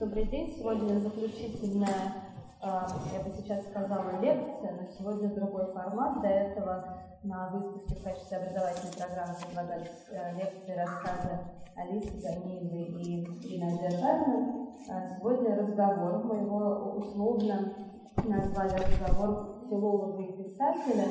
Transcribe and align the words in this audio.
Добрый 0.00 0.26
день. 0.26 0.54
Сегодня 0.56 0.96
заключительная, 1.00 2.14
а, 2.62 2.86
я 3.12 3.18
бы 3.18 3.36
сейчас 3.36 3.66
сказала, 3.66 4.20
лекция, 4.22 4.78
но 4.80 4.86
сегодня 4.96 5.28
другой 5.34 5.72
формат. 5.72 6.22
До 6.22 6.28
этого 6.28 7.02
на 7.24 7.48
выставке 7.48 7.96
в 7.96 8.04
качестве 8.04 8.36
образовательной 8.36 8.92
программы 8.96 9.34
предлагались 9.44 10.06
э, 10.12 10.34
лекции, 10.36 10.76
рассказы 10.76 11.40
Алисы 11.74 12.12
Ганиевой 12.22 12.84
и 12.84 13.24
Ирины 13.24 13.74
Адержановой. 13.74 14.68
Сегодня 15.16 15.56
разговор, 15.56 16.22
мы 16.22 16.36
его 16.42 16.92
условно 16.98 17.74
назвали 18.22 18.74
разговор 18.80 19.64
филолога 19.68 20.22
и 20.22 20.44
писателя. 20.44 21.06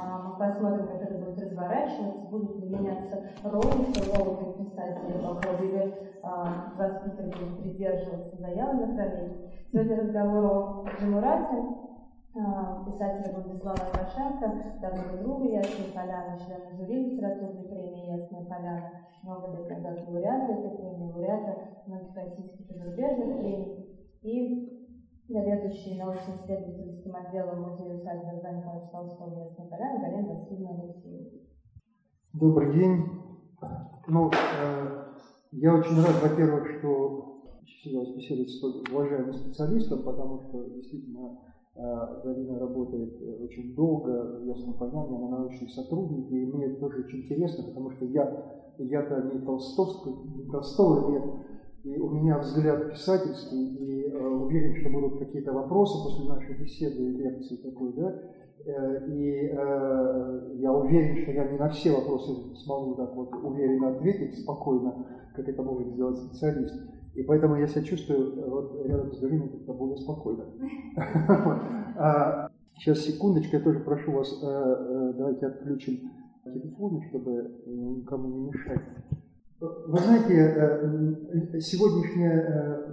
А, 0.00 0.18
мы 0.18 0.38
посмотрим, 0.38 0.86
как 0.86 1.02
это 1.02 1.18
будет 1.18 1.40
разворачиваться, 1.40 2.28
будут 2.30 2.54
ли 2.56 2.68
меняться 2.68 3.20
роли 3.42 3.84
филолога 3.92 4.50
и 4.50 4.64
писателя 4.64 5.18
ходу, 5.24 5.64
или 5.64 5.94
а, 6.22 6.72
воспитыватель 6.76 7.44
будет 7.44 7.62
придерживаться 7.62 8.36
заявленных 8.36 8.96
ролей. 8.96 9.66
Сегодня 9.72 9.96
разговор 9.96 10.44
о 10.44 10.84
Джамурате, 11.00 11.64
а, 12.36 12.84
писателя 12.84 13.34
Владислава 13.34 13.76
Лукашенко, 13.86 14.78
давнего 14.80 15.18
друга 15.20 15.44
Ясной 15.46 15.92
Поляны, 15.92 16.38
члена 16.38 16.76
жюри 16.76 17.10
литературной 17.10 17.64
премии 17.64 18.20
Ясная 18.20 18.44
Поляна, 18.44 18.90
много 19.24 19.56
лет 19.56 19.68
назад 19.68 20.06
лауреата 20.06 20.52
этой 20.52 20.76
премии, 20.76 21.12
лауреата 21.12 21.56
многих 21.86 22.14
российских 22.14 22.70
и 22.70 22.78
зарубежных 22.78 23.38
премий. 23.38 23.98
И 24.22 24.77
заведующий 25.28 25.98
научно-исследовательским 25.98 27.14
отделом 27.14 27.62
Музея 27.62 27.94
усадьбы 27.96 28.36
Николаевича 28.36 28.88
Толстого 28.90 29.36
местной 29.36 29.66
поляны 29.66 30.00
Галина 30.00 30.34
Васильевна 30.34 30.82
Алексеева. 30.82 31.30
Добрый 32.32 32.72
день. 32.72 33.04
Ну, 34.06 34.30
э, 34.30 35.04
я 35.52 35.74
очень 35.74 35.96
рад, 35.96 36.22
во-первых, 36.22 36.78
что 36.78 37.42
сейчас 37.66 38.08
беседовать 38.16 38.48
с 38.48 38.90
уважаемым 38.90 39.34
специалистом, 39.34 40.02
потому 40.02 40.40
что 40.48 40.64
действительно 40.70 41.38
э, 41.74 42.22
Галина 42.24 42.58
работает 42.58 43.20
э, 43.20 43.44
очень 43.44 43.74
долго 43.74 44.40
в 44.40 44.46
Ясном 44.46 44.78
Поляне, 44.78 45.14
она 45.14 45.28
научный 45.40 45.68
сотрудник, 45.68 46.30
и 46.30 46.46
мне 46.46 46.66
это 46.66 46.80
тоже 46.80 47.04
очень 47.04 47.24
интересно, 47.24 47.64
потому 47.64 47.90
что 47.90 48.06
я, 48.06 48.64
я-то 48.78 49.30
не 49.34 49.40
Толстовский, 49.44 50.12
не 50.36 50.50
Толстого 50.50 51.12
лет, 51.12 51.24
и 51.84 51.96
у 51.98 52.10
меня 52.10 52.38
взгляд 52.38 52.90
писательский, 52.90 53.76
и 53.76 54.10
э, 54.10 54.18
уверен, 54.18 54.74
что 54.80 54.90
будут 54.90 55.18
какие-то 55.18 55.52
вопросы 55.52 56.02
после 56.02 56.28
нашей 56.28 56.54
беседы 56.56 57.02
и 57.02 57.16
лекции 57.16 57.56
такой, 57.56 57.92
да, 57.94 58.20
э, 58.64 59.08
и 59.08 59.50
э, 59.52 60.56
я 60.56 60.72
уверен, 60.72 61.22
что 61.22 61.32
я 61.32 61.48
не 61.50 61.58
на 61.58 61.68
все 61.68 61.92
вопросы 61.92 62.54
смогу 62.56 62.94
так 62.94 63.14
вот 63.14 63.32
уверенно 63.42 63.96
ответить, 63.96 64.38
спокойно, 64.40 65.06
как 65.34 65.48
это 65.48 65.62
может 65.62 65.88
сделать 65.88 66.18
специалист. 66.18 66.74
И 67.14 67.22
поэтому 67.22 67.56
я 67.56 67.66
себя 67.66 67.82
чувствую 67.82 68.38
э, 68.38 68.48
вот 68.48 68.86
рядом 68.86 69.12
с 69.12 69.20
Галиной 69.20 69.48
как-то 69.48 69.72
более 69.72 69.96
спокойно. 69.96 70.44
Сейчас, 72.74 72.98
а, 72.98 73.10
секундочку, 73.10 73.56
я 73.56 73.62
тоже 73.62 73.80
прошу 73.80 74.12
вас, 74.12 74.40
э, 74.42 75.12
давайте 75.16 75.46
отключим 75.46 76.12
телефоны, 76.44 77.02
чтобы 77.08 77.50
никому 77.66 78.28
не 78.28 78.50
мешать. 78.50 78.82
Вы 79.60 79.98
знаете, 79.98 80.34
э, 80.34 81.58
сегодняшняя 81.58 82.46
э, 82.46 82.92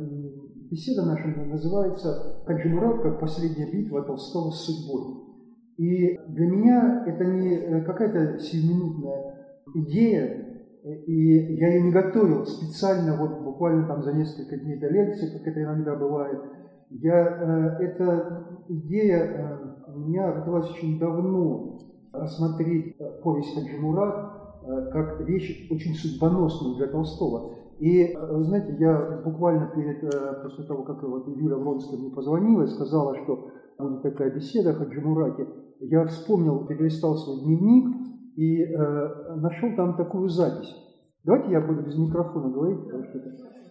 беседа 0.71 1.05
наша 1.05 1.27
называется 1.27 2.41
«Хаджимурат 2.43 3.03
как 3.03 3.19
последняя 3.19 3.71
битва 3.71 4.01
Толстого 4.01 4.49
с 4.49 4.65
судьбой». 4.65 5.13
И 5.77 6.17
для 6.27 6.47
меня 6.47 7.03
это 7.05 7.23
не 7.23 7.55
э, 7.55 7.83
какая-то 7.83 8.39
сиюминутная 8.39 9.45
идея, 9.75 10.65
и 11.05 11.55
я 11.55 11.67
ее 11.67 11.83
не 11.83 11.91
готовил 11.91 12.43
специально, 12.47 13.15
вот 13.15 13.43
буквально 13.43 13.87
там 13.87 14.01
за 14.01 14.13
несколько 14.13 14.57
дней 14.57 14.79
до 14.79 14.87
лекции, 14.89 15.37
как 15.37 15.45
это 15.47 15.61
иногда 15.61 15.95
бывает. 15.95 16.41
Я, 16.89 17.77
эта 17.79 18.47
идея 18.69 19.59
у 19.87 19.99
меня 19.99 20.31
родилась 20.33 20.71
очень 20.71 20.97
давно, 20.97 21.79
рассмотреть 22.11 22.97
повесть 23.23 23.53
Хаджимурат 23.53 24.44
как 24.91 25.21
вещь 25.21 25.67
очень 25.71 25.93
судьбоносную 25.93 26.75
для 26.77 26.87
Толстого. 26.87 27.65
И, 27.79 28.03
э, 28.03 28.39
знаете, 28.39 28.75
я 28.79 29.21
буквально 29.23 29.67
перед, 29.75 30.03
э, 30.03 30.43
после 30.43 30.65
того, 30.65 30.83
как 30.83 31.03
вот 31.03 31.27
Юля 31.27 31.57
Вронская 31.57 31.99
мне 31.99 32.09
позвонила 32.09 32.63
и 32.63 32.67
сказала, 32.67 33.15
что 33.23 33.49
будет 33.77 34.01
такая 34.01 34.33
беседа 34.33 34.71
о 34.71 34.73
Хаджимурате, 34.73 35.47
я 35.81 36.05
вспомнил, 36.05 36.65
перелистал 36.65 37.17
свой 37.17 37.41
дневник 37.41 37.95
и 38.37 38.63
э, 38.63 39.35
нашел 39.35 39.75
там 39.75 39.97
такую 39.97 40.29
запись. 40.29 40.73
Давайте 41.25 41.51
я 41.51 41.61
буду 41.61 41.81
без 41.81 41.97
микрофона 41.97 42.49
говорить, 42.49 42.85
потому 42.85 43.03
что. 43.03 43.19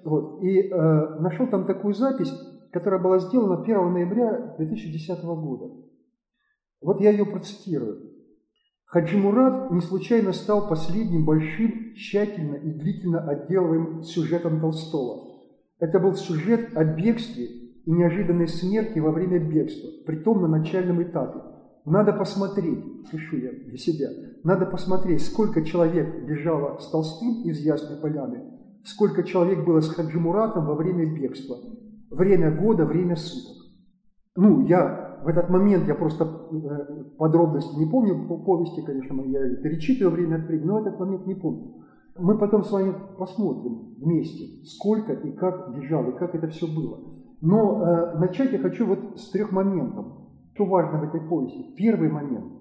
Вот. 0.04 0.42
И 0.42 0.68
э, 0.68 1.20
нашел 1.20 1.46
там 1.48 1.66
такую 1.66 1.94
запись, 1.94 2.32
которая 2.72 3.02
была 3.02 3.18
сделана 3.20 3.62
1 3.62 3.92
ноября 3.92 4.54
2010 4.58 5.24
года. 5.24 5.72
Вот 6.82 7.00
я 7.00 7.10
ее 7.10 7.24
процитирую. 7.24 8.13
Хаджи 8.86 9.18
Мурат 9.18 9.70
не 9.70 9.80
случайно 9.80 10.32
стал 10.32 10.68
последним 10.68 11.24
большим, 11.24 11.94
тщательно 11.94 12.56
и 12.56 12.70
длительно 12.70 13.20
отделываемым 13.28 14.02
сюжетом 14.02 14.60
Толстого. 14.60 15.34
Это 15.80 15.98
был 15.98 16.14
сюжет 16.14 16.76
о 16.76 16.84
бегстве 16.84 17.46
и 17.84 17.90
неожиданной 17.90 18.48
смерти 18.48 18.98
во 18.98 19.10
время 19.10 19.38
бегства, 19.38 19.90
притом 20.06 20.42
на 20.42 20.48
начальном 20.48 21.02
этапе. 21.02 21.40
Надо 21.84 22.12
посмотреть, 22.12 23.10
пишу 23.10 23.36
я 23.36 23.52
для 23.52 23.76
себя, 23.76 24.08
надо 24.42 24.64
посмотреть, 24.64 25.22
сколько 25.22 25.62
человек 25.62 26.24
бежало 26.24 26.78
с 26.78 26.88
Толстым 26.88 27.42
из 27.44 27.58
Ясной 27.60 27.98
Поляны, 27.98 28.42
сколько 28.84 29.22
человек 29.22 29.66
было 29.66 29.80
с 29.80 29.88
Хаджимуратом 29.88 30.66
во 30.66 30.74
время 30.74 31.04
бегства. 31.14 31.56
Время 32.10 32.50
года, 32.52 32.86
время 32.86 33.16
суток. 33.16 33.64
Ну, 34.36 34.66
я 34.66 35.03
в 35.24 35.28
этот 35.28 35.48
момент 35.48 35.88
я 35.88 35.94
просто 35.94 36.24
э, 36.24 37.04
подробности 37.16 37.74
не 37.78 37.86
помню 37.86 38.28
по 38.28 38.36
повести, 38.36 38.82
конечно, 38.82 39.22
я 39.22 39.56
перечитываю 39.56 40.14
время 40.14 40.36
от 40.36 40.46
времени, 40.46 40.66
но 40.66 40.74
в 40.74 40.86
этот 40.86 41.00
момент 41.00 41.26
не 41.26 41.34
помню. 41.34 41.84
Мы 42.18 42.36
потом 42.36 42.62
с 42.62 42.70
вами 42.70 42.94
посмотрим 43.18 43.94
вместе, 43.98 44.66
сколько 44.66 45.14
и 45.14 45.32
как 45.32 45.74
бежал, 45.74 46.10
и 46.10 46.18
как 46.18 46.34
это 46.34 46.48
все 46.48 46.66
было. 46.66 47.00
Но 47.40 47.82
э, 47.82 48.18
начать 48.18 48.52
я 48.52 48.58
хочу 48.58 48.86
вот 48.86 49.18
с 49.18 49.30
трех 49.30 49.50
моментов. 49.50 50.06
Что 50.54 50.66
важно 50.66 51.00
в 51.00 51.04
этой 51.04 51.22
повести? 51.22 51.74
Первый 51.74 52.10
момент 52.10 52.52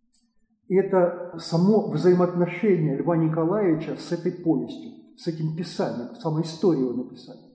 –это 0.68 1.34
само 1.38 1.90
взаимоотношение 1.90 2.96
Льва 2.96 3.16
Николаевича 3.16 3.96
с 3.98 4.12
этой 4.12 4.30
повестью, 4.30 4.92
с 5.16 5.26
этим 5.26 5.56
писанием, 5.56 6.14
самой 6.14 6.44
историей 6.44 6.84
его 6.84 6.92
написания, 6.92 7.50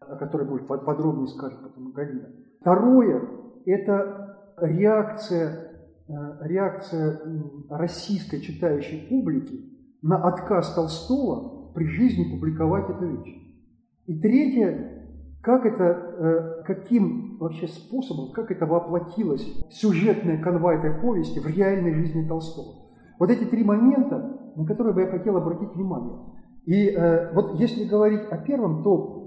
о 0.00 0.16
которой, 0.16 0.48
может, 0.48 0.66
подробнее 0.66 1.28
скажет 1.28 1.60
потом 1.62 1.92
Галина. 1.92 2.28
Второе 2.60 3.39
это 3.66 4.54
реакция, 4.60 5.72
э, 6.08 6.12
реакция 6.42 7.20
российской 7.68 8.40
читающей 8.40 9.06
публики 9.08 9.70
на 10.02 10.16
отказ 10.16 10.74
Толстого 10.74 11.72
при 11.72 11.86
жизни 11.86 12.30
публиковать 12.30 12.90
эту 12.90 13.06
вещь. 13.06 13.36
И 14.06 14.20
третье, 14.20 15.06
как 15.42 15.64
это, 15.64 15.84
э, 15.84 16.62
каким 16.66 17.38
вообще 17.38 17.68
способом, 17.68 18.32
как 18.32 18.50
это 18.50 18.66
воплотилось, 18.66 19.46
сюжетная 19.70 20.42
канва 20.42 20.74
этой 20.74 21.00
повести 21.00 21.38
в 21.38 21.46
реальной 21.46 21.94
жизни 21.94 22.26
Толстого. 22.26 22.90
Вот 23.18 23.30
эти 23.30 23.44
три 23.44 23.64
момента, 23.64 24.52
на 24.56 24.64
которые 24.66 24.94
бы 24.94 25.02
я 25.02 25.06
хотел 25.06 25.36
обратить 25.36 25.74
внимание. 25.74 26.18
И 26.66 26.88
э, 26.88 27.32
вот 27.34 27.58
если 27.58 27.84
говорить 27.84 28.22
о 28.30 28.36
первом, 28.36 28.82
то 28.82 29.20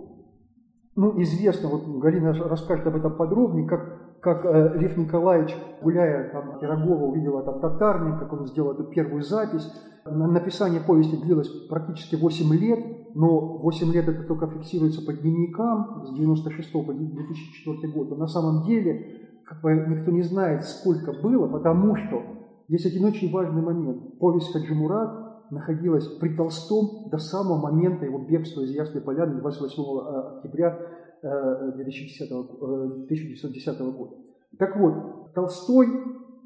ну, 0.95 1.19
известно, 1.21 1.69
вот 1.69 1.88
Галина 2.00 2.33
расскажет 2.33 2.85
об 2.85 2.95
этом 2.95 3.15
подробнее, 3.15 3.67
как 3.67 4.12
как 4.23 4.45
э, 4.45 4.78
Лев 4.79 4.95
Николаевич, 4.95 5.53
гуляя 5.81 6.31
там 6.31 6.57
Пирогова, 6.59 7.03
увидел 7.03 7.39
этот 7.39 7.59
татарник, 7.59 8.19
как 8.19 8.31
он 8.31 8.47
сделал 8.47 8.72
эту 8.72 8.85
первую 8.85 9.22
запись. 9.22 9.69
Написание 10.06 10.81
повести 10.81 11.17
длилось 11.17 11.50
практически 11.67 12.16
8 12.16 12.53
лет, 12.56 13.16
но 13.16 13.57
8 13.57 13.91
лет 13.91 14.07
это 14.07 14.23
только 14.23 14.47
фиксируется 14.47 15.06
по 15.06 15.13
дневникам 15.13 16.03
с 16.06 16.13
96 16.16 16.72
по 16.72 16.94
2004 16.94 17.94
год. 17.94 18.09
Но 18.12 18.15
на 18.15 18.27
самом 18.27 18.63
деле 18.63 19.24
как 19.45 19.62
бы 19.62 19.74
никто 19.74 20.12
не 20.12 20.24
знает, 20.24 20.63
сколько 20.63 21.12
было, 21.12 21.48
потому 21.48 21.95
что 21.95 22.24
есть 22.69 22.86
один 22.86 23.06
очень 23.06 23.31
важный 23.31 23.62
момент. 23.62 24.19
Повесть 24.19 24.53
Хаджимурат 24.53 25.51
находилась 25.51 26.07
при 26.07 26.36
Толстом 26.36 27.09
до 27.09 27.18
самого 27.18 27.57
момента 27.57 28.06
его 28.06 28.19
бегства 28.19 28.62
из 28.62 28.71
Ясной 28.71 29.01
Поляны 29.01 29.42
28 29.42 29.83
э, 29.83 30.38
октября 30.38 30.80
2010, 31.24 32.31
1910 32.31 33.68
э, 33.68 33.92
года. 33.92 34.16
Так 34.60 34.78
вот, 34.78 35.34
Толстой, 35.34 35.88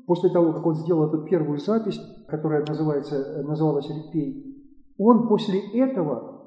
после 0.06 0.30
того, 0.30 0.54
как 0.54 0.66
он 0.66 0.76
сделал 0.76 1.08
эту 1.08 1.26
первую 1.26 1.58
запись, 1.58 2.00
которая 2.28 2.64
называется, 2.66 3.44
называлась 3.44 3.90
«Репей», 3.90 4.48
он 4.98 5.28
после 5.28 5.60
этого 5.80 6.38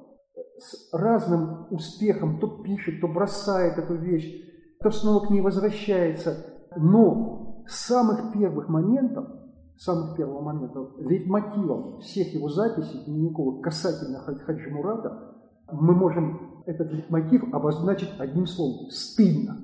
с 0.58 0.92
разным 0.92 1.66
успехом 1.70 2.38
то 2.38 2.62
пишет, 2.62 3.00
то 3.00 3.08
бросает 3.08 3.78
эту 3.78 3.94
вещь, 3.94 4.30
то 4.80 4.90
снова 4.90 5.26
к 5.26 5.30
ней 5.30 5.40
возвращается. 5.40 6.46
Но 6.76 7.64
с 7.66 7.86
самых 7.86 8.32
первых 8.32 8.68
моментов, 8.68 9.26
самых 9.76 10.16
первых 10.16 10.42
моментов, 10.42 10.90
лейтмотивом 10.98 12.00
всех 12.00 12.32
его 12.34 12.48
записей 12.48 13.04
дневниковых 13.04 13.62
касательно 13.62 14.20
Хаджи 14.20 14.70
Мурата, 14.70 15.34
мы 15.72 15.94
можем 15.94 16.49
этот 16.66 16.92
лейтмотив 16.92 17.52
обозначить 17.52 18.10
одним 18.18 18.46
словом– 18.46 18.90
стыдно. 18.90 19.56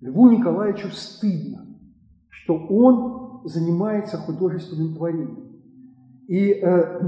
Льву 0.00 0.30
Николаевичу 0.30 0.88
стыдно, 0.88 1.66
что 2.28 2.56
он 2.56 3.42
занимается 3.44 4.16
художественным 4.16 4.94
творением. 4.94 5.50
И 6.26 6.52
э, 6.52 7.00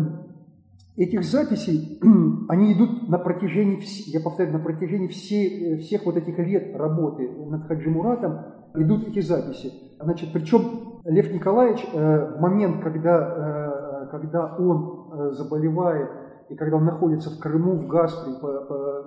этих 0.97 1.25
записей, 1.25 1.99
они 2.49 2.73
идут 2.73 3.09
на 3.09 3.19
протяжении, 3.19 3.81
я 4.11 4.21
повторяю, 4.21 4.59
на 4.59 4.63
протяжении 4.63 5.09
всей, 5.09 5.79
всех 5.79 6.05
вот 6.07 6.17
этих 6.17 6.39
лет 6.39 6.77
работы 6.77 7.29
над 7.29 7.67
Хаджимуратом 7.67 8.41
идут 8.75 9.09
эти 9.09 9.21
записи. 9.21 9.73
Значит, 10.01 10.31
причем 10.33 11.01
Лев 11.05 11.33
Николаевич 11.33 11.85
э, 11.93 12.37
в 12.37 12.41
момент, 12.41 12.83
когда, 12.83 14.05
э, 14.05 14.07
когда 14.11 14.55
он 14.57 15.09
э, 15.13 15.31
заболевает 15.33 16.11
и 16.53 16.57
когда 16.57 16.77
он 16.77 16.85
находится 16.85 17.31
в 17.31 17.39
Крыму, 17.39 17.77
в 17.77 17.87
Гаспре, 17.87 18.35
по, 18.35 18.61
по, 18.67 19.05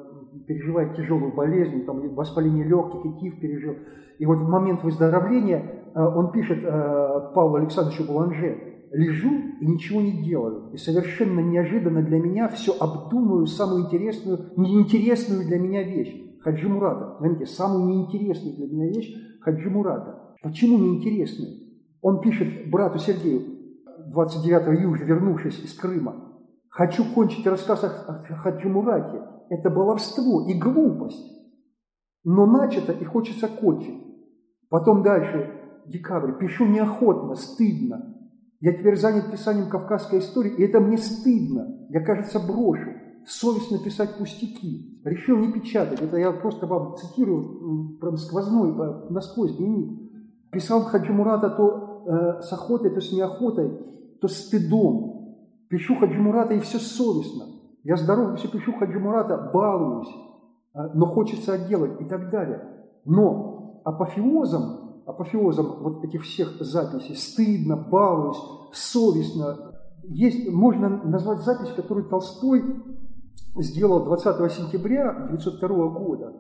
переживает 0.48 0.96
тяжелую 0.96 1.34
болезнь, 1.36 1.86
там 1.86 2.16
воспаление 2.16 2.66
легких 2.66 3.06
и 3.06 3.20
тиф 3.20 3.40
пережил, 3.40 3.76
и 4.18 4.26
вот 4.26 4.40
в 4.40 4.50
момент 4.50 4.84
выздоровления 4.84 5.92
э, 5.94 6.00
он 6.02 6.32
пишет 6.32 6.60
э, 6.64 7.32
Павлу 7.36 7.58
Александровичу 7.58 8.06
Буланже, 8.06 8.58
лежу 8.92 9.30
и 9.60 9.66
ничего 9.68 10.02
не 10.02 10.24
делаю. 10.24 10.72
И 10.74 10.78
совершенно 10.78 11.40
неожиданно 11.40 12.02
для 12.02 12.18
меня 12.18 12.48
все 12.48 12.72
обдумываю 12.80 13.46
самую 13.46 13.84
интересную, 13.84 14.52
неинтересную 14.56 15.46
для 15.46 15.60
меня 15.60 15.84
вещь. 15.84 16.40
Хаджи 16.42 16.70
Мурата. 16.70 17.18
Знаете, 17.20 17.46
самую 17.46 17.86
неинтересную 17.88 18.56
для 18.56 18.68
меня 18.68 18.88
вещь 18.90 19.14
Хаджи 19.42 19.70
Мурата. 19.70 20.36
Почему 20.42 20.78
неинтересную? 20.78 21.52
Он 22.02 22.22
пишет 22.22 22.70
брату 22.70 23.00
Сергею 23.00 23.42
29 24.08 24.80
июля, 24.80 25.04
вернувшись 25.04 25.60
из 25.60 25.74
Крыма, 25.74 26.25
«Хочу 26.76 27.04
кончить 27.14 27.48
рассказ 27.48 27.84
о 27.84 28.36
Хаджи 28.36 28.68
Мурате. 28.68 29.22
Это 29.50 29.70
баловство 29.70 30.46
и 30.48 30.54
глупость. 30.54 31.32
Но 32.24 32.46
начато 32.46 32.92
и 32.92 33.06
хочется 33.06 33.48
кончить. 33.48 34.04
Потом 34.70 35.04
дальше, 35.04 35.52
декабрь, 35.86 36.38
пишу 36.38 36.66
неохотно, 36.66 37.36
стыдно, 37.36 38.16
я 38.66 38.74
теперь 38.74 38.98
занят 38.98 39.32
писанием 39.32 39.70
кавказской 39.70 40.18
истории, 40.18 40.56
и 40.56 40.64
это 40.64 40.80
мне 40.80 40.98
стыдно. 40.98 41.88
Я, 41.90 42.04
кажется, 42.04 42.40
брошу. 42.40 42.94
Совестно 43.28 43.78
писать 43.78 44.18
пустяки. 44.18 45.02
Решил 45.04 45.38
не 45.38 45.52
печатать. 45.52 46.02
Это 46.02 46.18
я 46.18 46.32
просто 46.32 46.66
вам 46.66 46.96
цитирую 46.98 48.00
прям 48.00 48.18
сквозной, 48.18 48.74
насквозь 49.12 49.58
дневник. 49.58 50.00
Писал 50.52 50.82
Хаджи 50.82 51.14
Мурата 51.14 51.50
то 51.50 52.06
э, 52.08 52.42
с 52.42 52.54
охотой, 52.54 52.90
то 52.90 53.02
с 53.02 53.12
неохотой, 53.12 53.70
то 54.20 54.28
с 54.28 54.48
стыдом. 54.48 55.15
Пишу 55.76 55.98
Хаджи 55.98 56.22
Мурата, 56.22 56.54
и 56.54 56.60
все 56.60 56.80
совестно. 56.80 57.48
Я 57.84 57.98
здоров, 57.98 58.40
все 58.40 58.48
пишу 58.48 58.72
Хаджи 58.80 58.98
Мурата, 58.98 59.52
балуюсь, 59.54 60.08
э, 60.74 60.80
но 60.94 61.06
хочется 61.06 61.52
отделать 61.52 62.00
и 62.00 62.06
так 62.06 62.30
далее. 62.32 62.62
Но 63.04 63.82
апофеозом 63.84 65.04
апофеозом 65.06 65.84
вот 65.84 66.06
этих 66.06 66.24
всех 66.24 66.62
записей, 66.62 67.16
стыдно, 67.16 67.76
балуюсь, 67.76 68.42
совестно. 68.72 69.76
Есть, 70.04 70.50
можно 70.50 70.88
назвать 71.04 71.42
запись, 71.42 71.74
которую 71.76 72.08
Толстой 72.08 72.64
сделал 73.58 74.06
20 74.06 74.52
сентября 74.54 75.10
1902 75.10 75.90
года 75.90 76.34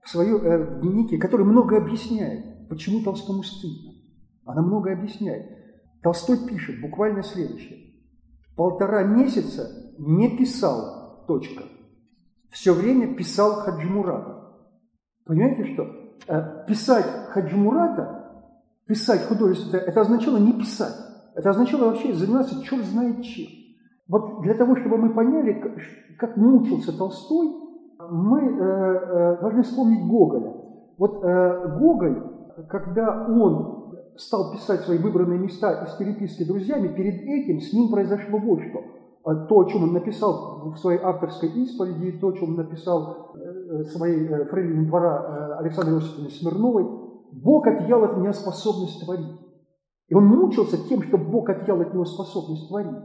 в, 0.00 0.08
свое, 0.08 0.38
э, 0.38 0.80
дневнике, 0.80 1.18
который 1.18 1.44
много 1.44 1.76
объясняет, 1.76 2.66
почему 2.70 3.04
Толстому 3.04 3.42
стыдно. 3.42 3.92
Она 4.46 4.62
много 4.62 4.92
объясняет. 4.92 5.46
Толстой 6.02 6.38
пишет 6.48 6.80
буквально 6.80 7.22
следующее. 7.22 7.87
Полтора 8.58 9.04
месяца 9.04 9.94
не 9.98 10.36
писал, 10.36 11.24
точка. 11.28 11.62
Все 12.50 12.72
время 12.72 13.14
писал 13.14 13.52
Хаджимурата. 13.52 14.56
Понимаете, 15.24 15.72
что? 15.72 15.86
Э, 16.26 16.66
писать 16.66 17.06
Хаджимурата, 17.28 18.50
писать 18.84 19.28
художественное, 19.28 19.84
это 19.84 20.00
означало 20.00 20.38
не 20.38 20.54
писать. 20.54 20.92
Это 21.36 21.50
означало 21.50 21.84
вообще 21.84 22.12
заниматься 22.12 22.60
черт 22.64 22.84
знает 22.84 23.22
чем. 23.22 23.46
Вот 24.08 24.42
для 24.42 24.54
того, 24.54 24.74
чтобы 24.74 24.96
мы 24.96 25.14
поняли, 25.14 26.16
как 26.18 26.36
мучился 26.36 26.98
Толстой, 26.98 27.54
мы 28.10 28.40
э, 28.40 28.54
э, 28.56 29.40
должны 29.40 29.62
вспомнить 29.62 30.04
Гоголя. 30.04 30.52
Вот 30.98 31.20
Гоголь, 31.22 32.24
когда 32.68 33.24
он 33.28 33.77
стал 34.18 34.52
писать 34.52 34.80
свои 34.82 34.98
выбранные 34.98 35.38
места 35.38 35.84
из 35.84 35.92
переписки 35.92 36.44
друзьями, 36.44 36.88
перед 36.88 37.22
этим 37.22 37.60
с 37.60 37.72
ним 37.72 37.90
произошло 37.90 38.38
вот 38.38 38.60
что. 38.60 38.80
А 39.24 39.34
то, 39.46 39.60
о 39.60 39.64
чем 39.64 39.84
он 39.84 39.92
написал 39.92 40.72
в 40.72 40.76
своей 40.78 41.00
авторской 41.00 41.50
исповеди, 41.50 42.18
то, 42.18 42.28
о 42.28 42.32
чем 42.32 42.50
он 42.50 42.56
написал 42.56 43.34
э, 43.34 43.84
своей 43.84 44.26
э, 44.26 44.44
фрейлине 44.46 44.86
двора 44.86 45.58
э, 45.58 45.60
Александры 45.60 45.96
Иосифовны 45.96 46.30
Смирновой, 46.30 46.86
Бог 47.32 47.66
отъял 47.66 48.04
от 48.04 48.16
меня 48.16 48.32
способность 48.32 49.04
творить. 49.04 49.38
И 50.08 50.14
он 50.14 50.24
мучился 50.24 50.78
тем, 50.88 51.02
что 51.02 51.18
Бог 51.18 51.50
отъял 51.50 51.80
от 51.80 51.92
него 51.92 52.04
способность 52.04 52.68
творить. 52.68 52.96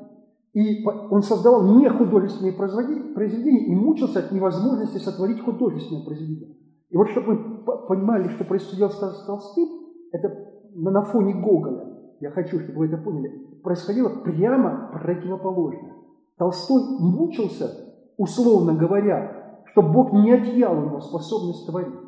И 0.53 0.85
он 0.85 1.23
создавал 1.23 1.77
не 1.77 1.89
художественные 1.89 2.53
произведения 2.53 3.65
и 3.65 3.75
мучился 3.75 4.19
от 4.19 4.31
невозможности 4.31 4.99
сотворить 4.99 5.41
художественное 5.41 6.05
произведение. 6.05 6.55
И 6.89 6.95
вот 6.95 7.09
чтобы 7.09 7.33
мы 7.33 7.87
понимали, 7.87 8.29
что 8.29 8.45
происходило 8.45 8.89
с 8.89 9.25
Толстым, 9.25 9.67
это 10.11 10.52
на 10.75 11.03
фоне 11.03 11.33
Гоголя, 11.33 11.85
я 12.19 12.31
хочу, 12.31 12.59
чтобы 12.59 12.79
вы 12.79 12.87
это 12.87 12.97
поняли, 12.97 13.29
происходило 13.63 14.09
прямо 14.09 14.89
противоположное. 14.93 15.93
Толстой 16.37 16.81
мучился, 16.99 17.69
условно 18.17 18.73
говоря, 18.73 19.61
что 19.71 19.81
Бог 19.81 20.13
не 20.13 20.31
отъял 20.31 20.77
у 20.77 20.85
него 20.85 20.99
способность 21.01 21.67
творить. 21.67 21.99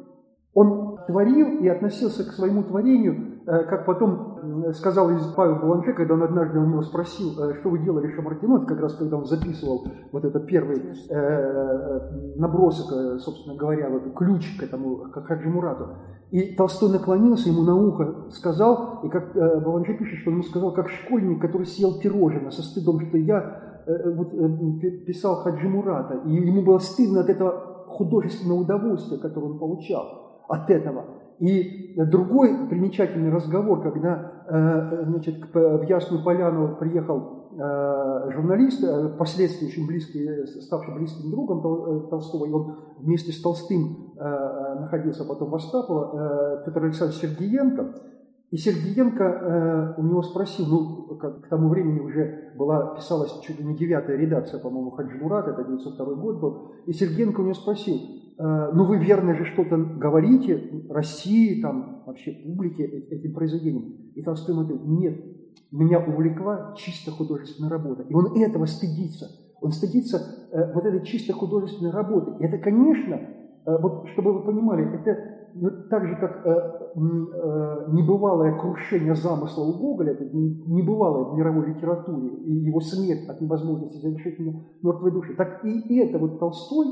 Он 0.54 0.98
творил 1.08 1.60
и 1.60 1.68
относился 1.68 2.24
к 2.24 2.34
своему 2.34 2.64
творению, 2.64 3.42
э, 3.46 3.64
как 3.66 3.86
потом 3.86 4.35
сказал 4.74 5.10
Павел 5.36 5.56
Баланке, 5.58 5.94
когда 5.94 6.14
он 6.16 6.24
однажды 6.24 6.60
у 6.60 6.66
него 6.66 6.82
спросил, 6.82 7.32
э, 7.40 7.60
что 7.60 7.70
вы 7.70 7.80
делали 7.80 8.12
Шамартино, 8.14 8.66
как 8.66 8.80
раз 8.80 8.96
когда 8.96 9.18
он 9.18 9.26
записывал 9.26 9.86
вот 10.12 10.26
этот 10.26 10.46
первый 10.48 10.82
э, 11.10 12.36
набросок, 12.38 13.20
собственно 13.20 13.56
говоря, 13.56 13.90
вот 13.90 14.14
ключ 14.16 14.58
к 14.60 14.64
этому, 14.64 15.10
к 15.12 15.26
Хаджи 15.26 15.50
Мурату. 15.50 15.90
И 16.32 16.56
Толстой 16.56 16.92
наклонился 16.92 17.50
ему 17.50 17.64
на 17.64 17.76
ухо, 17.76 18.26
сказал, 18.32 19.02
и 19.04 19.10
как 19.10 19.34
Баланке 19.34 19.94
пишет, 19.94 20.20
что 20.20 20.32
он 20.32 20.38
ему 20.38 20.44
сказал, 20.44 20.74
как 20.74 20.90
школьник, 20.90 21.42
который 21.42 21.68
съел 21.68 22.00
пирожное 22.00 22.52
со 22.52 22.64
стыдом, 22.64 23.00
что 23.00 23.18
я 23.18 23.76
Э, 23.88 23.92
э, 23.92 24.12
вот, 24.12 24.34
э, 24.34 24.90
писал 25.06 25.44
Хаджи 25.44 25.70
Мурата, 25.70 26.16
и 26.26 26.34
ему 26.34 26.64
было 26.64 26.80
стыдно 26.80 27.22
от 27.22 27.30
этого 27.30 27.86
художественного 27.88 28.62
удовольствия, 28.62 29.20
которое 29.20 29.52
он 29.52 29.60
получал 29.60 30.42
от 30.48 30.70
этого. 30.72 31.06
И 31.40 31.96
другой 31.98 32.68
примечательный 32.70 33.32
разговор, 33.32 33.82
когда 33.82 34.32
значит, 35.06 35.36
в 35.54 35.84
Ясную 35.84 36.24
Поляну 36.24 36.78
приехал 36.78 37.52
журналист, 38.32 38.84
впоследствии 39.16 39.68
очень 39.68 39.88
близкий, 39.88 40.46
ставший 40.62 40.94
близким 40.96 41.32
другом 41.32 42.10
Толстого, 42.10 42.46
и 42.46 42.52
он 42.52 42.76
вместе 43.00 43.32
с 43.32 43.42
Толстым 43.42 44.14
находился 44.18 45.26
потом 45.26 45.50
в 45.50 45.56
Остапово, 45.56 46.64
Петр 46.66 46.84
Александрович 46.84 47.22
Сергеенко, 47.22 47.96
и 48.56 48.58
Сергеенко 48.58 49.24
э, 49.26 50.02
у 50.02 50.04
него 50.06 50.24
спросил, 50.24 50.66
ну, 50.66 51.18
как, 51.18 51.42
к 51.42 51.50
тому 51.50 51.68
времени 51.68 52.00
уже 52.00 52.54
была, 52.56 52.96
писалась 52.96 53.38
чуть 53.42 53.60
ли 53.60 53.66
не 53.66 53.76
девятая 53.76 54.16
редакция, 54.16 54.62
по-моему, 54.62 54.92
Хаджимурат, 54.92 55.50
это 55.50 55.66
902 55.66 56.16
год 56.16 56.40
был, 56.40 56.72
и 56.86 56.94
Сергеенко 56.94 57.42
у 57.42 57.44
него 57.44 57.54
спросил, 57.54 57.96
э, 57.96 58.72
ну 58.74 58.86
вы 58.86 58.98
верно 58.98 59.36
же 59.36 59.44
что-то 59.44 59.76
говорите 59.76 60.86
России, 60.90 61.62
там, 61.62 62.04
вообще 62.06 62.32
публике 62.32 62.86
этим 62.86 63.34
произведением. 63.34 64.14
И 64.16 64.22
Толстой 64.24 64.56
ему 64.56 64.66
говорит, 64.66 64.88
нет, 64.88 65.22
меня 65.74 66.00
увлекла 66.00 66.76
чисто 66.78 67.12
художественная 67.12 67.70
работа. 67.70 68.04
И 68.04 68.14
он 68.14 68.42
этого 68.42 68.68
стыдится. 68.68 69.26
Он 69.60 69.74
стыдится 69.74 70.48
э, 70.54 70.74
вот 70.74 70.86
этой 70.86 71.06
чисто 71.06 71.34
художественной 71.34 71.92
работы. 71.92 72.32
И 72.40 72.48
это, 72.48 72.58
конечно, 72.60 73.16
э, 73.16 73.78
вот 73.82 74.08
чтобы 74.14 74.32
вы 74.32 74.46
понимали, 74.46 74.96
это 74.96 75.35
ну, 75.58 75.70
так 75.90 76.06
же, 76.06 76.16
как 76.18 76.46
э, 76.46 76.50
э, 76.50 77.86
небывалое 77.92 78.60
крушение 78.60 79.16
замысла 79.16 79.64
у 79.64 79.74
Гоголя, 79.80 80.12
это 80.12 80.26
небывалое 80.26 81.32
в 81.32 81.38
мировой 81.38 81.68
литературе, 81.68 82.28
и 82.28 82.54
его 82.56 82.82
смерть 82.82 83.28
от 83.30 83.40
невозможности 83.40 84.02
завершить 84.02 84.38
мертвой 84.82 85.12
души, 85.12 85.34
так 85.36 85.64
и 85.64 85.98
это 86.00 86.20
вот 86.20 86.40
Толстой, 86.40 86.88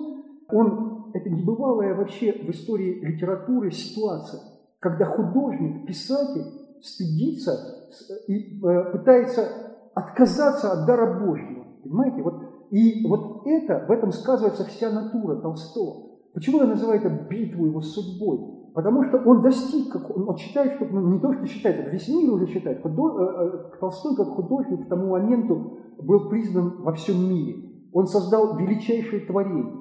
он, 0.50 1.12
это 1.14 1.30
небывалая 1.30 1.94
вообще 1.94 2.32
в 2.32 2.50
истории 2.52 3.02
литературы 3.04 3.70
ситуация, 3.72 4.40
когда 4.80 5.06
художник, 5.08 5.86
писатель 5.86 6.46
стыдится 6.82 7.90
и 8.28 8.64
э, 8.64 8.92
пытается 8.94 9.48
отказаться 9.94 10.72
от 10.72 10.88
дара 10.88 11.20
Божьего. 11.26 11.66
Понимаете? 11.84 12.22
Вот, 12.22 12.44
и 12.72 13.06
вот 13.08 13.46
это, 13.46 13.86
в 13.88 13.92
этом 13.92 14.14
сказывается 14.14 14.64
вся 14.64 14.90
натура 14.90 15.36
Толстого. 15.42 16.14
Почему 16.34 16.62
я 16.62 16.68
называю 16.68 17.00
это 17.00 17.10
битву 17.10 17.66
его 17.68 17.82
судьбой? 17.82 18.53
Потому 18.74 19.04
что 19.04 19.18
он 19.18 19.42
достиг, 19.42 19.92
как, 19.92 20.10
он 20.16 20.36
считает, 20.38 20.74
что 20.74 20.86
ну, 20.86 21.14
не 21.14 21.20
то, 21.20 21.32
что 21.34 21.46
считает, 21.46 21.80
это 21.82 21.90
весь 21.92 22.08
мир 22.08 22.34
уже 22.34 22.48
считает. 22.48 22.82
Худо, 22.82 23.20
э, 23.20 23.74
э, 23.76 23.80
Толстой 23.80 24.16
как 24.16 24.30
художник 24.30 24.86
к 24.86 24.90
тому 24.90 25.12
моменту 25.12 25.78
был 26.02 26.30
признан 26.30 26.82
во 26.82 26.94
всем 26.94 27.30
мире. 27.30 27.70
Он 27.94 28.08
создал 28.08 28.58
величайшее 28.58 29.28
творение. 29.28 29.72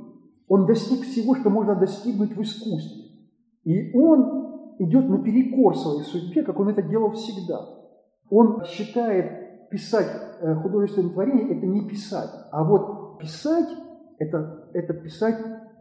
Он 0.47 0.67
достиг 0.67 1.01
всего, 1.07 1.35
что 1.35 1.49
можно 1.49 1.75
достигнуть 1.75 2.37
в 2.37 2.43
искусстве. 2.43 3.03
И 3.65 3.97
он 3.97 4.75
идет 4.79 5.09
наперекор 5.09 5.75
своей 5.77 6.03
судьбе, 6.03 6.43
как 6.43 6.59
он 6.61 6.69
это 6.69 6.83
делал 6.83 7.13
всегда. 7.13 7.61
Он 8.29 8.63
считает 8.65 9.71
писать 9.71 10.11
э, 10.41 10.55
художественное 10.57 11.11
творение– 11.11 11.49
это 11.57 11.67
не 11.67 11.89
писать, 11.89 12.31
а 12.51 12.63
вот 12.63 13.19
писать– 13.19 13.69
это, 14.19 14.69
это 14.75 14.93
писать 14.93 15.39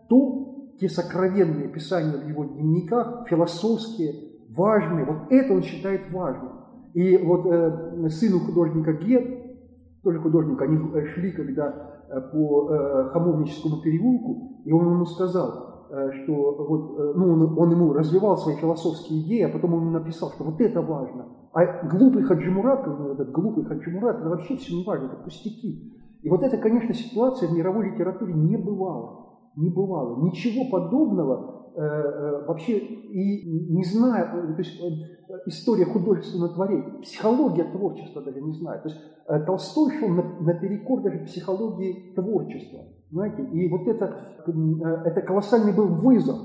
то, 0.07 0.50
те 0.81 0.89
сокровенные 0.89 1.67
писания 1.67 2.17
в 2.17 2.27
его 2.27 2.43
дневниках, 2.43 3.27
философские, 3.29 4.15
важные, 4.50 5.05
вот 5.05 5.31
это 5.31 5.53
он 5.53 5.61
считает 5.61 6.11
важным. 6.11 6.50
И 6.95 7.17
вот 7.17 7.45
э, 7.45 8.09
сыну 8.09 8.39
художника 8.39 8.93
Гет, 8.93 10.03
тоже 10.03 10.19
художник, 10.19 10.59
они 10.59 10.77
э, 10.77 11.05
шли 11.13 11.31
когда 11.31 12.01
э, 12.09 12.19
по 12.33 12.69
э, 12.71 13.09
Хамовническому 13.13 13.81
переулку, 13.81 14.63
и 14.65 14.71
он 14.71 14.88
ему 14.88 15.05
сказал, 15.05 15.85
э, 15.91 16.09
что 16.23 16.65
вот, 16.67 17.00
э, 17.00 17.13
ну, 17.15 17.31
он, 17.31 17.59
он 17.59 17.71
ему 17.71 17.93
развивал 17.93 18.35
свои 18.38 18.55
философские 18.55 19.21
идеи, 19.21 19.43
а 19.43 19.50
потом 19.50 19.75
он 19.75 19.91
написал, 19.91 20.31
что 20.31 20.43
вот 20.43 20.59
это 20.59 20.81
важно. 20.81 21.27
А 21.53 21.88
глупый 21.88 22.23
Хаджимурат, 22.23 22.88
этот 22.88 23.31
глупый 23.31 23.65
Хаджимурат, 23.65 24.19
это 24.19 24.29
вообще 24.29 24.57
все 24.57 24.75
не 24.75 24.83
важно, 24.83 25.05
это 25.05 25.17
пустяки. 25.17 25.93
И 26.23 26.29
вот 26.29 26.41
это, 26.41 26.57
конечно, 26.57 26.91
ситуация 26.93 27.50
в 27.50 27.53
мировой 27.53 27.91
литературе 27.91 28.33
не 28.33 28.57
бывала. 28.57 29.30
Не 29.55 29.70
бывало. 29.70 30.24
Ничего 30.24 30.70
подобного 30.70 31.62
Э, 31.74 31.84
э, 31.84 32.46
вообще 32.48 32.79
и 32.79 33.50
не 33.74 33.86
зная, 33.86 34.25
э, 34.25 34.53
то 34.53 34.60
есть 34.60 34.77
история 35.46 35.86
художественного 35.86 36.53
творения, 36.53 37.00
психология 37.01 37.63
творчества 37.63 38.22
даже 38.22 38.41
не 38.41 38.51
знает. 38.51 38.84
То 38.84 38.89
есть 38.89 39.01
Толстой 39.46 39.98
шел 39.98 40.10
на, 40.10 40.22
наперекор 40.41 41.01
даже 41.01 41.20
психологии 41.20 42.13
творчества. 42.13 42.81
Знаете? 43.10 43.43
И 43.53 43.70
вот 43.70 43.88
это, 43.88 44.17
это 45.05 45.22
колоссальный 45.22 45.74
был 45.74 45.88
вызов. 45.88 46.39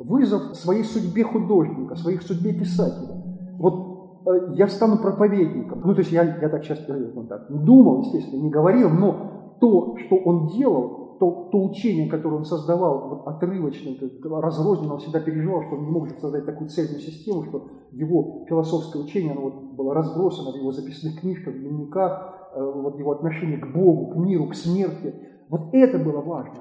Вызов 0.00 0.56
своей 0.56 0.82
судьбе 0.82 1.22
художника, 1.22 1.94
своей 1.94 2.18
судьбе 2.18 2.52
писателя. 2.52 3.22
Вот 3.58 4.56
я 4.56 4.66
стану 4.66 4.98
проповедником. 4.98 5.82
Ну, 5.84 5.94
то 5.94 6.00
есть 6.00 6.10
я, 6.10 6.24
я 6.40 6.48
так 6.48 6.64
сейчас 6.64 6.80
ну, 6.88 7.24
так, 7.28 7.46
думал, 7.48 8.00
естественно, 8.00 8.42
не 8.42 8.50
говорил, 8.50 8.90
но 8.90 9.56
то, 9.60 9.96
что 9.98 10.16
он 10.16 10.48
делал, 10.48 11.01
то, 11.22 11.50
то 11.52 11.62
учение, 11.62 12.10
которое 12.10 12.38
он 12.38 12.44
создавал 12.44 13.08
вот, 13.08 13.28
отрывочно, 13.28 13.92
разрозненно, 14.40 14.94
он 14.94 14.98
всегда 14.98 15.20
переживал, 15.20 15.62
что 15.62 15.76
он 15.76 15.84
не 15.84 15.90
может 15.92 16.18
создать 16.18 16.44
такую 16.44 16.68
цельную 16.68 16.98
систему, 16.98 17.44
что 17.44 17.68
его 17.92 18.44
философское 18.48 18.98
учение 18.98 19.30
оно 19.30 19.42
вот 19.42 19.54
было 19.76 19.94
разбросано 19.94 20.50
в 20.50 20.56
его 20.56 20.72
записных 20.72 21.20
книжках, 21.20 21.54
в 21.54 21.60
дневниках, 21.60 22.50
э, 22.56 22.60
вот 22.60 22.98
его 22.98 23.12
отношение 23.12 23.58
к 23.58 23.72
Богу, 23.72 24.14
к 24.14 24.16
миру, 24.16 24.48
к 24.48 24.56
смерти. 24.56 25.14
Вот 25.48 25.72
это 25.72 26.00
было 26.00 26.22
важно. 26.22 26.56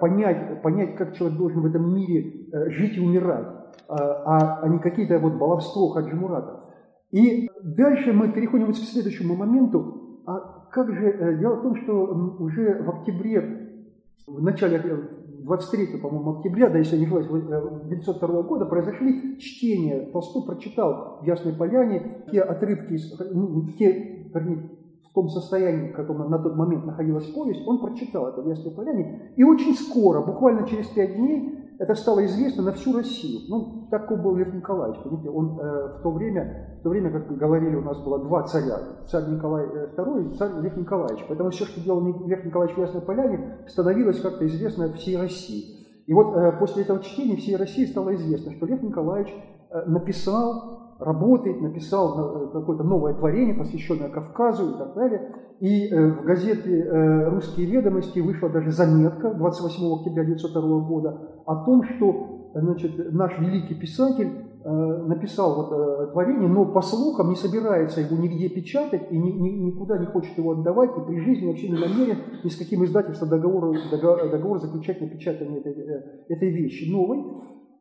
Понять, 0.00 0.62
понять 0.62 0.96
как 0.96 1.14
человек 1.14 1.36
должен 1.36 1.60
в 1.60 1.66
этом 1.66 1.94
мире 1.94 2.48
э, 2.54 2.70
жить 2.70 2.96
и 2.96 3.00
умирать, 3.00 3.48
а, 3.86 4.60
а 4.62 4.68
не 4.68 4.78
какие-то 4.78 5.18
вот 5.18 5.34
баловство 5.34 5.90
Хаджи 5.90 6.16
Мурата. 6.16 6.64
И 7.10 7.50
дальше 7.62 8.14
мы 8.14 8.32
переходим 8.32 8.64
вот 8.64 8.76
к 8.76 8.78
следующему 8.78 9.36
моменту. 9.36 10.22
А 10.24 10.68
как 10.72 10.90
же, 10.90 11.06
э, 11.06 11.38
дело 11.38 11.56
в 11.56 11.62
том, 11.62 11.76
что 11.82 11.92
уже 12.38 12.82
в 12.82 12.88
октябре 12.88 13.65
в 14.26 14.42
начале 14.42 14.82
23 15.44 15.98
по-моему, 15.98 16.38
октября, 16.38 16.68
да, 16.68 16.78
если 16.78 16.96
я 16.96 17.00
не 17.00 17.06
ошибаюсь, 17.06 17.28
1902 17.28 18.42
года 18.42 18.66
произошли 18.66 19.38
чтения. 19.38 20.10
Толстой 20.12 20.42
прочитал 20.44 21.20
в 21.22 21.26
Ясной 21.26 21.54
Поляне 21.54 22.24
те 22.30 22.40
отрывки, 22.40 22.98
ну, 23.32 23.66
те, 23.78 24.28
вернее, 24.34 24.70
в 25.08 25.14
том 25.14 25.28
состоянии, 25.28 25.92
в 25.92 25.94
котором 25.94 26.30
на 26.30 26.38
тот 26.38 26.56
момент 26.56 26.84
находилась 26.84 27.26
повесть, 27.30 27.66
он 27.66 27.80
прочитал 27.80 28.28
это 28.28 28.42
в 28.42 28.48
Ясной 28.48 28.74
Поляне. 28.74 29.32
И 29.36 29.44
очень 29.44 29.74
скоро, 29.74 30.20
буквально 30.20 30.66
через 30.66 30.88
пять 30.88 31.14
дней, 31.14 31.66
это 31.78 31.94
стало 31.94 32.24
известно 32.24 32.64
на 32.64 32.72
всю 32.72 32.96
Россию. 32.96 33.40
Ну, 33.48 33.88
такой 33.90 34.20
был 34.20 34.34
Лев 34.36 34.52
Николаевич. 34.52 35.00
Понимаете, 35.02 35.30
он 35.30 35.60
э, 35.60 35.98
в 35.98 36.02
то 36.02 36.10
время, 36.10 36.75
то 36.86 36.90
время, 36.90 37.10
как 37.10 37.36
говорили, 37.36 37.74
у 37.74 37.82
нас 37.82 37.98
было 37.98 38.20
два 38.20 38.44
царя. 38.44 38.78
Царь 39.10 39.28
Николай 39.28 39.66
II 39.66 39.96
э, 39.96 40.22
и 40.22 40.36
царь 40.36 40.52
Лев 40.60 40.76
Николаевич. 40.76 41.24
Поэтому 41.26 41.50
все, 41.50 41.64
что 41.64 41.80
делал 41.80 42.00
Лев 42.00 42.44
Николаевич 42.44 42.76
в 42.76 42.80
Ясной 42.80 43.02
Поляне, 43.02 43.58
становилось 43.66 44.20
как-то 44.20 44.46
известно 44.46 44.92
всей 44.92 45.16
России. 45.16 46.04
И 46.06 46.14
вот 46.14 46.36
э, 46.36 46.52
после 46.60 46.84
этого 46.84 47.02
чтения 47.02 47.34
всей 47.34 47.56
России 47.56 47.86
стало 47.86 48.14
известно, 48.14 48.52
что 48.52 48.66
Лев 48.66 48.84
Николаевич 48.84 49.34
э, 49.70 49.82
написал 49.86 50.94
работает, 51.00 51.60
написал 51.60 52.46
э, 52.46 52.52
какое-то 52.52 52.84
новое 52.84 53.14
творение, 53.14 53.56
посвященное 53.56 54.08
Кавказу 54.08 54.76
и 54.76 54.78
так 54.78 54.94
далее. 54.94 55.34
И 55.58 55.88
э, 55.88 56.12
в 56.12 56.22
газете 56.22 56.70
э, 56.70 57.28
«Русские 57.30 57.66
ведомости» 57.66 58.20
вышла 58.20 58.48
даже 58.48 58.70
заметка 58.70 59.34
28 59.34 59.92
октября 59.92 60.22
1902 60.22 60.80
года 60.86 61.20
о 61.46 61.64
том, 61.64 61.82
что 61.82 62.52
значит, 62.54 63.12
наш 63.12 63.36
великий 63.40 63.74
писатель 63.74 64.45
написал 64.68 65.54
вот 65.54 66.12
творение, 66.12 66.48
но 66.48 66.64
по 66.64 66.82
слухам 66.82 67.30
не 67.30 67.36
собирается 67.36 68.00
его 68.00 68.16
нигде 68.16 68.48
печатать 68.48 69.12
и 69.12 69.16
ни, 69.16 69.30
ни, 69.30 69.50
никуда 69.50 69.96
не 69.96 70.06
хочет 70.06 70.36
его 70.36 70.52
отдавать, 70.52 70.90
и 70.96 71.00
при 71.06 71.20
жизни 71.20 71.46
вообще 71.46 71.68
не 71.68 71.78
намерен 71.78 72.18
ни 72.42 72.48
с 72.48 72.56
каким 72.56 72.84
издательством 72.84 73.28
договор, 73.28 73.76
договор, 73.90 74.28
договор 74.28 74.60
заключать 74.60 75.00
на 75.00 75.08
печатание 75.08 75.60
этой, 75.60 75.72
этой 76.28 76.50
вещи 76.50 76.90
новой. 76.90 77.24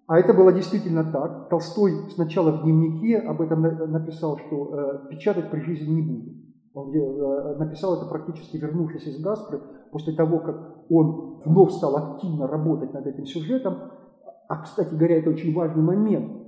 А 0.07 0.19
это 0.19 0.33
было 0.33 0.53
действительно 0.53 1.03
так. 1.03 1.49
Толстой 1.49 1.93
сначала 2.13 2.51
в 2.51 2.63
дневнике 2.63 3.17
об 3.17 3.41
этом 3.41 3.61
написал, 3.91 4.37
что 4.37 4.75
э, 4.75 5.09
печатать 5.09 5.49
при 5.49 5.61
жизни 5.61 5.93
не 5.93 6.01
будет. 6.03 6.35
Он 6.75 6.93
э, 6.93 7.55
написал 7.57 7.97
это 7.97 8.05
практически 8.05 8.57
вернувшись 8.57 9.07
из 9.07 9.19
Гаспры, 9.19 9.61
после 9.91 10.13
того, 10.13 10.39
как 10.39 10.89
он 10.89 11.41
вновь 11.43 11.71
стал 11.71 11.95
активно 11.97 12.47
работать 12.47 12.93
над 12.93 13.07
этим 13.07 13.25
сюжетом. 13.25 13.77
А, 14.47 14.61
кстати 14.61 14.93
говоря, 14.93 15.17
это 15.17 15.31
очень 15.31 15.55
важный 15.55 15.81
момент. 15.81 16.44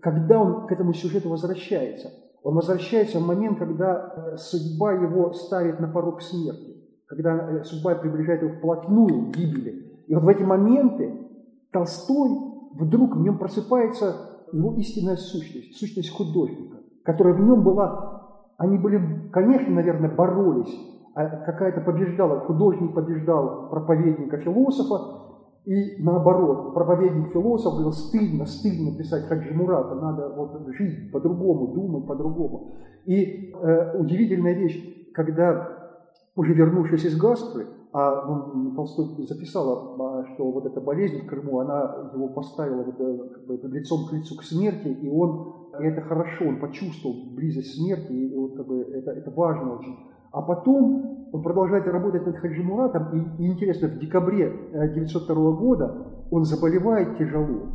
Когда 0.00 0.40
он 0.40 0.66
к 0.66 0.72
этому 0.72 0.92
сюжету 0.92 1.28
возвращается? 1.28 2.10
Он 2.42 2.54
возвращается 2.54 3.18
в 3.18 3.26
момент, 3.26 3.58
когда 3.58 4.12
э, 4.14 4.36
судьба 4.36 4.92
его 4.92 5.32
ставит 5.32 5.78
на 5.78 5.88
порог 5.88 6.22
смерти, 6.22 6.76
когда 7.06 7.36
э, 7.36 7.64
судьба 7.64 7.94
приближает 7.94 8.42
его 8.42 8.52
вплотную 8.54 9.30
к 9.30 9.36
гибели. 9.36 10.02
И 10.06 10.14
вот 10.14 10.24
в 10.24 10.28
эти 10.28 10.42
моменты 10.42 11.28
Толстой 11.70 12.30
вдруг 12.74 13.16
в 13.16 13.20
нем 13.20 13.38
просыпается 13.38 14.32
его 14.52 14.74
истинная 14.74 15.16
сущность, 15.16 15.78
сущность 15.78 16.10
художника, 16.10 16.78
которая 17.04 17.34
в 17.34 17.40
нем 17.40 17.62
была, 17.62 18.52
они 18.58 18.76
были, 18.78 19.30
конечно, 19.32 19.72
наверное, 19.72 20.10
боролись, 20.10 20.74
а 21.14 21.26
какая-то 21.26 21.80
побеждала, 21.80 22.40
художник 22.40 22.94
побеждал 22.94 23.68
проповедника, 23.70 24.38
философа, 24.38 25.31
и 25.64 26.02
наоборот, 26.02 26.74
проповедник 26.74 27.32
философ 27.32 27.74
говорил, 27.74 27.92
стыдно, 27.92 28.46
стыдно 28.46 28.96
писать 28.96 29.26
Хаджи 29.28 29.54
Мурата, 29.54 29.94
надо 29.94 30.28
вот 30.30 30.66
жить 30.74 31.12
по-другому, 31.12 31.68
думать 31.68 32.06
по-другому. 32.06 32.72
И 33.04 33.52
э, 33.54 33.98
удивительная 33.98 34.54
вещь, 34.54 35.12
когда, 35.14 35.94
уже 36.34 36.52
вернувшись 36.52 37.04
из 37.04 37.16
Гаспры, 37.16 37.66
а 37.92 38.24
ну, 38.26 38.74
Толстой 38.74 39.26
записал, 39.26 40.00
а, 40.00 40.24
что 40.34 40.50
вот 40.50 40.64
эта 40.64 40.80
болезнь 40.80 41.20
в 41.20 41.26
Крыму, 41.26 41.60
она 41.60 42.10
его 42.14 42.28
поставила 42.28 42.82
вот, 42.82 42.98
э, 42.98 43.28
как 43.34 43.46
бы, 43.46 43.60
лицом 43.68 44.08
к 44.08 44.12
лицу 44.14 44.34
к 44.36 44.42
смерти, 44.42 44.88
и 44.88 45.08
он, 45.10 45.68
и 45.78 45.84
это 45.84 46.00
хорошо, 46.00 46.46
он 46.46 46.58
почувствовал 46.58 47.34
близость 47.34 47.76
смерти, 47.76 48.12
и 48.12 48.34
вот, 48.34 48.56
как 48.56 48.66
бы, 48.66 48.80
это, 48.80 49.10
это 49.10 49.30
важно 49.30 49.78
очень. 49.78 49.96
А 50.32 50.40
потом 50.42 51.28
он 51.32 51.42
продолжает 51.42 51.86
работать 51.86 52.26
над 52.26 52.36
Хаджи 52.36 52.62
Муратом, 52.62 53.36
и, 53.38 53.42
и 53.42 53.46
интересно, 53.46 53.88
в 53.88 53.98
декабре 53.98 54.48
1902 54.72 55.34
э, 55.34 55.56
года 55.56 56.06
он 56.30 56.44
заболевает 56.44 57.18
тяжело. 57.18 57.68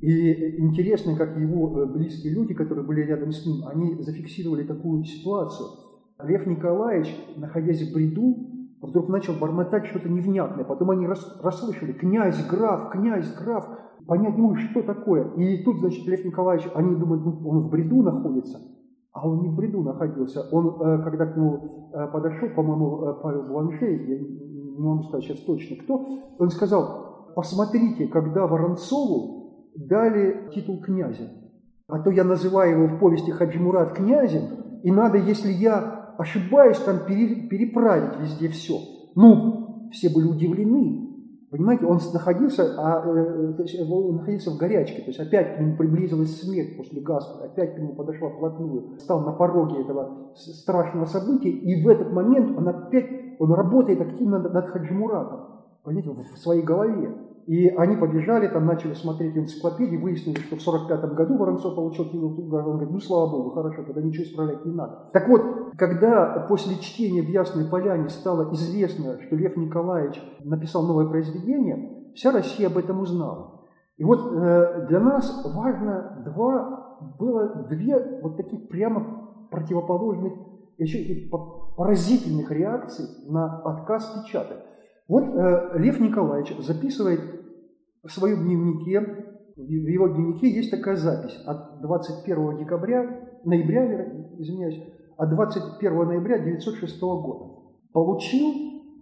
И 0.00 0.60
интересно, 0.60 1.16
как 1.16 1.36
его 1.36 1.82
э, 1.82 1.86
близкие 1.86 2.34
люди, 2.34 2.54
которые 2.54 2.86
были 2.86 3.02
рядом 3.02 3.32
с 3.32 3.44
ним, 3.44 3.66
они 3.66 4.00
зафиксировали 4.00 4.64
такую 4.64 5.04
ситуацию. 5.04 5.68
Лев 6.22 6.46
Николаевич, 6.46 7.14
находясь 7.36 7.88
в 7.88 7.94
бреду, 7.94 8.48
вдруг 8.80 9.08
начал 9.08 9.34
бормотать 9.34 9.86
что-то 9.86 10.08
невнятное. 10.08 10.64
Потом 10.64 10.90
они 10.90 11.06
рас, 11.06 11.40
расслышали 11.42 11.92
«князь, 11.92 12.46
граф, 12.48 12.90
князь, 12.90 13.32
граф». 13.34 13.66
Понять 14.06 14.38
не 14.38 14.56
что 14.56 14.82
такое. 14.82 15.32
И 15.34 15.62
тут, 15.64 15.80
значит, 15.80 16.06
Лев 16.06 16.24
Николаевич, 16.24 16.66
они 16.74 16.94
думают, 16.96 17.24
ну, 17.24 17.48
он 17.48 17.58
в 17.58 17.70
бреду 17.70 18.02
находится. 18.02 18.58
А 19.12 19.26
он 19.26 19.42
не 19.42 19.48
в 19.48 19.56
бреду 19.56 19.82
находился. 19.82 20.48
Он, 20.52 20.80
э, 20.80 21.02
когда 21.02 21.26
к 21.26 21.36
нему 21.36 21.90
э, 21.92 22.06
подошел, 22.12 22.48
по-моему, 22.54 23.04
э, 23.04 23.14
Павел 23.22 23.42
Бланшей, 23.48 24.06
я 24.06 24.18
не 24.18 24.78
могу 24.78 25.04
сказать 25.04 25.24
сейчас 25.24 25.40
точно 25.40 25.76
кто, 25.82 26.06
он 26.38 26.50
сказал, 26.50 27.32
посмотрите, 27.34 28.06
когда 28.08 28.46
Воронцову 28.46 29.70
дали 29.74 30.50
титул 30.54 30.80
князя. 30.80 31.30
А 31.88 32.00
то 32.00 32.10
я 32.10 32.22
называю 32.24 32.84
его 32.84 32.96
в 32.96 33.00
повести 33.00 33.30
Хаджимурат 33.30 33.92
князем, 33.92 34.80
и 34.82 34.90
надо, 34.90 35.18
если 35.18 35.50
я 35.50 36.14
ошибаюсь, 36.18 36.78
там 36.78 37.06
переправить 37.06 38.20
везде 38.20 38.48
все. 38.48 38.74
Ну, 39.14 39.88
все 39.90 40.10
были 40.10 40.26
удивлены. 40.26 41.07
Понимаете, 41.50 41.86
он 41.86 41.98
находился, 42.12 42.74
а, 42.76 43.02
э, 43.06 43.54
есть, 43.62 43.80
он 43.80 44.16
находился 44.16 44.50
в 44.50 44.58
горячке, 44.58 45.00
то 45.00 45.08
есть 45.08 45.18
опять 45.18 45.56
к 45.56 45.60
нему 45.60 45.76
приблизилась 45.76 46.42
смерть 46.42 46.76
после 46.76 47.00
Гаспара, 47.00 47.46
опять 47.46 47.74
к 47.74 47.78
нему 47.78 47.94
подошла 47.94 48.28
вплотную, 48.28 48.98
стал 48.98 49.20
на 49.22 49.32
пороге 49.32 49.80
этого 49.80 50.32
страшного 50.34 51.06
события, 51.06 51.48
и 51.48 51.82
в 51.82 51.88
этот 51.88 52.12
момент 52.12 52.56
он 52.56 52.68
опять, 52.68 53.06
он 53.38 53.52
работает 53.54 53.98
активно 54.00 54.40
над 54.40 54.66
Хаджимуратом. 54.66 55.40
понимаете, 55.84 56.10
в 56.34 56.38
своей 56.38 56.62
голове. 56.62 57.14
И 57.48 57.66
они 57.66 57.96
побежали, 57.96 58.46
там 58.46 58.66
начали 58.66 58.92
смотреть 58.92 59.34
энциклопедии, 59.34 59.96
выяснили, 59.96 60.38
что 60.38 60.56
в 60.56 60.60
45 60.60 61.14
году 61.14 61.38
Воронцов 61.38 61.74
получил 61.74 62.04
Тугара. 62.04 62.66
Он 62.66 62.72
говорит, 62.72 62.90
ну 62.90 63.00
слава 63.00 63.30
богу, 63.30 63.50
хорошо, 63.52 63.84
тогда 63.84 64.02
ничего 64.02 64.24
исправлять 64.24 64.66
не 64.66 64.72
надо. 64.74 65.08
Так 65.14 65.26
вот, 65.28 65.72
когда 65.78 66.44
после 66.46 66.76
чтения 66.76 67.22
в 67.22 67.28
Ясной 67.30 67.64
Поляне 67.64 68.10
стало 68.10 68.52
известно, 68.52 69.18
что 69.22 69.34
Лев 69.34 69.56
Николаевич 69.56 70.22
написал 70.44 70.86
новое 70.86 71.06
произведение, 71.06 72.12
вся 72.14 72.32
Россия 72.32 72.66
об 72.66 72.76
этом 72.76 73.00
узнала. 73.00 73.62
И 73.96 74.04
вот 74.04 74.30
э, 74.30 74.86
для 74.90 75.00
нас 75.00 75.50
важно 75.54 76.22
два, 76.26 76.98
было 77.18 77.66
две 77.70 78.20
вот 78.22 78.36
таких 78.36 78.68
прямо 78.68 79.48
противоположных, 79.50 80.34
еще 80.76 81.30
поразительных 81.78 82.50
реакций 82.50 83.06
на 83.26 83.62
отказ 83.62 84.04
печатать. 84.22 84.58
Вот 85.08 85.24
э, 85.24 85.78
Лев 85.78 85.98
Николаевич 86.00 86.54
записывает 86.58 87.20
в 88.02 88.10
своем 88.10 88.44
дневнике, 88.44 89.00
в 89.56 89.60
его 89.60 90.08
дневнике 90.08 90.50
есть 90.50 90.70
такая 90.70 90.96
запись 90.96 91.36
от 91.46 91.80
21 91.80 92.58
декабря, 92.58 93.28
ноября, 93.44 94.34
извиняюсь, 94.38 94.80
от 95.16 95.30
21 95.30 96.06
ноября 96.06 96.36
1906 96.36 97.00
года. 97.00 97.44
Получил 97.92 98.52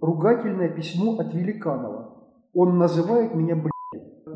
ругательное 0.01 0.69
письмо 0.71 1.19
от 1.19 1.35
Великанова. 1.35 2.29
Он 2.55 2.79
называет 2.79 3.35
меня. 3.35 3.63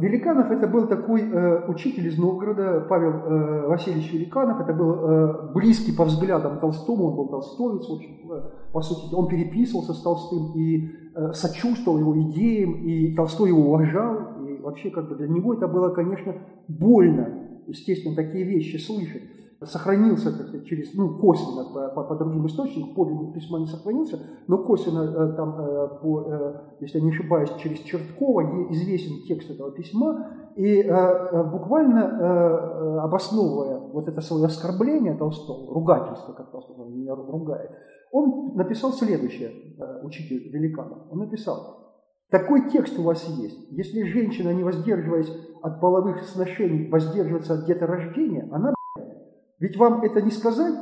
Великанов 0.01 0.51
это 0.51 0.67
был 0.67 0.87
такой 0.87 1.23
э, 1.23 1.69
учитель 1.69 2.07
из 2.07 2.17
Новгорода, 2.17 2.87
Павел 2.89 3.11
э, 3.11 3.67
Васильевич 3.69 4.13
Великанов, 4.13 4.61
это 4.61 4.73
был 4.73 4.95
э, 4.95 5.53
близкий 5.53 5.93
по 5.93 6.05
взглядам 6.05 6.59
Толстому, 6.59 7.09
он 7.09 7.17
был 7.17 7.29
толстовец, 7.29 7.87
в 7.87 7.93
общем, 7.93 8.33
э, 8.33 8.43
по 8.73 8.81
сути, 8.81 9.15
он 9.15 9.29
переписывался 9.29 9.93
с 9.93 10.01
Толстым 10.01 10.53
и 10.55 10.91
э, 11.15 11.33
сочувствовал 11.33 11.99
его 11.99 12.19
идеям, 12.23 12.75
и 12.83 13.15
Толстой 13.15 13.51
его 13.51 13.61
уважал, 13.61 14.45
и 14.47 14.63
вообще 14.63 14.91
как 14.91 15.09
бы 15.09 15.17
для 15.17 15.29
него 15.29 15.53
это 15.53 15.69
было, 15.69 15.91
конечно, 15.91 16.35
больно, 16.67 17.29
естественно, 17.67 18.17
такие 18.17 18.45
вещи 18.45 18.77
слышать 18.77 19.23
сохранился 19.63 20.33
как 20.33 20.65
через, 20.65 20.95
ну, 20.95 21.19
косвенно 21.19 21.65
по, 21.65 21.89
по, 21.89 22.05
по 22.05 22.17
другим 22.17 22.47
источникам, 22.47 22.95
подлинник 22.95 23.35
письма 23.35 23.59
не 23.59 23.67
сохранился, 23.67 24.19
но 24.47 24.59
косвенно 24.59 25.03
э, 25.03 25.37
там, 25.37 25.61
э, 25.61 25.89
по, 26.01 26.23
э, 26.23 26.55
если 26.81 26.99
я 26.99 27.05
не 27.05 27.11
ошибаюсь, 27.11 27.51
через 27.59 27.81
Черткова 27.81 28.71
известен 28.71 29.27
текст 29.27 29.51
этого 29.51 29.71
письма, 29.71 30.27
и 30.57 30.83
буквально 30.83 33.05
обосновывая 33.05 33.79
вот 33.79 34.09
это 34.09 34.21
свое 34.21 34.47
оскорбление 34.47 35.15
Толстого, 35.15 35.73
ругательство, 35.73 36.33
как 36.33 36.51
Толстой 36.51 36.91
меня 36.91 37.15
ругает, 37.15 37.71
он 38.11 38.57
написал 38.57 38.93
следующее, 38.93 39.53
учитель 40.03 40.51
Великанов, 40.53 40.99
он 41.11 41.21
написал, 41.21 41.95
такой 42.31 42.69
текст 42.69 42.99
у 42.99 43.03
вас 43.03 43.27
есть. 43.39 43.71
Если 43.71 44.03
женщина, 44.03 44.51
не 44.51 44.65
воздерживаясь 44.65 45.33
от 45.63 45.81
половых 45.81 46.23
сношений, 46.25 46.91
воздерживается 46.91 47.55
от 47.55 47.67
деторождения, 47.67 48.49
она 48.53 48.75
ведь 49.61 49.77
вам 49.77 50.03
это 50.03 50.23
не 50.23 50.31
сказать 50.31 50.75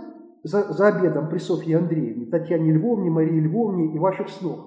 за, 0.44 0.72
за 0.72 0.88
обедом 0.88 1.28
при 1.28 1.38
Софье 1.38 1.78
Андреевне, 1.78 2.26
Татьяне 2.26 2.72
Львовне, 2.72 3.10
Марии 3.10 3.40
Львовне 3.40 3.94
и 3.94 3.98
ваших 3.98 4.28
снах. 4.28 4.60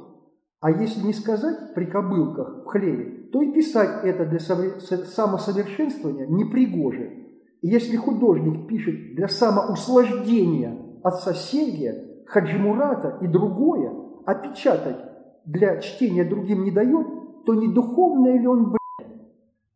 А 0.60 0.70
если 0.70 1.08
не 1.08 1.13
сказать 1.13 1.74
при 1.74 1.86
кобылках 1.86 2.63
в 2.63 2.68
хлеве, 2.68 3.30
то 3.32 3.41
и 3.41 3.51
писать 3.51 4.03
это 4.03 4.25
для 4.25 4.39
самосовершенствования 4.39 6.27
непригоже. 6.27 7.22
И 7.62 7.68
если 7.68 7.96
художник 7.96 8.68
пишет 8.68 9.15
для 9.15 9.27
самоуслаждения 9.27 10.77
от 11.03 11.15
соседя, 11.22 12.08
Хаджимурата 12.27 13.18
и 13.22 13.27
другое, 13.27 13.94
а 14.25 14.36
печатать 14.36 14.98
для 15.46 15.80
чтения 15.82 16.24
другим 16.24 16.63
не 16.63 16.72
дает, 16.72 17.08
то 17.46 17.53
не 17.53 17.74
духовное 17.74 18.39
ли 18.39 18.48
он, 18.48 18.72
блядь? 18.72 19.12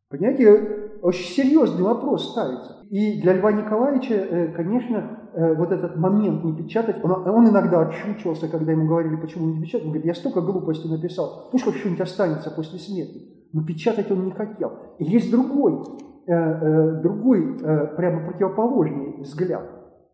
Понимаете, 0.10 1.00
очень 1.02 1.34
серьезный 1.34 1.84
вопрос 1.84 2.32
ставится. 2.32 2.75
И 2.90 3.22
для 3.22 3.34
Льва 3.34 3.52
Николаевича, 3.52 4.14
э, 4.14 4.48
конечно, 4.54 5.20
э, 5.34 5.56
вот 5.56 5.72
этот 5.72 5.96
момент 5.98 6.44
не 6.44 6.56
печатать, 6.56 7.04
он, 7.04 7.12
он 7.12 7.50
иногда 7.50 7.82
отшучивался, 7.82 8.48
когда 8.48 8.72
ему 8.72 8.88
говорили, 8.88 9.16
почему 9.16 9.48
не 9.48 9.62
печатать. 9.62 9.86
Он 9.86 9.92
говорит, 9.92 10.06
я 10.06 10.14
столько 10.14 10.42
глупостей 10.42 10.90
написал, 10.90 11.50
пусть 11.52 11.66
хоть 11.66 11.76
что-нибудь 11.76 12.02
останется 12.02 12.52
после 12.52 12.80
смерти. 12.80 13.22
Но 13.54 13.64
печатать 13.64 14.12
он 14.12 14.26
не 14.26 14.32
хотел. 14.32 14.72
И 15.00 15.06
есть 15.06 15.32
другой, 15.32 15.82
э, 16.28 17.02
другой 17.02 17.60
прямо 17.96 18.26
противоположный 18.26 19.22
взгляд. 19.22 19.64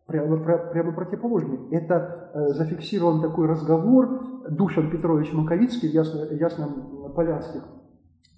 Прямо, 0.06 0.36
прямо 0.36 0.92
противоположный. 0.92 1.58
Это 1.70 2.30
зафиксирован 2.54 3.22
такой 3.22 3.46
разговор 3.46 4.42
Душан 4.50 4.90
Петрович 4.90 5.32
Маковицкий 5.32 5.88
в 5.88 5.94
ясно, 5.94 6.24
ясном 6.34 7.12
полянских 7.14 7.62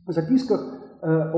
записках 0.06 0.84
Э, 1.04 1.32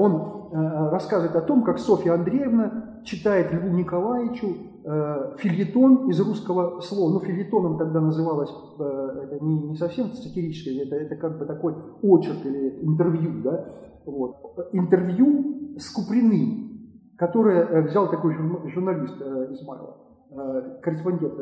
э, 0.50 0.90
рассказывает 0.90 1.36
о 1.36 1.40
том, 1.40 1.62
как 1.62 1.78
Софья 1.78 2.14
Андреевна 2.14 3.00
читает 3.04 3.52
Льву 3.52 3.68
Николаевичу 3.68 4.56
э, 4.84 5.36
фильетон 5.38 6.08
из 6.10 6.20
русского 6.20 6.80
слова. 6.80 7.12
Ну, 7.12 7.20
фильетоном 7.20 7.78
тогда 7.78 8.00
называлось, 8.00 8.50
это 8.78 9.38
не, 9.44 9.58
не 9.68 9.76
совсем 9.76 10.12
сатирическое, 10.12 10.84
это, 10.84 10.96
это 10.96 11.16
как 11.16 11.38
бы 11.38 11.46
такой 11.46 11.74
очерк 12.02 12.44
или 12.44 12.78
интервью, 12.82 13.42
да, 13.42 13.64
вот. 14.04 14.36
Интервью 14.72 15.78
с 15.78 15.90
Куприным, 15.90 16.90
которое 17.16 17.82
взял 17.82 18.10
такой 18.10 18.34
журналист 18.34 19.20
Измайлов, 19.20 19.96
корреспондент 20.82 21.34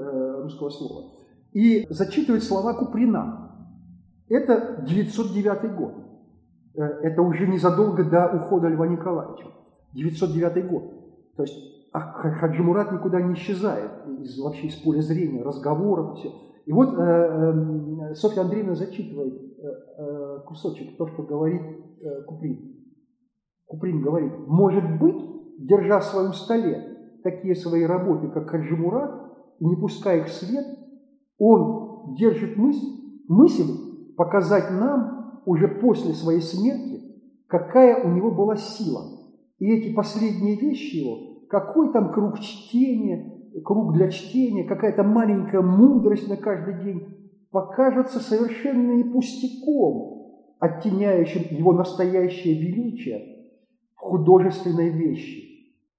русского 0.42 0.70
слова, 0.70 1.12
и 1.52 1.86
зачитывает 1.88 2.42
слова 2.42 2.74
Куприна. 2.74 3.50
Это 4.28 4.82
909 4.86 5.76
год. 5.76 5.92
Э, 6.76 6.82
это 7.02 7.22
уже 7.22 7.46
незадолго 7.46 8.04
до 8.04 8.36
ухода 8.36 8.68
Льва 8.68 8.86
Николаевича, 8.86 9.46
909 9.94 10.66
год. 10.68 10.82
То 11.36 11.42
есть 11.42 11.90
Хаджи 11.92 12.62
Мурат 12.62 12.92
никуда 12.92 13.20
не 13.20 13.34
исчезает 13.34 13.90
из, 14.20 14.38
вообще 14.38 14.66
из 14.66 14.76
поля 14.76 15.00
зрения, 15.00 15.42
разговоров, 15.42 16.18
все. 16.18 16.30
И 16.66 16.72
вот 16.72 16.94
э, 16.98 17.00
э, 17.00 18.14
Софья 18.14 18.42
Андреевна 18.42 18.74
зачитывает 18.74 19.34
э, 19.34 19.66
э, 19.98 20.40
кусочек, 20.46 20.96
то, 20.96 21.06
что 21.06 21.22
говорит 21.22 21.62
э, 21.62 22.22
Куприн. 22.26 22.74
Куприн 23.66 24.02
говорит, 24.02 24.32
может 24.46 24.98
быть, 24.98 25.16
держа 25.58 26.00
в 26.00 26.04
своем 26.04 26.32
столе 26.32 27.20
такие 27.22 27.54
свои 27.54 27.84
работы, 27.84 28.28
как 28.28 28.50
Хаджи 28.50 28.76
Мурат, 28.76 29.14
и 29.60 29.64
не 29.64 29.76
пуская 29.76 30.20
их 30.20 30.26
в 30.26 30.32
свет, 30.32 30.66
он 31.38 32.14
держит 32.16 32.56
мысль, 32.56 32.86
мысль 33.28 34.14
показать 34.16 34.70
нам 34.70 35.23
уже 35.46 35.68
после 35.68 36.12
своей 36.12 36.40
смерти, 36.40 37.02
какая 37.46 38.04
у 38.04 38.08
него 38.08 38.30
была 38.30 38.56
сила. 38.56 39.02
И 39.58 39.70
эти 39.70 39.94
последние 39.94 40.56
вещи 40.56 40.96
его, 40.96 41.46
какой 41.48 41.92
там 41.92 42.12
круг 42.12 42.40
чтения, 42.40 43.32
круг 43.64 43.94
для 43.94 44.10
чтения, 44.10 44.64
какая-то 44.64 45.02
маленькая 45.02 45.62
мудрость 45.62 46.28
на 46.28 46.36
каждый 46.36 46.82
день, 46.82 47.06
покажется 47.50 48.20
совершенно 48.20 48.92
не 48.92 49.04
пустяком, 49.04 50.54
оттеняющим 50.58 51.56
его 51.56 51.72
настоящее 51.72 52.54
величие 52.54 53.46
в 53.94 54.00
художественной 54.00 54.90
вещи. 54.90 55.50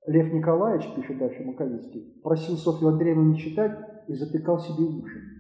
Лев 0.06 0.32
Николаевич, 0.34 0.88
пишет 0.96 1.18
дальше 1.18 1.44
Маковицкий, 1.44 2.20
просил 2.22 2.58
Софью 2.58 2.90
Андреевну 2.90 3.32
не 3.32 3.38
читать 3.38 3.80
и 4.08 4.14
затыкал 4.14 4.60
себе 4.60 4.84
уши 4.84 5.35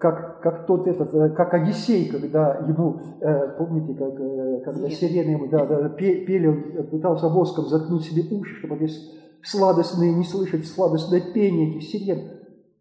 как, 0.00 0.40
как 0.40 0.66
тот 0.66 0.88
этот, 0.88 1.14
э, 1.14 1.28
как 1.30 1.52
Одиссей, 1.52 2.08
когда 2.08 2.54
ему, 2.66 3.00
э, 3.20 3.48
помните, 3.58 3.94
как, 3.94 4.18
э, 4.18 4.60
когда 4.64 4.88
Нет. 4.88 4.94
сирены 4.94 5.30
ему 5.32 5.46
да, 5.48 5.66
да, 5.66 5.88
пели, 5.90 6.46
он 6.46 6.86
пытался 6.86 7.28
воском 7.28 7.66
заткнуть 7.66 8.04
себе 8.04 8.22
уши, 8.34 8.56
чтобы 8.56 8.76
здесь 8.76 8.98
сладостные, 9.42 10.14
не 10.14 10.24
слышать 10.24 10.66
сладостное 10.66 11.20
пение 11.34 11.70
этих 11.70 11.82
сирен. 11.82 12.18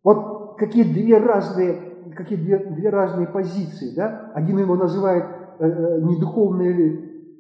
Вот 0.02 0.56
какие 0.58 0.84
две 0.84 1.18
разные, 1.18 1.76
какие 2.16 2.38
две, 2.38 2.58
две 2.58 2.90
разные 2.90 3.28
позиции, 3.28 3.94
да? 3.96 4.32
Один 4.34 4.58
его 4.58 4.76
называет 4.76 5.26
э, 5.60 6.00
не 6.02 6.18
духовные, 6.18 6.74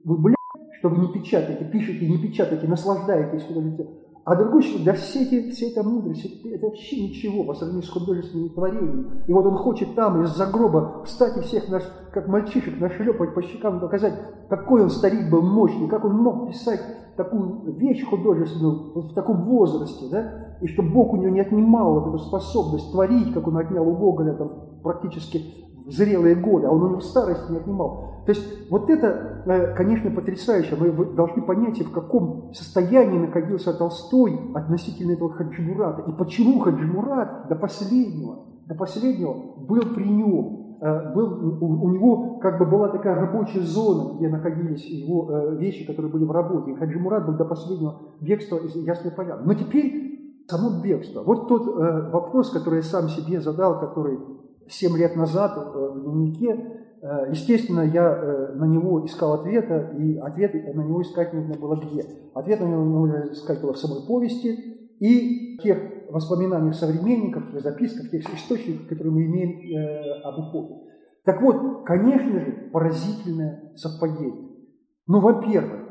вы, 0.03 0.17
блядь, 0.17 0.35
чтобы 0.79 0.97
не 0.97 1.07
печатаете, 1.07 1.63
пишите, 1.63 2.05
не 2.05 2.17
печатайте, 2.17 2.67
наслаждаетесь, 2.67 3.45
а 4.29 4.35
другой 4.35 4.61
человек, 4.61 4.85
да 4.85 4.93
все 4.93 5.23
эти, 5.23 5.49
вся 5.49 5.65
эта 5.69 5.81
мудрость, 5.81 6.23
это 6.45 6.67
вообще 6.67 7.01
ничего 7.01 7.43
по 7.43 7.55
сравнению 7.55 7.81
с 7.81 7.89
художественным 7.89 8.49
творением. 8.49 9.23
И 9.25 9.33
вот 9.33 9.43
он 9.47 9.57
хочет 9.57 9.95
там 9.95 10.21
из-за 10.21 10.45
гроба 10.45 11.01
встать 11.03 11.35
и 11.37 11.41
всех 11.41 11.67
наш, 11.67 11.81
как 12.13 12.27
мальчишек 12.27 12.79
нашлепать 12.79 13.33
по 13.33 13.41
щекам, 13.41 13.79
показать, 13.79 14.13
какой 14.47 14.83
он 14.83 14.91
старик 14.91 15.31
был 15.31 15.41
мощный, 15.41 15.87
как 15.87 16.05
он 16.05 16.17
мог 16.17 16.47
писать 16.47 16.79
такую 17.17 17.73
вещь 17.79 18.05
художественную 18.05 19.01
в 19.01 19.15
таком 19.15 19.45
возрасте, 19.45 20.05
да, 20.11 20.57
и 20.61 20.67
что 20.67 20.83
Бог 20.83 21.13
у 21.13 21.17
него 21.17 21.29
не 21.29 21.39
отнимал 21.39 21.99
вот 21.99 22.09
эту 22.09 22.19
способность 22.19 22.91
творить, 22.91 23.33
как 23.33 23.47
он 23.47 23.57
отнял 23.57 23.87
у 23.87 23.95
Гоголя 23.95 24.35
там, 24.35 24.51
практически 24.83 25.41
зрелые 25.91 26.35
годы, 26.35 26.67
а 26.67 26.71
он 26.71 26.83
у 26.83 26.89
него 26.89 26.99
старости 27.01 27.51
не 27.51 27.57
отнимал. 27.57 28.09
То 28.25 28.33
есть 28.35 28.69
вот 28.69 28.89
это, 28.91 29.41
э, 29.47 29.73
конечно, 29.75 30.11
потрясающе. 30.11 30.75
Вы 30.75 31.15
должны 31.15 31.41
понять, 31.41 31.79
в 31.81 31.91
каком 31.91 32.53
состоянии 32.53 33.17
находился 33.17 33.73
Толстой 33.73 34.39
относительно 34.53 35.13
этого 35.13 35.33
Хаджимурата. 35.33 36.03
И 36.09 36.13
почему 36.13 36.59
Хаджимурат 36.59 37.47
до 37.47 37.55
последнего, 37.55 38.45
до 38.67 38.75
последнего 38.75 39.33
был 39.67 39.81
при 39.95 40.07
нем. 40.07 40.77
э, 40.81 41.13
был, 41.13 41.57
у, 41.59 41.89
него 41.89 42.37
как 42.39 42.59
бы 42.59 42.65
была 42.65 42.89
такая 42.89 43.15
рабочая 43.15 43.61
зона, 43.61 44.17
где 44.17 44.29
находились 44.29 44.85
его 44.85 45.27
э, 45.31 45.55
вещи, 45.57 45.87
которые 45.87 46.11
были 46.11 46.25
в 46.25 46.31
работе. 46.31 46.71
И 46.71 46.75
Хаджи 46.75 46.99
был 46.99 47.35
до 47.35 47.45
последнего 47.45 47.99
бегства 48.21 48.57
из 48.57 48.75
Ясной 48.75 49.11
Поляны. 49.11 49.41
Но 49.43 49.55
теперь 49.55 50.45
само 50.47 50.81
бегство. 50.83 51.23
Вот 51.23 51.47
тот 51.47 51.65
вопрос, 52.11 52.51
который 52.51 52.77
я 52.77 52.83
сам 52.83 53.09
себе 53.09 53.41
задал, 53.41 53.79
который 53.79 54.19
7 54.69 54.97
лет 54.97 55.15
назад 55.15 55.57
э, 55.57 55.89
в 55.93 56.03
дневнике, 56.03 56.79
Э, 57.01 57.29
естественно, 57.29 57.81
я 57.81 58.13
э, 58.13 58.53
на 58.55 58.65
него 58.65 59.05
искал 59.05 59.33
ответа, 59.33 59.91
и 59.97 60.17
ответ 60.17 60.53
на 60.75 60.81
него 60.81 61.01
искать 61.01 61.33
нужно 61.33 61.55
было 61.55 61.75
где? 61.75 62.05
Ответ 62.33 62.59
на 62.59 62.65
него 62.65 62.83
нужно 62.83 63.31
искать 63.31 63.61
было 63.61 63.73
в 63.73 63.77
самой 63.77 64.05
повести 64.05 64.49
и 64.99 65.57
тех 65.63 65.77
воспоминаниях 66.09 66.75
современников, 66.75 67.51
тех 67.51 67.61
записках, 67.61 68.09
тех 68.11 68.21
источниках, 68.33 68.87
которые 68.87 69.13
мы 69.13 69.25
имеем 69.27 70.25
об 70.25 70.39
уходе. 70.39 70.75
Так 71.23 71.41
вот, 71.41 71.85
конечно 71.85 72.39
же, 72.39 72.69
поразительное 72.73 73.73
совпадение. 73.75 74.49
Ну, 75.07 75.21
во-первых, 75.21 75.81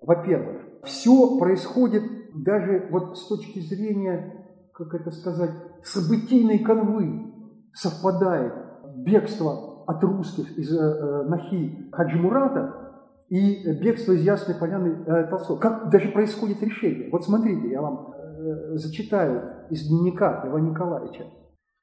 во-первых, 0.00 0.62
все 0.84 1.38
происходит 1.38 2.04
даже 2.34 2.88
вот 2.90 3.18
с 3.18 3.26
точки 3.26 3.58
зрения, 3.60 4.46
как 4.72 4.94
это 4.94 5.10
сказать, 5.10 5.50
событийной 5.82 6.60
канвы 6.60 7.33
совпадает 7.74 8.54
бегство 8.96 9.84
от 9.86 10.02
русских 10.02 10.56
из 10.56 10.74
э, 10.74 11.24
Нахи 11.28 11.90
Хаджимурата 11.92 12.84
и 13.28 13.70
бегство 13.82 14.12
из 14.12 14.22
Ясной 14.22 14.56
Поляны 14.56 15.04
э, 15.06 15.26
Толстого. 15.28 15.58
Как 15.58 15.90
даже 15.90 16.08
происходит 16.08 16.62
решение. 16.62 17.10
Вот 17.10 17.24
смотрите, 17.24 17.70
я 17.70 17.82
вам 17.82 18.14
э, 18.14 18.76
зачитаю 18.76 19.66
из 19.70 19.88
дневника 19.88 20.44
Льва 20.46 20.60
Николаевича. 20.60 21.24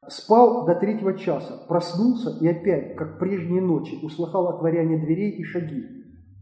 Спал 0.08 0.66
до 0.66 0.74
третьего 0.76 1.16
часа, 1.16 1.54
проснулся 1.68 2.32
и 2.42 2.48
опять, 2.48 2.96
как 2.96 3.20
прежние 3.20 3.62
ночи, 3.62 4.00
услыхал 4.02 4.48
отворяние 4.48 4.98
дверей 4.98 5.32
и 5.32 5.44
шаги. 5.44 5.86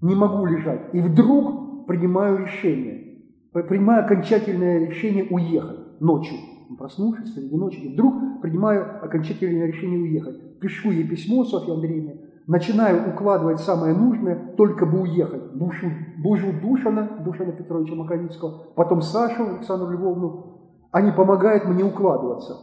Не 0.02 0.16
могу 0.16 0.46
лежать. 0.46 0.94
И 0.94 1.02
вдруг 1.02 1.86
принимаю 1.86 2.38
решение, 2.38 3.26
принимаю 3.52 4.06
окончательное 4.06 4.88
решение 4.88 5.26
уехать 5.30 6.00
ночью. 6.00 6.38
Проснувшись 6.78 7.34
среди 7.34 7.56
ночи, 7.56 7.78
и 7.80 7.94
вдруг 7.94 8.42
принимаю 8.42 9.04
окончательное 9.04 9.68
решение 9.68 10.00
уехать 10.00 10.50
пишу 10.60 10.92
ей 10.92 11.08
письмо 11.08 11.44
Софье 11.44 11.74
Андреевне, 11.74 12.18
начинаю 12.48 13.14
укладывать 13.14 13.60
самое 13.60 13.96
нужное, 13.96 14.54
только 14.58 14.86
бы 14.86 15.02
уехать. 15.02 15.54
Бушу, 15.54 15.88
бужу 16.18 16.48
Душана, 16.62 17.10
Душана 17.24 17.52
Петровича 17.52 17.96
Маковицкого, 17.96 18.68
потом 18.76 19.02
Сашу 19.02 19.56
Александру 19.56 19.90
Львовну. 19.92 20.46
Они 20.92 21.12
помогают 21.12 21.66
мне 21.66 21.84
укладываться. 21.84 22.58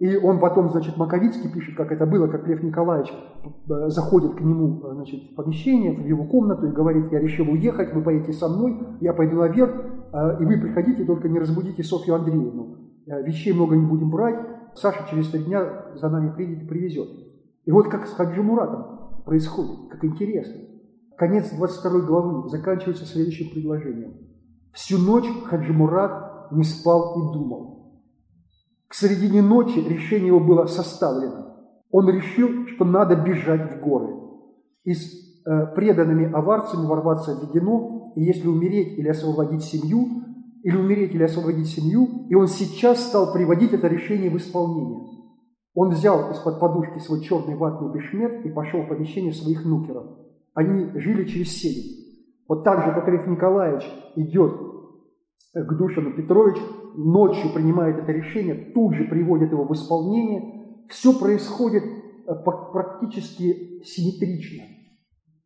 И 0.00 0.16
он 0.16 0.40
потом, 0.40 0.70
значит, 0.70 0.96
Маковицкий 0.96 1.50
пишет, 1.50 1.76
как 1.76 1.92
это 1.92 2.04
было, 2.04 2.26
как 2.26 2.46
Лев 2.48 2.62
Николаевич 2.62 3.12
э, 3.12 3.88
заходит 3.88 4.34
к 4.34 4.40
нему 4.40 4.82
значит, 4.92 5.30
в 5.30 5.34
помещение, 5.36 5.92
в 5.92 6.04
его 6.04 6.24
комнату 6.24 6.66
и 6.66 6.72
говорит, 6.72 7.12
я 7.12 7.20
решил 7.20 7.48
уехать, 7.48 7.94
вы 7.94 8.02
поедете 8.02 8.32
со 8.32 8.48
мной, 8.48 8.80
я 9.00 9.12
пойду 9.12 9.36
наверх, 9.36 9.70
э, 10.12 10.36
и 10.40 10.44
вы 10.44 10.58
приходите, 10.58 11.04
только 11.04 11.28
не 11.28 11.38
разбудите 11.38 11.82
Софью 11.84 12.16
Андреевну. 12.16 12.83
Э, 13.06 13.22
вещей 13.22 13.52
много 13.52 13.76
не 13.76 13.86
будем 13.86 14.10
брать, 14.10 14.38
Саша 14.74 15.06
через 15.08 15.28
три 15.28 15.44
дня 15.44 15.86
за 15.94 16.08
нами 16.08 16.32
приедет 16.34 16.64
и 16.64 16.66
привезет. 16.66 17.08
И 17.64 17.70
вот 17.70 17.88
как 17.88 18.06
с 18.06 18.12
Хаджи 18.12 18.42
Муратом 18.42 19.22
происходит, 19.24 19.90
как 19.90 20.04
интересно. 20.04 20.60
Конец 21.16 21.50
22 21.50 22.00
главы 22.00 22.48
заканчивается 22.48 23.06
следующим 23.06 23.50
предложением. 23.50 24.14
Всю 24.72 24.98
ночь 24.98 25.28
Хаджи 25.46 25.72
Мурат 25.72 26.50
не 26.50 26.64
спал 26.64 27.20
и 27.20 27.32
думал. 27.32 28.02
К 28.88 28.94
середине 28.94 29.42
ночи 29.42 29.78
решение 29.78 30.28
его 30.28 30.40
было 30.40 30.66
составлено. 30.66 31.56
Он 31.90 32.08
решил, 32.08 32.66
что 32.66 32.84
надо 32.84 33.16
бежать 33.16 33.72
в 33.72 33.80
горы. 33.80 34.14
И 34.82 34.92
с 34.94 35.46
э, 35.46 35.66
преданными 35.74 36.30
аварцами 36.32 36.86
ворваться 36.86 37.36
в 37.36 37.42
Ведено, 37.42 38.12
и 38.16 38.22
если 38.22 38.48
умереть 38.48 38.98
или 38.98 39.08
освободить 39.08 39.62
семью, 39.62 40.24
или 40.64 40.76
умереть 40.76 41.14
или 41.14 41.22
освободить 41.22 41.68
семью, 41.68 42.26
и 42.30 42.34
он 42.34 42.48
сейчас 42.48 43.06
стал 43.06 43.34
приводить 43.34 43.74
это 43.74 43.86
решение 43.86 44.30
в 44.30 44.38
исполнение. 44.38 45.06
Он 45.74 45.90
взял 45.90 46.30
из-под 46.32 46.58
подушки 46.58 46.98
свой 47.00 47.22
черный 47.22 47.54
ватный 47.54 47.92
бешмет 47.92 48.46
и 48.46 48.48
пошел 48.48 48.80
в 48.80 48.88
помещение 48.88 49.34
своих 49.34 49.64
нукеров. 49.66 50.06
Они 50.54 50.98
жили 50.98 51.24
через 51.24 51.50
сень. 51.50 52.24
Вот 52.48 52.64
так 52.64 52.82
же, 52.82 52.92
как 52.94 53.06
Лев 53.08 53.26
Николаевич 53.26 53.84
идет 54.16 54.52
к 55.52 55.76
Душину 55.76 56.14
Петрович, 56.14 56.56
ночью 56.96 57.52
принимает 57.52 57.98
это 57.98 58.12
решение, 58.12 58.72
тут 58.72 58.94
же 58.94 59.04
приводит 59.04 59.50
его 59.52 59.66
в 59.66 59.72
исполнение. 59.74 60.86
Все 60.88 61.12
происходит 61.18 61.84
э, 61.84 62.34
практически 62.72 63.82
симметрично. 63.84 64.64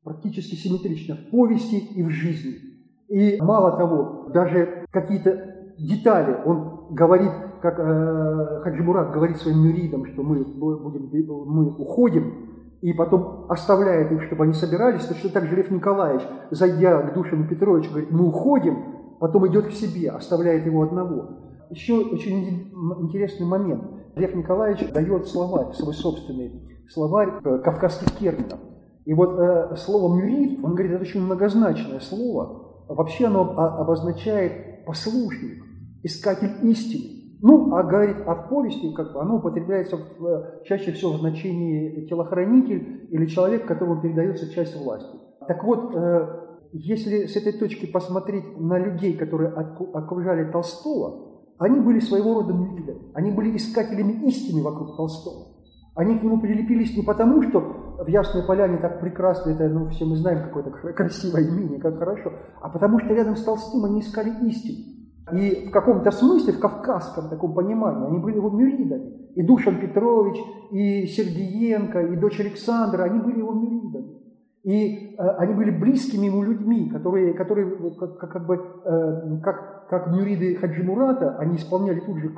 Практически 0.05 0.55
симметрично 0.55 1.17
в 1.17 1.31
повести 1.31 1.77
и 1.77 2.03
в 2.05 2.11
жизни. 2.11 2.68
И 3.09 3.41
мало 3.41 3.77
того, 3.77 4.31
даже 4.33 4.85
какие-то 4.91 5.57
детали 5.79 6.37
он 6.45 6.89
говорит 6.91 7.33
как 7.61 7.79
э, 7.79 8.61
Хаджи 8.63 8.83
Мурат 8.83 9.13
говорит 9.13 9.39
своим 9.39 9.65
мюридам, 9.65 10.07
что 10.07 10.23
мы, 10.23 10.45
будем, 10.45 11.11
мы 11.47 11.67
уходим, 11.71 12.49
и 12.81 12.93
потом 12.93 13.47
оставляет 13.49 14.13
их, 14.13 14.23
чтобы 14.25 14.45
они 14.45 14.53
собирались, 14.53 15.05
точно 15.05 15.31
так 15.31 15.47
же 15.47 15.57
Лев 15.57 15.71
Николаевич, 15.71 16.23
зайдя 16.51 17.03
к 17.03 17.15
Душину 17.15 17.49
Петровичу, 17.49 17.91
говорит, 17.91 18.11
мы 18.11 18.29
уходим, 18.29 19.17
потом 19.19 19.49
идет 19.49 19.67
к 19.67 19.73
себе, 19.73 20.11
оставляет 20.11 20.65
его 20.65 20.83
одного. 20.83 21.31
Еще 21.71 21.95
очень 21.95 22.73
интересный 23.01 23.47
момент. 23.47 23.85
Лев 24.15 24.35
Николаевич 24.35 24.91
дает 24.93 25.27
словарь, 25.27 25.73
свой 25.75 25.95
собственный 25.95 26.63
словарь 26.89 27.31
э, 27.45 27.59
кавказских 27.59 28.17
терминов. 28.17 28.59
И 29.05 29.15
вот 29.15 29.39
э, 29.39 29.77
слово 29.77 30.15
«мюрид», 30.15 30.65
он 30.65 30.75
говорит, 30.75 30.93
это 30.93 31.03
очень 31.03 31.23
многозначное 31.23 32.01
слово. 32.01 32.68
Вообще 32.89 33.27
оно 33.27 33.43
обозначает 33.43 34.85
послушник, 34.87 35.63
искатель 36.03 36.51
истины. 36.63 37.19
Ну, 37.41 37.75
а 37.75 37.85
говорит, 37.85 38.17
в 38.17 38.49
повести 38.49 38.93
как 38.93 39.13
бы 39.13 39.21
оно 39.21 39.37
употребляется 39.37 39.97
в, 39.97 40.27
э, 40.27 40.65
чаще 40.65 40.91
всего 40.93 41.13
в 41.13 41.21
значении 41.21 42.07
телохранитель 42.07 43.07
или 43.11 43.27
человек, 43.27 43.67
которому 43.67 44.01
передается 44.01 44.51
часть 44.53 44.77
власти. 44.77 45.17
Так 45.47 45.63
вот, 45.63 45.95
э, 45.95 46.49
если 46.73 47.27
с 47.27 47.37
этой 47.37 47.53
точки 47.53 47.87
посмотреть 47.87 48.59
на 48.59 48.79
людей, 48.79 49.17
которые 49.17 49.51
окружали 49.51 50.51
Толстого, 50.51 51.45
они 51.59 51.81
были 51.81 52.01
своего 52.01 52.35
рода 52.35 52.53
мюридами, 52.53 53.13
они 53.15 53.31
были 53.31 53.57
искателями 53.57 54.27
истины 54.27 54.63
вокруг 54.63 54.97
Толстого. 54.97 55.59
Они 55.95 56.19
к 56.19 56.23
нему 56.23 56.41
прилепились 56.41 56.97
не 56.97 57.03
потому, 57.03 57.43
что 57.43 57.78
в 57.99 58.09
Ясной 58.09 58.45
Поляне 58.45 58.79
так 58.79 59.01
прекрасно, 59.01 59.51
это, 59.51 59.69
ну, 59.69 59.89
все 59.89 60.05
мы 60.05 60.17
знаем, 60.17 60.45
какое-то 60.45 60.71
красивое 60.93 61.49
имение, 61.49 61.81
как 61.81 61.99
хорошо, 61.99 62.33
а 62.61 62.69
потому 62.69 63.01
что 63.01 63.13
рядом 63.15 63.37
с 63.37 63.45
Толстым 63.45 63.85
они 63.85 64.01
искали 64.01 64.33
истину. 64.47 64.95
И 65.33 65.67
в 65.69 65.71
каком-то 65.71 66.11
смысле, 66.11 66.55
в 66.55 66.59
кавказском 66.59 67.29
таком 67.29 67.53
понимании, 67.55 68.07
они 68.07 68.19
были 68.19 68.37
его 68.37 68.49
мюридами. 68.49 69.29
И 69.35 69.43
Душан 69.43 69.79
Петрович, 69.79 70.39
и 70.71 71.07
Сергеенко, 71.07 72.01
и 72.01 72.17
дочь 72.17 72.41
Александра, 72.41 73.03
они 73.03 73.21
были 73.21 73.41
его 73.41 73.53
мюридами. 73.53 74.19
И 74.65 75.15
э, 75.17 75.23
они 75.39 75.55
были 75.55 75.71
близкими 75.71 76.27
ему 76.27 76.43
людьми, 76.43 76.89
которые, 76.91 77.35
которые 77.35 77.95
как, 77.99 78.19
как, 78.19 78.33
как 78.33 78.47
бы, 78.47 78.57
э, 78.57 79.41
как, 79.43 79.89
как 79.89 80.07
мюриды 80.09 80.57
Хаджи 80.57 80.83
Мурата, 80.83 81.37
они 81.39 81.57
исполняли 81.57 82.01
тут 82.01 82.19
же, 82.19 82.31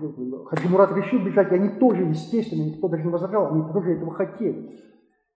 Хаджи 0.46 0.68
Мурат 0.68 0.92
решил 0.96 1.24
бежать, 1.24 1.50
и 1.50 1.54
они 1.54 1.70
тоже, 1.70 2.02
естественно, 2.02 2.62
никто 2.62 2.88
даже 2.88 3.04
не 3.04 3.10
возражал, 3.10 3.52
они 3.52 3.62
тоже 3.72 3.92
этого 3.92 4.12
хотели. 4.12 4.78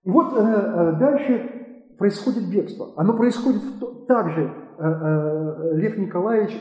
И 0.04 0.10
вот 0.10 0.34
э, 0.34 0.38
э, 0.38 0.96
дальше 0.98 1.94
происходит 1.98 2.50
бегство. 2.50 2.92
Оно 2.96 3.16
происходит 3.16 3.62
в, 3.62 4.04
также, 4.06 4.52
э, 4.78 5.70
Лев 5.74 5.96
Николаевич 5.98 6.60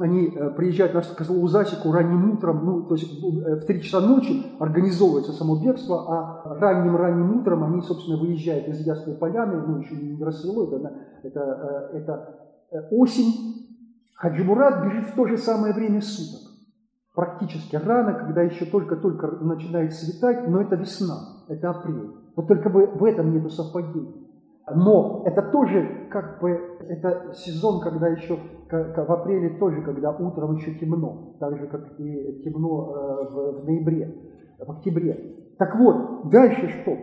они 0.00 0.30
приезжают 0.56 0.94
на 0.94 1.02
Козлову 1.02 1.48
засеку 1.48 1.90
ранним 1.90 2.30
утром, 2.30 2.64
ну, 2.64 2.82
то 2.84 2.94
есть 2.94 3.20
в 3.20 3.66
3 3.66 3.82
часа 3.82 4.00
ночи 4.00 4.46
организовывается 4.60 5.32
само 5.32 5.60
бегство, 5.60 6.06
а 6.08 6.54
ранним-ранним 6.60 7.40
утром 7.40 7.64
они, 7.64 7.82
собственно, 7.82 8.16
выезжают 8.16 8.68
из 8.68 8.86
Ясной 8.86 9.16
Поляны, 9.16 9.60
ну, 9.66 9.78
еще 9.78 9.96
не 9.96 10.22
рассвело, 10.22 10.72
это, 10.72 10.92
это, 11.24 12.38
это 12.70 12.88
осень. 12.92 13.66
Хаджи 14.14 14.44
Мурат 14.44 14.84
бежит 14.84 15.06
в 15.06 15.16
то 15.16 15.26
же 15.26 15.36
самое 15.36 15.74
время 15.74 16.00
суток, 16.00 16.48
практически 17.16 17.74
рано, 17.74 18.14
когда 18.14 18.42
еще 18.42 18.66
только-только 18.66 19.26
начинает 19.40 19.92
светать, 19.94 20.48
но 20.48 20.60
это 20.60 20.76
весна, 20.76 21.44
это 21.48 21.70
апрель. 21.70 22.12
Вот 22.38 22.46
только 22.46 22.70
бы 22.70 22.86
в 22.86 23.04
этом 23.04 23.32
нету 23.32 23.50
совпадений. 23.50 24.14
Но 24.72 25.24
это 25.26 25.42
тоже 25.50 26.06
как 26.08 26.40
бы, 26.40 26.50
это 26.88 27.32
сезон, 27.34 27.80
когда 27.80 28.06
еще, 28.06 28.38
в 28.70 29.12
апреле 29.12 29.58
тоже, 29.58 29.82
когда 29.82 30.12
утром 30.12 30.54
еще 30.54 30.72
темно, 30.74 31.34
так 31.40 31.58
же, 31.58 31.66
как 31.66 31.98
и 31.98 32.40
темно 32.44 32.94
э, 32.94 33.28
в, 33.32 33.64
ноябре, 33.64 34.14
в 34.56 34.70
октябре. 34.70 35.56
Так 35.58 35.74
вот, 35.80 36.30
дальше 36.30 36.68
что? 36.68 36.96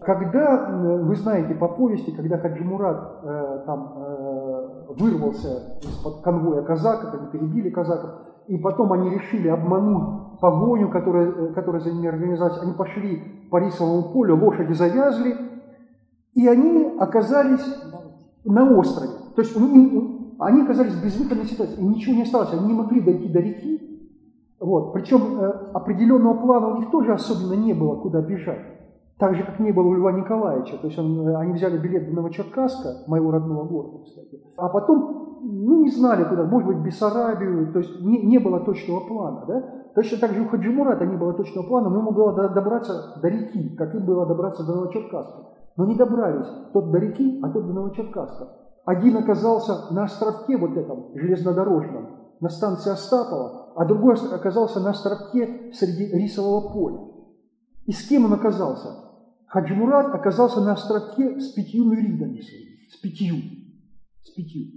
Когда, 0.00 0.76
вы 1.04 1.14
знаете 1.14 1.54
по 1.54 1.68
повести, 1.68 2.10
когда 2.10 2.38
Хаджи 2.38 2.64
Мурат 2.64 3.20
э, 3.22 3.62
там 3.66 3.94
э, 3.96 4.92
вырвался 4.98 5.78
из-под 5.82 6.22
конвоя 6.22 6.62
казаков, 6.62 7.14
они 7.14 7.30
перебили 7.30 7.70
казаков, 7.70 8.10
и 8.48 8.56
потом 8.56 8.92
они 8.92 9.10
решили 9.10 9.48
обмануть 9.48 10.40
погоню, 10.40 10.88
которая, 10.88 11.52
которая 11.52 11.80
за 11.82 11.92
ними 11.92 12.08
организовалась. 12.08 12.62
Они 12.62 12.72
пошли 12.72 13.22
по 13.50 13.58
рисовому 13.58 14.12
полю, 14.12 14.36
лошади 14.36 14.72
завязли, 14.72 15.36
и 16.34 16.46
они 16.46 16.96
оказались 16.98 17.64
на 18.44 18.78
острове. 18.78 19.10
То 19.34 19.42
есть 19.42 19.54
им, 19.56 20.36
они 20.38 20.62
оказались 20.62 20.94
в 20.94 21.04
безвыходной 21.04 21.46
ситуации, 21.46 21.80
и 21.80 21.84
ничего 21.84 22.16
не 22.16 22.22
осталось, 22.22 22.52
они 22.52 22.66
не 22.68 22.74
могли 22.74 23.00
дойти 23.00 23.28
до 23.28 23.40
реки. 23.40 23.80
Вот. 24.58 24.92
Причем 24.92 25.38
э, 25.38 25.50
определенного 25.72 26.34
плана 26.34 26.68
у 26.68 26.76
них 26.80 26.90
тоже 26.90 27.12
особенно 27.12 27.54
не 27.54 27.72
было, 27.72 27.96
куда 27.96 28.20
бежать. 28.20 28.60
Так 29.20 29.34
же, 29.34 29.44
как 29.44 29.60
не 29.60 29.70
было 29.70 29.86
у 29.86 29.94
Льва 29.94 30.12
Николаевича. 30.12 30.78
То 30.78 30.86
есть 30.86 30.98
он, 30.98 31.28
э, 31.28 31.36
они 31.36 31.52
взяли 31.52 31.76
билет 31.76 32.08
до 32.08 32.16
Новочеркасска, 32.16 33.04
моего 33.06 33.30
родного 33.30 33.64
города, 33.64 33.98
кстати. 34.02 34.40
А 34.56 34.70
потом, 34.70 35.40
ну, 35.42 35.82
не 35.82 35.90
знали 35.90 36.24
куда, 36.24 36.44
может 36.44 36.66
быть, 36.66 36.78
Бессарабию. 36.78 37.70
То 37.70 37.80
есть 37.80 38.00
не, 38.00 38.22
не 38.22 38.38
было 38.38 38.60
точного 38.60 39.00
плана. 39.06 39.44
Да? 39.46 39.62
Точно 39.94 40.18
так 40.18 40.30
же 40.30 40.40
у 40.40 40.48
Хаджимурата 40.48 41.04
не 41.04 41.18
было 41.18 41.34
точного 41.34 41.66
плана, 41.66 41.90
но 41.90 41.98
ему 41.98 42.12
было 42.12 42.32
добраться 42.48 43.20
до 43.20 43.28
реки, 43.28 43.76
как 43.76 43.94
им 43.94 44.06
было 44.06 44.24
добраться 44.24 44.64
до 44.64 44.76
Новочеркасска. 44.76 45.48
Но 45.76 45.84
не 45.84 45.96
добрались. 45.96 46.48
Тот 46.72 46.90
до 46.90 46.98
реки, 46.98 47.40
а 47.42 47.50
тот 47.50 47.66
до 47.66 47.74
Новочеркасска. 47.74 48.48
Один 48.86 49.18
оказался 49.18 49.92
на 49.92 50.04
островке 50.04 50.56
вот 50.56 50.78
этом, 50.78 51.10
железнодорожном, 51.14 52.08
на 52.40 52.48
станции 52.48 52.90
Остапова, 52.90 53.74
а 53.76 53.84
другой 53.84 54.14
оказался 54.32 54.80
на 54.80 54.90
островке 54.90 55.72
среди 55.74 56.06
рисового 56.06 56.72
поля. 56.72 57.00
И 57.84 57.92
с 57.92 58.08
кем 58.08 58.24
он 58.24 58.32
оказался? 58.32 59.09
Хаджи 59.50 59.74
Мурат 59.74 60.14
оказался 60.14 60.60
на 60.60 60.72
островке 60.74 61.40
с 61.40 61.52
пятью 61.52 61.84
мюридами 61.84 62.40
своими, 62.40 62.88
с 62.88 62.96
пятью, 62.98 63.36
с 64.22 64.30
пятью. 64.30 64.70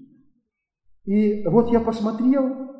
И 1.05 1.47
вот 1.47 1.69
я 1.69 1.79
посмотрел, 1.79 2.71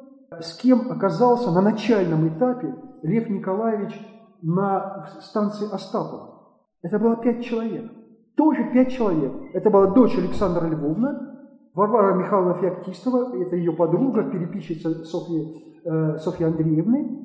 с 0.42 0.58
кем 0.58 0.92
оказался 0.92 1.52
на 1.52 1.62
начальном 1.62 2.28
этапе 2.28 2.74
Лев 3.04 3.30
Николаевич 3.30 3.94
на 4.42 5.08
станции 5.22 5.72
Остапова. 5.72 6.58
Это 6.82 6.98
было 6.98 7.16
пять 7.16 7.46
человек. 7.46 7.92
Тоже 8.36 8.72
пять 8.74 8.92
человек. 8.92 9.32
Это 9.54 9.70
была 9.70 9.92
дочь 9.92 10.18
Александра 10.18 10.66
Львовна, 10.68 11.46
Варвара 11.76 12.16
Михайловна 12.16 12.56
Феоктистова, 12.56 13.38
это 13.40 13.56
ее 13.56 13.72
подруга, 13.72 14.24
переписчица 14.24 15.06
Софьи, 15.06 15.80
э, 15.86 16.18
Софьи 16.18 16.44
Андреевны. 16.44 17.20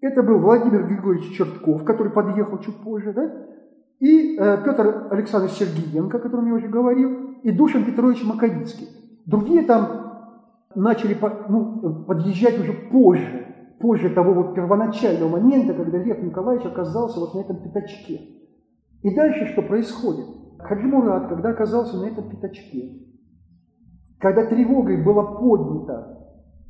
Это 0.00 0.22
был 0.22 0.38
Владимир 0.38 0.86
Григорьевич 0.86 1.36
Чертков, 1.36 1.84
который 1.84 2.10
подъехал 2.10 2.58
чуть 2.60 2.76
позже, 2.76 3.12
да? 3.12 3.57
И 4.00 4.36
э, 4.36 4.62
Петр 4.64 5.08
Александрович 5.10 5.56
Сергеенко, 5.56 6.18
о 6.18 6.20
котором 6.20 6.46
я 6.46 6.54
уже 6.54 6.68
говорил, 6.68 7.32
и 7.42 7.50
Душин 7.50 7.84
Петрович 7.84 8.24
Маковицкий. 8.24 8.88
Другие 9.26 9.62
там 9.62 10.08
начали 10.74 11.16
ну, 11.48 12.04
подъезжать 12.04 12.58
уже 12.60 12.72
позже, 12.72 13.54
позже 13.80 14.10
того 14.10 14.34
вот 14.34 14.54
первоначального 14.54 15.28
момента, 15.28 15.74
когда 15.74 15.98
Лев 15.98 16.22
Николаевич 16.22 16.66
оказался 16.66 17.18
вот 17.18 17.34
на 17.34 17.40
этом 17.40 17.56
пятачке. 17.56 18.20
И 19.02 19.14
дальше 19.14 19.46
что 19.46 19.62
происходит? 19.62 20.26
Хаджи 20.58 20.86
Мурат, 20.86 21.28
когда 21.28 21.50
оказался 21.50 21.96
на 21.96 22.06
этом 22.06 22.28
пятачке, 22.28 23.06
когда 24.18 24.44
тревогой 24.46 25.02
было 25.02 25.22
поднято 25.22 26.18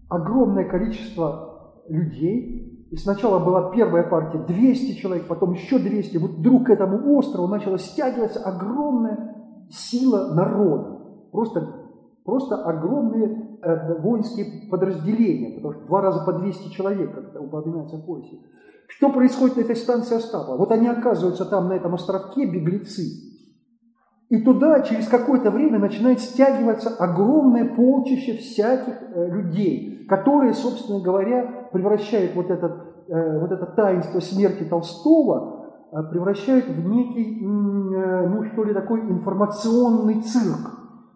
огромное 0.09 0.65
количество 0.65 1.83
людей, 1.89 2.78
и 2.91 2.97
сначала 2.97 3.39
была 3.39 3.71
первая 3.71 4.09
партия 4.09 4.39
200 4.39 4.95
человек, 4.95 5.27
потом 5.27 5.53
еще 5.53 5.79
200, 5.79 6.17
вот 6.17 6.31
вдруг 6.33 6.67
к 6.67 6.71
этому 6.71 7.17
острову 7.17 7.47
начала 7.47 7.79
стягиваться 7.79 8.41
огромная 8.41 9.37
сила 9.71 10.33
народа. 10.35 10.99
Просто, 11.31 11.69
просто 12.25 12.57
огромные 12.57 13.59
э, 13.63 14.01
воинские 14.01 14.71
подразделения, 14.71 15.57
потому 15.57 15.75
что 15.75 15.87
два 15.87 16.01
раза 16.01 16.25
по 16.25 16.33
200 16.33 16.71
человек, 16.71 17.15
как 17.15 17.29
это 17.29 17.41
упоминается 17.41 17.97
в 17.97 18.07
поясе. 18.07 18.39
Что 18.89 19.11
происходит 19.11 19.57
на 19.57 19.61
этой 19.61 19.77
станции 19.77 20.17
Остапа? 20.17 20.57
Вот 20.57 20.73
они 20.73 20.89
оказываются 20.89 21.45
там, 21.45 21.69
на 21.69 21.75
этом 21.75 21.95
островке, 21.95 22.47
беглецы, 22.47 23.03
и 24.31 24.43
туда 24.43 24.81
через 24.81 25.09
какое-то 25.09 25.51
время 25.51 25.79
начинает 25.79 26.21
стягиваться 26.21 26.91
огромное 26.91 27.67
полчище 27.67 28.39
всяких 28.39 28.95
э, 29.03 29.29
людей, 29.31 30.07
которые, 30.09 30.55
собственно 30.55 31.01
говоря, 31.01 31.58
превращают 31.73 32.35
вот, 32.35 32.51
этот, 32.51 32.73
э, 33.09 33.41
вот 33.41 33.51
это 33.51 33.67
таинство 33.67 34.21
смерти 34.21 34.65
Толстого, 34.65 35.73
э, 35.93 36.03
превращают 36.11 36.67
в 36.67 36.89
некий, 36.89 37.41
ну 37.41 38.45
что 38.53 38.65
ли, 38.65 38.75
такой 38.75 39.01
информационный 39.01 40.23
цирк, 40.23 40.71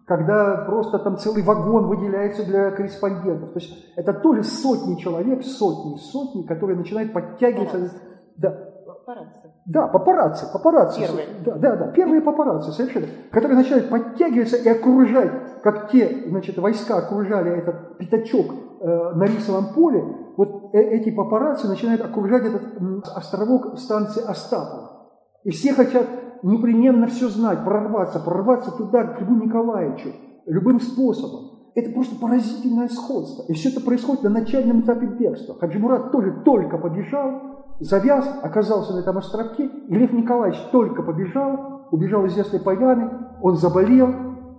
когда 0.05 0.65
просто 0.65 0.99
там 0.99 1.17
целый 1.17 1.43
вагон 1.43 1.87
выделяется 1.87 2.45
для 2.45 2.71
корреспондентов. 2.71 3.53
То 3.53 3.59
есть 3.59 3.93
это 3.95 4.13
тоже 4.13 4.43
сотни 4.43 4.95
человек, 4.95 5.43
сотни 5.43 5.97
сотни, 5.97 6.43
которые 6.43 6.77
начинают 6.77 7.13
подтягиваться. 7.13 7.91
Да, 8.37 8.73
папарацци. 8.85 9.51
Да, 9.65 9.87
папарацци, 9.87 10.45
папарацци. 10.51 10.99
Первые. 11.01 11.27
Да, 11.45 11.55
да, 11.55 11.75
да, 11.75 11.87
первые 11.91 12.21
папарацци, 12.21 12.71
совершенно. 12.71 13.07
Которые 13.31 13.57
начинают 13.57 13.89
подтягиваться 13.89 14.57
и 14.57 14.69
окружать, 14.69 15.61
как 15.63 15.89
те, 15.91 16.25
значит, 16.27 16.57
войска 16.57 16.97
окружали 16.97 17.51
этот 17.51 17.97
пятачок 17.97 18.47
э, 18.81 19.11
на 19.15 19.23
рисовом 19.23 19.73
поле, 19.73 20.03
вот 20.37 20.73
э 20.73 20.79
эти 20.79 21.11
папарацци 21.11 21.67
начинают 21.67 22.01
окружать 22.01 22.45
этот 22.45 23.07
островок 23.15 23.77
станции 23.77 24.23
Остапова. 24.23 25.09
И 25.43 25.51
все 25.51 25.73
хотят 25.73 26.07
непременно 26.43 27.07
все 27.07 27.29
знать, 27.29 27.63
прорваться, 27.63 28.19
прорваться 28.19 28.71
туда, 28.71 29.03
к 29.03 29.21
Льву 29.21 29.35
Николаевичу, 29.35 30.09
любым 30.45 30.79
способом. 30.79 31.71
Это 31.75 31.91
просто 31.91 32.19
поразительное 32.19 32.87
сходство. 32.87 33.43
И 33.47 33.53
все 33.53 33.69
это 33.69 33.81
происходит 33.81 34.23
на 34.23 34.29
начальном 34.29 34.81
этапе 34.81 35.07
бегства. 35.07 35.55
Хаджи 35.55 35.79
Мурат 35.79 36.11
тоже 36.11 36.41
только 36.45 36.77
побежал, 36.77 37.65
завяз, 37.79 38.27
оказался 38.43 38.93
на 38.93 38.99
этом 38.99 39.17
островке, 39.17 39.65
и 39.65 39.95
Лев 39.95 40.13
Николаевич 40.13 40.59
только 40.71 41.01
побежал, 41.01 41.87
убежал 41.91 42.25
из 42.25 42.37
Ясной 42.37 42.61
Поляны, 42.61 43.09
он 43.41 43.57
заболел 43.57 44.09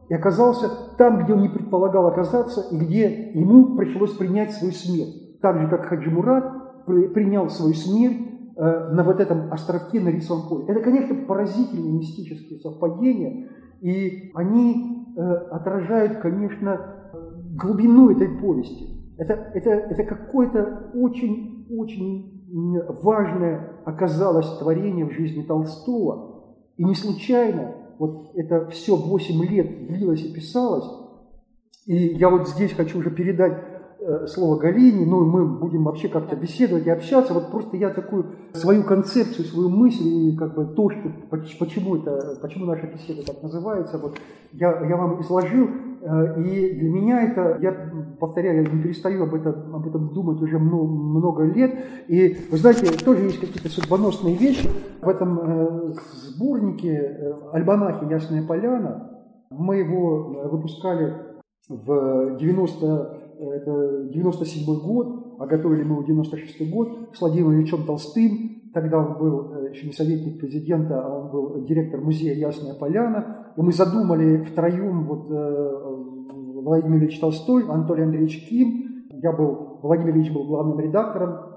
и 0.09 0.15
оказался 0.15 0.69
там, 0.99 1.23
где 1.23 1.35
он 1.35 1.43
не 1.43 1.49
предполагал 1.49 2.07
оказаться, 2.07 2.67
и 2.71 2.77
где 2.77 3.31
ему 3.33 3.77
пришлось 3.77 4.13
принять 4.13 4.53
свою 4.53 4.73
смерть. 4.73 5.24
Так 5.45 5.61
же, 5.61 5.69
как 5.69 5.85
Хаджи 5.85 6.11
Мурат 6.11 6.87
принял 6.87 7.51
свою 7.51 7.75
смерть 7.75 8.17
э, 8.57 8.89
на 8.95 9.05
вот 9.05 9.21
этом 9.21 9.53
островке 9.53 10.01
на 10.01 10.09
рисовом 10.09 10.49
поле. 10.49 10.65
Это, 10.69 10.81
конечно, 10.81 11.15
поразительные 11.27 11.93
мистические 11.93 12.61
совпадения, 12.61 13.51
и 13.83 14.31
они 14.35 15.07
э, 15.15 15.21
отражают, 15.21 16.17
конечно, 16.21 17.13
глубину 17.63 18.11
этой 18.11 18.29
повести. 18.39 18.87
Это, 19.19 19.35
это, 19.53 19.69
это 19.69 20.05
какое-то 20.05 20.93
очень-очень 20.95 22.47
важное 23.03 23.83
оказалось 23.85 24.49
творение 24.57 25.05
в 25.05 25.13
жизни 25.13 25.43
Толстого. 25.43 26.57
И 26.79 26.85
не 26.85 26.95
случайно 26.95 27.75
вот 27.99 28.31
это 28.35 28.71
все 28.71 28.97
8 28.97 29.45
лет 29.45 29.89
длилось 29.89 30.25
и 30.25 30.33
писалось. 30.33 30.87
И 31.85 31.95
я 31.95 32.31
вот 32.31 32.49
здесь 32.49 32.73
хочу 32.73 33.01
уже 33.01 33.11
передать 33.11 33.74
слово 34.27 34.59
Галине, 34.59 35.07
ну 35.07 35.23
и 35.23 35.27
мы 35.27 35.47
будем 35.47 35.85
вообще 35.85 36.09
как-то 36.09 36.37
беседовать 36.37 36.87
и 36.87 36.91
общаться. 36.91 37.33
Вот 37.35 37.51
просто 37.51 37.77
я 37.77 37.91
такую 37.91 38.27
свою 38.53 38.83
концепцию, 38.83 39.47
свою 39.47 39.69
мысль 39.69 40.07
и 40.07 40.37
как 40.37 40.55
бы 40.55 40.67
то, 40.67 40.91
что, 40.91 41.11
почему, 41.31 41.97
это, 41.97 42.39
почему 42.41 42.67
наша 42.67 42.87
беседа 42.87 43.25
так 43.25 43.43
называется, 43.43 43.99
вот 43.99 44.17
я, 44.53 44.87
я 44.87 44.97
вам 44.97 45.21
изложил. 45.21 45.69
Э, 46.03 46.41
и 46.41 46.75
для 46.75 46.91
меня 46.91 47.23
это, 47.23 47.59
я 47.63 47.73
повторяю, 48.21 48.63
я 48.63 48.71
не 48.71 48.83
перестаю 48.83 49.25
об 49.25 49.35
этом, 49.35 49.75
об 49.75 49.87
этом 49.89 50.13
думать 50.13 50.41
уже 50.43 50.59
много, 50.59 50.87
много 50.87 51.45
лет. 51.45 51.75
И 52.09 52.37
вы 52.51 52.59
знаете, 52.59 52.93
тоже 53.05 53.23
есть 53.23 53.41
какие-то 53.41 53.69
судьбоносные 53.69 54.37
вещи. 54.37 54.69
В 55.01 55.09
этом 55.09 55.39
э, 55.41 55.95
сборнике 56.29 56.93
э, 56.93 57.33
«Альбанахе 57.53 58.07
Ясная 58.11 58.47
Поляна» 58.47 59.11
мы 59.51 59.77
его 59.77 60.49
выпускали 60.51 61.15
в 61.69 62.37
90, 62.37 63.14
это 63.39 64.09
97 64.13 64.65
год, 64.81 65.37
а 65.39 65.47
готовили 65.47 65.83
мы 65.83 65.95
его 65.95 66.03
96 66.05 66.71
год 66.71 67.11
с 67.15 67.21
Владимиром 67.21 67.55
Ильичем 67.55 67.85
Толстым, 67.87 68.55
Тогда 68.75 68.99
он 68.99 69.19
был 69.19 69.69
еще 69.71 69.87
не 69.87 69.93
советник 69.93 70.41
президента, 70.41 71.01
а 71.01 71.09
он 71.09 71.31
был 71.31 71.65
директор 71.65 72.01
музея 72.01 72.35
Ясная 72.35 72.75
Поляна. 72.75 73.53
И 73.57 73.63
мы 73.63 73.73
задумали 73.73 74.43
втроем, 74.43 75.07
вот 75.07 75.31
э, 75.31 75.95
Владимир 76.61 76.99
Ильич 76.99 77.21
Толстой, 77.21 77.63
Анатолий 77.69 78.03
Андреевич 78.03 78.49
Ким, 78.49 79.07
я 79.11 79.31
был, 79.31 79.79
Владимир 79.81 80.17
Ильич 80.17 80.33
был 80.33 80.45
главным 80.49 80.81
редактором, 80.81 81.31
э, 81.31 81.54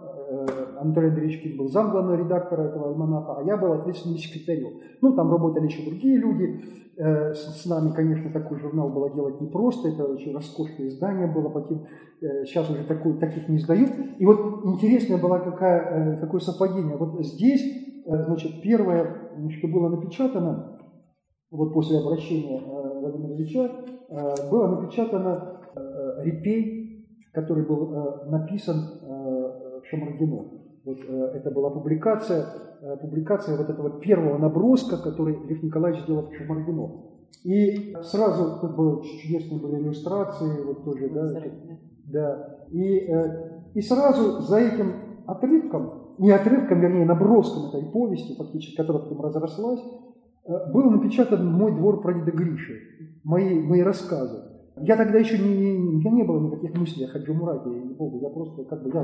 Анатолий 0.80 1.10
Андреевич 1.10 1.58
был 1.58 1.68
зам 1.68 1.92
главного 1.92 2.18
редактора 2.18 2.64
этого 2.64 2.92
альманаха, 2.92 3.38
а 3.40 3.44
я 3.44 3.58
был 3.58 3.74
ответственным 3.74 4.18
секретарем. 4.18 4.80
Ну, 5.02 5.16
там 5.16 5.32
работали 5.32 5.66
еще 5.66 5.84
другие 5.90 6.18
люди, 6.18 6.62
Э, 7.00 7.32
с 7.36 7.64
нами, 7.68 7.92
конечно, 7.92 8.32
такой 8.32 8.58
журнал 8.60 8.90
было 8.90 9.12
делать 9.12 9.40
непросто, 9.40 9.88
это 9.88 10.04
очень 10.04 10.34
роскошное 10.34 10.88
издание 10.88 11.28
было, 11.28 11.50
потом, 11.50 11.86
э, 12.22 12.44
сейчас 12.46 12.68
уже 12.72 12.86
такой, 12.86 13.20
таких 13.20 13.48
не 13.50 13.58
издают. 13.58 13.92
И 14.18 14.26
вот 14.26 14.66
интересное 14.66 15.22
было 15.22 15.38
какая, 15.38 16.16
э, 16.16 16.18
какое 16.20 16.40
совпадение. 16.40 16.98
Вот 16.98 17.24
здесь, 17.24 17.62
значит, 18.04 18.64
первое, 18.64 19.30
что 19.60 19.68
было 19.68 19.90
напечатано, 19.90 20.80
вот 21.52 21.72
после 21.74 22.00
обращения 22.00 22.64
Владимира 22.66 23.36
Ильича, 23.36 23.70
было 24.50 24.80
напечатано 24.80 25.62
репей, 26.24 27.06
который 27.32 27.66
был 27.66 27.92
написан 28.28 28.76
Шамардино. 29.84 30.57
Вот 30.88 31.00
э, 31.06 31.32
это 31.36 31.52
была 31.52 31.70
публикация, 31.70 32.46
э, 32.82 32.96
публикация 33.02 33.58
вот 33.58 33.70
этого 33.70 34.00
первого 34.00 34.38
наброска, 34.38 34.98
который 34.98 35.38
Лев 35.46 35.62
Николаевич 35.62 36.04
сделал 36.04 36.30
в 36.30 36.34
Шамардино. 36.34 37.04
И 37.44 37.94
сразу 38.04 38.62
как 38.62 38.74
бы 38.78 39.04
чудесные 39.04 39.62
были 39.62 39.82
иллюстрации, 39.82 40.64
вот 40.64 40.86
тоже, 40.86 41.10
да, 41.10 41.44
да. 42.06 42.58
И, 42.72 43.00
э, 43.00 43.62
и 43.74 43.82
сразу 43.82 44.40
за 44.44 44.60
этим 44.60 44.94
отрывком, 45.26 46.16
не 46.20 46.32
отрывком, 46.32 46.80
вернее, 46.80 47.06
наброском 47.06 47.68
этой 47.68 47.92
повести, 47.92 48.38
фактически, 48.38 48.78
которая 48.78 49.04
потом 49.04 49.22
разрослась, 49.22 49.82
был 50.74 50.90
напечатан 50.90 51.46
«Мой 51.46 51.76
двор 51.76 52.02
прадеда 52.02 52.32
Гриши», 52.32 53.20
мои, 53.26 53.60
мои 53.60 53.82
рассказы. 53.82 54.42
Я 54.78 54.96
тогда 54.96 55.18
еще 55.18 55.38
не, 55.38 55.54
не, 55.54 55.96
меня 55.98 56.12
не 56.12 56.24
было 56.24 56.40
никаких 56.40 56.78
мыслей 56.78 57.06
о 57.06 57.10
Хаджи 57.10 57.34
Мурате, 57.34 57.70
Богу, 57.70 58.22
я 58.22 58.30
просто 58.30 58.64
как 58.64 58.84
бы, 58.84 58.90
я 58.94 59.04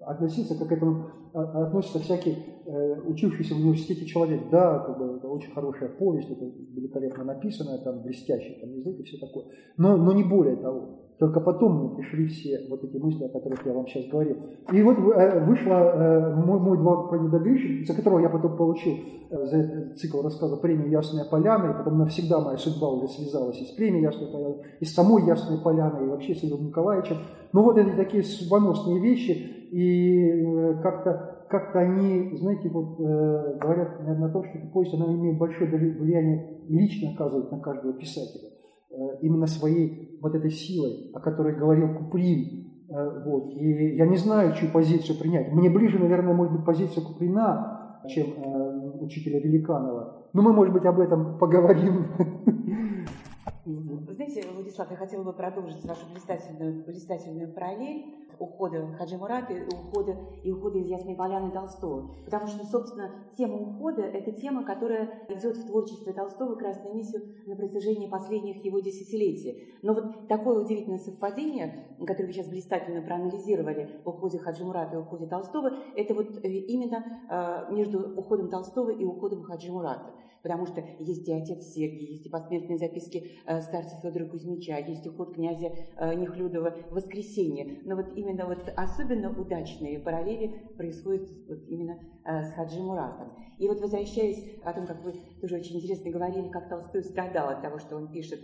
относиться, 0.00 0.56
как 0.56 0.68
к 0.68 0.72
этому 0.72 1.10
а, 1.32 1.66
относится 1.66 1.98
всякий 1.98 2.36
э, 2.66 3.00
учившийся 3.02 3.54
в 3.54 3.58
университете 3.58 4.06
человек. 4.06 4.48
Да, 4.50 4.78
как 4.80 4.98
бы, 4.98 5.16
это 5.16 5.28
очень 5.28 5.52
хорошая 5.52 5.90
повесть, 5.90 6.30
это 6.30 6.44
великолепно 6.44 7.24
написанная, 7.24 7.78
там 7.78 8.02
блестящий 8.02 8.58
там 8.60 8.72
язык 8.72 8.98
и 8.98 9.02
все 9.02 9.18
такое. 9.18 9.46
Но, 9.76 9.96
но 9.96 10.12
не 10.12 10.24
более 10.24 10.56
того. 10.56 11.09
Только 11.20 11.38
потом 11.40 11.80
мне 11.80 11.88
пришли 11.96 12.26
все 12.28 12.66
вот 12.70 12.82
эти 12.82 12.96
мысли, 12.96 13.24
о 13.24 13.28
которых 13.28 13.66
я 13.66 13.74
вам 13.74 13.86
сейчас 13.86 14.06
говорил. 14.06 14.38
И 14.72 14.82
вот 14.82 14.96
э, 14.96 15.44
вышла 15.44 15.74
э, 15.74 16.34
мой, 16.34 16.58
мой 16.58 17.08
прадеда 17.10 17.38
Гриши, 17.38 17.84
за 17.86 17.94
которого 17.94 18.20
я 18.20 18.30
потом 18.30 18.56
получил 18.56 18.94
э, 19.28 19.44
за 19.44 19.58
этот 19.58 19.98
цикл 19.98 20.22
рассказа 20.22 20.56
премию 20.56 20.88
«Ясная 20.88 21.26
поляна», 21.26 21.72
и 21.72 21.76
потом 21.76 21.98
навсегда 21.98 22.40
моя 22.40 22.56
судьба 22.56 22.88
уже 22.88 23.08
связалась 23.08 23.60
и 23.60 23.66
с 23.66 23.72
премией 23.72 24.04
«Ясная 24.04 24.32
поляна», 24.32 24.56
и 24.80 24.84
с 24.86 24.94
самой 24.94 25.26
«Ясной 25.26 25.58
поляной», 25.58 26.06
и 26.06 26.08
вообще 26.08 26.34
с 26.34 26.42
Львом 26.42 26.68
Николаевичем. 26.68 27.18
Ну 27.52 27.64
вот 27.64 27.76
эти 27.76 27.94
такие 27.94 28.22
судьбоносные 28.22 28.98
вещи, 28.98 29.32
и 29.72 30.80
как-то 30.82 31.44
как 31.50 31.76
они, 31.76 32.34
знаете, 32.38 32.70
вот 32.70 32.96
говорят 32.96 34.00
наверное, 34.00 34.30
о 34.30 34.32
том, 34.32 34.44
что 34.44 34.58
повесть, 34.72 34.94
она 34.94 35.12
имеет 35.12 35.36
большое 35.36 35.68
влияние, 35.68 36.60
лично 36.68 37.10
оказывает 37.10 37.50
на 37.50 37.58
каждого 37.58 37.92
писателя. 37.92 38.48
Э, 38.92 39.18
именно 39.22 39.46
своей 39.46 40.18
вот 40.20 40.34
этой 40.34 40.50
силой, 40.50 41.12
о 41.14 41.20
которой 41.20 41.54
говорил 41.54 41.94
Куприн. 41.94 42.66
Э, 42.88 43.22
вот. 43.24 43.52
И 43.52 43.94
я 43.94 44.04
не 44.04 44.16
знаю, 44.16 44.52
чью 44.54 44.68
позицию 44.72 45.16
принять. 45.16 45.52
Мне 45.52 45.70
ближе, 45.70 46.00
наверное, 46.00 46.34
может 46.34 46.52
быть 46.52 46.64
позиция 46.64 47.04
Куприна, 47.04 48.00
чем 48.08 48.26
э, 48.26 48.90
учителя 49.00 49.38
Великанова. 49.38 50.26
Но 50.32 50.42
мы, 50.42 50.52
может 50.52 50.74
быть, 50.74 50.84
об 50.86 50.98
этом 50.98 51.38
поговорим. 51.38 52.06
Знаете, 54.20 54.46
Владислав, 54.52 54.90
я 54.90 54.98
хотела 54.98 55.22
бы 55.22 55.32
продолжить 55.32 55.82
вашу 55.86 56.06
блистательную, 56.12 56.84
блистательную 56.84 57.54
параллель 57.54 58.04
ухода 58.38 58.86
Хаджи 58.98 59.16
Мурата 59.16 59.54
и 59.54 59.64
ухода, 59.64 60.14
и 60.44 60.52
ухода 60.52 60.78
из 60.78 60.88
Ясной 60.88 61.14
Поляны 61.14 61.50
Толстого. 61.50 62.14
Потому 62.26 62.46
что, 62.46 62.66
собственно, 62.66 63.10
тема 63.38 63.56
ухода– 63.56 64.02
это 64.02 64.32
тема, 64.32 64.62
которая 64.62 65.24
идет 65.30 65.56
в 65.56 65.66
творчестве 65.66 66.12
Толстого 66.12 66.54
красной 66.54 66.92
нитью 66.92 67.22
на 67.46 67.56
протяжении 67.56 68.08
последних 68.08 68.62
его 68.62 68.80
десятилетий. 68.80 69.72
Но 69.80 69.94
вот 69.94 70.28
такое 70.28 70.62
удивительное 70.62 70.98
совпадение, 70.98 71.96
которое 72.06 72.26
вы 72.26 72.34
сейчас 72.34 72.48
блистательно 72.48 73.00
проанализировали 73.00 74.02
в 74.04 74.08
уходе 74.10 74.38
Хаджи 74.38 74.66
Мурата 74.66 74.96
и 74.96 75.00
уходе 75.00 75.28
Толстого, 75.28 75.70
это 75.96 76.12
вот 76.12 76.44
э, 76.44 76.46
именно 76.46 77.02
э, 77.30 77.72
между 77.72 78.18
уходом 78.18 78.50
Толстого 78.50 78.90
и 78.90 79.02
уходом 79.02 79.44
Хаджи 79.44 79.72
Мурата 79.72 80.12
потому 80.42 80.66
что 80.66 80.84
есть 80.98 81.28
и 81.28 81.32
отец 81.32 81.62
Сергий, 81.74 82.12
есть 82.12 82.26
и 82.26 82.28
посмертные 82.28 82.78
записки 82.78 83.30
э, 83.46 83.60
старца 83.60 83.96
Федора 84.02 84.26
Кузьмича, 84.26 84.78
есть 84.78 85.06
уход 85.06 85.34
князя 85.34 85.72
э, 85.96 86.14
Нехлюдова 86.14 86.76
«Воскресенье». 86.90 87.80
Но 87.84 87.96
вот 87.96 88.16
именно 88.16 88.46
вот 88.46 88.72
особенно 88.76 89.30
удачные 89.30 89.98
параллели 89.98 90.48
происходят 90.76 91.28
вот 91.48 91.60
именно 91.68 91.98
с 92.24 92.52
Хаджи 92.52 92.80
Муратом. 92.80 93.32
И 93.58 93.68
вот 93.68 93.78
возвращаясь 93.80 94.42
о 94.64 94.72
том, 94.72 94.86
как 94.86 95.04
вы 95.04 95.12
тоже 95.40 95.56
очень 95.56 95.76
интересно 95.76 96.10
говорили, 96.10 96.48
как 96.48 96.70
Толстой 96.70 97.04
страдал 97.04 97.50
от 97.50 97.60
того, 97.60 97.78
что 97.78 97.96
он 97.96 98.08
пишет, 98.10 98.40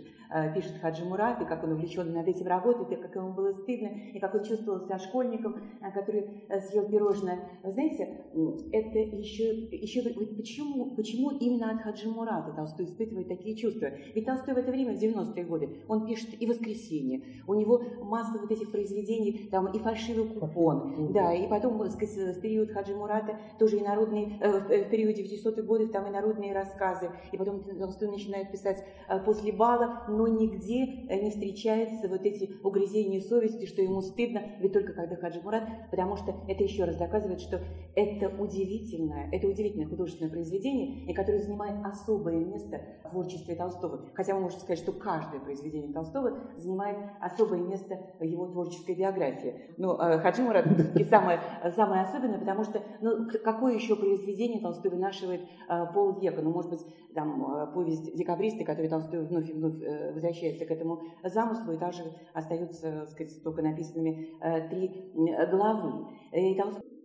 пишет 0.53 0.77
Хаджи 0.79 1.03
Мурат, 1.05 1.41
и 1.41 1.45
как 1.45 1.63
он 1.63 1.71
увлечен 1.71 2.13
над 2.13 2.27
этим 2.27 2.45
работает, 2.45 2.91
и 2.91 3.01
как 3.01 3.15
ему 3.15 3.33
было 3.33 3.51
стыдно, 3.51 3.89
и 4.13 4.19
как 4.19 4.35
он 4.35 4.43
чувствовал 4.43 4.79
себя 4.79 4.99
школьником, 4.99 5.55
который 5.95 6.43
съел 6.69 6.87
пирожное. 6.87 7.49
Вы 7.63 7.71
знаете, 7.71 8.25
это 8.71 8.99
еще, 8.99 9.65
еще 9.71 10.03
почему, 10.35 10.95
почему 10.95 11.31
именно 11.31 11.71
от 11.71 11.81
Хаджи 11.81 12.09
Мурата 12.09 12.51
Толстой 12.51 12.85
испытывает 12.85 13.27
такие 13.27 13.55
чувства. 13.55 13.89
Ведь 14.13 14.25
Толстой 14.25 14.53
в 14.53 14.57
это 14.57 14.71
время, 14.71 14.95
в 14.95 15.01
90-е 15.01 15.45
годы, 15.45 15.69
он 15.87 16.05
пишет 16.05 16.39
и 16.39 16.45
«Воскресенье», 16.45 17.43
у 17.47 17.55
него 17.55 17.81
масса 18.03 18.39
вот 18.39 18.51
этих 18.51 18.71
произведений, 18.71 19.49
там 19.49 19.67
и 19.71 19.79
«Фальшивый 19.79 20.29
купон», 20.29 21.11
да, 21.11 21.33
и 21.33 21.47
потом, 21.49 21.89
сказать, 21.89 22.37
в 22.37 22.41
период 22.41 22.69
Хаджи 22.69 22.95
Мурата 22.95 23.39
тоже 23.57 23.66
и 23.75 23.81
народные, 23.81 24.39
э, 24.39 24.59
в 24.59 24.71
э, 24.71 24.89
периоде 24.89 25.23
900-х 25.23 25.61
годов 25.63 25.91
там 25.91 26.07
и 26.07 26.09
народные 26.09 26.53
рассказы, 26.53 27.09
и 27.31 27.37
потом 27.37 27.61
Толстой 27.63 28.09
начинает 28.09 28.51
писать 28.51 28.83
э, 29.09 29.19
«После 29.19 29.51
бала», 29.51 30.03
но 30.07 30.27
нигде 30.27 30.85
не 30.85 31.29
встречается 31.29 32.07
вот 32.07 32.21
эти 32.21 32.51
угрызения 32.63 33.19
совести, 33.19 33.65
что 33.65 33.81
ему 33.81 34.01
стыдно, 34.01 34.41
ведь 34.59 34.73
только 34.73 34.93
когда 34.93 35.15
Хаджи 35.15 35.41
Мурат, 35.41 35.63
потому 35.91 36.15
что 36.15 36.35
это 36.47 36.63
еще 36.63 36.85
раз 36.85 36.95
доказывает, 36.95 37.41
что 37.41 37.61
это 37.95 38.29
удивительное, 38.41 39.29
это 39.31 39.47
удивительное 39.47 39.87
художественное 39.87 40.31
произведение, 40.31 41.05
и 41.05 41.13
которое 41.13 41.39
занимает 41.39 41.85
особое 41.85 42.37
место 42.45 42.81
в 43.03 43.09
творчестве 43.09 43.55
Толстого. 43.55 44.09
Хотя 44.13 44.35
мы 44.35 44.41
можем 44.41 44.59
сказать, 44.59 44.79
что 44.79 44.91
каждое 44.91 45.39
произведение 45.39 45.93
Толстого 45.93 46.37
занимает 46.57 46.97
особое 47.19 47.59
место 47.59 47.97
в 48.19 48.23
его 48.23 48.47
творческой 48.47 48.95
биографии. 48.95 49.73
Но 49.77 49.97
э, 49.99 50.19
Хаджи 50.19 50.41
Мурат 50.41 50.65
все 50.93 51.05
самое, 51.05 51.39
самое 51.75 52.03
особенное, 52.03 52.39
потому 52.39 52.63
что 52.63 52.81
ну, 53.01 53.27
какое 53.57 53.73
еще 53.73 53.95
произведение 53.95 54.61
Толстой 54.61 54.91
вынашивает 54.91 55.41
э, 55.41 55.85
полвека? 55.93 56.41
Ну, 56.41 56.51
может 56.51 56.69
быть, 56.69 56.85
там 57.15 57.43
э, 57.43 57.73
повесть 57.73 58.15
«Декабристы», 58.15 58.63
который 58.63 58.87
Толстой 58.87 59.25
вновь 59.25 59.49
и 59.49 59.53
вновь 59.53 59.81
э, 59.81 60.13
возвращается 60.13 60.65
к 60.65 60.71
этому 60.71 61.01
замыслу, 61.23 61.73
и 61.73 61.77
также 61.77 62.03
остаются, 62.33 62.99
так 62.99 63.09
сказать, 63.09 63.43
только 63.43 63.63
написанными 63.63 64.29
три 64.69 65.11
главы. 65.51 66.05
И 66.31 66.55
Толстой 66.55 66.96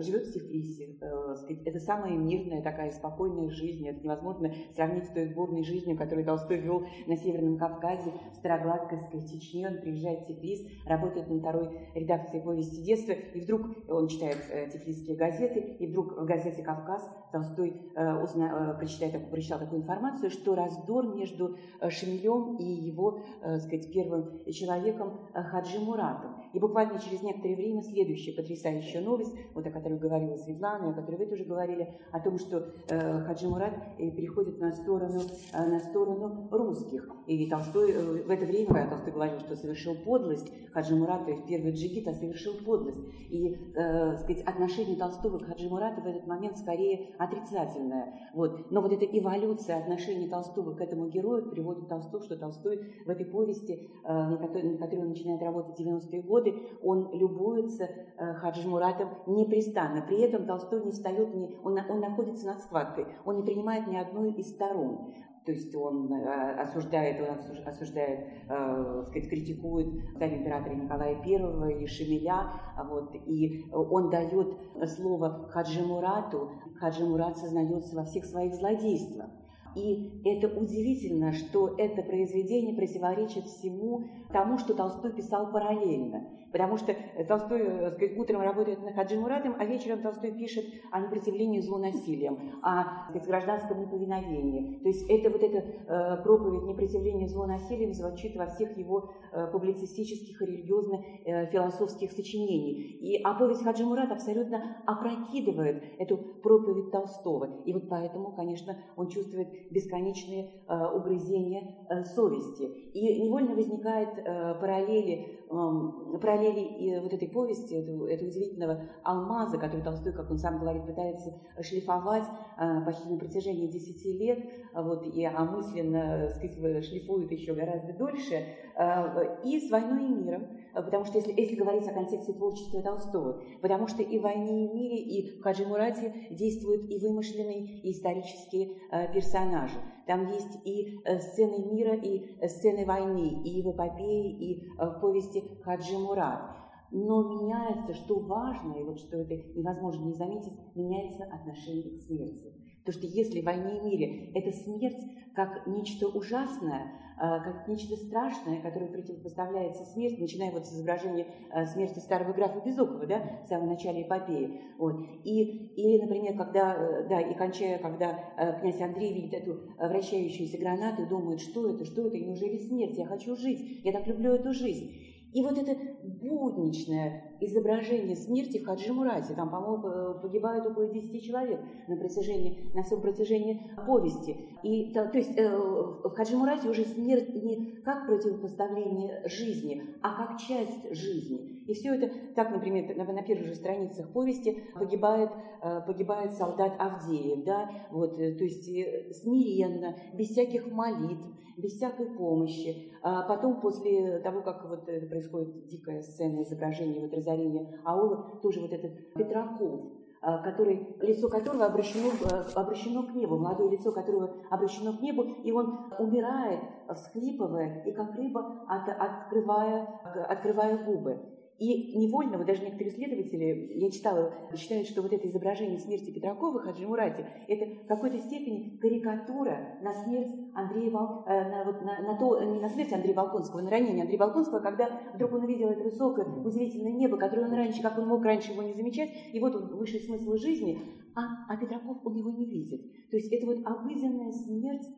живет 0.00 0.26
в 0.26 0.32
Тифлисе. 0.32 0.96
Э, 1.00 1.34
это 1.64 1.78
самая 1.80 2.16
мирная, 2.16 2.62
такая 2.62 2.90
спокойная 2.90 3.50
жизнь. 3.50 3.86
Это 3.88 4.00
невозможно 4.02 4.52
сравнить 4.74 5.06
с 5.06 5.10
той 5.10 5.26
бурной 5.32 5.64
жизнью, 5.64 5.96
которую 5.96 6.24
Толстой 6.24 6.58
вел 6.58 6.86
на 7.06 7.16
Северном 7.16 7.58
Кавказе, 7.58 8.12
в 8.32 8.36
Старогладковской 8.36 9.26
Чечне. 9.26 9.68
Он 9.68 9.80
приезжает 9.80 10.24
в 10.24 10.26
Тифлис, 10.26 10.66
работает 10.86 11.28
на 11.28 11.38
второй 11.38 11.70
редакции 11.94 12.40
повести 12.40 12.82
детства, 12.82 13.12
и 13.12 13.40
вдруг 13.40 13.62
он 13.88 14.08
читает 14.08 14.38
э, 14.50 14.70
тифлисские 14.70 15.16
газеты, 15.16 15.60
и 15.60 15.86
вдруг 15.86 16.18
в 16.18 16.24
газете 16.24 16.62
«Кавказ» 16.62 17.08
Толстой 17.32 17.82
узна, 18.22 18.76
прочитает, 18.78 19.28
прочитал 19.28 19.58
такую 19.58 19.82
информацию, 19.82 20.30
что 20.30 20.54
раздор 20.54 21.16
между 21.16 21.56
Шамилем 21.88 22.56
и 22.58 22.64
его, 22.64 23.18
сказать, 23.58 23.92
первым 23.92 24.44
человеком 24.52 25.18
Хаджи 25.32 25.80
Муратом. 25.80 26.36
И 26.52 26.60
буквально 26.60 27.00
через 27.00 27.22
некоторое 27.22 27.56
время 27.56 27.82
следующая 27.82 28.32
потрясающая 28.32 29.00
новость 29.00 29.34
вот 29.54 29.66
о 29.66 29.70
которой 29.70 29.98
говорила 29.98 30.36
Светлана, 30.36 30.90
о 30.90 30.92
которой 30.92 31.16
вы 31.16 31.26
тоже 31.26 31.44
говорили, 31.44 31.94
о 32.12 32.20
том, 32.20 32.38
что 32.38 32.72
э, 32.88 33.20
Хаджи 33.20 33.48
Мурат 33.48 33.74
э, 33.98 34.10
переходит 34.10 34.58
на 34.58 34.72
сторону, 34.72 35.20
э, 35.52 35.66
на 35.66 35.78
сторону 35.80 36.48
русских. 36.50 37.08
И 37.26 37.48
Толстой 37.48 37.92
э, 37.92 38.22
в 38.24 38.30
это 38.30 38.44
время, 38.44 38.66
когда 38.66 38.86
Толстой 38.88 39.12
говорил, 39.12 39.40
что 39.40 39.56
совершил 39.56 39.94
подлость, 39.94 40.52
Хаджи 40.72 40.96
Мурат, 40.96 41.24
то 41.24 41.30
есть 41.30 41.46
первый 41.46 41.72
джигит, 41.72 42.08
а 42.08 42.14
совершил 42.14 42.54
подлость. 42.64 43.04
И, 43.30 43.56
э, 43.74 44.16
сказать, 44.18 44.42
отношение 44.44 44.96
Толстого 44.96 45.38
к 45.38 45.46
Хаджи 45.46 45.68
Мурату 45.68 46.02
в 46.02 46.06
этот 46.06 46.26
момент 46.26 46.56
скорее 46.56 47.14
отрицательное. 47.18 48.30
Вот. 48.34 48.70
Но 48.70 48.80
вот 48.80 48.92
эта 48.92 49.04
эволюция 49.04 49.78
отношений 49.78 50.28
Толстого 50.28 50.74
к 50.74 50.80
этому 50.80 51.08
герою 51.08 51.50
приводит 51.50 51.88
Толстого, 51.88 52.22
что 52.22 52.36
Толстой 52.36 52.80
в 53.04 53.08
этой 53.08 53.26
повести, 53.26 53.90
э, 54.04 54.12
на, 54.12 54.36
которой, 54.36 54.72
на 54.72 54.78
которой 54.78 55.00
он 55.00 55.08
начинает 55.10 55.42
работать 55.42 55.76
в 55.76 55.80
90-е 55.80 56.22
годы, 56.22 56.54
он 56.82 57.10
любуется 57.12 57.84
э, 57.84 58.34
Хаджи 58.34 58.68
Муратом 58.68 59.10
не 59.26 59.43
непрестанно. 59.44 60.02
При 60.02 60.20
этом 60.20 60.46
Толстой 60.46 60.84
не 60.84 60.92
встает, 60.92 61.34
не, 61.34 61.56
он, 61.62 61.78
он 61.88 62.00
находится 62.00 62.46
над 62.46 62.60
схваткой, 62.60 63.06
он 63.24 63.36
не 63.36 63.42
принимает 63.42 63.86
ни 63.86 63.96
одной 63.96 64.32
из 64.32 64.50
сторон. 64.50 65.14
То 65.44 65.52
есть 65.52 65.74
он 65.74 66.10
э, 66.10 66.60
осуждает, 66.62 67.20
он 67.20 67.36
осуждает, 67.66 68.28
э, 68.48 69.02
сказать, 69.06 69.28
критикует 69.28 69.88
царя 70.18 70.38
императора 70.38 70.74
Николая 70.74 71.20
I 71.22 71.82
и 71.82 71.86
Шемеля, 71.86 72.50
вот, 72.88 73.14
и 73.26 73.62
он 73.70 74.08
дает 74.08 74.56
слово 74.86 75.46
Хаджи 75.50 75.82
Мурату, 75.82 76.50
Хаджи 76.80 77.04
Мурат 77.04 77.36
сознается 77.36 77.94
во 77.94 78.04
всех 78.04 78.24
своих 78.24 78.54
злодействах. 78.54 79.28
И 79.74 80.22
это 80.24 80.48
удивительно, 80.48 81.32
что 81.32 81.74
это 81.76 82.02
произведение 82.02 82.74
противоречит 82.74 83.44
всему 83.44 84.04
тому, 84.34 84.58
что 84.58 84.74
Толстой 84.74 85.12
писал 85.12 85.52
параллельно. 85.52 86.28
Потому 86.54 86.76
что 86.76 86.94
Толстой 87.26 87.62
э, 87.62 87.90
сказать, 87.90 88.16
утром 88.16 88.42
работает 88.42 88.80
над 88.80 88.94
Хаджи 88.94 89.18
Муратом, 89.18 89.56
а 89.58 89.64
вечером 89.64 90.02
Толстой 90.02 90.30
пишет 90.30 90.64
о 90.92 91.00
непротивлении 91.00 91.60
злу 91.60 91.78
насилием, 91.78 92.60
о 92.62 93.08
сказать, 93.08 93.26
гражданском 93.26 93.80
неповиновении. 93.80 94.78
То 94.78 94.88
есть 94.88 95.08
это 95.10 95.30
вот 95.30 95.42
эта 95.42 95.58
э, 95.58 96.22
проповедь 96.22 96.62
непротивления 96.62 97.26
злу 97.26 97.46
насилием 97.46 97.92
звучит 97.92 98.36
во 98.36 98.46
всех 98.46 98.76
его 98.76 99.10
э, 99.32 99.48
публицистических 99.50 100.42
и 100.42 100.46
религиозно-философских 100.46 102.12
э, 102.12 102.14
сочинениях. 102.14 103.02
И 103.02 103.20
а 103.24 103.34
повесть 103.34 103.64
Хаджи 103.64 103.84
Мурат 103.84 104.12
абсолютно 104.12 104.76
опрокидывает 104.86 105.82
эту 105.98 106.16
проповедь 106.16 106.92
Толстого. 106.92 107.62
И 107.64 107.72
вот 107.72 107.88
поэтому, 107.88 108.32
конечно, 108.32 108.76
он 108.96 109.08
чувствует 109.08 109.48
бесконечные 109.72 110.52
э, 110.68 110.86
угрызения 110.94 111.84
э, 111.88 112.02
совести. 112.04 112.62
И 112.62 113.22
невольно 113.22 113.56
возникает 113.56 114.18
э, 114.18 114.23
параллели, 114.60 115.40
э, 115.50 116.18
параллели 116.18 116.60
и 116.60 117.00
вот 117.00 117.12
этой 117.12 117.28
повести, 117.28 117.74
этого, 117.74 118.04
удивительного 118.04 118.88
алмаза, 119.02 119.58
который 119.58 119.82
Толстой, 119.82 120.12
как 120.12 120.30
он 120.30 120.38
сам 120.38 120.58
говорит, 120.58 120.86
пытается 120.86 121.34
шлифовать 121.60 122.24
э, 122.58 122.84
почти 122.84 123.08
на 123.08 123.18
протяжении 123.18 123.66
10 123.66 124.20
лет, 124.20 124.38
вот, 124.74 125.06
и 125.06 125.24
а 125.24 125.44
мысленно, 125.44 126.30
сказать, 126.30 126.84
шлифует 126.84 127.30
еще 127.30 127.54
гораздо 127.54 127.92
дольше, 127.92 128.34
э, 128.76 129.44
и 129.44 129.60
с 129.60 129.70
«Войной 129.70 130.06
и 130.06 130.08
миром», 130.08 130.46
потому 130.82 131.04
что 131.04 131.18
если, 131.18 131.32
если 131.38 131.56
говорить 131.56 131.86
о 131.88 131.92
контексте 131.92 132.32
творчества 132.32 132.82
Толстого, 132.82 133.42
потому 133.62 133.86
что 133.86 134.02
и 134.02 134.18
в 134.18 134.22
«Войне 134.22 134.66
и 134.66 134.72
мире», 134.72 134.98
и 134.98 135.38
в 135.38 135.42
Хаджи 135.42 135.66
Мурате 135.66 136.12
действуют 136.30 136.90
и 136.90 136.98
вымышленные, 136.98 137.80
и 137.80 137.92
исторические 137.92 138.76
э, 138.90 139.12
персонажи. 139.12 139.78
Там 140.06 140.28
есть 140.28 140.58
и 140.64 140.98
э, 141.04 141.18
сцены 141.20 141.64
мира, 141.72 141.96
и 141.96 142.36
э, 142.40 142.48
сцены 142.48 142.84
войны, 142.84 143.42
и 143.44 143.62
в 143.62 143.70
эпопее, 143.70 144.30
и 144.32 144.66
э, 144.66 144.86
в 144.86 145.00
повести 145.00 145.42
Хаджи 145.62 145.98
Мурат. 145.98 146.50
Но 146.90 147.22
меняется, 147.22 147.94
что 147.94 148.20
важно, 148.20 148.74
и 148.74 148.84
вот 148.84 149.00
что 149.00 149.16
это 149.16 149.34
невозможно 149.34 150.04
не 150.04 150.14
заметить, 150.14 150.52
меняется 150.74 151.24
отношение 151.24 151.98
к 151.98 152.02
смерти. 152.02 152.53
Потому 152.84 153.02
что 153.02 153.16
если 153.16 153.40
в 153.40 153.44
«Войне 153.44 153.78
и 153.78 153.80
мире» 153.80 154.30
это 154.34 154.52
смерть 154.52 155.00
как 155.34 155.66
нечто 155.66 156.06
ужасное, 156.08 156.92
как 157.16 157.68
нечто 157.68 157.96
страшное, 157.96 158.60
которое 158.60 158.88
противопоставляется 158.88 159.84
смерти, 159.84 160.20
начиная 160.20 160.50
вот 160.50 160.66
с 160.66 160.72
изображения 160.72 161.26
смерти 161.72 162.00
старого 162.00 162.32
графа 162.32 162.60
Безухова, 162.60 163.06
да, 163.06 163.40
в 163.44 163.48
самом 163.48 163.68
начале 163.68 164.02
эпопеи. 164.02 164.60
Вот. 164.78 165.06
И, 165.22 165.72
или, 165.76 166.02
например, 166.02 166.36
когда, 166.36 167.06
да, 167.08 167.20
и 167.20 167.34
кончая, 167.34 167.78
когда 167.78 168.58
князь 168.60 168.80
Андрей 168.80 169.14
видит 169.14 169.34
эту 169.34 169.60
вращающуюся 169.78 170.58
гранату 170.58 171.02
и 171.02 171.08
думает, 171.08 171.40
что 171.40 171.70
это, 171.70 171.84
что 171.84 172.06
это, 172.08 172.18
неужели 172.18 172.58
смерть, 172.58 172.98
я 172.98 173.06
хочу 173.06 173.36
жить, 173.36 173.80
я 173.84 173.92
так 173.92 174.06
люблю 174.06 174.32
эту 174.32 174.52
жизнь. 174.52 174.92
И 175.32 175.42
вот 175.42 175.56
это 175.56 175.76
будничное 176.02 177.33
изображение 177.40 178.16
смерти 178.16 178.58
в 178.58 178.64
Хаджи 178.64 178.92
Мурате, 178.92 179.34
там, 179.34 179.50
по-моему, 179.50 180.20
погибает 180.20 180.66
около 180.66 180.86
10 180.86 181.22
человек 181.24 181.60
на, 181.88 181.96
протяжении, 181.96 182.70
на 182.74 182.82
всем 182.82 183.00
протяжении 183.00 183.70
повести. 183.86 184.36
И, 184.62 184.92
то, 184.92 185.06
то 185.06 185.18
есть 185.18 185.36
э, 185.36 185.56
в 185.56 186.10
Хаджи 186.14 186.36
Мурате 186.36 186.68
уже 186.68 186.84
смерть 186.84 187.34
не 187.34 187.82
как 187.84 188.06
противопоставление 188.06 189.22
жизни, 189.26 189.82
а 190.02 190.26
как 190.26 190.40
часть 190.40 190.94
жизни. 190.94 191.54
И 191.66 191.72
все 191.72 191.94
это, 191.94 192.10
так, 192.34 192.50
например, 192.50 192.96
на, 192.96 193.04
на 193.04 193.22
первых 193.22 193.48
же 193.48 193.54
страницах 193.54 194.12
повести 194.12 194.62
погибает, 194.74 195.30
э, 195.62 195.80
погибает 195.86 196.32
солдат 196.32 196.74
Авдеев, 196.78 197.44
да, 197.44 197.70
вот, 197.90 198.18
э, 198.18 198.34
то 198.34 198.44
есть 198.44 198.68
э, 198.68 199.12
смиренно, 199.12 199.96
без 200.12 200.28
всяких 200.30 200.70
молитв, 200.70 201.26
без 201.56 201.72
всякой 201.72 202.06
помощи. 202.06 202.90
А 203.02 203.22
потом, 203.22 203.60
после 203.60 204.18
того, 204.20 204.42
как 204.42 204.68
вот 204.68 204.84
происходит 204.84 205.66
дикая 205.66 206.02
сцена 206.02 206.42
изображения 206.42 207.00
вот 207.00 207.14
разорения 207.34 207.80
аула, 207.84 208.38
тоже 208.42 208.60
вот 208.60 208.72
этот 208.72 209.12
Петраков, 209.14 209.80
а, 210.20 210.38
который, 210.38 210.96
лицо 211.00 211.28
которого 211.28 211.66
обращено, 211.66 212.10
обращено 212.54 213.02
к 213.02 213.14
небу, 213.14 213.36
молодое 213.36 213.72
лицо 213.72 213.92
которого 213.92 214.36
обращено 214.50 214.96
к 214.96 215.00
небу, 215.00 215.22
и 215.22 215.52
он 215.52 215.92
умирает, 215.98 216.60
всхлипывая, 216.94 217.82
и 217.84 217.92
как 217.92 218.14
рыба 218.14 218.64
от, 218.68 218.88
открывая, 218.88 220.00
открывая 220.28 220.82
губы. 220.84 221.33
И 221.58 221.96
невольно, 221.96 222.36
вот 222.36 222.48
даже 222.48 222.62
некоторые 222.62 222.92
исследователи, 222.92 223.72
я 223.76 223.90
читала, 223.90 224.34
считают, 224.56 224.88
что 224.88 225.02
вот 225.02 225.12
это 225.12 225.28
изображение 225.28 225.78
смерти 225.78 226.10
Петракова 226.10 226.58
Хаджи 226.58 226.86
Мурати, 226.86 227.24
это 227.46 227.66
в 227.84 227.86
какой-то 227.86 228.18
степени 228.18 228.76
карикатура 228.78 229.78
на 229.80 229.92
смерть 229.92 230.32
Андрея 230.54 230.90
Вол... 230.90 231.22
э, 231.26 231.48
на, 231.50 231.64
вот, 231.64 231.80
на, 231.82 232.00
на 232.02 232.18
то, 232.18 232.42
не 232.42 232.60
на 232.60 232.68
смерть 232.68 232.92
Андрея 232.92 233.14
Волконского, 233.14 233.60
на 233.60 233.70
ранение 233.70 234.02
Андрея 234.02 234.18
Волконского, 234.18 234.58
когда 234.58 235.00
вдруг 235.14 235.32
он 235.32 235.44
увидел 235.44 235.68
это 235.68 235.84
высокое, 235.84 236.24
удивительное 236.24 236.92
небо, 236.92 237.16
которое 237.16 237.46
он 237.46 237.54
раньше, 237.54 237.82
как 237.82 237.98
он 237.98 238.08
мог 238.08 238.24
раньше 238.24 238.50
его 238.50 238.62
не 238.62 238.74
замечать, 238.74 239.10
и 239.32 239.38
вот 239.38 239.54
он 239.54 239.76
высший 239.76 240.00
смысл 240.00 240.34
жизни, 240.34 240.80
а, 241.14 241.22
а 241.48 241.56
Петраков 241.56 241.98
он 242.04 242.16
его 242.16 242.30
не 242.30 242.46
видит. 242.46 243.10
То 243.10 243.16
есть 243.16 243.32
это 243.32 243.46
вот 243.46 243.64
обыденная 243.64 244.32
смерть 244.32 244.88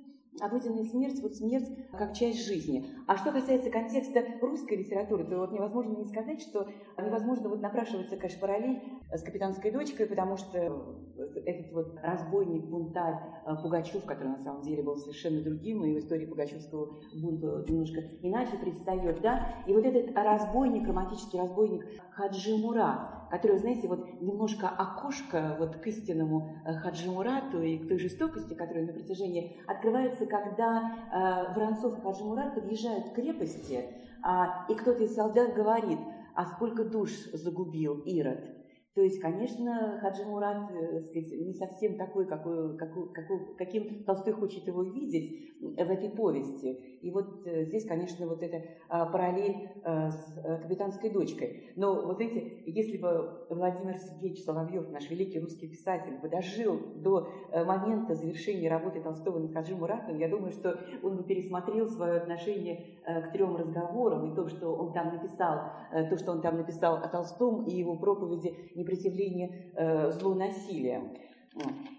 обыденная 0.41 0.84
смерть, 0.84 1.20
вот 1.22 1.34
смерть 1.34 1.68
как 1.93 2.14
часть 2.14 2.47
жизни. 2.47 2.87
А 3.07 3.16
что 3.16 3.32
касается 3.32 3.70
контекста 3.70 4.24
русской 4.41 4.78
литературы, 4.78 5.24
то 5.24 5.39
вот 5.39 5.53
невозможно 5.53 5.97
не 5.97 6.05
сказать, 6.05 6.41
что 6.43 6.68
невозможно 6.99 7.49
вот 7.49 7.61
напрашиваться, 7.61 8.16
конечно, 8.16 8.41
параллель 8.41 8.82
с 9.12 9.22
«Капитанской 9.22 9.70
дочкой», 9.70 10.07
потому 10.07 10.37
что 10.37 10.97
этот 11.45 11.72
вот 11.72 11.99
разбойник, 12.03 12.64
бунтарь 12.66 13.14
э, 13.47 13.55
Пугачев, 13.62 14.05
который 14.05 14.28
на 14.28 14.39
самом 14.39 14.62
деле 14.62 14.82
был 14.82 14.97
совершенно 14.97 15.43
другим, 15.43 15.84
и 15.84 15.95
в 15.95 15.99
истории 15.99 16.26
Пугачевского 16.26 16.99
бунта 17.14 17.64
немножко 17.68 18.01
иначе 18.22 18.57
предстает, 18.59 19.20
да, 19.20 19.55
и 19.66 19.72
вот 19.72 19.84
этот 19.84 20.14
разбойник, 20.14 20.87
романтический 20.87 21.39
разбойник 21.39 21.84
Хаджи 22.11 22.57
Мурат, 22.57 23.26
который, 23.31 23.59
знаете, 23.59 23.89
вот 23.89 24.20
немножко 24.20 24.68
окошко 24.68 25.57
вот 25.59 25.77
к 25.77 25.87
истинному 25.87 26.51
э, 26.64 26.74
Хаджи 26.74 27.11
Мурату 27.11 27.62
и 27.62 27.79
к 27.79 27.89
той 27.89 27.99
жестокости, 27.99 28.55
которая 28.55 28.87
на 28.87 28.93
протяжении 28.93 29.57
открывается, 29.66 30.27
когда 30.27 30.93
э, 31.12 31.55
Воронцов 31.55 31.99
и 31.99 32.01
Хаджи 32.03 32.55
подъезжают 32.55 33.11
к 33.11 33.14
крепости, 33.14 33.74
э, 33.74 34.29
и 34.68 34.74
кто-то 34.74 35.05
из 35.05 35.14
солдат 35.14 35.55
говорит, 35.55 35.99
а 36.35 36.47
сколько 36.47 36.85
душ 36.85 37.11
загубил 37.33 38.01
Ирод. 38.01 38.56
То 38.97 39.03
есть, 39.03 39.21
конечно, 39.21 39.99
Хаджи 40.01 40.25
Мурат 40.25 40.71
э, 40.71 41.03
сказать, 41.03 41.31
не 41.33 41.53
совсем 41.53 41.99
такой, 41.99 42.27
какой, 42.27 42.79
какой, 42.79 43.13
какой, 43.13 43.55
каким 43.59 44.05
Толстой 44.05 44.33
хочет 44.33 44.67
его 44.67 44.83
видеть 44.83 45.55
в 45.61 45.91
этой 45.91 46.09
повести. 46.09 46.97
И 47.03 47.11
вот 47.11 47.47
э, 47.47 47.65
здесь, 47.65 47.87
конечно, 47.87 48.27
вот 48.27 48.43
эта 48.43 48.63
а, 48.89 49.05
параллель 49.07 49.69
с 49.85 50.43
капитанской 50.63 51.11
дочкой. 51.11 51.73
Но 51.77 52.07
вот 52.07 52.17
знаете, 52.17 52.63
если 52.65 52.97
бы 52.97 53.47
Владимир 53.51 53.99
Сергеевич 53.99 54.43
Соловьев, 54.45 54.91
наш 54.91 55.11
великий 55.11 55.41
русский 55.41 55.69
писатель, 55.69 56.19
бы 56.19 56.31
дожил 56.31 56.79
до 56.97 57.29
момента 57.53 58.15
завершения 58.15 58.71
работы 58.71 59.03
Толстого 59.03 59.39
над 59.39 59.53
Хаджи 59.53 59.77
Муратом, 59.77 60.19
я 60.19 60.29
думаю, 60.29 60.53
что 60.53 60.81
он 61.03 61.19
бы 61.19 61.25
пересмотрел 61.25 61.89
свое 61.89 62.17
отношение 62.17 62.99
к 63.05 63.33
трем 63.33 63.57
разговорам 63.57 64.33
и 64.33 64.35
то, 64.35 64.49
что 64.49 64.75
он 64.75 64.93
там 64.93 65.13
написал, 65.13 65.71
то, 65.93 66.17
что 66.17 66.33
он 66.33 66.41
там 66.41 66.57
написал 66.57 66.97
о 66.97 67.09
Толстом 67.09 67.65
и 67.65 67.75
его 67.75 67.97
проповеди 67.97 68.55
непротивления 68.87 69.72
э, 69.74 70.11
злу 70.12 70.34
насилия. 70.34 71.03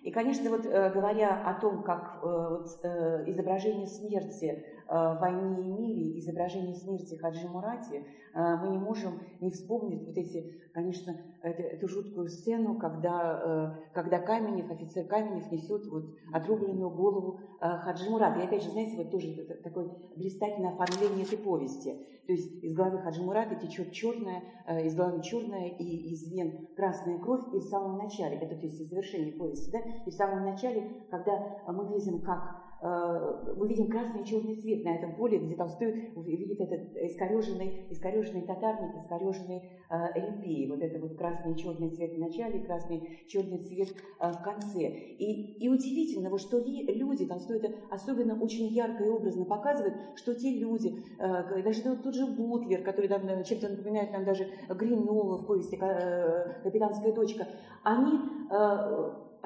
И, 0.03 0.11
конечно, 0.11 0.51
вот 0.51 0.65
э, 0.65 0.91
говоря 0.93 1.43
о 1.43 1.59
том, 1.59 1.81
как 1.81 2.19
э, 2.21 2.27
вот, 2.27 2.67
изображение 3.27 3.87
смерти 3.87 4.63
в 4.87 5.17
«Войне 5.19 5.63
и 5.63 5.71
мире», 5.71 6.19
изображение 6.19 6.75
смерти 6.75 7.15
Хаджи 7.15 7.45
Мурати, 7.45 8.05
мы 8.33 8.69
не 8.69 8.77
можем 8.77 9.19
не 9.41 9.51
вспомнить 9.51 10.07
вот 10.07 10.17
эти, 10.17 10.61
конечно, 10.73 11.13
эту, 11.41 11.61
эту 11.61 11.89
жуткую 11.89 12.29
сцену, 12.29 12.79
когда, 12.79 13.81
когда 13.93 14.19
Каменев, 14.19 14.71
офицер 14.71 15.05
Каменев 15.07 15.51
несет 15.51 15.87
вот 15.87 16.05
отрубленную 16.31 16.89
голову 16.89 17.41
Хаджи 17.59 18.09
Мурата. 18.09 18.39
И 18.39 18.43
опять 18.43 18.63
же, 18.63 18.69
знаете, 18.69 18.97
вот 18.97 19.11
тоже 19.11 19.33
такое 19.63 19.89
блистательное 20.15 20.71
оформление 20.71 21.25
этой 21.25 21.37
повести. 21.37 21.93
То 22.27 22.33
есть 22.33 22.63
из 22.63 22.73
головы 22.73 22.99
Хаджи 22.99 23.23
Мурата 23.23 23.55
течет 23.55 23.91
черная, 23.91 24.43
из 24.83 24.95
головы 24.95 25.21
черная 25.23 25.69
и 25.69 26.11
из 26.11 26.29
вен 26.29 26.67
красная 26.75 27.19
кровь, 27.19 27.41
и 27.53 27.57
в 27.57 27.63
самом 27.63 27.97
начале, 27.97 28.37
это 28.37 28.55
то 28.55 28.65
есть 28.65 28.81
из 28.81 28.89
завершения 28.89 29.31
повести, 29.31 29.71
да, 29.71 29.79
и 30.05 30.09
в 30.09 30.13
самом 30.13 30.43
начале, 30.43 31.05
когда 31.09 31.61
мы 31.67 31.87
видим, 31.87 32.21
как 32.21 32.41
э, 32.41 32.66
мы 32.81 33.67
видим 33.67 33.89
красный 33.89 34.21
и 34.21 34.25
черный 34.25 34.55
цвет 34.55 34.83
на 34.83 34.95
этом 34.95 35.15
поле, 35.15 35.39
где 35.39 35.55
Толстой 35.55 36.11
видит 36.15 36.61
этот 36.61 36.95
искореженный, 36.95 37.85
искореженный 37.89 38.41
татарник, 38.41 38.95
искореженный 38.95 39.63
э, 39.89 39.95
эльпей. 40.15 40.69
Вот 40.69 40.81
это 40.81 40.99
вот 40.99 41.17
красный 41.17 41.53
и 41.53 41.57
черный 41.57 41.89
цвет 41.89 42.13
в 42.13 42.19
начале, 42.19 42.59
красный 42.59 43.25
черный 43.27 43.59
цвет 43.59 43.89
э, 44.19 44.31
в 44.31 44.41
конце. 44.43 44.87
И, 44.87 45.53
и 45.63 45.69
удивительно, 45.69 46.29
вот, 46.29 46.41
что 46.41 46.59
ли, 46.59 46.85
люди, 46.93 47.25
Толстой 47.25 47.57
это 47.57 47.73
особенно 47.89 48.39
очень 48.41 48.67
ярко 48.67 49.03
и 49.03 49.09
образно 49.09 49.45
показывает, 49.45 49.95
что 50.15 50.35
те 50.35 50.51
люди, 50.51 51.03
э, 51.19 51.63
даже 51.63 51.81
тот 51.81 52.13
же 52.13 52.27
Бутлер, 52.27 52.83
который 52.83 53.07
там, 53.07 53.21
чем-то 53.43 53.69
напоминает 53.69 54.11
нам 54.11 54.23
даже 54.23 54.47
Гринева 54.69 55.37
в 55.37 55.45
повести 55.45 55.77
«Капитанская 55.77 57.13
дочка», 57.13 57.47
они 57.83 58.19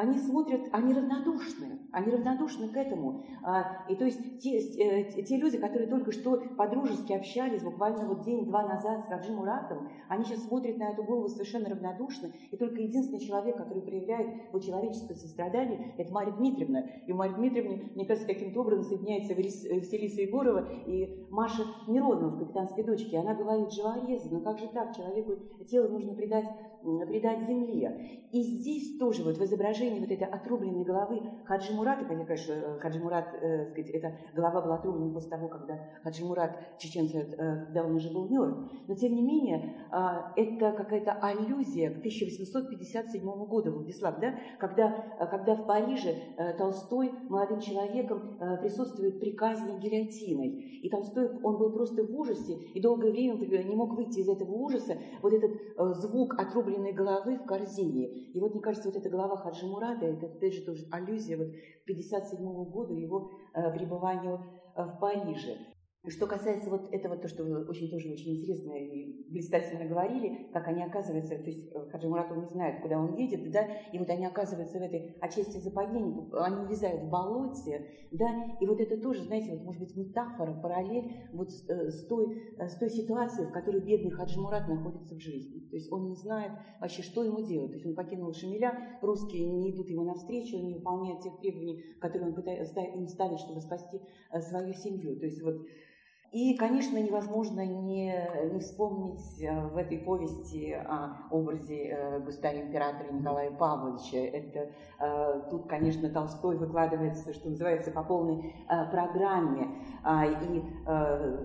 они 0.02 0.18
смотрят, 0.18 0.62
они 0.72 0.94
равнодушны, 0.94 1.80
они 1.92 2.12
равнодушны 2.12 2.70
к 2.70 2.76
этому. 2.76 3.24
А, 3.44 3.86
и 3.88 3.96
то 3.96 4.06
есть 4.06 4.40
те, 4.40 4.58
э, 4.58 5.24
те 5.24 5.38
люди, 5.38 5.60
которые 5.60 5.88
только 5.88 6.12
что 6.12 6.42
подружески 6.58 7.14
общались, 7.14 7.62
буквально 7.62 8.08
вот 8.08 8.24
день-два 8.24 8.64
назад 8.64 9.06
с 9.06 9.10
Раджи 9.10 9.32
Муратом, 9.32 9.90
они 10.10 10.24
сейчас 10.24 10.44
смотрят 10.46 10.78
на 10.78 10.90
эту 10.90 11.04
голову 11.04 11.28
совершенно 11.28 11.70
равнодушно, 11.70 12.32
и 12.50 12.58
только 12.58 12.82
единственный 12.82 13.20
человек, 13.20 13.58
который 13.58 13.84
проявляет 13.84 14.28
вот 14.52 14.64
человеческое 14.64 15.14
сострадание, 15.14 15.94
это 16.00 16.12
Марья 16.12 16.32
Дмитриевна. 16.32 16.84
И 17.06 17.12
у 17.12 17.16
Марьи 17.16 17.36
Дмитриевны, 17.36 17.92
мне 17.94 18.06
кажется, 18.08 18.28
каким-то 18.28 18.62
образом 18.62 18.84
соединяется 18.84 19.36
Василиса 19.36 20.22
Егорова 20.22 20.68
и 20.88 21.28
Маша 21.30 21.64
Миронова 21.88 22.30
в 22.30 22.40
«Капитанской 22.40 22.84
дочке». 22.84 23.20
Она 23.20 23.36
говорит, 23.36 23.72
живорезы, 23.72 24.30
ну 24.32 24.42
как 24.42 24.58
же 24.58 24.68
так, 24.70 24.96
человеку 24.96 25.34
тело 25.70 25.90
нужно 25.90 26.16
придать, 26.16 26.48
придать 26.82 27.48
земле. 27.48 28.22
И 28.32 28.42
здесь 28.42 28.98
тоже 28.98 29.24
вот 29.24 29.38
в 29.38 29.44
изображении 29.44 30.00
вот 30.00 30.10
этой 30.10 30.28
отрубленной 30.28 30.84
головы 30.84 31.22
Хаджи 31.46 31.74
Мурата, 31.74 32.06
конечно, 32.06 32.80
Хаджи 32.80 33.00
Мурат, 33.00 33.28
э, 33.42 33.66
сказать, 33.66 33.90
эта 33.90 34.14
голова 34.34 34.62
была 34.62 34.76
отрублена 34.76 35.14
после 35.14 35.30
того, 35.30 35.50
когда 35.50 35.80
Хаджи 36.04 36.24
Мурат, 36.24 36.78
чеченцы, 36.78 37.18
э, 37.18 37.66
когда 37.66 37.84
он 37.84 37.96
уже 37.96 38.12
был 38.12 38.30
мертв. 38.30 38.58
Но 38.88 38.96
тем 38.96 39.16
не 39.16 39.22
менее, 39.22 39.76
э, 39.92 40.42
это 40.42 40.72
какая-то 40.72 41.12
аллюзия 41.12 41.92
к 41.92 42.00
1857 42.00 43.46
году, 43.46 43.72
Владислав, 43.72 44.20
да, 44.20 44.36
когда, 44.60 45.16
э, 45.20 45.28
когда 45.28 45.56
в 45.56 45.68
Париже 45.68 46.16
э, 46.38 46.54
Толстой 46.58 47.12
молодым 47.30 47.60
человеком 47.60 48.38
э, 48.40 48.58
присутствует 48.58 49.20
при 49.20 49.32
казни 49.32 49.78
гильотиной. 49.80 50.80
И 50.82 50.90
Толстой, 50.90 51.30
он 51.44 51.58
был 51.58 51.72
просто 51.72 52.04
в 52.04 52.18
ужасе, 52.18 52.54
и 52.74 52.82
долгое 52.82 53.12
время 53.12 53.34
не 53.36 53.76
мог 53.76 53.94
выйти 53.96 54.20
из 54.20 54.30
этого 54.30 54.52
ужаса. 54.52 54.98
Вот 55.22 55.34
этот 55.34 55.52
э, 55.52 55.94
звук 55.94 56.40
отрубленной 56.40 56.71
головы 56.94 57.38
в 57.38 57.46
корзине. 57.46 58.08
И 58.34 58.40
вот, 58.40 58.54
мне 58.54 58.62
кажется, 58.62 58.90
вот 58.90 58.98
эта 58.98 59.10
голова 59.10 59.38
Хаджи 59.38 59.66
Мурада, 59.66 60.06
это 60.06 60.28
опять 60.28 60.54
же 60.54 60.66
тоже 60.66 60.88
аллюзия 60.92 61.38
вот, 61.38 61.48
к 61.48 61.90
1957 61.90 62.72
году 62.72 62.96
его 62.96 63.32
э, 63.54 63.72
пребыванию 63.72 64.44
в 64.76 65.00
Париже. 65.00 65.58
Что 66.08 66.26
касается 66.26 66.68
вот 66.72 66.92
этого, 66.92 67.16
то, 67.16 67.28
что 67.28 67.44
вы 67.44 67.64
очень 67.64 67.88
тоже 67.92 68.10
очень 68.10 68.36
интересно 68.36 68.72
и 68.72 69.24
блистательно 69.30 69.88
говорили, 69.88 70.50
как 70.52 70.68
они 70.68 70.84
оказываются, 70.84 71.36
то 71.36 71.46
есть 71.46 71.72
э, 71.72 71.90
Хаджи 71.92 72.10
Муратов 72.10 72.38
не 72.38 72.48
знает, 72.48 72.82
куда 72.82 72.98
он 72.98 73.14
едет, 73.18 73.52
да, 73.52 73.68
и 73.94 74.00
вот 74.00 74.10
они 74.10 74.26
оказываются 74.26 74.80
в 74.80 74.82
этой 74.82 75.16
отчасти 75.22 75.60
западне, 75.60 76.00
они 76.34 76.66
увязают 76.66 77.04
в 77.04 77.10
болоте, 77.10 77.86
да, 78.10 78.26
и 78.60 78.66
вот 78.66 78.82
это 78.82 79.00
тоже, 79.00 79.26
знаете, 79.26 79.52
вот 79.52 79.62
может 79.64 79.80
быть 79.80 79.96
метафора, 79.96 80.60
параллель 80.60 81.30
вот 81.34 81.52
с, 81.52 81.70
э, 81.70 81.92
с, 81.92 82.08
той, 82.08 82.56
э, 82.58 82.68
с 82.68 82.78
той 82.78 82.90
ситуацией, 82.90 83.46
в 83.46 83.52
которой 83.52 83.82
бедный 83.82 84.10
Хаджи 84.10 84.42
Мурат 84.42 84.68
находится 84.68 85.14
в 85.14 85.20
жизни. 85.20 85.60
То 85.70 85.76
есть 85.76 85.92
он 85.92 86.10
не 86.10 86.16
знает 86.16 86.52
вообще, 86.80 87.04
что 87.04 87.24
ему 87.24 87.46
делать. 87.46 87.74
То 87.74 87.76
есть 87.76 87.86
он 87.86 87.94
покинул 87.94 88.34
Шамиля, 88.34 88.98
русские 89.04 89.46
не 89.46 89.72
идут 89.72 89.88
ему 89.88 90.04
навстречу, 90.04 90.58
не 90.58 90.74
выполняют 90.74 91.22
тех 91.22 91.38
требований, 91.38 91.84
которые 92.00 92.30
он 92.30 92.36
пытается 92.36 92.82
им 92.82 93.08
ставить, 93.08 93.40
чтобы 93.40 93.62
спасти 93.62 94.02
свою 94.50 94.74
семью. 94.74 95.20
То 95.20 95.28
есть 95.28 95.44
вот 95.44 95.62
и, 96.32 96.56
конечно, 96.56 96.98
невозможно 96.98 97.66
не, 97.66 98.16
не 98.54 98.60
вспомнить 98.60 99.42
э, 99.42 99.68
в 99.68 99.76
этой 99.76 99.98
повести 99.98 100.72
о 100.72 101.28
образе 101.30 101.90
э, 101.90 102.20
государя-императора 102.22 103.12
Николая 103.12 103.52
Павловича. 103.52 104.18
Это, 104.18 104.72
э, 105.00 105.42
тут, 105.50 105.68
конечно, 105.68 106.10
Толстой 106.10 106.58
выкладывается, 106.58 107.34
что 107.34 107.50
называется, 107.50 107.92
по 107.92 108.04
полной 108.04 108.56
программе. 108.92 109.84
А, 110.04 110.26
и 110.26 110.64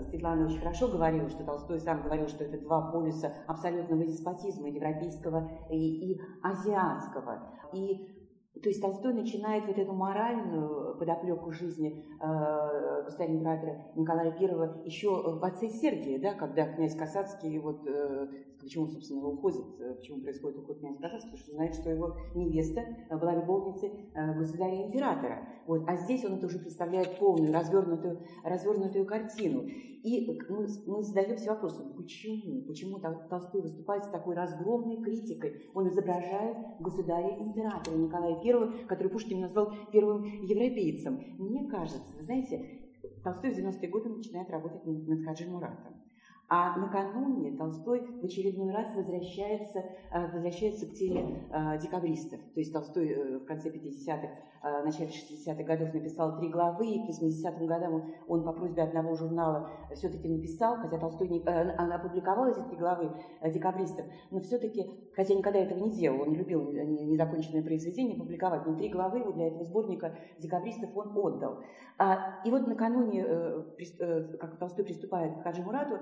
Светлана 0.08 0.46
очень 0.46 0.60
хорошо 0.60 0.88
говорила, 0.88 1.28
что 1.28 1.44
Толстой 1.44 1.80
сам 1.80 2.02
говорил, 2.02 2.28
что 2.28 2.44
это 2.44 2.58
два 2.60 2.92
полюса 2.92 3.32
абсолютного 3.48 4.04
деспотизма, 4.04 4.68
европейского 4.68 5.50
и, 5.68 6.12
и 6.12 6.20
азиатского. 6.42 7.42
И 7.72 8.15
то 8.62 8.68
есть 8.68 8.80
Толстой 8.80 9.12
начинает 9.12 9.66
вот 9.66 9.78
эту 9.78 9.92
моральную 9.92 10.96
подоплеку 10.96 11.50
жизни 11.52 12.04
э, 12.20 13.02
государя-императора 13.04 13.86
Николая 13.94 14.30
I 14.32 14.86
еще 14.86 15.08
в 15.10 15.44
отце 15.44 15.68
Сергия, 15.68 16.18
да, 16.18 16.34
когда 16.34 16.66
князь 16.72 16.96
Касацкий, 16.96 17.58
вот, 17.58 17.86
э, 17.86 18.28
почему, 18.66 18.88
собственно, 18.88 19.24
уходит, 19.28 19.64
э, 19.78 19.94
почему 19.94 20.20
происходит 20.20 20.58
уход 20.58 20.80
князя 20.80 20.98
Касацкого, 20.98 21.30
потому 21.30 21.38
что 21.38 21.52
знает, 21.52 21.74
что 21.74 21.88
его 21.88 22.16
невеста 22.34 22.84
была 23.10 23.36
любовницей 23.36 24.10
э, 24.12 24.34
государя-императора. 24.34 25.48
Вот, 25.68 25.84
а 25.86 25.96
здесь 25.96 26.24
он 26.24 26.34
это 26.34 26.46
уже 26.46 26.58
представляет 26.58 27.16
полную, 27.18 27.52
развернутую, 27.52 28.22
развернутую 28.42 29.06
картину. 29.06 29.62
И 29.62 30.40
мы, 30.48 30.66
мы 30.86 31.02
задаемся 31.02 31.50
вопросом, 31.50 31.94
почему? 31.96 32.62
Почему 32.62 32.98
Толстой 33.30 33.62
выступает 33.62 34.04
с 34.04 34.08
такой 34.08 34.34
разгромной 34.34 35.00
критикой? 35.00 35.70
Он 35.72 35.88
изображает 35.88 36.56
государя-императора 36.80 37.94
Николая 37.94 38.34
I, 38.34 38.86
который 38.86 39.08
Пушкин 39.08 39.40
назвал 39.40 39.72
первым 39.92 40.24
европейцем. 40.24 41.20
Мне 41.38 41.68
кажется, 41.68 42.16
вы 42.18 42.24
знаете, 42.24 42.82
Толстой 43.22 43.52
в 43.52 43.58
90-е 43.58 43.88
годы 43.88 44.08
начинает 44.08 44.50
работать 44.50 44.84
над 44.84 45.24
Хаджи 45.24 45.46
Муратом. 45.48 45.95
А 46.48 46.76
накануне 46.78 47.56
Толстой 47.56 48.06
в 48.20 48.24
очередной 48.24 48.72
раз 48.72 48.94
возвращается, 48.94 49.80
э, 50.12 50.30
возвращается 50.32 50.86
к 50.86 50.92
теме 50.92 51.44
э, 51.50 51.78
декабристов. 51.78 52.40
То 52.54 52.60
есть 52.60 52.72
Толстой 52.72 53.08
э, 53.08 53.38
в 53.38 53.44
конце 53.46 53.70
50-х 53.70 54.28
Э, 54.66 54.82
в 54.82 54.86
начале 54.86 55.10
60-х 55.10 55.62
годов 55.62 55.94
написал 55.94 56.36
три 56.38 56.48
главы, 56.48 56.86
и 56.88 57.06
к 57.06 57.10
80-м 57.10 57.66
годам 57.66 58.02
он 58.26 58.44
по 58.44 58.52
просьбе 58.52 58.82
одного 58.82 59.14
журнала 59.14 59.70
все-таки 59.94 60.28
написал, 60.28 60.76
хотя 60.76 60.98
Толстой 60.98 61.28
не, 61.28 61.40
э, 61.40 61.70
опубликовал 61.70 62.50
эти 62.50 62.60
три 62.60 62.76
главы 62.76 63.12
декабристов, 63.44 64.06
но 64.30 64.40
все-таки, 64.40 64.90
хотя 65.14 65.34
никогда 65.34 65.60
этого 65.60 65.78
не 65.78 65.90
делал, 65.90 66.22
он 66.22 66.34
любил 66.34 66.72
незаконченные 66.72 67.62
произведения 67.62 68.16
публиковать, 68.16 68.66
но 68.66 68.74
три 68.74 68.88
главы 68.88 69.32
для 69.34 69.48
этого 69.48 69.64
сборника 69.64 70.16
декабристов 70.38 70.90
он 70.96 71.16
отдал. 71.16 71.60
А, 71.98 72.40
и 72.44 72.50
вот 72.50 72.66
накануне, 72.66 73.24
как 74.40 74.58
Толстой 74.58 74.84
приступает 74.84 75.38
к 75.38 75.42
Хаджи 75.42 75.62
Мурату, 75.62 75.98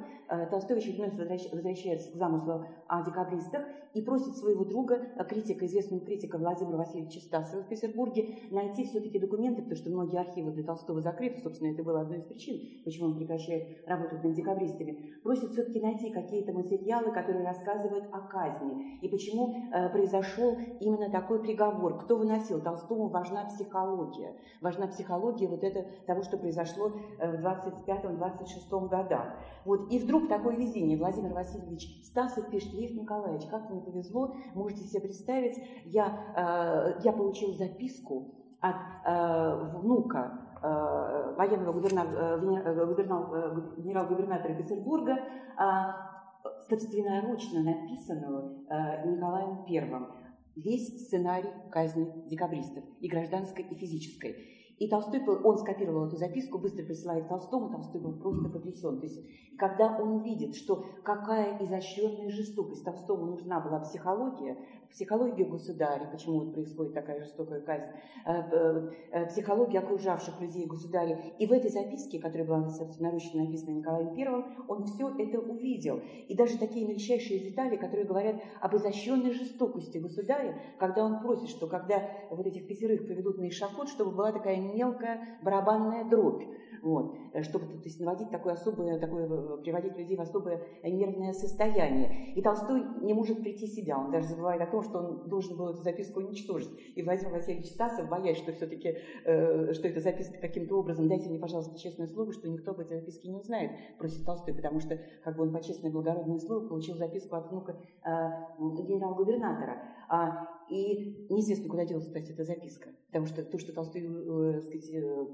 Толстой 0.50 0.76
в 0.76 0.78
очередной 0.78 1.10
раз 1.26 1.52
возвращается 1.52 2.12
к 2.12 2.14
замыслу 2.14 2.66
о 2.86 3.04
декабристах 3.04 3.64
и 3.94 4.02
просит 4.02 4.36
своего 4.36 4.64
друга, 4.64 5.00
критика, 5.28 5.66
известного 5.66 6.04
критика 6.04 6.36
Владимира 6.36 6.76
Васильевича 6.76 7.20
Стасова 7.20 7.62
в 7.62 7.68
Петербурге, 7.68 8.38
найти 8.50 8.84
все-таки 8.84 9.18
документы, 9.18 9.62
потому 9.62 9.76
что 9.76 9.90
многие 9.90 10.20
архивы 10.20 10.50
для 10.50 10.64
Толстого 10.64 11.00
закрыты, 11.00 11.40
собственно, 11.42 11.72
это 11.72 11.82
было 11.82 12.00
одной 12.00 12.18
из 12.18 12.24
причин, 12.24 12.82
почему 12.84 13.06
он 13.06 13.16
прекращает 13.16 13.86
работать 13.86 14.22
над 14.24 14.34
декабристами, 14.34 15.14
просит 15.22 15.52
все-таки 15.52 15.80
найти 15.80 16.10
какие-то 16.10 16.52
материалы, 16.52 17.12
которые 17.12 17.44
рассказывают 17.44 18.06
о 18.12 18.20
казни, 18.20 18.98
и 19.00 19.08
почему 19.08 19.54
э, 19.54 19.88
произошел 19.90 20.56
именно 20.80 21.10
такой 21.10 21.40
приговор, 21.40 21.98
кто 21.98 22.16
выносил. 22.16 22.60
Толстому 22.60 23.08
важна 23.08 23.44
психология, 23.46 24.34
важна 24.60 24.88
психология 24.88 25.46
вот 25.46 25.62
это, 25.62 25.86
того, 26.06 26.22
что 26.22 26.36
произошло 26.36 26.92
э, 27.18 27.36
в 27.36 27.44
25-26 27.44 28.88
годах. 28.88 29.36
Вот. 29.64 29.90
И 29.90 29.98
вдруг 29.98 30.23
такое 30.28 30.56
везение. 30.56 30.98
Владимир 30.98 31.32
Васильевич 31.32 32.02
Стасов 32.04 32.50
пишет, 32.50 32.72
Лев 32.74 32.92
Николаевич, 32.92 33.46
как 33.50 33.70
мне 33.70 33.80
повезло, 33.80 34.34
можете 34.54 34.82
себе 34.84 35.02
представить, 35.02 35.56
я, 35.84 36.96
э, 36.96 37.00
я 37.04 37.12
получил 37.12 37.54
записку 37.54 38.34
от 38.60 38.76
э, 39.04 39.78
внука 39.78 40.40
э, 40.62 41.34
военного 41.36 41.72
губернатора, 41.72 42.38
генерал-губернатора 43.76 44.54
Петербурга, 44.54 45.12
э, 45.12 45.64
собственноручно 46.68 47.62
написанную 47.62 48.66
Николаем 49.06 49.64
Первым 49.66 50.08
весь 50.56 51.06
сценарий 51.06 51.50
казни 51.70 52.10
декабристов 52.28 52.84
и 53.00 53.08
гражданской, 53.08 53.64
и 53.64 53.74
физической. 53.74 54.53
И 54.78 54.88
Толстой, 54.88 55.20
он 55.24 55.56
скопировал 55.56 56.06
эту 56.06 56.16
записку, 56.16 56.58
быстро 56.58 56.84
присылает 56.84 57.28
Толстому, 57.28 57.70
Толстой 57.70 58.00
был 58.00 58.18
просто 58.18 58.48
потрясен. 58.48 58.98
То 58.98 59.06
есть, 59.06 59.24
когда 59.56 59.96
он 59.98 60.22
видит, 60.22 60.56
что 60.56 60.84
какая 61.04 61.62
изощренная 61.62 62.30
жестокость 62.30 62.84
Толстому 62.84 63.26
нужна 63.26 63.60
была 63.60 63.80
психология, 63.80 64.58
психология 64.90 65.44
государя, 65.44 66.08
почему 66.10 66.40
вот 66.40 66.54
происходит 66.54 66.94
такая 66.94 67.20
жестокая 67.20 67.60
казнь, 67.60 67.88
э, 68.26 68.90
э, 69.12 69.26
психология 69.26 69.78
окружавших 69.80 70.40
людей 70.40 70.66
государя. 70.66 71.18
И 71.38 71.46
в 71.46 71.52
этой 71.52 71.70
записке, 71.70 72.18
которая 72.18 72.46
была 72.46 72.68
собственноручно 72.68 73.44
написана 73.44 73.76
Николаем 73.76 74.14
Первым, 74.14 74.44
он 74.68 74.84
все 74.84 75.08
это 75.18 75.40
увидел. 75.40 76.00
И 76.28 76.36
даже 76.36 76.58
такие 76.58 76.86
мельчайшие 76.86 77.40
детали, 77.40 77.76
которые 77.76 78.06
говорят 78.06 78.36
об 78.60 78.74
изощренной 78.76 79.32
жестокости 79.32 79.98
государя, 79.98 80.60
когда 80.78 81.04
он 81.04 81.20
просит, 81.20 81.48
что 81.48 81.66
когда 81.66 82.08
вот 82.30 82.46
этих 82.46 82.66
пятерых 82.66 83.06
поведут 83.06 83.38
на 83.38 83.48
эшафот, 83.48 83.88
чтобы 83.88 84.12
была 84.12 84.32
такая 84.32 84.60
мелкая 84.60 85.38
барабанная 85.42 86.04
дробь. 86.04 86.42
Вот, 86.84 87.16
э, 87.32 87.42
чтобы 87.42 87.64
то 87.66 87.84
есть, 87.84 87.98
наводить 87.98 88.30
такое 88.30 88.52
особое, 88.52 88.98
такое, 88.98 89.26
э, 89.26 89.62
приводить 89.62 89.96
людей 89.96 90.18
в 90.18 90.20
особое 90.20 90.62
нервное 90.82 91.32
состояние. 91.32 92.34
И 92.34 92.42
Толстой 92.42 92.82
не 93.00 93.14
может 93.14 93.40
прийти 93.40 93.66
в 93.66 93.70
себя, 93.70 93.98
он 93.98 94.10
даже 94.10 94.28
забывает 94.28 94.60
о 94.60 94.66
том, 94.66 94.82
что 94.82 94.98
он 94.98 95.28
должен 95.30 95.56
был 95.56 95.68
эту 95.70 95.82
записку 95.82 96.20
уничтожить. 96.20 96.68
И 96.94 97.02
Владимир 97.02 97.32
Васильевич 97.32 97.70
Стасов, 97.70 98.10
боясь, 98.10 98.36
что 98.36 98.52
все-таки, 98.52 98.98
э, 99.24 99.72
что 99.72 99.88
эта 99.88 100.00
записка 100.00 100.38
каким-то 100.38 100.78
образом, 100.78 101.08
дайте 101.08 101.30
мне, 101.30 101.38
пожалуйста, 101.38 101.78
честное 101.78 102.06
слово, 102.06 102.34
что 102.34 102.50
никто 102.50 102.72
об 102.72 102.80
этой 102.80 102.98
записке 102.98 103.30
не 103.30 103.36
узнает, 103.36 103.70
просит 103.98 104.26
Толстой, 104.26 104.52
потому 104.52 104.78
что, 104.80 105.00
как 105.22 105.36
бы 105.36 105.44
он 105.44 105.54
по 105.54 105.62
честное 105.62 105.90
благородное 105.90 106.38
слово 106.38 106.68
получил 106.68 106.96
записку 106.96 107.36
от 107.36 107.50
внука 107.50 107.78
э, 108.04 108.10
генерал-губернатора. 108.58 109.82
А, 110.10 110.48
и 110.68 111.26
неизвестно, 111.30 111.68
куда 111.68 111.84
делась, 111.84 112.06
кстати, 112.06 112.32
эта 112.32 112.44
записка. 112.44 112.90
Потому 113.06 113.26
что 113.26 113.42
то, 113.42 113.58
что 113.58 113.72
Толстой, 113.72 114.02
э, 114.02 114.60
сказать, 114.60 114.90
э, 114.92 115.26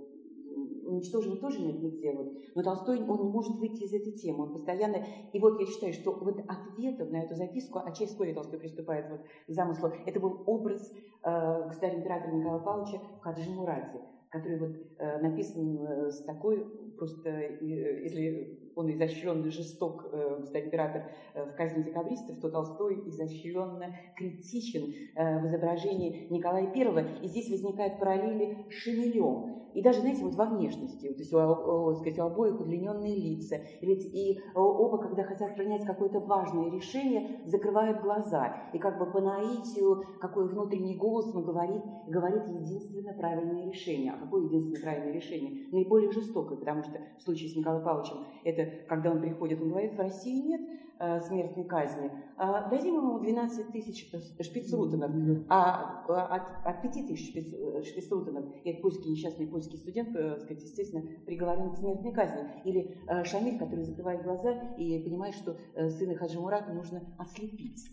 уничтожил 0.85 1.37
тоже 1.37 1.61
нигде. 1.61 2.13
Вот. 2.13 2.33
Но 2.55 2.63
Толстой, 2.63 3.03
он 3.03 3.23
не 3.23 3.31
может 3.31 3.57
выйти 3.57 3.85
из 3.85 3.93
этой 3.93 4.13
темы. 4.13 4.45
Он 4.45 4.53
постоянно... 4.53 5.05
И 5.33 5.39
вот 5.39 5.61
я 5.61 5.67
считаю, 5.67 5.93
что 5.93 6.13
вот 6.13 6.41
ответом 6.47 7.11
на 7.11 7.23
эту 7.23 7.35
записку, 7.35 7.81
а 7.85 7.93
через 7.93 8.11
вскоре 8.11 8.35
Толстой 8.35 8.59
приступает 8.59 9.11
вот 9.11 9.21
к 9.21 9.51
замыслу, 9.51 9.93
это 10.07 10.21
был 10.21 10.43
образ 10.47 10.91
э, 11.23 11.67
государя-императора 11.69 12.33
Николая 12.33 12.61
Павловича 12.61 13.01
Хаджи 13.21 13.51
Муради, 13.51 14.01
который 14.31 14.59
вот 14.59 14.77
э, 14.99 15.19
написан 15.21 15.79
э, 15.79 16.11
с 16.11 16.23
такой 16.25 16.65
просто, 16.97 17.31
э, 17.31 18.03
если 18.03 18.73
он 18.77 18.91
изощренно 18.93 19.51
жесток, 19.51 20.07
э, 20.13 20.45
император, 20.55 21.11
э, 21.35 21.45
в 21.51 21.57
казни 21.57 21.83
декабристов, 21.83 22.41
то 22.41 22.51
Толстой 22.51 23.09
изощренно 23.09 23.95
критичен 24.17 24.93
э, 25.17 25.41
в 25.41 25.47
изображении 25.47 26.29
Николая 26.31 26.67
I. 26.67 27.25
И 27.25 27.29
здесь 27.29 27.51
возникают 27.51 27.99
параллели 27.99 28.67
с 28.71 28.75
Шемелем. 28.75 29.60
И 29.75 29.83
даже, 29.83 30.01
знаете, 30.01 30.25
вот 30.25 30.35
во 30.35 30.47
внешности, 30.47 31.09
то 31.09 31.19
есть 31.19 31.33
у, 31.33 31.95
сказать, 31.95 32.19
у 32.19 32.23
обоих 32.23 32.61
удлиненные 32.61 33.17
лица. 33.17 33.57
Ведь 33.81 34.05
и 34.15 34.41
оба, 34.55 34.99
когда 34.99 35.23
хотят 35.23 35.57
принять 35.57 35.85
какое-то 35.85 36.21
важное 36.21 36.71
решение, 36.71 37.41
закрывают 37.47 38.03
глаза. 38.03 38.57
И 38.73 38.79
как 38.79 38.99
бы 38.99 39.07
по 39.07 39.21
наитию, 39.21 40.05
какой 40.21 40.49
внутренний 40.49 40.97
голос 40.97 41.33
ему 41.33 41.43
говорит, 41.43 41.83
говорит 42.09 42.47
единственное 42.47 43.15
правильное 43.15 43.67
решение. 43.67 44.13
А 44.13 44.25
какое 44.25 44.45
единственное 44.45 44.83
правильное 44.83 45.13
решение? 45.13 45.67
Наиболее 45.73 46.11
жестокое, 46.11 46.59
потому 46.59 46.83
что 46.83 47.01
в 47.19 47.23
случае 47.23 47.51
с 47.51 47.57
Николаем 47.57 47.85
Павловичем 47.85 48.19
это 48.45 48.69
когда 48.89 49.11
он 49.11 49.21
приходит, 49.21 49.61
он 49.61 49.71
говорит, 49.71 49.95
в 49.95 49.99
России 49.99 50.43
нет 50.43 50.61
э, 50.61 50.90
смертной 51.01 51.65
казни. 51.65 52.11
А, 52.37 52.69
дадим 52.69 52.97
ему 52.97 53.19
12 53.19 53.73
тысяч 53.73 54.11
шпицрутенов, 54.41 55.11
а, 55.49 56.05
а 56.09 56.37
от, 56.37 56.67
от 56.67 56.83
5 56.83 56.93
тысяч 56.93 57.31
шпиц, 57.31 57.55
э, 57.55 57.83
шпицрутенов, 57.83 58.45
и 58.65 58.73
польский 58.75 59.11
несчастный 59.11 59.47
польский 59.47 59.79
студент, 59.79 60.15
э, 60.15 60.39
сказать, 60.41 60.63
естественно, 60.63 61.03
приговорен 61.25 61.73
к 61.73 61.79
смертной 61.79 62.13
казни. 62.13 62.43
Или 62.65 62.99
э, 63.09 63.25
Шамиль, 63.25 63.59
который 63.59 63.85
закрывает 63.85 64.23
глаза 64.23 64.75
и 64.77 65.03
понимает, 65.03 65.35
что 65.35 65.57
э, 65.75 65.89
сына 65.89 66.17
Хаджи 66.17 66.39
Мурата 66.39 66.73
нужно 66.73 67.03
ослепить. 67.19 67.89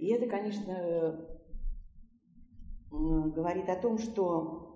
И 0.00 0.06
это, 0.12 0.28
конечно, 0.28 0.72
э, 0.72 1.30
говорит 2.90 3.68
о 3.68 3.76
том, 3.76 3.98
что 3.98 4.75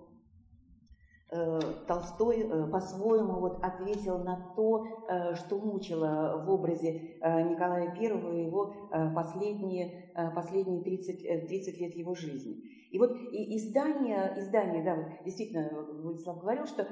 Толстой 1.87 2.41
э, 2.41 2.67
по-своему 2.67 3.39
вот 3.39 3.63
ответил 3.63 4.17
на 4.17 4.51
то, 4.53 4.85
э, 5.07 5.35
что 5.35 5.59
мучило 5.59 6.43
в 6.45 6.49
образе 6.49 7.15
Николая 7.21 7.95
I 7.95 8.43
его 8.43 8.73
последние, 9.15 10.11
последние 10.35 10.83
30, 10.83 11.47
30 11.47 11.79
лет 11.79 11.95
его 11.95 12.15
жизни. 12.15 12.57
И 12.91 12.99
вот 12.99 13.15
и 13.31 13.55
издание, 13.55 14.33
издание, 14.35 14.83
да, 14.83 14.95
вот 14.95 15.05
действительно, 15.23 15.69
Владислав 16.01 16.41
говорил, 16.41 16.65
что 16.65 16.85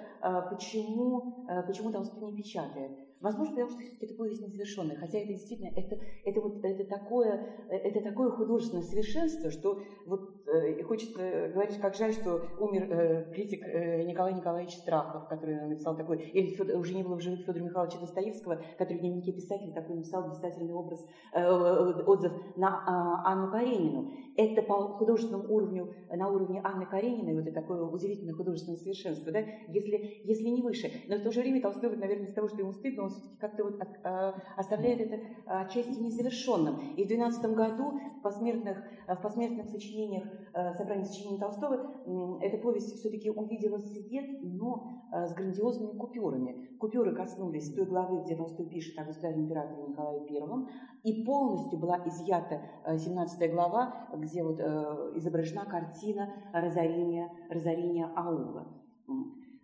почему, 0.50 1.46
почему 1.68 1.92
Толстой 1.92 2.32
не 2.32 2.38
печатает. 2.38 2.92
Возможно, 3.20 3.54
потому 3.54 3.72
что 3.72 3.82
все-таки 3.82 4.06
это 4.06 4.16
повесть 4.16 4.42
незавершенная, 4.42 4.96
хотя 4.96 5.20
это 5.20 5.34
действительно, 5.34 5.72
это, 5.76 6.00
это, 6.24 6.40
вот, 6.40 6.64
это, 6.64 6.86
такое, 6.86 7.68
это 7.68 8.02
такое 8.02 8.32
художественное 8.32 8.86
совершенство, 8.86 9.52
что 9.52 9.82
вот 10.06 10.39
э, 10.54 10.84
хочется 10.84 11.50
говорить, 11.54 11.78
как 11.80 11.96
жаль, 11.96 12.14
что 12.14 12.42
умер 12.60 12.88
э, 12.90 13.32
критик 13.34 13.64
э, 13.64 14.04
Николай 14.04 14.34
Николаевич 14.34 14.76
Страхов, 14.76 15.28
который 15.28 15.68
написал 15.68 15.96
такой, 15.96 16.18
или 16.18 16.56
Федор, 16.56 16.78
уже 16.78 16.96
не 16.96 17.04
было 17.04 17.16
в 17.16 17.22
живых 17.22 17.46
Федора 17.46 17.64
Михайловича 17.64 18.00
Достоевского, 18.00 18.62
который 18.78 18.98
в 18.98 19.02
дневнике 19.02 19.32
писателя 19.32 19.74
такой 19.74 19.98
написал 19.98 20.28
блистательный 20.28 20.74
образ, 20.74 21.06
э, 21.34 22.04
отзыв 22.06 22.34
на 22.56 22.68
э, 22.68 23.30
Анну 23.30 23.52
Каренину. 23.52 24.12
Это 24.36 24.62
по 24.62 24.94
художественному 24.98 25.54
уровню, 25.54 25.94
на 26.10 26.30
уровне 26.30 26.62
Анны 26.64 26.86
Карениной, 26.86 27.36
вот 27.36 27.48
это 27.48 27.62
такое 27.62 27.84
удивительное 27.84 28.34
художественное 28.34 28.80
совершенство, 28.80 29.32
да, 29.32 29.40
если, 29.68 30.22
если 30.24 30.48
не 30.48 30.62
выше. 30.62 30.92
Но 31.08 31.18
в 31.18 31.22
то 31.22 31.32
же 31.32 31.42
время 31.42 31.62
Толстой, 31.62 31.96
наверное, 31.98 32.28
из 32.28 32.34
того, 32.34 32.48
что 32.48 32.60
ему 32.60 32.72
стыдно, 32.72 33.04
он 33.04 33.10
все-таки 33.10 33.36
как-то 33.38 33.64
вот 33.66 33.82
а, 34.04 34.36
оставляет 34.56 35.02
это 35.02 35.20
отчасти 35.46 36.00
незавершенным. 36.00 36.94
И 36.96 37.04
в 37.04 37.08
12 37.08 37.54
году 37.54 38.00
в 38.18 38.22
посмертных, 38.22 38.78
в 39.08 39.22
посмертных 39.22 39.68
сочинениях, 39.68 40.24
э, 40.54 40.74
собрании 40.74 41.04
сочинений 41.04 41.40
Толстого, 41.40 42.40
эта 42.42 42.58
повесть 42.58 42.96
все-таки 43.00 43.30
увидела 43.30 43.78
свет, 43.80 44.42
но 44.42 44.88
э, 45.12 45.28
с 45.28 45.34
грандиозными 45.34 45.98
купюрами. 45.98 46.78
Купюры 46.78 47.16
коснулись 47.16 47.74
той 47.74 47.86
главы, 47.86 48.24
где 48.24 48.36
Толстой 48.36 48.68
пишет 48.68 48.98
о 49.00 49.06
государе 49.06 49.42
императоре 49.42 49.84
Николае 49.84 50.22
I, 50.22 51.12
и 51.12 51.24
полностью 51.24 51.80
была 51.80 51.98
изъята 52.06 52.62
17 52.86 53.42
э, 53.42 53.48
глава, 53.50 54.10
где 54.16 54.44
вот 54.44 54.60
изображена 54.60 55.66
картина 55.66 56.34
разорения, 56.54 57.32
разорения 57.50 58.06
аула. 58.16 58.68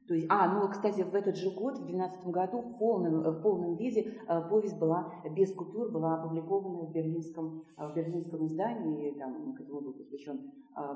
То 0.07 0.13
есть, 0.13 0.27
а, 0.29 0.53
ну, 0.53 0.69
кстати, 0.69 1.01
в 1.01 1.15
этот 1.15 1.35
же 1.35 1.49
год, 1.49 1.79
в 1.79 1.85
2012 1.85 2.27
году, 2.27 2.61
в 2.61 2.77
полном, 2.77 3.21
в 3.21 3.41
полном 3.41 3.75
виде 3.75 4.13
э, 4.27 4.49
повесть 4.49 4.77
была 4.79 5.11
без 5.35 5.51
купюр, 5.53 5.91
была 5.91 6.21
опубликована 6.21 6.85
в 6.85 6.91
берлинском, 6.91 7.63
э, 7.75 7.87
в 7.87 7.95
берлинском 7.95 8.45
издании, 8.45 9.17
там, 9.17 9.55
к 9.55 9.61
этому 9.61 9.81
был 9.81 9.93
посвящен 9.93 10.35
э, 10.35 10.41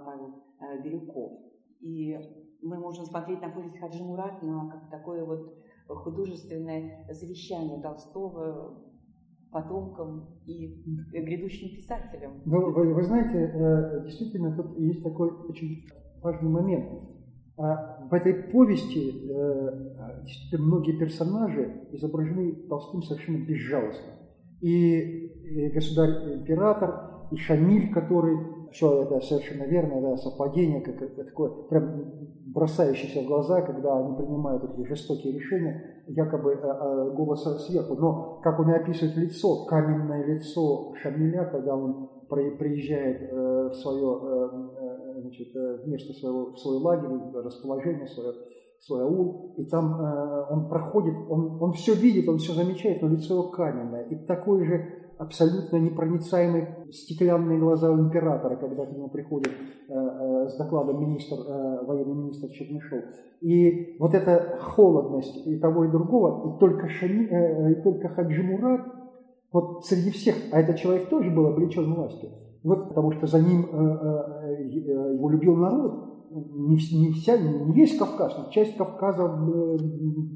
Павел 0.06 0.44
Бирюков. 0.84 1.40
И 1.80 2.20
мы 2.62 2.78
можем 2.78 3.06
смотреть 3.06 3.42
на 3.42 3.50
повесть 3.50 3.80
Хаджи 3.80 4.04
Мурат 4.04 4.44
на 4.44 4.70
как 4.70 4.92
такое 4.92 5.26
вот 5.26 5.56
художественное 5.88 7.08
завещание 7.10 7.82
Толстого 7.82 8.84
потомкам 9.52 10.28
и 10.46 10.84
грядущим 11.12 11.76
писателям. 11.76 12.44
Ну, 12.46 12.72
вы, 12.72 12.94
вы 12.94 13.02
знаете, 13.02 14.04
действительно, 14.04 14.56
тут 14.56 14.78
есть 14.78 15.02
такой 15.02 15.32
очень 15.32 15.88
важный 16.22 16.50
момент. 16.50 17.10
А 17.60 18.08
в 18.10 18.14
этой 18.14 18.34
повести 18.34 19.30
э, 19.30 20.24
действительно 20.24 20.66
многие 20.66 20.94
персонажи 20.94 21.90
изображены 21.92 22.54
Толстым 22.70 23.04
совершенно 23.04 23.46
безжалостно. 23.46 24.14
И, 24.62 25.70
государь-император, 25.74 27.28
и 27.32 27.36
Шамиль, 27.36 27.92
который, 27.92 28.38
все 28.72 29.04
это 29.04 29.20
совершенно 29.20 29.64
верно, 29.64 30.02
да, 30.02 30.18
совпадение, 30.18 30.80
как 30.80 31.02
это 31.02 31.26
такое, 31.26 31.50
прям 31.70 32.06
бросающееся 32.48 33.24
в 33.24 33.28
глаза, 33.28 33.62
когда 33.62 33.98
они 34.00 34.16
принимают 34.16 34.62
такие 34.62 34.88
жестокие 34.88 35.34
решения, 35.34 36.04
якобы 36.08 36.54
э, 36.54 36.58
э, 36.62 37.12
голоса 37.14 37.60
сверху. 37.60 37.96
Но, 37.96 38.40
как 38.42 38.58
он 38.60 38.70
и 38.72 38.76
описывает 38.76 39.18
лицо, 39.18 39.66
каменное 39.66 40.26
лицо 40.26 40.94
Шамиля, 40.96 41.44
когда 41.52 41.76
он 41.76 42.10
приезжает 42.30 43.32
в 43.32 43.74
свое 43.74 44.80
значит, 45.22 45.56
э, 45.56 45.80
место 45.86 46.14
своего, 46.14 46.52
в 46.52 46.60
свой 46.60 46.78
лагерь, 46.78 47.10
расположение, 47.34 48.08
свое, 48.08 48.34
свой 48.80 49.04
аул, 49.04 49.54
и 49.58 49.66
там 49.66 50.02
э, 50.02 50.46
он 50.50 50.70
проходит, 50.70 51.16
он, 51.30 51.62
он 51.62 51.74
все 51.74 51.94
видит, 51.94 52.28
он 52.28 52.38
все 52.38 52.54
замечает, 52.54 53.02
но 53.02 53.10
лицо 53.10 53.34
его 53.34 53.50
каменное. 53.50 54.04
И 54.04 54.16
такой 54.16 54.66
же 54.66 54.86
абсолютно 55.18 55.78
непроницаемые 55.78 56.88
стеклянные 56.92 57.60
глаза 57.60 57.92
у 57.92 58.00
императора, 58.00 58.56
когда 58.56 58.86
к 58.86 58.92
нему 58.92 59.10
приходит 59.10 59.50
э, 59.50 59.94
э, 59.94 60.50
с 60.50 60.58
докладом 60.58 61.02
министр, 61.02 61.36
э, 61.36 61.86
военный 61.86 62.16
министр 62.16 62.50
Чернышов. 62.50 63.04
И 63.42 63.98
вот 64.00 64.14
эта 64.14 64.58
холодность 64.62 65.46
и 65.46 65.58
того, 65.60 65.86
и 65.86 65.92
другого, 65.92 66.56
и 66.56 66.60
только, 66.60 66.88
Шани, 66.88 67.28
э, 67.30 67.72
и 67.74 67.82
только 67.84 68.10
Хаджи 68.10 68.44
Мурат, 68.44 68.99
вот 69.52 69.86
среди 69.86 70.12
всех, 70.12 70.36
а 70.52 70.60
этот 70.60 70.78
человек 70.78 71.10
тоже 71.10 71.32
был 71.32 71.48
облечен 71.48 71.94
властью, 71.94 72.30
вот, 72.64 72.90
потому 72.90 73.12
что 73.14 73.28
за 73.28 73.40
ним 73.40 73.66
э, 73.66 73.78
э, 73.78 74.64
э, 74.64 75.14
его 75.14 75.30
любил 75.30 75.56
народ, 75.56 76.30
не, 76.32 76.76
не, 76.76 77.12
вся, 77.14 77.38
не 77.38 77.74
весь 77.74 77.98
Кавказ, 77.98 78.38
но 78.38 78.52
часть 78.52 78.78
Кавказа 78.78 79.28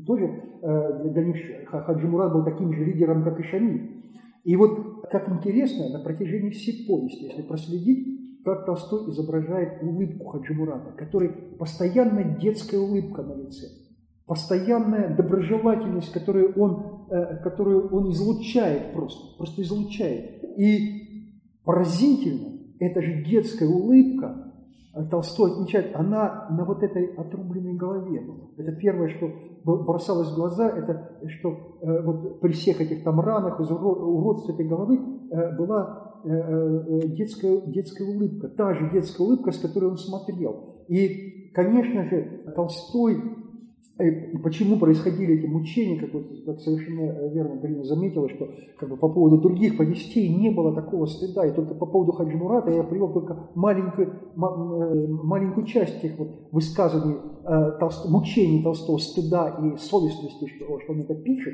тоже 0.07 0.43
для 0.61 1.23
них 1.23 1.35
Хаджи 1.67 2.07
Мурат 2.07 2.33
был 2.33 2.43
таким 2.43 2.73
же 2.73 2.83
лидером, 2.83 3.23
как 3.23 3.39
и 3.39 3.43
Шамиль. 3.43 4.03
И 4.43 4.55
вот, 4.55 5.05
как 5.11 5.29
интересно, 5.29 5.89
на 5.89 6.03
протяжении 6.03 6.49
всей 6.49 6.87
повести, 6.87 7.25
если 7.25 7.43
проследить, 7.43 8.41
как 8.43 8.65
Толстой 8.65 9.09
изображает 9.11 9.83
улыбку 9.83 10.25
Хаджи 10.29 10.53
Мурата, 10.53 10.93
который 10.97 11.29
постоянно 11.29 12.23
детская 12.39 12.79
улыбка 12.79 13.21
на 13.21 13.35
лице, 13.35 13.67
постоянная 14.25 15.15
доброжелательность, 15.15 16.11
которую 16.11 16.53
он, 16.59 16.92
которую 17.43 17.89
он 17.93 18.11
излучает 18.11 18.93
просто, 18.93 19.37
просто 19.37 19.61
излучает. 19.61 20.43
И 20.57 21.03
Поразительно, 21.65 22.59
это 22.79 23.01
же 23.01 23.23
детская 23.23 23.67
улыбка 23.67 24.51
Толстой 25.09 25.53
отмечает, 25.53 25.95
она 25.95 26.47
на 26.51 26.65
вот 26.65 26.83
этой 26.83 27.05
отрубленной 27.15 27.73
голове. 27.73 28.21
Это 28.57 28.73
первое, 28.73 29.09
что 29.09 29.31
бросалось 29.63 30.29
в 30.29 30.35
глаза, 30.35 30.69
это 30.69 31.17
что 31.29 31.79
э, 31.81 32.01
вот 32.03 32.41
при 32.41 32.51
всех 32.51 32.79
этих 32.79 33.03
там 33.03 33.19
ранах, 33.19 33.59
уродстве 33.59 34.53
этой 34.53 34.67
головы 34.67 34.99
э, 35.31 35.57
была 35.57 36.19
э, 36.25 37.07
детская, 37.07 37.61
детская 37.61 38.03
улыбка, 38.03 38.49
та 38.49 38.75
же 38.75 38.91
детская 38.91 39.23
улыбка, 39.23 39.51
с 39.51 39.57
которой 39.57 39.85
он 39.89 39.97
смотрел. 39.97 40.83
И, 40.89 41.49
конечно 41.55 42.03
же, 42.03 42.43
Толстой 42.55 43.17
Э, 43.17 43.42
почему 44.43 44.79
происходили 44.79 45.35
эти 45.35 45.45
мучения, 45.45 45.99
как, 45.99 46.13
вот, 46.13 46.25
как 46.45 46.59
совершенно 46.61 47.29
верно 47.29 47.61
Галина 47.61 47.83
заметила, 47.83 48.27
что 48.27 48.49
как 48.79 48.89
бы, 48.89 48.97
по 48.97 49.07
поводу 49.07 49.37
других 49.37 49.77
повестей 49.77 50.33
не 50.35 50.49
было 50.49 50.73
такого 50.73 51.05
стыда, 51.05 51.45
и 51.45 51.53
только 51.53 51.75
по 51.75 51.85
поводу 51.85 52.11
Хаджи 52.11 52.35
Мурата 52.35 52.71
я 52.71 52.83
привел 52.83 53.13
только 53.13 53.51
маленькую, 53.53 54.07
э, 54.07 55.07
маленькую 55.23 55.67
часть 55.67 56.01
тех 56.01 56.17
вот 56.17 56.29
высказываний 56.51 57.17
э, 57.45 57.77
Толст... 57.79 58.09
мучений 58.09 58.63
Толстого, 58.63 58.97
стыда 58.97 59.59
и 59.61 59.77
совестности, 59.77 60.47
что, 60.47 60.79
что 60.79 60.93
он 60.93 61.01
это 61.01 61.13
пишет. 61.13 61.53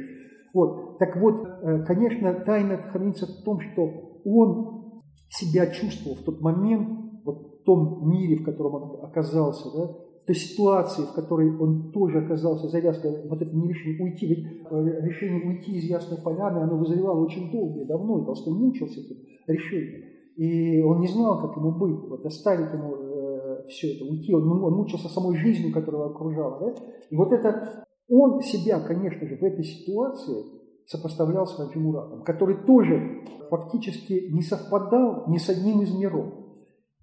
Вот. 0.54 0.98
Так 0.98 1.18
вот, 1.18 1.46
э, 1.46 1.84
конечно, 1.86 2.34
тайна 2.46 2.78
хранится 2.78 3.28
в 3.28 3.44
том, 3.44 3.60
что 3.60 4.22
он 4.24 5.02
себя 5.28 5.68
чувствовал 5.68 6.16
в 6.16 6.22
тот 6.22 6.40
момент, 6.40 6.88
вот 7.26 7.60
в 7.60 7.64
том 7.64 8.10
мире, 8.10 8.38
в 8.38 8.46
котором 8.46 8.76
он 8.76 9.06
оказался, 9.06 9.70
да, 9.78 9.96
той 10.26 10.36
ситуации, 10.36 11.03
в 11.03 11.13
которой 11.13 11.55
он 11.57 11.91
тоже 11.91 12.20
оказался, 12.20 12.67
завязка, 12.67 13.09
вот 13.30 13.41
это 13.41 13.55
не 13.55 13.67
решение 13.67 14.03
уйти, 14.03 14.28
ведь 14.28 14.45
э, 14.45 15.01
решение 15.01 15.43
уйти 15.45 15.78
из 15.78 15.84
Ясной 15.86 16.20
Поляны, 16.22 16.59
оно 16.59 16.78
вызревало 16.78 17.24
очень 17.24 17.51
долго 17.51 17.82
и 17.82 17.86
давно, 17.86 18.22
и 18.22 18.26
Толстой 18.26 18.53
мучился 18.53 18.99
этим 18.99 19.17
решением. 19.47 20.03
И 20.36 20.82
он 20.82 21.01
не 21.01 21.07
знал, 21.07 21.41
как 21.41 21.57
ему 21.57 21.72
быть, 21.72 22.07
вот 22.09 22.26
оставить 22.26 22.74
ему 22.74 22.95
э, 22.95 23.63
все 23.67 23.95
это, 23.95 24.05
уйти. 24.05 24.34
Он, 24.34 24.63
он 24.63 24.74
мучился 24.74 25.09
самой 25.09 25.36
жизнью, 25.38 25.74
которая 25.74 26.03
его 26.03 26.11
окружала. 26.11 26.59
Да? 26.59 26.82
И 27.09 27.15
вот 27.15 27.32
это, 27.34 27.86
он 28.07 28.41
себя, 28.41 28.80
конечно 28.80 29.28
же, 29.28 29.36
в 29.36 29.43
этой 29.43 29.63
ситуации 29.63 30.45
сопоставлял 30.86 31.45
с 31.45 31.53
Хаджи 31.53 31.80
который 32.26 32.65
тоже 32.65 33.24
фактически 33.49 34.30
не 34.32 34.41
совпадал 34.41 35.26
ни 35.28 35.38
с 35.38 35.49
одним 35.49 35.82
из 35.82 35.93
миров 35.93 36.39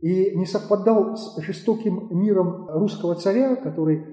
и 0.01 0.37
не 0.37 0.45
совпадал 0.45 1.17
с 1.17 1.41
жестоким 1.41 2.09
миром 2.11 2.69
русского 2.69 3.15
царя, 3.15 3.57
который 3.57 4.05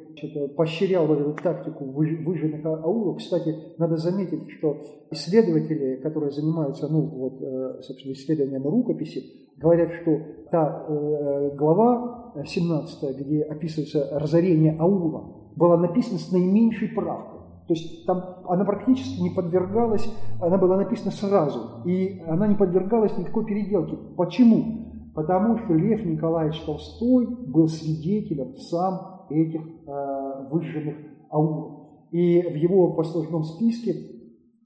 поощрял 0.56 1.08
вот 1.08 1.20
эту 1.20 1.34
тактику 1.34 1.86
выжженных 1.86 2.66
аулов. 2.66 3.18
Кстати, 3.18 3.56
надо 3.78 3.98
заметить, 3.98 4.50
что 4.58 4.82
исследователи, 5.12 5.98
которые 6.02 6.32
занимаются, 6.32 6.88
ну, 6.88 7.02
вот, 7.02 7.42
э, 7.42 7.82
собственно, 7.82 8.14
исследованием 8.14 8.64
рукописи, 8.64 9.24
говорят, 9.58 9.90
что 10.02 10.20
та 10.52 10.86
э, 10.88 11.56
глава 11.56 12.34
17, 12.46 13.18
где 13.20 13.42
описывается 13.42 14.08
разорение 14.14 14.78
аула, 14.80 15.52
была 15.56 15.78
написана 15.78 16.20
с 16.20 16.32
наименьшей 16.32 16.90
правкой. 16.90 17.42
То 17.68 17.74
есть 17.74 18.06
там 18.06 18.38
она 18.48 18.66
практически 18.66 19.22
не 19.22 19.30
подвергалась, 19.30 20.06
она 20.42 20.58
была 20.58 20.78
написана 20.78 21.12
сразу, 21.12 21.82
и 21.86 22.22
она 22.28 22.48
не 22.48 22.56
подвергалась 22.56 23.18
никакой 23.18 23.46
переделке. 23.46 23.98
Почему? 24.18 24.93
Потому 25.14 25.58
что 25.60 25.74
Лев 25.74 26.04
Николаевич 26.06 26.60
Толстой 26.62 27.28
был 27.28 27.68
свидетелем 27.68 28.56
сам 28.58 29.26
этих 29.30 29.62
э, 29.62 30.48
выжженных 30.50 30.96
аулов. 31.30 31.84
И 32.12 32.42
в 32.42 32.56
его 32.56 32.94
послужном 32.94 33.44
списке 33.44 33.96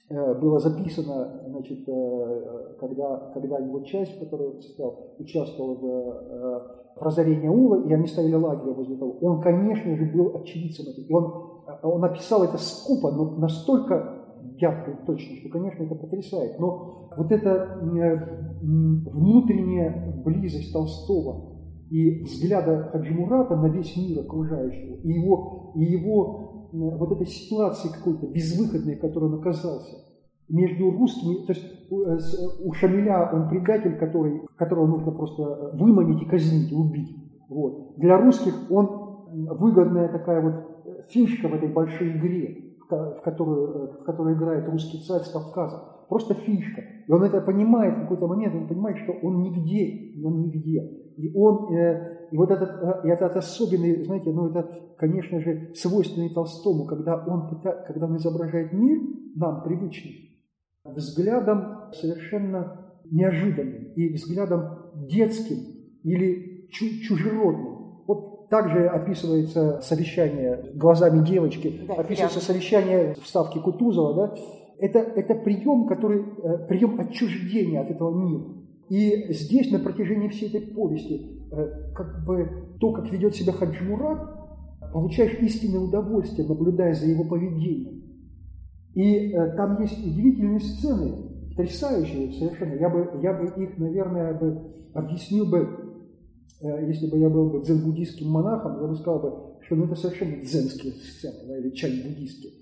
э, 0.10 0.34
было 0.36 0.60
записано, 0.60 1.41
значит, 1.48 1.88
э, 1.88 2.76
когда, 2.80 3.32
когда 3.34 3.58
его 3.60 3.82
часть, 3.82 4.16
в 4.16 4.20
которой 4.20 4.50
он 4.56 4.62
состоял, 4.62 5.16
участвовала 5.20 5.76
в, 5.76 5.86
э, 5.86 6.60
в 6.98 7.02
разорении 7.02 7.48
аула, 7.48 7.84
и 7.86 7.93
они 7.93 8.08
ставили 8.08 8.36
лагерь 8.36 8.74
возле 8.74 8.95
того, 8.95 9.18
он, 9.22 9.41
конечно 9.41 9.95
же, 9.95 10.06
был 10.14 10.36
очевидцем 10.36 10.86
этого. 10.88 11.06
И 11.06 11.14
он, 11.14 11.93
он 11.93 12.02
написал 12.02 12.43
это 12.43 12.58
скупо, 12.58 13.12
но 13.12 13.32
настолько 13.32 14.16
ярко 14.59 14.91
и 14.91 15.05
точно, 15.05 15.35
что, 15.38 15.49
конечно, 15.49 15.83
это 15.83 15.95
потрясает. 15.95 16.59
Но 16.59 17.09
вот 17.15 17.31
эта 17.31 17.79
внутренняя 18.61 20.21
близость 20.23 20.73
Толстого 20.73 21.57
и 21.89 22.23
взгляда 22.23 22.89
Хаджимурата 22.91 23.55
на 23.55 23.67
весь 23.67 23.95
мир 23.95 24.19
окружающего, 24.19 24.95
и 25.03 25.09
его, 25.11 25.71
и 25.75 25.83
его 25.83 26.69
вот 26.71 27.11
этой 27.11 27.27
ситуации 27.27 27.89
какой-то 27.89 28.27
безвыходной, 28.27 28.95
в 28.97 29.01
которой 29.01 29.25
он 29.25 29.39
оказался, 29.39 30.07
между 30.49 30.91
русскими, 30.91 31.45
то 31.45 31.53
есть 31.53 31.65
э, 31.91 32.17
у 32.63 32.73
Шамиля 32.73 33.29
он 33.33 33.49
предатель, 33.49 33.97
который, 33.97 34.41
которого 34.55 34.88
нужно 34.88 35.11
просто 35.11 35.71
выманить 35.73 36.21
и 36.21 36.25
казнить, 36.25 36.71
и 36.71 36.75
убить. 36.75 37.17
Вот. 37.49 37.97
Для 37.97 38.17
русских 38.17 38.53
он 38.69 39.17
выгодная 39.31 40.07
такая 40.07 40.41
вот 40.41 41.05
фишка 41.09 41.47
в 41.49 41.53
этой 41.53 41.69
большой 41.69 42.17
игре 42.17 42.66
в 42.89 43.21
которую, 43.21 44.01
в 44.01 44.03
которую 44.03 44.35
играет 44.35 44.67
русский 44.69 45.03
царь 45.05 45.21
с 45.21 45.31
Кавказа. 45.31 45.97
Просто 46.09 46.35
фишка. 46.35 46.81
И 47.07 47.11
он 47.11 47.23
это 47.23 47.41
понимает 47.41 47.97
в 47.97 48.01
какой-то 48.03 48.27
момент, 48.27 48.55
он 48.55 48.67
понимает, 48.67 48.97
что 48.97 49.13
он 49.21 49.41
нигде, 49.41 50.13
он 50.23 50.41
нигде. 50.41 50.81
И 51.17 51.31
он, 51.35 51.73
э, 51.73 52.27
и 52.31 52.38
вот 52.38 52.51
этот, 52.51 52.69
э, 52.69 53.09
этот 53.09 53.35
особенный, 53.35 54.05
знаете, 54.05 54.31
ну 54.31 54.49
это, 54.49 54.69
конечно 54.97 55.39
же, 55.41 55.73
свойственный 55.75 56.29
Толстому, 56.29 56.85
когда 56.85 57.23
он, 57.25 57.61
когда 57.61 58.05
он 58.05 58.17
изображает 58.17 58.71
мир, 58.71 58.99
нам 59.35 59.63
привычный, 59.63 60.45
взглядом 60.85 61.91
совершенно 61.91 62.93
неожиданным 63.11 63.91
и 63.95 64.13
взглядом 64.13 64.91
детским 65.07 65.57
или 66.03 66.67
чужеродным 66.69 67.66
также 68.50 68.88
описывается 68.88 69.82
совещание 69.82 70.72
глазами 70.74 71.26
девочки, 71.26 71.82
да, 71.88 71.95
описывается 71.95 72.39
совещание 72.39 73.16
вставки 73.22 73.60
Кутузова, 73.60 74.14
да, 74.14 74.36
это, 74.80 75.00
это 75.00 75.36
прием, 75.36 75.88
который, 75.88 76.22
э, 76.22 76.68
прием 76.68 77.00
отчуждения 77.00 77.82
от 77.82 77.89
этого 77.89 78.16
мира. 78.16 78.43
И 78.89 79.34
здесь 79.34 79.72
на 79.72 79.80
протяжении 79.80 80.30
всей 80.30 80.50
этой 80.50 80.62
повести, 80.62 81.45
э, 81.52 81.93
как 81.93 82.26
бы 82.26 82.78
то, 82.80 82.93
как 82.93 83.12
ведет 83.12 83.36
себя 83.36 83.54
Хаджи 83.54 83.84
Мурат, 83.84 84.38
получаешь 84.93 85.38
истинное 85.41 85.82
удовольствие, 85.82 86.48
наблюдая 86.48 86.93
за 86.93 87.08
его 87.08 87.26
поведением. 87.26 88.04
И 88.93 89.32
э, 89.32 89.56
там 89.58 89.82
есть 89.82 90.00
удивительные 90.00 90.60
сцены, 90.60 91.14
потрясающие 91.50 92.32
совершенно. 92.34 92.80
Я 92.80 92.89
бы, 92.89 93.20
я 93.22 93.34
бы 93.34 93.64
их, 93.64 93.78
наверное, 93.78 94.34
бы 94.34 94.72
объяснил 94.93 95.45
бы 95.45 95.86
если 96.62 97.08
бы 97.08 97.18
я 97.20 97.30
был 97.30 97.49
бы 97.49 97.60
дзен-буддийским 97.60 98.28
монахом, 98.28 98.82
я 98.82 98.88
бы 98.88 98.95
сказал 98.95 99.20
бы, 99.20 99.64
что 99.64 99.76
ну, 99.76 99.86
это 99.86 99.95
совершенно 99.95 100.38
дзенские 100.38 100.93
сцены, 100.93 101.47
да, 101.47 101.58
или 101.58 101.70
чай-буддийские. 101.70 102.53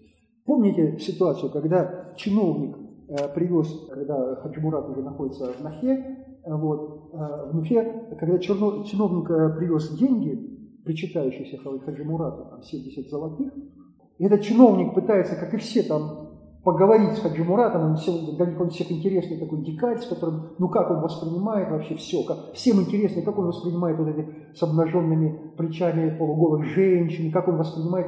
Помните 0.46 1.00
ситуацию, 1.00 1.52
когда 1.52 2.14
чиновник 2.18 2.78
э, 3.08 3.16
привез, 3.34 3.68
когда 3.89 4.36
Хаджимурат 4.36 4.89
уже 4.89 5.02
находится 5.02 5.52
в 5.54 5.62
Нахе, 5.64 6.28
э, 6.43 6.56
вот, 6.56 7.12
э, 7.14 7.50
в 7.52 7.56
Нухе, 7.56 8.08
когда 8.20 8.38
черно, 8.38 8.84
чиновник 8.84 9.30
э, 9.30 9.56
привез 9.58 9.89
деньги, 9.98 10.82
причитающиеся 10.84 11.58
Хаджимурату, 11.58 12.46
там 12.50 12.62
70 12.62 13.10
золотых, 13.10 13.54
и 14.18 14.26
этот 14.26 14.41
чиновник 14.41 14.93
пытается, 14.93 15.36
как 15.36 15.54
и 15.54 15.58
все 15.58 15.84
там 15.84 16.24
поговорить 16.66 17.13
с 17.13 17.20
Хаджи 17.20 17.43
Муратом, 17.43 17.91
он 17.91 17.95
все, 17.95 18.11
для 18.36 18.47
них 18.47 18.59
он 18.59 18.72
всех 18.72 18.91
интересный 18.91 19.38
такой 19.38 19.63
дикарь, 19.63 19.99
с 19.99 20.07
которым, 20.07 20.49
ну 20.57 20.68
как 20.68 20.89
он 20.89 20.99
воспринимает 20.99 21.70
вообще 21.70 21.93
все, 21.93 22.24
как, 22.24 22.53
всем 22.53 22.82
интересно, 22.82 23.22
как 23.22 23.38
он 23.38 23.45
воспринимает 23.45 23.99
вот 23.99 24.07
эти 24.07 24.28
с 24.55 24.63
обнаженными 24.63 25.53
плечами 25.55 26.18
полуголых 26.18 26.66
женщин, 26.66 27.32
как 27.32 27.47
он 27.47 27.57
воспринимает, 27.57 28.07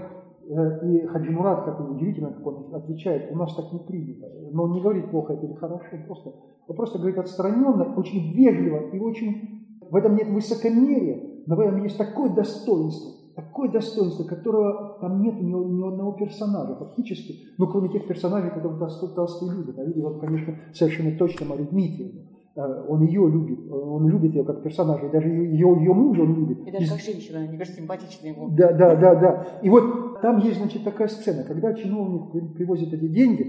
э, 0.50 0.90
и 0.90 1.06
Хаджи 1.06 1.32
Мурат, 1.32 1.66
как 1.66 1.80
удивительно, 1.88 2.34
как 2.34 2.48
он 2.48 2.74
отвечает, 2.74 3.32
у 3.32 3.36
нас 3.36 3.56
так 3.56 3.72
не 3.72 3.80
принято, 3.80 4.26
но 4.52 4.64
он 4.64 4.72
не 4.72 4.82
говорит 4.82 5.12
плохо 5.12 5.34
это 5.34 5.46
или 5.46 5.54
хорошо, 5.54 5.86
просто, 6.08 6.34
он 6.68 6.76
просто 6.76 6.98
говорит 6.98 7.20
отстраненно, 7.20 7.94
очень 7.96 8.34
вежливо 8.34 8.90
и 8.90 8.98
очень, 8.98 9.68
в 9.88 9.96
этом 9.96 10.16
нет 10.16 10.30
высокомерия, 10.30 11.44
но 11.46 11.56
в 11.56 11.60
этом 11.60 11.84
есть 11.84 11.98
такое 11.98 12.32
достоинство, 12.32 13.17
такое 13.38 13.70
достоинство, 13.70 14.24
которого 14.24 14.98
там 15.00 15.22
нет 15.22 15.36
ни, 15.40 15.52
ни 15.52 15.88
одного 15.88 16.14
персонажа 16.14 16.76
фактически, 16.76 17.54
ну, 17.60 17.68
кроме 17.68 17.90
тех 17.90 18.08
персонажей, 18.08 18.50
которых 18.50 18.80
Толстой, 18.80 19.10
Толстой 19.14 19.56
любит. 19.56 19.78
А 19.78 19.84
видел 19.84 20.08
он, 20.08 20.20
конечно, 20.20 20.56
совершенно 20.74 21.16
точно 21.20 21.46
Марию 21.46 21.68
Дмитриевну. 21.68 22.22
Э, 22.56 22.86
он 22.90 23.04
ее 23.04 23.30
любит, 23.30 23.72
он 23.72 24.08
любит 24.08 24.34
ее 24.34 24.44
как 24.44 24.64
персонажа, 24.64 25.06
и 25.06 25.12
даже 25.12 25.30
ее, 25.30 25.78
ее 25.80 25.94
мужа 25.94 26.24
он 26.24 26.34
любит. 26.34 26.68
И 26.68 26.72
даже 26.72 26.90
как 26.90 27.00
женщина, 27.00 27.40
они 27.42 27.58
даже 27.58 27.74
симпатичны 27.74 28.28
ему. 28.28 28.50
Да, 28.58 28.74
да, 28.74 28.96
да, 28.96 29.16
да. 29.16 29.48
И 29.62 29.70
вот 29.70 30.20
там 30.22 30.40
есть, 30.40 30.58
значит, 30.58 30.84
такая 30.84 31.08
сцена, 31.08 31.44
когда 31.44 31.76
чиновник 31.76 32.56
привозит 32.56 32.92
эти 32.92 33.08
деньги, 33.08 33.46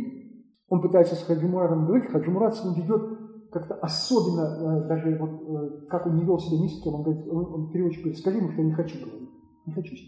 он 0.68 0.82
пытается 0.82 1.14
с 1.14 1.22
Хаджимуратом 1.22 1.86
говорить, 1.86 2.10
Хаджимурат 2.10 2.54
с 2.54 2.62
ним 2.62 2.74
ведет 2.74 3.02
как-то 3.50 3.76
особенно, 3.76 4.82
э, 4.82 4.88
даже 4.88 5.16
вот 5.18 5.30
э, 5.30 5.86
как 5.88 6.06
он 6.06 6.16
не 6.16 6.24
вел 6.24 6.38
себя 6.38 6.60
ни 6.62 6.68
с 6.68 6.82
кем, 6.82 6.96
он 6.96 7.04
говорит, 7.04 7.26
он, 7.26 7.54
он 7.54 7.70
переводчик 7.70 8.02
говорит, 8.02 8.18
скажи 8.18 8.36
ему, 8.36 8.50
что 8.50 8.60
я 8.60 8.66
не 8.66 8.74
хочу 8.74 8.98
говорить 9.00 9.27
не 9.68 9.72
хочу 9.74 9.94
с 9.94 10.00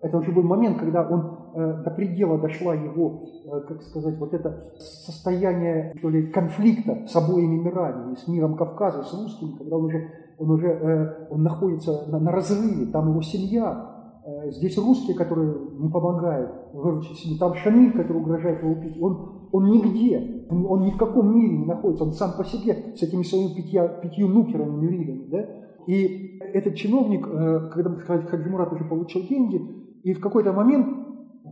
Это 0.00 0.18
уже 0.18 0.30
был 0.30 0.44
момент, 0.44 0.78
когда 0.78 1.08
он 1.08 1.50
э, 1.54 1.82
до 1.82 1.90
предела 1.90 2.38
дошла 2.38 2.74
его, 2.74 3.24
э, 3.44 3.60
как 3.66 3.82
сказать, 3.82 4.16
вот 4.18 4.32
это 4.32 4.62
состояние 4.78 5.92
что 5.98 6.08
ли, 6.08 6.28
конфликта 6.28 7.06
с 7.06 7.16
обоими 7.16 7.56
мирами, 7.56 8.14
с 8.14 8.28
миром 8.28 8.56
Кавказа, 8.56 9.02
с 9.02 9.12
русским, 9.12 9.56
когда 9.58 9.76
он 9.76 9.86
уже, 9.86 10.10
он 10.38 10.50
уже 10.52 10.66
э, 10.68 11.26
он 11.30 11.42
находится 11.42 12.06
на, 12.08 12.20
на 12.20 12.30
разрыве, 12.30 12.86
там 12.92 13.10
его 13.10 13.22
семья, 13.22 14.20
э, 14.24 14.50
здесь 14.52 14.78
русские, 14.78 15.16
которые 15.16 15.52
не 15.78 15.88
помогают 15.88 16.50
выручить 16.72 17.18
семью, 17.18 17.38
там 17.38 17.54
Шамиль, 17.54 17.92
который 17.92 18.22
угрожает 18.22 18.62
его 18.62 18.72
убить, 18.74 19.02
он, 19.02 19.48
он 19.50 19.64
нигде, 19.64 20.46
он, 20.48 20.82
ни 20.82 20.90
в 20.90 20.96
каком 20.96 21.34
мире 21.34 21.58
не 21.58 21.66
находится, 21.66 22.04
он 22.04 22.12
сам 22.12 22.36
по 22.36 22.44
себе 22.44 22.94
с 22.94 23.02
этими 23.02 23.24
своими 23.24 23.54
пятья, 23.54 23.88
пятью 23.88 24.28
нукерами, 24.28 24.76
мюридами, 24.76 25.26
да, 25.28 25.48
и 25.88 26.36
этот 26.40 26.74
чиновник, 26.74 27.26
э, 27.26 27.70
когда 27.72 27.94
Хаджимурат 27.94 28.70
уже 28.74 28.84
получил 28.84 29.22
деньги, 29.22 29.58
и 30.02 30.12
в 30.12 30.20
какой-то 30.20 30.52
момент 30.52 30.86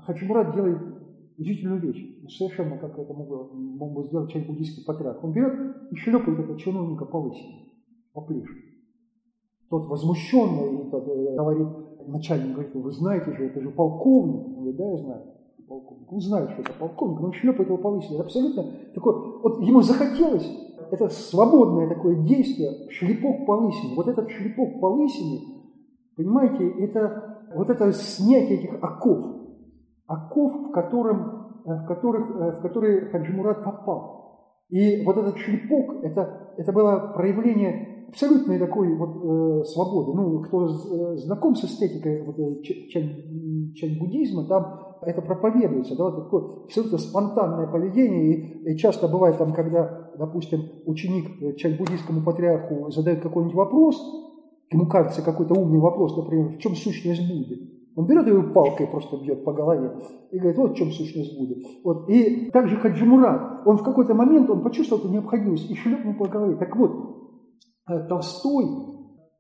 Хаджимурат 0.03 0.55
делает 0.55 0.77
удивительную 1.39 1.81
вещь, 1.81 2.29
совершенно 2.29 2.77
как 2.77 2.99
это 2.99 3.15
мог 3.15 3.29
бы, 3.29 3.55
мог 3.55 3.95
бы 3.95 4.05
сделать 4.05 4.31
человек 4.31 4.51
буддийский 4.51 4.85
патриарх. 4.85 5.25
Он 5.25 5.33
берет 5.33 5.55
и 5.91 5.97
шлепает 5.97 6.39
этого 6.39 6.59
чиновника 6.59 7.07
по 7.07 7.17
лысине, 7.17 7.73
по 8.13 8.21
плечу. 8.21 8.53
Тот 9.71 9.89
возмущенный 9.89 10.91
тот, 10.91 11.09
э, 11.09 11.35
говорит, 11.35 11.69
начальник 12.07 12.53
говорит, 12.53 12.75
вы 12.75 12.93
знаете 12.93 13.33
же, 13.33 13.47
это 13.47 13.63
же 13.63 13.71
полковник. 13.71 14.49
Он 14.49 14.55
говорит, 14.55 14.77
да, 14.77 14.91
я 14.91 14.99
знаю, 14.99 15.23
полковник. 15.67 16.13
Он 16.13 16.21
знает, 16.21 16.51
что 16.51 16.61
это 16.61 16.73
полковник, 16.79 17.23
он 17.23 17.33
шлепает 17.33 17.71
его 17.71 17.79
по 17.79 17.89
лысине. 17.89 18.17
Это 18.17 18.25
абсолютно 18.25 18.67
такой, 18.95 19.15
вот 19.43 19.63
ему 19.63 19.81
захотелось 19.81 20.66
это 20.91 21.09
свободное 21.09 21.89
такое 21.89 22.17
действие, 22.25 22.89
шлепок 22.91 23.47
по 23.47 23.53
лысине. 23.53 23.95
Вот 23.97 24.09
этот 24.09 24.31
шлепок 24.31 24.81
по 24.81 24.87
лысине, 24.87 25.41
понимаете, 26.17 26.69
это 26.85 27.49
вот 27.55 27.71
это 27.71 27.93
снятие 27.93 28.59
этих 28.59 28.83
оков, 28.83 29.25
оков, 30.07 30.69
в, 30.69 30.73
котором, 30.73 31.63
э, 31.65 31.83
в, 31.83 31.87
которых, 31.87 32.31
э, 32.31 32.59
в 32.59 32.63
которые 32.63 33.07
Хаджимурат 33.11 33.65
попал. 33.65 34.17
И 34.69 35.05
вот 35.05 35.17
этот 35.17 35.39
шлепок, 35.39 36.03
это, 36.03 36.55
это 36.57 36.73
было 36.73 37.13
проявление 37.15 38.07
абсолютной 38.09 38.59
такой 38.59 38.97
вот 38.97 39.17
э, 39.17 39.65
свободы. 39.65 40.13
Ну, 40.15 40.41
кто 40.43 40.67
э, 40.67 41.17
знаком 41.19 41.55
с 41.55 41.65
эстетикой 41.65 42.23
вот, 42.25 42.37
чань, 42.63 43.75
чань 43.75 44.47
там 44.49 44.86
это 45.03 45.23
проповедуется, 45.23 45.97
да, 45.97 46.05
вот 46.05 46.25
такое 46.25 46.45
абсолютно 46.65 46.99
спонтанное 46.99 47.67
поведение, 47.67 48.35
и, 48.35 48.73
и 48.73 48.77
часто 48.77 49.09
бывает 49.09 49.39
там, 49.39 49.53
когда, 49.53 50.11
допустим, 50.19 50.61
ученик 50.85 51.43
э, 51.43 51.55
чань-буддийскому 51.57 52.23
патриарху 52.25 52.91
задает 52.91 53.21
какой-нибудь 53.21 53.57
вопрос, 53.57 54.01
ему 54.71 54.87
кажется 54.87 55.23
какой-то 55.23 55.55
умный 55.55 55.79
вопрос, 55.79 56.17
например, 56.17 56.57
в 56.57 56.59
чем 56.59 56.75
сущность 56.75 57.29
Будды, 57.29 57.77
он 57.97 58.07
берет 58.07 58.27
его 58.27 58.53
палкой 58.53 58.87
просто 58.87 59.17
бьет 59.17 59.43
по 59.43 59.55
голове 59.55 59.91
и 60.31 60.39
говорит, 60.39 60.59
вот 60.59 60.73
в 60.73 60.75
чем 60.75 60.91
сущность 60.91 61.39
Будды. 61.39 61.63
Вот. 61.83 62.09
И 62.11 62.51
также 62.51 62.77
Хаджимурат, 62.77 63.67
он 63.67 63.79
в 63.79 63.83
какой-то 63.83 64.13
момент, 64.13 64.51
он 64.51 64.63
почувствовал 64.63 65.03
эту 65.03 65.11
необходимость 65.11 65.71
и 65.71 65.75
шлепнул 65.75 66.15
по 66.15 66.29
голове. 66.29 66.57
Так 66.57 66.77
вот, 66.77 66.93
э, 67.89 68.07
Толстой, 68.07 68.67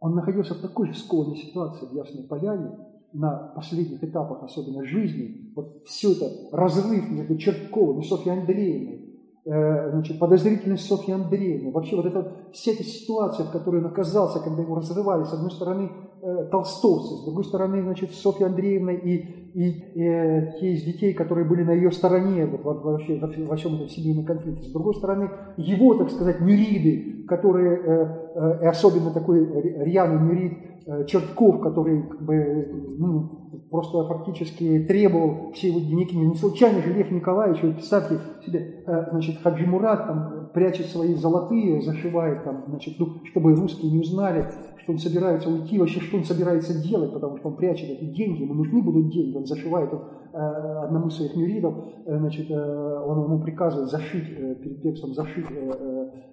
он 0.00 0.14
находился 0.14 0.54
в 0.54 0.62
такой 0.62 0.88
же 0.88 0.94
скованной 0.94 1.36
ситуации 1.36 1.86
в 1.86 1.92
Ясной 1.92 2.26
Поляне, 2.26 2.70
на 3.18 3.52
последних 3.54 4.02
этапах, 4.04 4.42
особенно 4.42 4.84
жизни, 4.84 5.52
вот 5.54 5.82
все 5.86 6.12
это 6.12 6.30
разрыв 6.52 7.10
между 7.10 7.36
Чертковым 7.36 8.00
и 8.00 8.04
Софьей 8.04 8.40
Андреевной, 8.40 9.20
э, 9.46 9.90
значит, 9.90 10.18
подозрительность 10.18 10.86
Софьи 10.86 11.14
Андреевны, 11.14 11.72
вообще 11.72 11.96
вот 11.96 12.06
эта, 12.06 12.50
вся 12.52 12.72
эта 12.72 12.84
ситуация, 12.84 13.46
в 13.46 13.52
которой 13.52 13.80
он 13.80 13.86
оказался, 13.86 14.40
когда 14.40 14.62
его 14.62 14.74
разрывали, 14.74 15.24
с 15.24 15.32
одной 15.32 15.50
стороны, 15.50 15.90
э, 16.22 16.48
толстовцы, 16.50 17.14
с 17.16 17.24
другой 17.24 17.44
стороны, 17.44 17.82
значит, 17.82 18.12
Софья 18.12 18.46
Андреевна 18.46 18.92
и, 18.92 19.16
и, 19.54 19.68
и 19.94 20.02
э, 20.02 20.52
те 20.60 20.72
из 20.72 20.82
детей, 20.82 21.14
которые 21.14 21.46
были 21.46 21.62
на 21.62 21.72
ее 21.72 21.90
стороне 21.90 22.46
вот, 22.46 22.62
вообще 22.84 23.18
во, 23.18 23.28
во 23.28 23.56
всем 23.56 23.74
этом 23.74 23.88
семейном 23.88 24.24
конфликте, 24.24 24.68
с 24.68 24.72
другой 24.72 24.94
стороны, 24.94 25.30
его, 25.56 25.94
так 25.94 26.10
сказать, 26.10 26.40
мюриды, 26.40 27.24
которые, 27.26 27.76
э, 27.76 28.06
э, 28.34 28.68
особенно 28.68 29.10
такой 29.10 29.44
рьяный 29.84 30.20
мюрид, 30.20 30.52
Э, 30.88 31.04
Чертков, 31.04 31.60
который 31.62 32.04
как 32.04 32.22
бы, 32.22 32.94
ну, 32.96 33.50
просто 33.70 34.04
фактически 34.04 34.84
требовал 34.86 35.50
все 35.52 35.68
его 35.68 35.80
дневники. 35.80 36.16
Не 36.16 36.36
случайно 36.36 36.80
же 36.80 36.92
Лев 36.92 37.10
Николаевич, 37.10 37.60
вы 37.60 37.72
представьте 37.72 38.20
себе, 38.44 38.84
значит, 39.10 39.42
Хаджи 39.42 39.66
Мурат 39.66 40.06
там 40.06 40.35
прячет 40.56 40.86
свои 40.86 41.12
золотые, 41.12 41.82
зашивает 41.82 42.42
там, 42.42 42.64
значит, 42.66 42.94
ну, 42.98 43.16
чтобы 43.24 43.54
русские 43.54 43.92
не 43.92 43.98
узнали, 43.98 44.48
что 44.78 44.92
он 44.92 44.98
собирается 44.98 45.50
уйти, 45.50 45.78
вообще 45.78 46.00
что 46.00 46.16
он 46.16 46.24
собирается 46.24 46.82
делать, 46.82 47.12
потому 47.12 47.36
что 47.36 47.48
он 47.48 47.56
прячет 47.56 47.90
эти 47.90 48.06
деньги, 48.06 48.40
ему 48.40 48.54
нужны 48.54 48.80
будут 48.80 49.10
деньги, 49.10 49.36
он 49.36 49.44
зашивает 49.44 49.92
он, 49.92 50.00
э, 50.32 50.38
одному 50.84 51.08
из 51.08 51.16
своих 51.16 51.36
мюридов, 51.36 51.74
значит, 52.06 52.50
он 52.50 53.24
ему 53.24 53.38
приказывает 53.42 53.90
зашить, 53.90 54.34
перед 54.62 54.80
текстом 54.80 55.12
зашить 55.12 55.44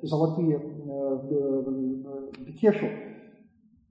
золотые 0.02 0.58
в 0.58 2.46
бекешу, 2.46 2.86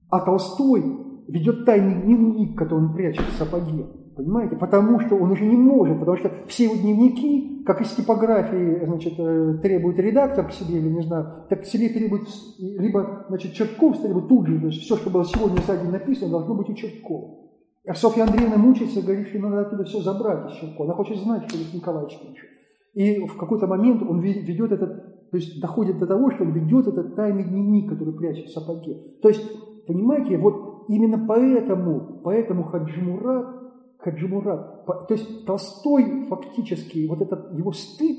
а 0.09 0.21
Толстой 0.21 0.83
ведет 1.29 1.67
тайный 1.67 2.05
дневник, 2.05 2.57
который 2.57 2.85
он 2.85 2.95
прячет 2.95 3.27
в 3.27 3.37
сапоге. 3.37 3.85
Понимаете? 4.17 4.57
Потому 4.57 5.01
что 5.01 5.17
он 5.17 5.31
уже 5.31 5.45
не 5.45 5.57
может, 5.57 5.99
потому 5.99 6.17
что 6.19 6.31
все 6.47 6.65
его 6.65 6.77
дневники, 6.77 7.63
как 7.65 7.81
из 7.81 7.93
типографии, 7.93 8.85
значит, 8.85 9.15
э, 9.19 9.59
требует 9.63 9.99
редактор 9.99 10.49
к 10.49 10.53
себе, 10.53 10.79
или 10.79 10.89
не 10.89 11.03
знаю, 11.03 11.47
так 11.49 11.63
к 11.63 11.65
себе 11.65 11.89
требует 11.89 12.29
либо, 12.59 13.25
значит, 13.29 13.53
Чертков, 13.55 14.03
либо 14.05 14.21
тут 14.23 14.47
же, 14.47 14.59
значит, 14.59 14.83
все, 14.83 14.97
что 14.97 15.11
было 15.11 15.25
сегодня 15.25 15.61
за 15.67 15.77
день 15.77 15.91
написано, 15.91 16.31
должно 16.31 16.55
быть 16.55 16.69
у 16.69 16.75
Черткова. 16.75 17.39
А 17.87 17.95
Софья 17.95 18.25
Андреевна 18.25 18.57
мучается, 18.57 19.03
говорит, 19.03 19.29
что 19.29 19.39
надо 19.39 19.63
оттуда 19.63 19.85
все 19.85 20.01
забрать 20.01 20.51
из 20.51 20.59
Черткова. 20.59 20.89
Она 20.89 20.97
хочет 20.97 21.19
знать, 21.19 21.49
что 21.49 21.59
Лев 21.59 21.75
Николаевич 21.75 22.19
пишет. 22.19 22.49
И 22.95 23.27
в 23.27 23.37
какой-то 23.37 23.67
момент 23.67 24.03
он 24.03 24.21
ведет 24.21 24.71
этот, 24.73 25.31
то 25.31 25.37
есть 25.37 25.61
доходит 25.61 25.99
до 25.99 26.07
того, 26.07 26.31
что 26.31 26.45
он 26.45 26.53
ведет 26.53 26.87
этот 26.87 27.17
тайный 27.17 27.45
дневник, 27.45 27.89
который 27.89 28.13
прячет 28.13 28.47
в 28.47 28.53
сапоге. 28.53 28.99
То 29.23 29.29
есть 29.29 29.43
Понимаете, 29.87 30.39
вот 30.39 30.85
именно 30.89 31.27
поэтому, 31.27 32.21
поэтому 32.23 32.65
Хаджимурат, 32.65 33.62
Хаджимурат, 34.03 34.85
то 34.85 35.07
есть 35.15 35.47
Толстой 35.47 36.27
фактически, 36.27 37.07
вот 37.07 37.23
этот 37.23 37.57
его 37.57 37.73
стыд, 37.73 38.19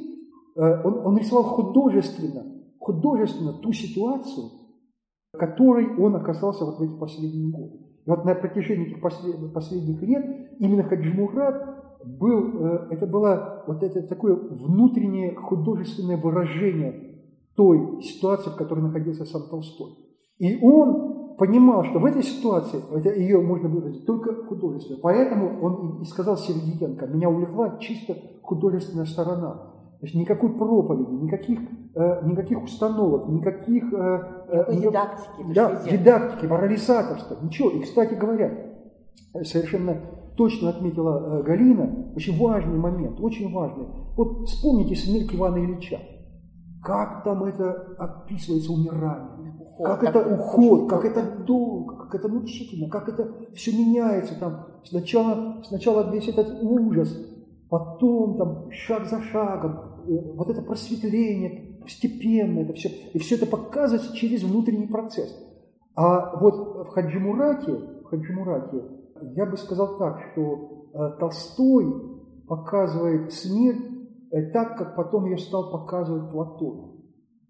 э, 0.55 0.81
он, 0.83 1.05
он 1.05 1.17
рисовал 1.17 1.43
художественно, 1.43 2.45
художественно 2.79 3.53
ту 3.53 3.73
ситуацию, 3.73 4.45
в 5.33 5.37
которой 5.37 5.93
он 5.97 6.15
оказался 6.15 6.63
вот 6.63 6.79
в 6.79 6.81
эти 6.81 6.97
последние 6.97 7.51
годы. 7.51 7.79
И 8.05 8.09
вот 8.09 8.23
на 8.23 8.35
протяжении 8.35 8.87
этих 8.87 9.01
послед, 9.01 9.53
последних 9.53 10.01
лет 10.01 10.57
именно 10.59 10.83
Хаджимурат 10.83 11.99
был, 12.05 12.65
э, 12.65 12.87
это 12.91 13.05
было 13.05 13.63
вот 13.67 13.83
это 13.83 14.03
такое 14.03 14.35
внутреннее 14.35 15.35
художественное 15.35 16.17
выражение 16.17 17.13
той 17.55 18.01
ситуации, 18.01 18.49
в 18.49 18.55
которой 18.55 18.81
находился 18.81 19.25
сам 19.25 19.49
Толстой. 19.49 19.91
И 20.39 20.57
он 20.61 21.22
понимал, 21.37 21.83
что 21.83 21.99
в 21.99 22.05
этой 22.05 22.23
ситуации 22.23 22.81
ее 23.19 23.41
можно 23.41 23.69
выразить 23.69 24.05
только 24.05 24.33
художественно. 24.45 24.99
Поэтому 25.01 25.61
он 25.61 26.01
и 26.01 26.05
сказал 26.05 26.37
Сергеенко, 26.37 27.07
меня 27.07 27.29
увлекла 27.29 27.77
чисто 27.79 28.15
художественная 28.41 29.05
сторона. 29.05 29.53
То 29.99 30.07
есть 30.07 30.15
никакой 30.15 30.49
проповеди, 30.49 31.11
никаких, 31.11 31.59
э, 31.95 32.25
никаких 32.25 32.61
установок, 32.61 33.29
никаких... 33.29 33.93
Э, 33.93 34.19
э, 34.49 34.75
дидактики. 34.75 35.53
Да, 35.55 35.81
дидактики, 35.89 36.45
морализаторства, 36.45 37.37
ничего. 37.41 37.69
И, 37.69 37.79
кстати 37.79 38.13
говоря, 38.13 38.51
совершенно 39.43 39.97
точно 40.35 40.69
отметила 40.69 41.39
э, 41.39 41.43
Галина, 41.43 42.11
очень 42.15 42.37
важный 42.37 42.77
момент, 42.77 43.19
очень 43.19 43.53
важный. 43.53 43.87
Вот 44.17 44.47
вспомните 44.47 44.95
смерть 44.95 45.33
Ивана 45.33 45.63
Ильича. 45.63 45.99
Как 46.83 47.23
там 47.23 47.45
это 47.45 47.95
описывается 47.97 48.71
умирание? 48.71 49.53
Уход, 49.77 49.99
как 49.99 50.03
это 50.03 50.33
уход, 50.33 50.89
как 50.89 51.05
это 51.05 51.43
долго, 51.43 51.95
как 51.95 52.15
это 52.15 52.27
мучительно, 52.27 52.89
как 52.89 53.09
это 53.09 53.31
все 53.53 53.71
меняется 53.71 54.39
там. 54.39 54.67
Сначала, 54.83 55.61
сначала 55.63 56.11
весь 56.11 56.27
этот 56.27 56.61
ужас, 56.61 57.15
потом 57.69 58.37
там 58.37 58.71
шаг 58.71 59.05
за 59.07 59.21
шагом, 59.21 60.03
э, 60.07 60.33
вот 60.35 60.49
это 60.49 60.61
просветление 60.61 61.79
постепенно, 61.81 62.59
это 62.59 62.73
все, 62.73 62.89
и 63.13 63.19
все 63.19 63.35
это 63.35 63.45
показывается 63.45 64.15
через 64.15 64.43
внутренний 64.43 64.87
процесс. 64.87 65.35
А 65.95 66.37
вот 66.39 66.87
в 66.87 66.89
Хаджимурате, 66.89 67.71
в 67.71 68.05
Хаджимурате 68.05 68.83
я 69.35 69.45
бы 69.45 69.57
сказал 69.57 69.97
так, 69.97 70.19
что 70.31 70.89
э, 70.93 71.17
Толстой 71.19 71.85
показывает 72.47 73.31
смерть 73.31 73.81
э, 74.31 74.51
так, 74.51 74.77
как 74.77 74.95
потом 74.95 75.25
ее 75.25 75.37
стал 75.37 75.71
показывать 75.71 76.31
Платон. 76.31 77.03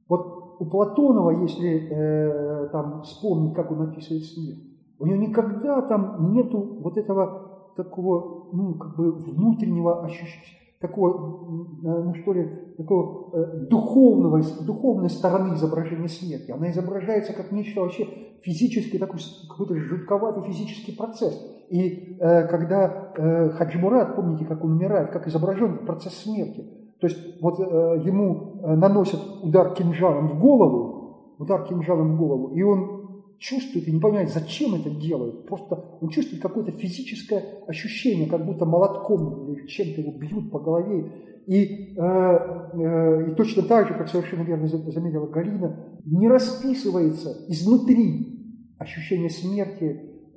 Вот 0.07 0.42
у 0.63 0.69
Платонова, 0.69 1.31
если 1.41 1.89
э, 1.89 2.69
там 2.71 3.01
вспомнить, 3.03 3.53
как 3.53 3.71
он 3.71 3.81
описывает 3.81 4.23
смерть, 4.23 4.63
у 4.97 5.05
него 5.05 5.17
никогда 5.17 5.81
там 5.81 6.31
нету 6.31 6.79
вот 6.81 6.97
этого 6.97 7.71
такого, 7.75 8.49
ну, 8.53 8.75
как 8.75 8.95
бы 8.95 9.11
внутреннего 9.11 10.05
ощущения, 10.05 10.59
такого, 10.79 11.67
ну 11.81 12.13
что 12.13 12.33
ли, 12.33 12.49
такого 12.77 13.29
э, 13.33 13.65
духовного, 13.69 14.41
духовной 14.65 15.09
стороны 15.09 15.55
изображения 15.55 16.07
смерти. 16.07 16.51
Она 16.51 16.71
изображается 16.71 17.33
как 17.33 17.51
нечто 17.51 17.81
вообще 17.81 18.07
физически, 18.41 18.97
такой 18.97 19.19
какой-то 19.49 19.75
жутковатый 19.75 20.43
физический 20.43 20.95
процесс. 20.95 21.41
И 21.69 22.17
э, 22.19 22.47
когда 22.47 23.11
э, 23.17 23.49
Хаджимурат, 23.49 24.15
помните, 24.15 24.45
как 24.45 24.63
он 24.63 24.73
умирает, 24.73 25.11
как 25.11 25.27
изображен 25.27 25.85
процесс 25.85 26.13
смерти. 26.13 26.82
То 27.03 27.09
есть 27.09 27.41
вот 27.41 27.59
э, 27.59 27.63
ему 28.05 28.61
э, 28.63 28.75
наносят 28.75 29.19
удар 29.43 29.73
кинжалом 29.73 30.29
в 30.29 30.39
голову, 30.39 31.35
удар 31.37 31.67
кинжалом 31.67 32.15
в 32.15 32.17
голову, 32.17 32.55
и 32.55 32.61
он 32.61 33.25
чувствует 33.39 33.89
и 33.89 33.91
не 33.91 33.99
понимает, 33.99 34.29
зачем 34.29 34.73
это 34.75 34.89
делают. 34.89 35.45
Просто 35.45 35.83
он 35.99 36.07
чувствует 36.07 36.41
какое-то 36.41 36.71
физическое 36.71 37.43
ощущение, 37.67 38.29
как 38.29 38.45
будто 38.45 38.63
молотком 38.65 39.51
или 39.51 39.67
чем-то 39.67 39.99
его 39.99 40.17
бьют 40.17 40.49
по 40.49 40.59
голове. 40.59 41.11
И, 41.45 41.93
э, 41.93 41.99
э, 41.99 43.31
и 43.31 43.35
точно 43.35 43.63
так 43.63 43.89
же, 43.89 43.95
как 43.95 44.07
совершенно 44.07 44.43
верно 44.43 44.69
заметила 44.69 45.27
Галина, 45.27 45.99
не 46.05 46.29
расписывается 46.29 47.35
изнутри 47.49 48.63
ощущение 48.77 49.29
смерти 49.29 49.83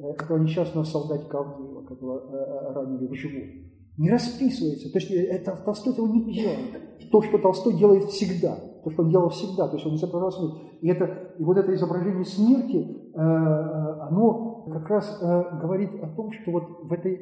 э, 0.00 0.10
этого 0.18 0.38
несчастного 0.38 0.82
солдатика 0.82 1.38
Авдеева, 1.38 1.82
которого 1.82 2.18
э, 2.18 2.72
ранили 2.72 3.06
в 3.06 3.14
живот. 3.14 3.66
Не 3.98 4.10
расписывается. 4.10 4.90
То 4.92 4.98
есть 4.98 5.10
э, 5.10 5.24
это, 5.24 5.56
Толстой 5.64 5.92
этого 5.92 6.06
не 6.06 6.32
делает. 6.32 7.10
То, 7.10 7.22
что 7.22 7.38
Толстой 7.38 7.74
делает 7.74 8.04
всегда– 8.04 8.58
то, 8.86 8.92
что 8.92 9.02
он 9.02 9.10
делал 9.10 9.30
всегда, 9.30 9.66
то 9.66 9.74
есть 9.74 9.84
он 9.84 9.96
изображал 9.96 10.30
смерть. 10.30 10.54
И, 10.80 10.88
это, 10.88 11.34
и 11.40 11.42
вот 11.42 11.56
это 11.56 11.74
изображение 11.74 12.24
смерти, 12.24 12.86
э, 13.14 13.20
э, 13.20 14.00
оно 14.08 14.64
как 14.72 14.88
раз 14.88 15.20
говорит 15.60 15.90
о 16.04 16.08
том, 16.14 16.30
что 16.30 16.52
вот 16.52 16.84
в 16.84 16.92
этой 16.92 17.16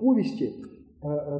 повести 0.00 0.64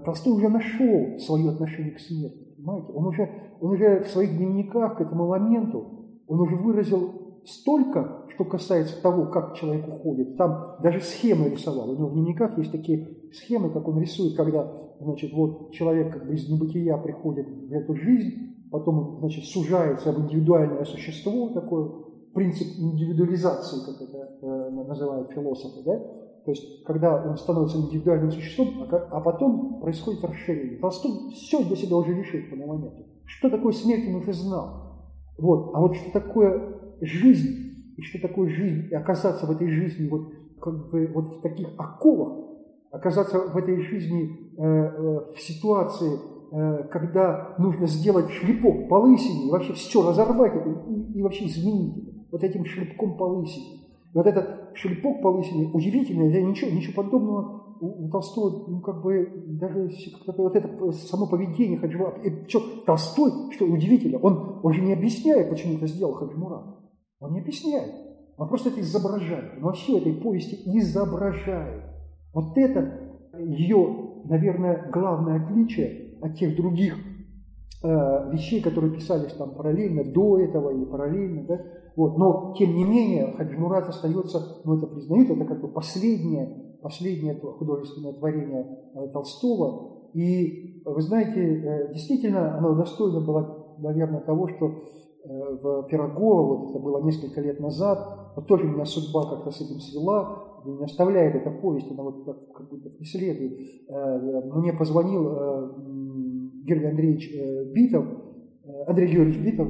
Толстой 0.04 0.34
уже 0.34 0.50
нашел 0.50 1.18
свое 1.18 1.48
отношение 1.48 1.92
к 1.92 1.98
смерти, 1.98 2.54
понимаете? 2.58 2.92
Он 2.92 3.06
уже, 3.06 3.30
он 3.62 3.70
уже 3.70 4.02
в 4.02 4.08
своих 4.08 4.36
дневниках 4.36 4.98
к 4.98 5.00
этому 5.00 5.28
моменту, 5.28 6.20
он 6.26 6.40
уже 6.40 6.56
выразил 6.56 7.40
столько, 7.46 8.23
что 8.34 8.44
касается 8.44 9.00
того, 9.00 9.26
как 9.26 9.54
человек 9.54 9.86
уходит. 9.88 10.36
Там 10.36 10.76
даже 10.82 11.00
схемы 11.00 11.50
рисовал. 11.50 11.90
У 11.90 11.96
него 11.96 12.08
в 12.08 12.12
дневниках 12.14 12.58
есть 12.58 12.72
такие 12.72 13.08
схемы, 13.32 13.70
как 13.70 13.86
он 13.88 14.00
рисует, 14.00 14.36
когда 14.36 14.70
значит, 15.00 15.32
вот 15.32 15.72
человек 15.72 16.12
как 16.12 16.26
бы 16.26 16.34
из 16.34 16.48
небытия 16.48 16.96
приходит 16.96 17.46
в 17.48 17.72
эту 17.72 17.94
жизнь, 17.94 18.68
потом 18.70 19.18
значит, 19.20 19.44
сужается 19.44 20.12
в 20.12 20.20
индивидуальное 20.20 20.84
существо, 20.84 21.50
такой 21.50 21.90
принцип 22.34 22.66
индивидуализации, 22.78 23.76
как 23.86 24.02
это 24.02 24.38
э, 24.42 24.70
называют 24.70 25.30
философы, 25.30 25.82
да? 25.84 25.98
То 26.44 26.50
есть, 26.50 26.84
когда 26.84 27.24
он 27.24 27.38
становится 27.38 27.78
индивидуальным 27.78 28.30
существом, 28.30 28.86
а, 28.90 28.96
а 28.96 29.20
потом 29.20 29.80
происходит 29.80 30.22
расширение. 30.24 30.78
Толстой 30.78 31.30
все 31.32 31.64
для 31.64 31.76
себя 31.76 31.96
уже 31.96 32.12
решил 32.14 32.40
тому 32.50 32.66
моменту. 32.66 33.06
Что 33.24 33.48
такое 33.48 33.72
смерть, 33.72 34.04
он 34.08 34.16
уже 34.16 34.34
знал. 34.34 34.84
Вот. 35.38 35.70
А 35.74 35.80
вот 35.80 35.96
что 35.96 36.12
такое 36.12 36.96
жизнь, 37.00 37.63
и 37.96 38.02
что 38.02 38.20
такое 38.20 38.48
жизнь, 38.48 38.88
и 38.90 38.94
оказаться 38.94 39.46
в 39.46 39.50
этой 39.50 39.68
жизни 39.68 40.08
вот, 40.08 40.32
как 40.60 40.90
бы, 40.90 41.06
вот 41.14 41.38
в 41.38 41.40
таких 41.40 41.68
оковах, 41.78 42.44
оказаться 42.90 43.38
в 43.38 43.56
этой 43.56 43.80
жизни 43.80 44.52
э, 44.56 44.62
э, 44.62 45.34
в 45.34 45.40
ситуации, 45.40 46.18
Э, 46.56 46.84
когда 46.88 47.56
нужно 47.58 47.88
сделать 47.88 48.30
шлепок 48.30 48.88
по 48.88 48.94
лысине 48.94 49.48
и 49.48 49.50
вообще 49.50 49.72
все 49.72 50.08
разорвать 50.08 50.54
это 50.54 50.68
и, 50.68 51.18
и 51.18 51.20
вообще 51.20 51.46
изменить 51.46 52.28
вот 52.30 52.44
этим 52.44 52.64
шлепком 52.64 53.16
по 53.16 53.24
лысине. 53.24 53.80
И 54.12 54.16
вот 54.16 54.24
этот 54.24 54.70
шлепок 54.74 55.20
по 55.20 55.28
лысине 55.28 55.68
удивительный, 55.72 56.32
я 56.32 56.42
ничего, 56.42 56.70
ничего 56.70 57.02
подобного 57.02 57.76
у, 57.80 58.06
у 58.06 58.08
Толстого, 58.08 58.70
ну 58.70 58.80
как 58.82 59.02
бы 59.02 59.28
даже 59.48 59.90
вот 60.36 60.54
это 60.54 60.92
само 60.92 61.26
поведение 61.26 61.76
Хаджимурата. 61.78 62.20
И 62.20 62.48
что, 62.48 62.60
Толстой, 62.86 63.32
что 63.50 63.64
удивительно, 63.64 64.18
он, 64.18 64.60
он 64.62 64.72
не 64.84 64.92
объясняет, 64.92 65.50
почему 65.50 65.74
это 65.78 65.88
сделал 65.88 66.12
Хаджимурат. 66.12 66.62
Он 67.24 67.32
не 67.32 67.40
объясняет. 67.40 67.92
Он 68.36 68.48
просто 68.48 68.70
это 68.70 68.80
изображает. 68.80 69.52
Он 69.56 69.64
вообще 69.64 69.98
этой 69.98 70.12
повести 70.14 70.56
изображает. 70.78 71.82
Вот 72.32 72.56
это 72.56 73.00
ее, 73.38 74.22
наверное, 74.24 74.90
главное 74.92 75.44
отличие 75.44 76.18
от 76.20 76.36
тех 76.36 76.56
других 76.56 76.96
э, 77.82 78.30
вещей, 78.32 78.60
которые 78.60 78.92
писались 78.92 79.32
там 79.32 79.54
параллельно, 79.54 80.04
до 80.04 80.38
этого 80.38 80.70
или 80.70 80.84
параллельно, 80.84 81.44
да, 81.44 81.60
вот, 81.96 82.18
но 82.18 82.54
тем 82.58 82.74
не 82.74 82.84
менее 82.84 83.34
Хаджимурат 83.36 83.88
остается, 83.88 84.60
ну 84.64 84.78
это 84.78 84.86
признают, 84.86 85.30
это 85.30 85.44
как 85.44 85.60
бы 85.60 85.68
последнее, 85.68 86.76
последнее 86.82 87.34
художественное 87.34 88.14
творение 88.14 88.66
э, 88.94 89.08
Толстого, 89.12 90.10
и 90.12 90.82
вы 90.84 91.00
знаете, 91.02 91.40
э, 91.40 91.92
действительно 91.92 92.56
оно 92.56 92.74
достойно 92.74 93.20
было, 93.20 93.76
наверное, 93.78 94.20
того, 94.20 94.48
что 94.48 94.84
в 95.24 95.82
Пирогово, 95.84 96.56
вот 96.56 96.70
это 96.70 96.78
было 96.78 97.02
несколько 97.02 97.40
лет 97.40 97.58
назад, 97.60 98.32
вот 98.36 98.46
тоже 98.46 98.66
меня 98.66 98.84
судьба 98.84 99.30
как-то 99.30 99.50
с 99.50 99.60
этим 99.60 99.80
свела, 99.80 100.44
не 100.64 100.84
оставляет 100.84 101.34
эта 101.34 101.50
повесть, 101.50 101.90
она 101.90 102.02
вот 102.02 102.24
как, 102.24 102.52
как 102.52 102.68
будто 102.68 102.90
преследует. 102.90 103.58
Э, 103.88 104.40
мне 104.54 104.72
позвонил 104.72 105.28
э, 105.28 105.70
Георгий 106.64 106.86
Андреевич 106.86 107.32
э, 107.34 107.72
Битов, 107.72 108.06
Андрей 108.86 109.12
Георгиевич 109.12 109.44
Битов, 109.44 109.68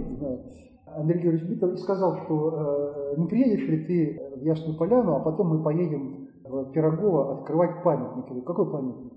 Андрей 0.86 1.20
Георгиевич 1.20 1.50
Битов 1.50 1.72
и 1.72 1.76
сказал, 1.78 2.16
что 2.24 3.14
не 3.16 3.26
приедешь 3.26 3.66
ли 3.68 3.84
ты 3.84 4.36
в 4.36 4.44
Ясную 4.44 4.78
Поляну, 4.78 5.16
а 5.16 5.20
потом 5.20 5.48
мы 5.48 5.62
поедем 5.64 6.28
в 6.44 6.70
Пирогово 6.70 7.38
открывать 7.38 7.82
памятник. 7.82 8.24
Я 8.26 8.30
говорю, 8.30 8.42
какой 8.44 8.70
памятник? 8.70 9.12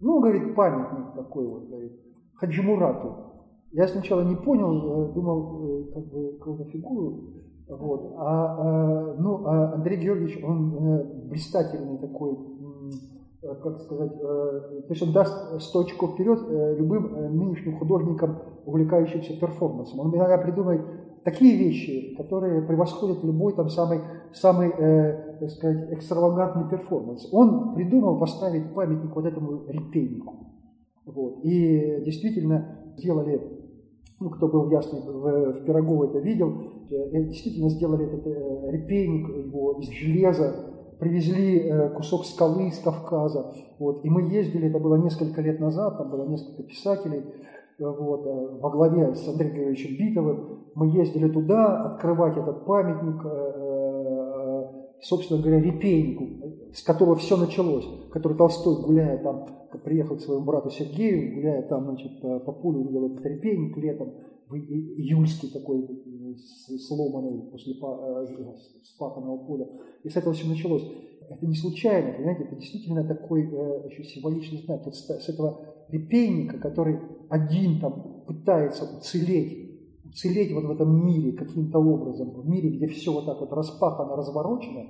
Ну, 0.00 0.20
говорит, 0.20 0.54
памятник 0.54 1.14
такой 1.14 1.46
вот, 1.46 1.68
говорит, 1.68 1.92
Хаджимурату. 2.36 3.35
Я 3.72 3.88
сначала 3.88 4.22
не 4.22 4.36
понял, 4.36 5.12
думал, 5.12 5.90
как 5.92 6.06
бы 6.06 6.38
какую-то 6.38 6.64
фигуру 6.70 7.36
вот. 7.68 8.14
А, 8.16 8.56
а, 8.58 9.16
ну, 9.18 9.44
а 9.44 9.74
Андрей 9.74 9.98
Георгиевич, 9.98 10.42
он 10.44 10.76
э, 10.76 11.04
блистательный 11.28 11.98
такой, 11.98 12.36
э, 13.42 13.54
как 13.60 13.80
сказать, 13.80 14.12
э, 14.12 14.60
то 14.86 14.90
есть 14.90 15.02
он 15.02 15.12
даст 15.12 15.60
100 15.60 15.80
очков 15.80 16.14
вперед 16.14 16.38
любым 16.78 17.36
нынешним 17.36 17.76
художникам, 17.78 18.38
увлекающимся 18.66 19.38
перформансом. 19.40 19.98
Он 19.98 20.14
иногда 20.14 20.38
придумает 20.38 20.82
такие 21.24 21.56
вещи, 21.56 22.14
которые 22.16 22.62
превосходят 22.62 23.24
любой 23.24 23.52
там 23.54 23.68
самый, 23.68 24.00
самый 24.32 24.70
э, 24.70 25.38
так 25.40 25.50
сказать, 25.50 25.92
экстравагантный 25.92 26.68
перформанс. 26.70 27.28
Он 27.32 27.74
придумал 27.74 28.20
поставить 28.20 28.72
памятник 28.74 29.12
вот 29.12 29.26
этому 29.26 29.66
репейнику. 29.66 30.34
Вот. 31.04 31.40
И 31.42 32.02
действительно 32.04 32.78
сделали 32.96 33.55
ну, 34.18 34.30
кто 34.30 34.48
был 34.48 34.70
ясный 34.70 35.00
в, 35.00 35.60
в 35.60 35.64
Пирогово 35.64 36.06
это 36.06 36.18
видел, 36.18 36.54
э, 36.90 37.22
действительно 37.24 37.68
сделали 37.68 38.06
этот 38.06 38.26
э, 38.26 38.70
репейник 38.70 39.28
его 39.28 39.78
из 39.78 39.90
железа, 39.90 40.54
привезли 40.98 41.60
э, 41.60 41.90
кусок 41.90 42.24
скалы 42.24 42.68
из 42.68 42.78
Кавказа. 42.78 43.52
Вот. 43.78 44.04
И 44.04 44.08
мы 44.08 44.22
ездили, 44.22 44.68
это 44.68 44.78
было 44.78 44.96
несколько 44.96 45.42
лет 45.42 45.60
назад, 45.60 45.98
там 45.98 46.10
было 46.10 46.26
несколько 46.26 46.62
писателей, 46.62 47.24
вот, 47.78 48.24
во 48.62 48.70
главе 48.70 49.14
с 49.14 49.28
Андреем 49.28 49.52
Григорьевичем 49.52 49.98
Битовым. 49.98 50.60
Мы 50.74 50.88
ездили 50.88 51.28
туда 51.28 51.84
открывать 51.84 52.38
этот 52.38 52.64
памятник, 52.64 53.22
собственно 55.02 55.40
говоря, 55.40 55.60
репейнику, 55.60 56.72
с 56.72 56.82
которого 56.82 57.16
все 57.16 57.36
началось, 57.36 57.86
который 58.10 58.36
Толстой, 58.36 58.82
гуляя 58.82 59.22
там 59.22 59.46
приехал 59.84 60.16
к 60.16 60.20
своему 60.20 60.44
брату 60.44 60.70
Сергею, 60.70 61.34
гуляя 61.34 61.62
там, 61.62 61.84
значит, 61.84 62.20
по, 62.20 62.38
по 62.40 62.52
полю, 62.52 62.80
увидел 62.80 63.06
этот 63.06 63.24
репейник 63.24 63.76
летом, 63.76 64.14
июльский 64.50 65.50
такой, 65.50 65.84
э, 65.84 66.78
сломанный 66.78 67.50
после 67.50 67.74
э, 67.74 68.54
спаханного 68.84 69.38
поля. 69.38 69.68
И 70.04 70.08
с 70.08 70.16
этого 70.16 70.34
все 70.34 70.46
началось. 70.46 70.84
Это 71.28 71.44
не 71.44 71.56
случайно, 71.56 72.12
понимаете, 72.12 72.44
это 72.44 72.56
действительно 72.56 73.04
такой 73.04 73.42
э, 73.42 73.88
еще 73.90 74.04
символичный 74.04 74.62
знак. 74.62 74.84
Вот 74.84 74.94
с, 74.94 75.04
с 75.04 75.28
этого 75.28 75.60
репейника, 75.88 76.58
который 76.58 77.00
один 77.28 77.80
там 77.80 78.24
пытается 78.26 78.84
уцелеть, 78.84 79.65
уцелеть 80.16 80.52
вот 80.52 80.64
в 80.64 80.70
этом 80.70 81.06
мире 81.06 81.32
каким-то 81.32 81.78
образом, 81.78 82.30
в 82.30 82.48
мире, 82.48 82.70
где 82.70 82.86
все 82.86 83.12
вот 83.12 83.26
так 83.26 83.38
вот 83.40 83.52
распахано, 83.52 84.16
разворочено, 84.16 84.86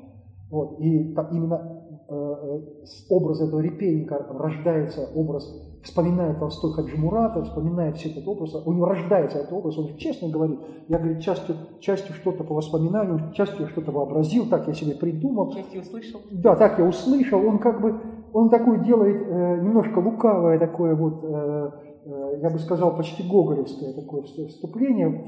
вот, 0.48 0.78
и 0.78 1.12
так, 1.14 1.32
именно 1.32 1.86
Э, 2.08 2.14
э, 2.14 2.86
с 2.86 3.04
образа 3.10 3.46
этого 3.46 3.58
репейника 3.58 4.24
рождается 4.30 5.08
образ, 5.16 5.52
вспоминает 5.82 6.38
Толстой 6.38 6.72
Хаджимурата, 6.72 7.42
вспоминает 7.42 7.96
все 7.96 8.10
этот 8.10 8.28
образ, 8.28 8.54
у 8.54 8.72
него 8.72 8.86
рождается 8.86 9.38
этот 9.38 9.52
образ, 9.52 9.76
он 9.76 9.96
честно 9.96 10.28
говорит, 10.28 10.60
я, 10.86 10.98
говорит, 10.98 11.20
частью, 11.20 11.56
частью 11.80 12.14
что-то 12.14 12.44
по 12.44 12.54
воспоминаниям, 12.54 13.32
частью 13.32 13.66
что-то 13.66 13.90
вообразил, 13.90 14.46
так 14.46 14.68
я 14.68 14.74
себе 14.74 14.94
придумал. 14.94 15.50
Частью 15.52 15.80
услышал? 15.80 16.20
Да, 16.30 16.54
так 16.54 16.78
я 16.78 16.84
услышал, 16.84 17.44
он 17.44 17.58
как 17.58 17.80
бы, 17.80 18.00
он 18.32 18.50
такой 18.50 18.84
делает 18.84 19.26
э, 19.26 19.60
немножко 19.62 19.98
лукавое 19.98 20.60
такое 20.60 20.94
вот, 20.94 21.24
э, 21.24 21.70
я 22.40 22.50
бы 22.50 22.58
сказал, 22.58 22.96
почти 22.96 23.22
гоголевское 23.28 23.92
такое 23.92 24.22
вступление, 24.22 25.24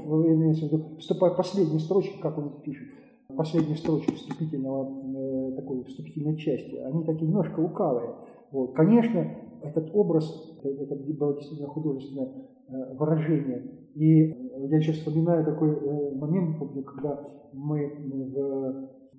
вступая 0.97 1.31
последние 1.31 1.79
строчки, 1.79 2.19
как 2.21 2.37
он 2.37 2.61
пишет 2.61 2.87
последние 3.35 3.77
строчки 3.77 4.13
вступительного, 4.15 5.51
э, 5.51 5.55
такой 5.55 5.83
вступительной 5.83 6.37
части, 6.37 6.75
они 6.77 7.03
такие 7.03 7.27
немножко 7.27 7.59
лукавые. 7.59 8.15
Вот. 8.51 8.73
Конечно, 8.73 9.27
этот 9.61 9.89
образ 9.93 10.57
Это 10.63 10.95
было 10.95 11.35
действительно 11.35 11.69
художественное 11.69 12.29
выражение. 12.97 13.63
И 13.95 14.27
я 14.69 14.77
еще 14.77 14.91
вспоминаю 14.91 15.45
такой 15.45 16.15
момент, 16.15 16.59
помню, 16.59 16.83
когда 16.83 17.23
мы 17.53 17.87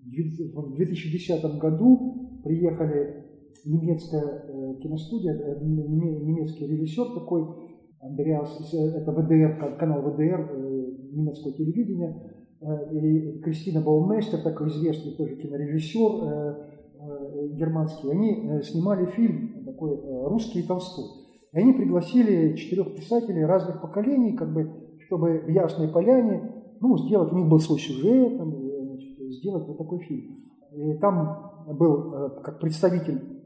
в 0.05 0.75
2010 0.75 1.59
году 1.59 2.41
приехали 2.43 3.30
немецкая 3.65 4.77
киностудия, 4.83 5.59
немецкий 5.61 6.67
режиссер 6.67 7.15
такой, 7.15 7.47
Андреас, 8.01 8.73
это 8.73 9.13
ВДР, 9.13 9.77
канал 9.79 10.01
ВДР 10.03 10.57
немецкого 11.13 11.53
телевидения, 11.55 12.33
и 12.93 13.41
Кристина 13.41 13.81
Баумейстер, 13.83 14.41
такой 14.43 14.69
известный 14.69 15.13
тоже 15.17 15.37
кинорежиссер 15.37 16.69
германский, 17.57 18.11
они 18.11 18.63
снимали 18.63 19.07
фильм 19.07 19.65
такой 19.65 19.99
«Русский 20.29 20.63
Толстой». 20.63 21.05
И 21.53 21.59
они 21.59 21.73
пригласили 21.73 22.55
четырех 22.57 22.95
писателей 22.95 23.45
разных 23.45 23.81
поколений, 23.83 24.33
как 24.37 24.53
бы, 24.53 24.71
чтобы 25.07 25.41
в 25.41 25.49
Ясной 25.49 25.89
Поляне 25.89 26.53
ну, 26.81 26.97
сделать, 26.97 27.33
у 27.33 27.37
них 27.37 27.49
был 27.49 27.59
свой 27.59 27.79
сюжет, 27.79 28.39
там, 28.39 28.55
сделать 29.31 29.67
вот 29.67 29.77
такой 29.77 29.99
фильм. 30.01 30.37
И 30.73 30.95
там 30.99 31.51
был 31.77 32.31
как 32.43 32.61
представитель 32.61 33.21
Э, 33.21 33.40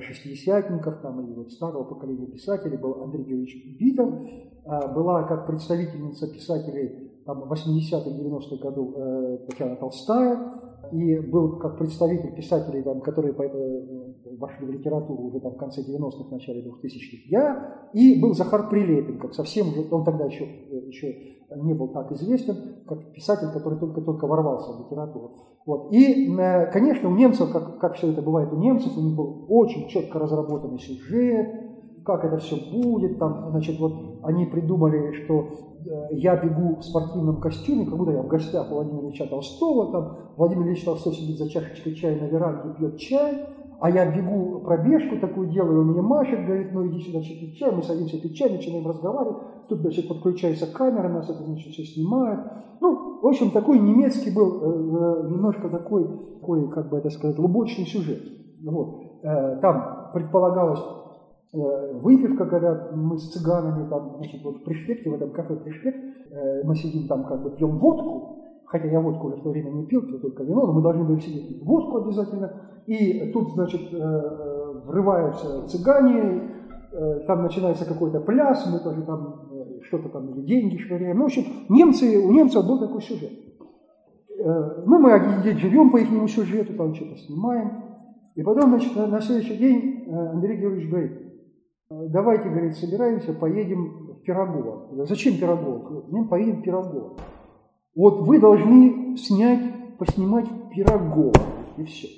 шестидесятников 0.00 1.00
там, 1.02 1.20
или 1.24 1.34
вот 1.34 1.52
старого 1.52 1.84
поколения 1.84 2.26
писателей, 2.26 2.76
был 2.76 3.02
Андрей 3.02 3.24
Георгиевич 3.24 3.78
Битов, 3.78 4.14
э, 4.14 4.94
была 4.94 5.24
как 5.24 5.46
представительница 5.46 6.32
писателей 6.32 7.12
там, 7.26 7.44
80-х, 7.44 8.10
90-х 8.10 8.56
годов 8.62 8.94
э, 8.96 9.38
Татьяна 9.48 9.76
Толстая, 9.76 10.38
и 10.92 11.18
был 11.18 11.58
как 11.58 11.78
представитель 11.78 12.34
писателей, 12.34 12.82
там, 12.82 13.00
которые 13.00 13.34
вошли 14.38 14.66
в 14.66 14.70
литературу 14.70 15.24
уже 15.24 15.40
там, 15.40 15.52
в 15.52 15.56
конце 15.56 15.82
90-х, 15.82 16.30
начале 16.30 16.62
2000-х, 16.62 17.22
я, 17.28 17.88
и 17.92 18.20
был 18.20 18.34
Захар 18.34 18.68
Прилепин, 18.68 19.18
как 19.18 19.34
совсем 19.34 19.68
уже, 19.68 19.86
он 19.90 20.04
тогда 20.04 20.26
еще, 20.26 20.44
еще 20.86 21.08
не 21.56 21.74
был 21.74 21.88
так 21.88 22.10
известен, 22.12 22.56
как 22.86 23.12
писатель, 23.12 23.48
который 23.52 23.78
только-только 23.78 24.26
ворвался 24.26 24.72
в 24.72 24.84
литературу. 24.84 25.32
Вот. 25.66 25.92
И, 25.92 26.34
э, 26.34 26.70
конечно, 26.72 27.08
у 27.08 27.14
немцев, 27.14 27.50
как, 27.52 27.78
как 27.78 27.94
все 27.94 28.10
это 28.10 28.22
бывает 28.22 28.52
у 28.52 28.56
немцев, 28.56 28.96
у 28.96 29.00
них 29.00 29.16
был 29.16 29.46
очень 29.48 29.88
четко 29.88 30.18
разработанный 30.18 30.78
сюжет, 30.78 31.48
как 32.04 32.24
это 32.24 32.38
все 32.38 32.56
будет. 32.72 33.18
Там, 33.18 33.50
значит, 33.50 33.78
вот 33.80 33.92
они 34.22 34.46
придумали, 34.46 35.12
что 35.24 35.48
э, 35.86 36.14
я 36.16 36.36
бегу 36.36 36.76
в 36.76 36.82
спортивном 36.82 37.40
костюме, 37.40 37.86
как 37.86 37.96
будто 37.96 38.12
я 38.12 38.22
в 38.22 38.28
гостях 38.28 38.70
у 38.70 38.74
Владимира 38.74 39.06
Ильича 39.06 39.26
Толстого, 39.26 39.92
там 39.92 40.18
Владимир 40.36 40.66
Ильич 40.66 40.84
Толстой 40.84 41.14
сидит 41.14 41.38
за 41.38 41.48
чашечкой 41.48 41.94
чая 41.94 42.20
на 42.20 42.26
веранде, 42.26 42.74
пьет 42.78 42.98
чай, 42.98 43.46
а 43.80 43.90
я 43.90 44.10
бегу 44.10 44.60
пробежку 44.60 45.18
такую 45.18 45.48
делаю, 45.48 45.80
он 45.80 45.92
мне 45.92 46.02
машет, 46.02 46.46
говорит, 46.46 46.72
ну 46.72 46.86
иди 46.88 47.00
сюда, 47.00 47.20
чай, 47.20 47.72
мы 47.72 47.82
садимся 47.82 48.20
пить 48.20 48.36
чай, 48.36 48.50
начинаем 48.50 48.86
разговаривать, 48.86 49.38
тут, 49.68 49.80
значит, 49.80 50.08
подключается 50.08 50.66
камера, 50.66 51.08
нас 51.08 51.28
это, 51.28 51.42
значит, 51.42 51.72
все 51.72 51.84
снимает. 51.84 52.40
Ну, 52.80 53.20
в 53.22 53.26
общем, 53.26 53.50
такой 53.50 53.78
немецкий 53.78 54.34
был 54.34 54.60
э, 54.60 54.66
э, 54.66 55.30
немножко 55.30 55.68
такой, 55.68 56.06
такой, 56.40 56.68
как 56.70 56.90
бы 56.90 56.98
это 56.98 57.10
сказать, 57.10 57.38
лубочный 57.38 57.86
сюжет. 57.86 58.22
Вот. 58.64 59.00
Э, 59.22 59.58
там 59.60 60.10
предполагалось 60.12 60.82
э, 61.52 61.98
выпивка, 62.02 62.46
когда 62.46 62.90
мы 62.94 63.16
с 63.16 63.30
цыганами 63.32 63.88
там, 63.88 64.16
значит, 64.16 64.42
вот 64.44 64.58
в 64.58 64.64
Пришпекте, 64.64 65.10
в 65.10 65.14
этом 65.14 65.30
кафе 65.30 65.56
Пришпект, 65.56 65.98
э, 66.30 66.62
мы 66.64 66.74
сидим 66.76 67.08
там, 67.08 67.24
как 67.24 67.42
бы 67.42 67.50
пьем 67.50 67.78
водку, 67.78 68.64
хотя 68.66 68.86
я 68.88 69.00
водку 69.00 69.28
уже 69.28 69.36
в 69.36 69.42
то 69.42 69.50
время 69.50 69.70
не 69.70 69.86
пил, 69.86 70.02
пил 70.02 70.20
только 70.20 70.42
вино, 70.42 70.66
но 70.66 70.72
мы 70.72 70.82
должны 70.82 71.04
были 71.04 71.20
сидеть 71.20 71.64
водку 71.64 71.98
обязательно, 71.98 72.52
и 72.86 73.30
тут, 73.32 73.52
значит, 73.52 73.92
э, 73.92 74.82
врываются 74.84 75.66
цыгане, 75.68 76.50
там 77.26 77.42
начинается 77.42 77.84
какой-то 77.86 78.20
пляс, 78.20 78.70
мы 78.72 78.78
тоже 78.78 79.02
там 79.02 79.48
что-то 79.86 80.08
там, 80.08 80.30
или 80.30 80.46
деньги 80.46 80.76
швыряем. 80.78 81.16
Ну, 81.16 81.22
в 81.22 81.26
общем, 81.26 81.44
немцы, 81.68 82.18
у 82.18 82.32
немцев 82.32 82.66
был 82.66 82.78
такой 82.78 83.02
сюжет. 83.02 83.32
Ну, 84.36 84.98
мы 84.98 85.12
один 85.12 85.58
живем 85.58 85.90
по 85.90 85.98
их 85.98 86.08
сюжету, 86.30 86.74
там 86.74 86.94
что-то 86.94 87.16
снимаем. 87.16 87.82
И 88.34 88.42
потом, 88.42 88.70
значит, 88.70 88.96
на, 88.96 89.06
на 89.06 89.20
следующий 89.20 89.56
день 89.56 90.06
Андрей 90.10 90.58
Георгиевич 90.58 90.90
говорит, 90.90 91.12
давайте, 91.88 92.48
говорит, 92.48 92.76
собираемся, 92.76 93.32
поедем 93.32 94.14
в 94.14 94.22
Пирогово. 94.22 95.04
Зачем 95.06 95.38
Пирогово? 95.38 96.06
Мы 96.10 96.26
поедем 96.28 96.60
в 96.60 96.62
Пирогово. 96.62 97.16
Вот 97.94 98.26
вы 98.26 98.40
должны 98.40 99.16
снять, 99.16 99.96
поснимать 99.98 100.48
Пирогово, 100.74 101.32
и 101.76 101.84
все. 101.84 102.08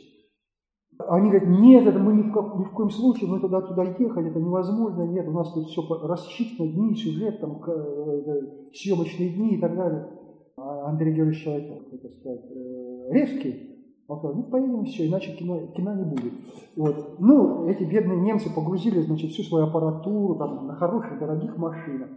Они 0.99 1.29
говорят, 1.31 1.49
нет, 1.49 1.87
это 1.87 1.99
мы 1.99 2.15
ни 2.15 2.23
в, 2.23 2.33
ко, 2.33 2.59
ни 2.59 2.65
в 2.65 2.71
коем 2.71 2.91
случае, 2.91 3.29
мы 3.29 3.39
туда 3.39 3.61
туда 3.61 3.85
ехали, 3.85 4.31
это 4.31 4.41
невозможно, 4.41 5.03
нет, 5.03 5.29
у 5.29 5.33
нас 5.33 5.53
тут 5.53 5.67
все 5.67 5.83
рассчитано, 6.03 6.69
дни, 6.73 6.95
сюжет, 6.95 7.39
там, 7.41 7.61
э, 7.67 8.71
съемочные 8.73 9.31
дни 9.31 9.57
и 9.57 9.61
так 9.61 9.77
далее. 9.77 10.09
А 10.57 10.89
Андрей 10.89 11.13
Георгиевич 11.13 11.45
человек, 11.45 11.69
как 11.69 11.95
это 12.01 12.09
сказать, 12.09 12.51
э, 12.51 13.13
резкий, 13.13 13.77
он 14.09 14.19
сказал, 14.19 14.37
ну 14.37 14.43
поедем 14.45 14.85
все, 14.85 15.09
иначе 15.09 15.33
кино, 15.37 15.67
кино 15.77 15.95
не 15.95 16.05
будет. 16.05 16.33
Вот. 16.77 17.19
Ну, 17.19 17.67
эти 17.67 17.83
бедные 17.83 18.21
немцы 18.21 18.55
погрузили, 18.55 19.01
значит, 19.01 19.33
всю 19.33 19.43
свою 19.43 19.67
аппаратуру 19.67 20.37
там, 20.37 20.67
на 20.67 20.77
хороших, 20.77 21.19
дорогих 21.19 21.57
машинах. 21.57 22.09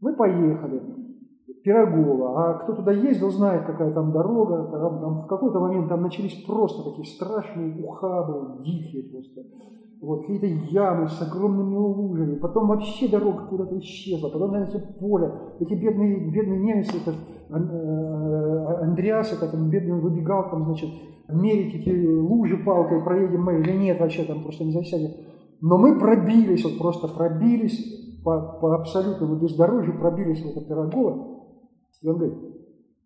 Мы 0.00 0.14
поехали. 0.14 0.80
Пирогова, 1.64 2.50
а 2.50 2.54
кто 2.58 2.74
туда 2.74 2.92
ездил, 2.92 3.30
знает, 3.30 3.66
какая 3.66 3.92
там 3.92 4.12
дорога, 4.12 4.70
там, 4.70 5.00
там, 5.00 5.22
в 5.22 5.26
какой-то 5.26 5.60
момент 5.60 5.88
там 5.88 6.02
начались 6.02 6.44
просто 6.44 6.90
такие 6.90 7.04
страшные 7.04 7.84
ухабы, 7.84 8.62
дикие 8.62 9.10
просто, 9.10 9.42
вот, 10.00 10.20
какие-то 10.20 10.46
ямы 10.46 11.08
с 11.08 11.20
огромными 11.20 11.76
лужами, 11.76 12.38
потом 12.38 12.68
вообще 12.68 13.08
дорога 13.08 13.46
куда-то 13.46 13.78
исчезла, 13.78 14.28
потом, 14.28 14.50
знаете, 14.50 14.78
поле, 15.00 15.32
эти 15.58 15.74
бедные, 15.74 16.30
бедные 16.30 16.60
немцы, 16.60 16.96
это, 16.96 17.16
э, 17.50 18.84
Андреас, 18.84 19.32
это 19.32 19.50
там 19.50 19.68
бедный 19.68 20.00
выбегал, 20.00 20.50
там, 20.50 20.64
значит, 20.64 20.90
мерить 21.28 21.74
эти 21.74 21.90
лужи 22.06 22.56
палкой, 22.64 23.02
проедем 23.02 23.42
мы 23.42 23.60
или 23.60 23.72
нет, 23.72 24.00
вообще 24.00 24.24
там 24.24 24.42
просто 24.42 24.64
не 24.64 24.72
засядет. 24.72 25.16
Но 25.60 25.76
мы 25.76 25.98
пробились, 25.98 26.64
вот 26.64 26.78
просто 26.78 27.08
пробились 27.08 28.22
по, 28.24 28.58
по 28.60 28.76
абсолютному 28.76 29.36
бездорожью, 29.36 29.98
пробились 29.98 30.42
в 30.42 30.56
это 30.56 30.64
Пирогово, 30.64 31.37
и 32.00 32.08
он 32.08 32.16
говорит, 32.16 32.38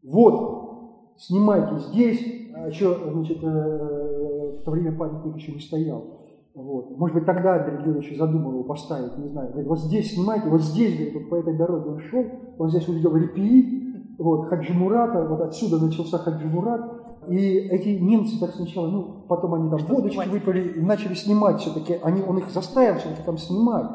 вот, 0.03 1.15
снимайте 1.19 1.79
здесь, 1.79 2.51
а 2.55 2.69
еще, 2.69 2.97
значит, 3.11 3.39
э, 3.43 4.53
в 4.59 4.65
то 4.65 4.71
время 4.71 4.97
памятник 4.97 5.37
еще 5.37 5.53
не 5.53 5.61
стоял. 5.61 6.21
Вот. 6.55 6.99
Может 6.99 7.15
быть, 7.15 7.25
тогда 7.25 7.57
Андрей 7.57 7.79
Георгиевич 7.83 8.19
задумал 8.19 8.53
его 8.53 8.65
поставить, 8.65 9.17
не 9.17 9.29
знаю. 9.29 9.51
Говорит, 9.51 9.69
вот 9.69 9.79
здесь 9.81 10.15
снимайте, 10.15 10.49
вот 10.49 10.61
здесь, 10.61 10.95
говорит, 10.95 11.15
вот 11.15 11.31
по 11.31 11.35
этой 11.37 11.57
дороге 11.57 11.91
он 11.91 12.01
шел, 12.01 12.25
он 12.59 12.69
здесь 12.69 12.87
увидел 12.89 13.17
репии, 13.17 13.83
вот, 14.19 14.49
Хаджи 14.49 14.75
Мурата, 14.75 15.27
вот 15.27 15.41
отсюда 15.41 15.83
начался 15.83 16.19
Хаджи 16.19 16.47
Мурат, 16.47 17.03
и 17.29 17.37
эти 17.37 18.01
немцы 18.01 18.39
так 18.39 18.51
сначала, 18.51 18.89
ну, 18.89 19.25
потом 19.29 19.55
они 19.55 19.71
там 19.71 19.79
Что 19.79 19.95
водочки 19.95 20.17
снимать? 20.17 20.31
выпали 20.31 20.73
и 20.77 20.81
начали 20.81 21.15
снимать 21.15 21.61
все-таки, 21.61 21.99
они, 22.03 22.23
он 22.23 22.39
их 22.39 22.51
заставил 22.51 22.99
все-таки 22.99 23.23
там 23.25 23.39
снимать. 23.39 23.87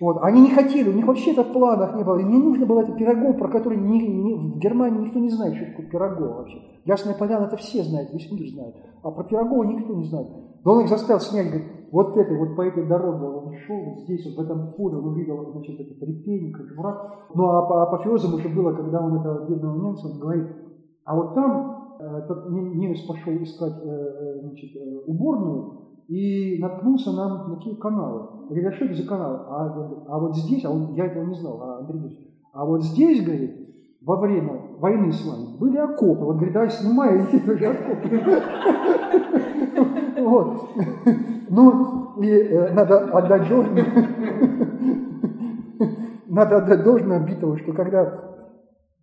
Вот. 0.00 0.18
Они 0.22 0.42
не 0.42 0.50
хотели, 0.50 0.88
у 0.88 0.92
них 0.92 1.06
вообще 1.06 1.32
это 1.32 1.42
в 1.44 1.52
планах 1.52 1.96
не 1.96 2.04
было. 2.04 2.18
Им 2.18 2.30
не 2.30 2.38
нужно 2.38 2.66
было 2.66 2.82
это 2.82 2.92
пирогов, 2.92 3.36
про 3.38 3.48
который 3.48 3.78
ни, 3.78 3.98
ни, 3.98 4.34
в 4.34 4.58
Германии 4.58 5.06
никто 5.06 5.18
не 5.18 5.30
знает, 5.30 5.56
что 5.56 5.66
такое 5.66 5.86
пирогов 5.86 6.36
вообще. 6.36 6.58
Ясная 6.84 7.14
поляна 7.14 7.46
это 7.46 7.56
все 7.56 7.82
знают, 7.82 8.12
весь 8.12 8.30
мир 8.30 8.48
знает. 8.50 8.74
А 9.02 9.10
про 9.10 9.24
пирогов 9.24 9.66
никто 9.66 9.94
не 9.94 10.04
знает. 10.04 10.28
Но 10.64 10.72
он 10.72 10.80
их 10.82 10.88
заставил 10.88 11.20
снять, 11.20 11.48
говорит, 11.48 11.68
вот 11.90 12.16
это, 12.16 12.34
вот 12.34 12.56
по 12.56 12.62
этой 12.62 12.86
дороге 12.86 13.24
он 13.24 13.54
шел, 13.66 13.76
вот 13.76 14.00
здесь, 14.00 14.24
вот 14.26 14.36
в 14.36 14.50
этом 14.50 14.72
поле, 14.72 14.96
он 14.98 15.06
увидел, 15.06 15.52
значит, 15.52 15.80
этот 15.80 16.02
репейник, 16.02 16.58
враг. 16.76 17.28
Ну 17.34 17.48
а 17.48 17.62
по 17.62 17.82
апофеозом 17.84 18.34
уже 18.34 18.48
было, 18.48 18.74
когда 18.74 19.00
он 19.00 19.18
этого 19.20 19.48
бедного 19.48 19.80
немца, 19.80 20.08
он 20.08 20.18
говорит, 20.18 20.48
а 21.04 21.16
вот 21.16 21.34
там 21.34 21.96
э, 22.00 22.18
этот 22.18 22.50
немец 22.50 23.00
пошел 23.06 23.32
искать 23.42 23.74
э, 23.82 23.88
э 23.88 24.40
значит, 24.40 24.70
уборную, 25.06 25.77
и 26.08 26.58
наткнулся 26.58 27.12
на, 27.12 27.46
на 27.46 27.56
такие 27.56 27.76
каналы. 27.76 28.46
Говорит, 28.48 28.66
а 28.66 28.72
что 28.72 28.86
это 28.86 28.94
за 28.94 29.06
канал? 29.06 29.34
А, 29.48 30.06
а 30.08 30.18
вот 30.18 30.36
здесь, 30.36 30.64
а 30.64 30.70
он, 30.70 30.94
я 30.94 31.06
этого 31.06 31.24
не 31.24 31.34
знал, 31.34 31.60
а 31.62 31.78
Андрей 31.80 31.98
говорит, 31.98 32.18
а 32.52 32.64
вот 32.64 32.82
здесь, 32.82 33.22
говорит, 33.22 33.52
во 34.00 34.16
время 34.16 34.78
войны 34.78 35.12
с 35.12 35.24
вами 35.24 35.58
были 35.58 35.76
окопы. 35.76 36.24
Вот, 36.24 36.36
говорит, 36.36 36.54
давай 36.54 36.70
снимай 36.70 37.20
эти 37.20 37.64
окопы. 37.64 38.42
Вот. 40.18 40.68
Ну, 41.50 42.20
и 42.20 42.28
э, 42.28 42.72
надо 42.74 42.98
отдать 43.04 43.48
должное, 43.48 43.86
надо 46.26 46.56
отдать 46.58 46.84
должное 46.84 47.24
Битову, 47.24 47.56
что 47.56 47.72
когда 47.72 48.28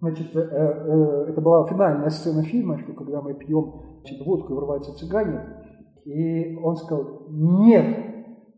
Значит, 0.02 0.36
э, 0.36 0.40
э, 0.40 1.26
это 1.30 1.42
была 1.42 1.66
финальная 1.66 2.10
сцена 2.10 2.44
фильма, 2.44 2.78
что 2.78 2.94
когда 2.94 3.22
мы 3.22 3.34
пьем 3.34 4.00
значит, 4.02 4.24
водку 4.24 4.54
и 4.54 4.56
врываются 4.56 4.94
цыгане, 4.94 5.42
и 6.06 6.56
он 6.64 6.76
сказал, 6.76 7.26
нет, 7.30 7.98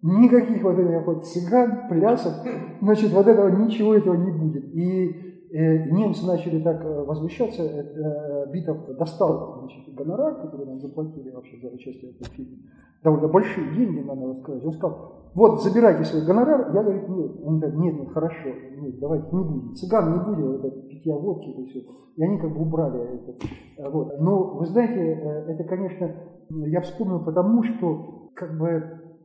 никаких 0.02 0.64
вот 0.64 0.78
этих 0.78 1.06
вот 1.06 1.26
цыган, 1.26 1.88
плясок, 1.90 2.34
значит, 2.82 3.12
вот 3.14 3.26
этого, 3.26 3.50
ничего 3.50 3.96
этого 3.96 4.16
не 4.16 4.32
будет. 4.32 4.66
И 4.74 5.48
э, 5.52 5.90
немцы 5.90 6.26
начали 6.26 6.62
так 6.62 6.84
э, 6.84 7.04
возмущаться, 7.06 7.64
э, 7.64 8.52
Битов 8.52 8.86
достал 8.98 9.60
значит, 9.60 9.94
гонорар, 9.96 10.42
который 10.42 10.66
нам 10.66 10.80
заплатили 10.82 11.30
вообще 11.30 11.58
за 11.62 11.70
участие 11.70 12.12
в 12.12 12.16
этом 12.16 12.34
фильме, 12.34 12.58
довольно 13.02 13.30
большие 13.30 13.74
деньги, 13.74 14.00
надо 14.02 14.36
сказать. 14.42 14.66
Он 14.66 14.74
сказал, 14.74 15.14
вот, 15.34 15.64
забирайте 15.64 16.04
свой 16.04 16.26
гонорар. 16.26 16.74
Я 16.74 16.84
говорю, 16.84 17.08
нет. 17.16 17.32
Он 17.46 17.60
говорит, 17.60 17.80
нет, 17.80 18.00
нет, 18.00 18.10
хорошо, 18.10 18.50
нет, 18.78 19.00
давайте 19.00 19.28
не 19.32 19.44
будем. 19.44 19.76
Цыган 19.76 20.14
не 20.14 20.20
будем, 20.26 20.52
это 20.56 20.70
питья 20.70 21.16
водки, 21.16 21.50
это 21.52 21.64
все. 21.70 21.80
И 22.18 22.24
они 22.24 22.40
как 22.40 22.52
бы 22.54 22.62
убрали 22.62 23.00
это. 23.16 23.90
Вот. 23.90 24.20
Но, 24.20 24.56
вы 24.56 24.66
знаете, 24.66 25.00
это, 25.48 25.64
конечно, 25.64 26.12
я 26.50 26.82
вспомнил 26.82 27.24
потому, 27.24 27.64
что, 27.64 28.30
как 28.36 28.58
бы, 28.58 28.84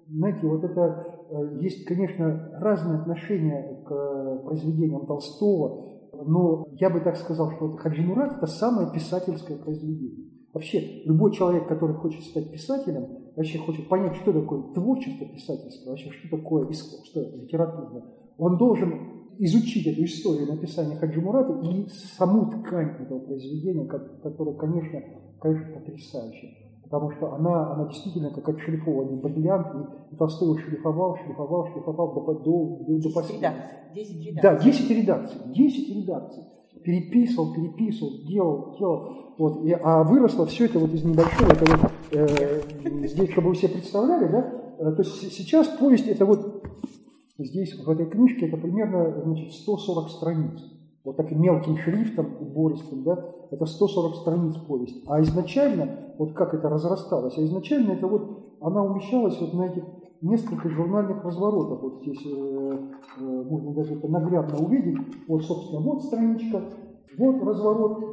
знаете, 0.08 0.46
вот 0.46 0.64
это, 0.64 1.06
э, 1.30 1.58
есть, 1.60 1.84
конечно, 1.84 2.50
разные 2.60 3.00
отношения 3.00 3.82
к 3.84 4.42
произведениям 4.44 5.06
Толстого, 5.06 6.00
но 6.24 6.66
я 6.72 6.90
бы 6.90 7.00
так 7.00 7.16
сказал, 7.16 7.50
что 7.52 7.76
Хаджи 7.76 8.02
Мурат– 8.02 8.36
это 8.36 8.46
самое 8.46 8.92
писательское 8.92 9.56
произведение. 9.58 10.28
Вообще, 10.52 11.02
любой 11.04 11.32
человек, 11.32 11.66
который 11.66 11.96
хочет 11.96 12.22
стать 12.24 12.50
писателем, 12.52 13.06
вообще 13.34 13.58
хочет 13.58 13.88
понять, 13.88 14.16
что 14.16 14.32
такое 14.32 14.74
творчество 14.74 15.26
писательское, 15.26 15.90
вообще, 15.90 16.10
что 16.10 16.36
такое 16.36 16.70
искусство, 16.70 17.20
литература, 17.20 18.04
он 18.36 18.58
должен 18.58 18.92
изучить 19.38 19.86
эту 19.86 20.04
историю 20.04 20.46
написания 20.46 20.96
Хаджи 20.96 21.20
Мурата 21.20 21.58
и 21.66 21.86
саму 21.88 22.50
ткань 22.50 23.02
этого 23.02 23.20
произведения, 23.20 23.86
которая, 23.86 24.54
конечно, 24.56 25.00
конечно, 25.40 25.74
потрясающая. 25.74 26.50
Потому 26.92 27.10
что 27.12 27.32
она, 27.32 27.72
она 27.72 27.88
действительно 27.88 28.28
как 28.28 28.46
отшлифованный 28.50 29.16
бриллиант, 29.16 29.66
и, 29.74 30.14
и 30.14 30.16
Толстой 30.18 30.58
шлифовал, 30.58 31.16
шлифовал, 31.24 31.66
шлифовал 31.72 32.12
до, 32.12 32.34
до, 32.34 32.84
до, 32.84 32.98
до 33.00 33.10
последнего. 33.14 33.54
10 33.94 34.26
редакций. 34.26 34.42
Да, 34.42 34.62
10 34.62 34.90
редакций. 34.90 35.40
10 35.46 35.96
редакций 35.96 36.42
переписывал, 36.84 37.54
переписывал, 37.54 38.12
делал, 38.26 38.76
делал. 38.78 39.16
Вот, 39.38 39.64
и, 39.64 39.72
а 39.72 40.02
выросло 40.02 40.44
все 40.44 40.66
это 40.66 40.78
вот 40.78 40.92
из 40.92 41.02
небольшого, 41.02 41.50
это 41.50 41.64
вот, 41.64 41.90
э, 42.10 42.60
здесь, 43.06 43.30
чтобы 43.30 43.48
вы 43.48 43.54
себе 43.54 43.70
представляли, 43.70 44.30
да, 44.30 44.52
э, 44.78 44.92
то 44.92 45.02
есть 45.02 45.32
сейчас 45.32 45.68
повесть 45.68 46.08
это 46.08 46.26
вот 46.26 46.62
здесь, 47.38 47.74
в 47.74 47.88
этой 47.88 48.04
книжке, 48.04 48.48
это 48.48 48.58
примерно, 48.58 49.22
значит, 49.24 49.54
140 49.54 50.10
страниц. 50.10 50.60
Вот 51.04 51.16
таким 51.16 51.42
мелким 51.42 51.76
шрифтом, 51.76 52.36
убористым, 52.40 53.02
да, 53.02 53.24
это 53.50 53.66
140 53.66 54.16
страниц 54.16 54.56
повесть. 54.56 55.02
А 55.08 55.20
изначально, 55.20 56.14
вот 56.16 56.32
как 56.32 56.54
это 56.54 56.68
разрасталось, 56.68 57.36
а 57.38 57.44
изначально 57.44 57.92
это 57.92 58.06
вот, 58.06 58.56
она 58.60 58.82
умещалась 58.82 59.40
вот 59.40 59.52
на 59.54 59.64
этих 59.64 59.84
несколько 60.20 60.68
журнальных 60.68 61.24
разворотов. 61.24 61.82
Вот 61.82 62.02
здесь 62.02 62.24
э, 62.24 62.78
э, 63.18 63.20
можно 63.20 63.74
даже 63.74 63.94
это 63.94 64.08
наглядно 64.08 64.58
увидеть. 64.64 64.98
Вот, 65.26 65.42
собственно, 65.42 65.80
вот 65.80 66.04
страничка, 66.04 66.62
вот 67.18 67.42
разворот, 67.42 68.04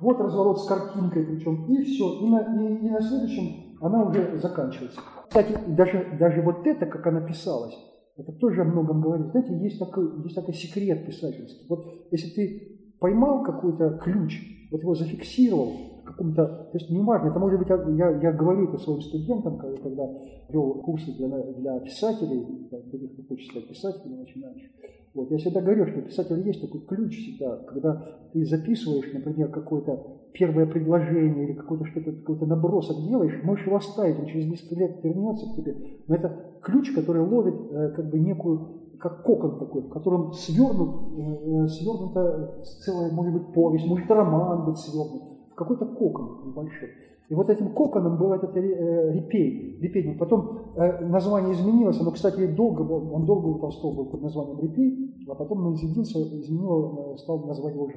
вот 0.00 0.20
разворот 0.20 0.60
с 0.60 0.66
картинкой 0.66 1.24
причем, 1.24 1.66
и 1.66 1.82
все. 1.84 2.14
И 2.20 2.30
на, 2.30 2.40
и, 2.40 2.86
и 2.86 2.90
на 2.90 3.02
следующем 3.02 3.76
она 3.82 4.04
уже 4.04 4.38
заканчивается. 4.38 5.00
Кстати, 5.28 5.58
даже, 5.66 6.16
даже 6.18 6.40
вот 6.42 6.66
это, 6.66 6.86
как 6.86 7.06
она 7.06 7.20
писалась, 7.20 7.76
это 8.16 8.32
тоже 8.32 8.62
о 8.62 8.64
многом 8.64 9.00
говорит. 9.00 9.28
Знаете, 9.28 9.56
есть 9.58 9.78
такой, 9.78 10.22
есть 10.22 10.34
такой 10.34 10.54
секрет 10.54 11.06
писательский. 11.06 11.66
Вот 11.68 11.84
если 12.10 12.28
ты 12.30 12.78
поймал 12.98 13.42
какой-то 13.42 13.98
ключ, 14.02 14.68
вот 14.70 14.82
его 14.82 14.94
зафиксировал, 14.94 15.72
каком-то, 16.04 16.46
то 16.46 16.78
есть 16.78 16.90
неважно, 16.90 17.28
это 17.28 17.38
может 17.38 17.58
быть, 17.58 17.68
я, 17.68 18.10
я 18.20 18.32
говорю 18.32 18.68
это 18.68 18.78
своим 18.78 19.00
студентам, 19.00 19.58
когда, 19.58 19.82
когда 19.82 20.02
вел 20.48 20.82
курсы 20.82 21.12
для, 21.12 21.28
для 21.28 21.80
писателей, 21.80 22.68
для 22.68 22.80
тех, 22.82 23.12
кто 23.12 23.22
хочет 23.22 23.50
стать 23.50 23.68
писателем, 23.68 24.18
начинающих. 24.18 24.70
Вот, 25.14 25.30
я 25.30 25.36
всегда 25.36 25.60
говорю, 25.60 25.86
что 25.86 25.98
у 25.98 26.02
писателя 26.02 26.42
есть 26.42 26.62
такой 26.62 26.80
ключ 26.80 27.18
всегда, 27.18 27.56
когда 27.68 28.02
ты 28.32 28.44
записываешь, 28.46 29.12
например, 29.12 29.48
какое-то 29.50 30.06
первое 30.32 30.64
предложение 30.64 31.44
или 31.44 31.52
какой-то 31.52 31.84
что-то, 31.84 32.12
какой-то 32.12 32.46
набросок 32.46 32.96
делаешь, 33.06 33.38
можешь 33.44 33.66
его 33.66 33.76
оставить, 33.76 34.18
он 34.18 34.26
через 34.26 34.46
несколько 34.46 34.76
лет 34.76 35.04
вернется 35.04 35.46
к 35.52 35.56
тебе. 35.56 35.76
Но 36.08 36.14
это 36.14 36.34
ключ, 36.62 36.92
который 36.94 37.20
ловит 37.20 37.54
э, 37.70 37.90
как 37.94 38.10
бы 38.10 38.18
некую 38.18 38.82
как 38.98 39.24
кокон 39.24 39.58
такой, 39.58 39.82
в 39.82 39.88
котором 39.90 40.32
свернут, 40.32 41.18
э, 41.18 41.64
э 41.64 41.68
свернута 41.68 42.62
целая, 42.84 43.10
может 43.12 43.34
быть, 43.34 43.52
повесть, 43.52 43.86
может, 43.86 44.10
роман 44.10 44.64
быть 44.64 44.78
свернут 44.78 45.22
в 45.50 45.54
какой-то 45.54 45.84
кокон 45.86 46.48
небольшой. 46.48 46.88
И 47.32 47.34
вот 47.34 47.48
этим 47.48 47.72
коконом 47.72 48.18
был 48.18 48.34
этот 48.34 48.54
э, 48.58 49.12
репей, 49.14 49.78
репейник. 49.80 50.18
Потом 50.18 50.74
э, 50.76 51.00
название 51.06 51.54
изменилось, 51.54 51.98
оно, 51.98 52.10
кстати, 52.10 52.46
долго 52.46 52.82
он 52.82 53.24
долго 53.24 53.46
у 53.46 53.58
Толстого 53.58 53.94
был 53.94 54.04
под 54.10 54.20
названием 54.20 54.60
репей, 54.60 55.24
а 55.26 55.34
потом 55.34 55.66
он 55.66 55.74
изменился, 55.74 56.18
изменил, 56.20 57.14
э, 57.14 57.16
стал 57.16 57.46
название 57.46 57.84
его, 57.84 57.90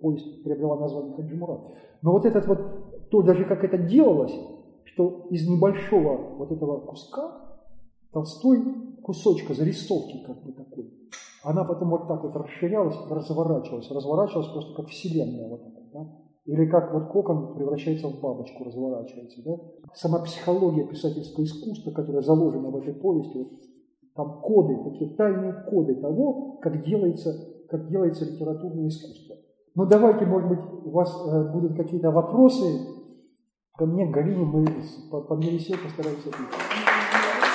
поезд 0.00 0.42
приобрела 0.42 0.80
название 0.80 1.12
Хаджимурат. 1.16 1.60
Но 2.00 2.12
вот 2.12 2.24
этот 2.24 2.46
вот, 2.46 3.10
то 3.10 3.20
даже 3.20 3.44
как 3.44 3.62
это 3.62 3.76
делалось, 3.76 4.32
что 4.84 5.26
из 5.28 5.46
небольшого 5.46 6.38
вот 6.38 6.50
этого 6.50 6.80
куска 6.80 7.58
Толстой 8.10 8.62
кусочка 9.02 9.52
зарисовки 9.52 10.24
как 10.26 10.42
бы 10.42 10.52
такой, 10.52 10.90
она 11.44 11.62
потом 11.64 11.90
вот 11.90 12.08
так 12.08 12.22
вот 12.22 12.34
расширялась, 12.34 12.96
разворачивалась, 13.10 13.90
разворачивалась 13.90 14.48
просто 14.48 14.74
как 14.76 14.88
вселенная 14.88 15.46
вот 15.46 15.62
так, 15.62 15.90
да? 15.92 16.25
Или 16.46 16.66
как 16.66 16.94
вот 16.94 17.08
кокон 17.08 17.54
превращается 17.54 18.08
в 18.08 18.20
бабочку, 18.20 18.64
разворачивается. 18.64 19.42
Да? 19.44 19.58
Сама 19.94 20.20
психология 20.20 20.86
писательского 20.86 21.44
искусства, 21.44 21.90
которая 21.90 22.22
заложена 22.22 22.70
в 22.70 22.76
этой 22.76 22.94
повести, 22.94 23.36
вот, 23.36 23.48
там 24.14 24.40
коды, 24.40 24.78
такие 24.84 25.14
тайные 25.16 25.52
коды 25.68 25.96
того, 25.96 26.58
как 26.62 26.84
делается, 26.84 27.32
как 27.68 27.88
делается 27.88 28.24
литературное 28.24 28.88
искусство. 28.88 29.36
Но 29.74 29.84
ну, 29.84 29.90
давайте, 29.90 30.24
может 30.24 30.48
быть, 30.48 30.60
у 30.84 30.90
вас 30.90 31.14
э, 31.28 31.52
будут 31.52 31.76
какие-то 31.76 32.10
вопросы 32.10 32.64
ко 33.76 33.84
мне, 33.84 34.06
Галине, 34.06 34.44
мы 34.44 34.64
по, 35.10 35.22
по 35.22 35.34
мере 35.34 35.58
сил 35.58 35.76
постараемся 35.82 36.28
ответить. 36.28 37.45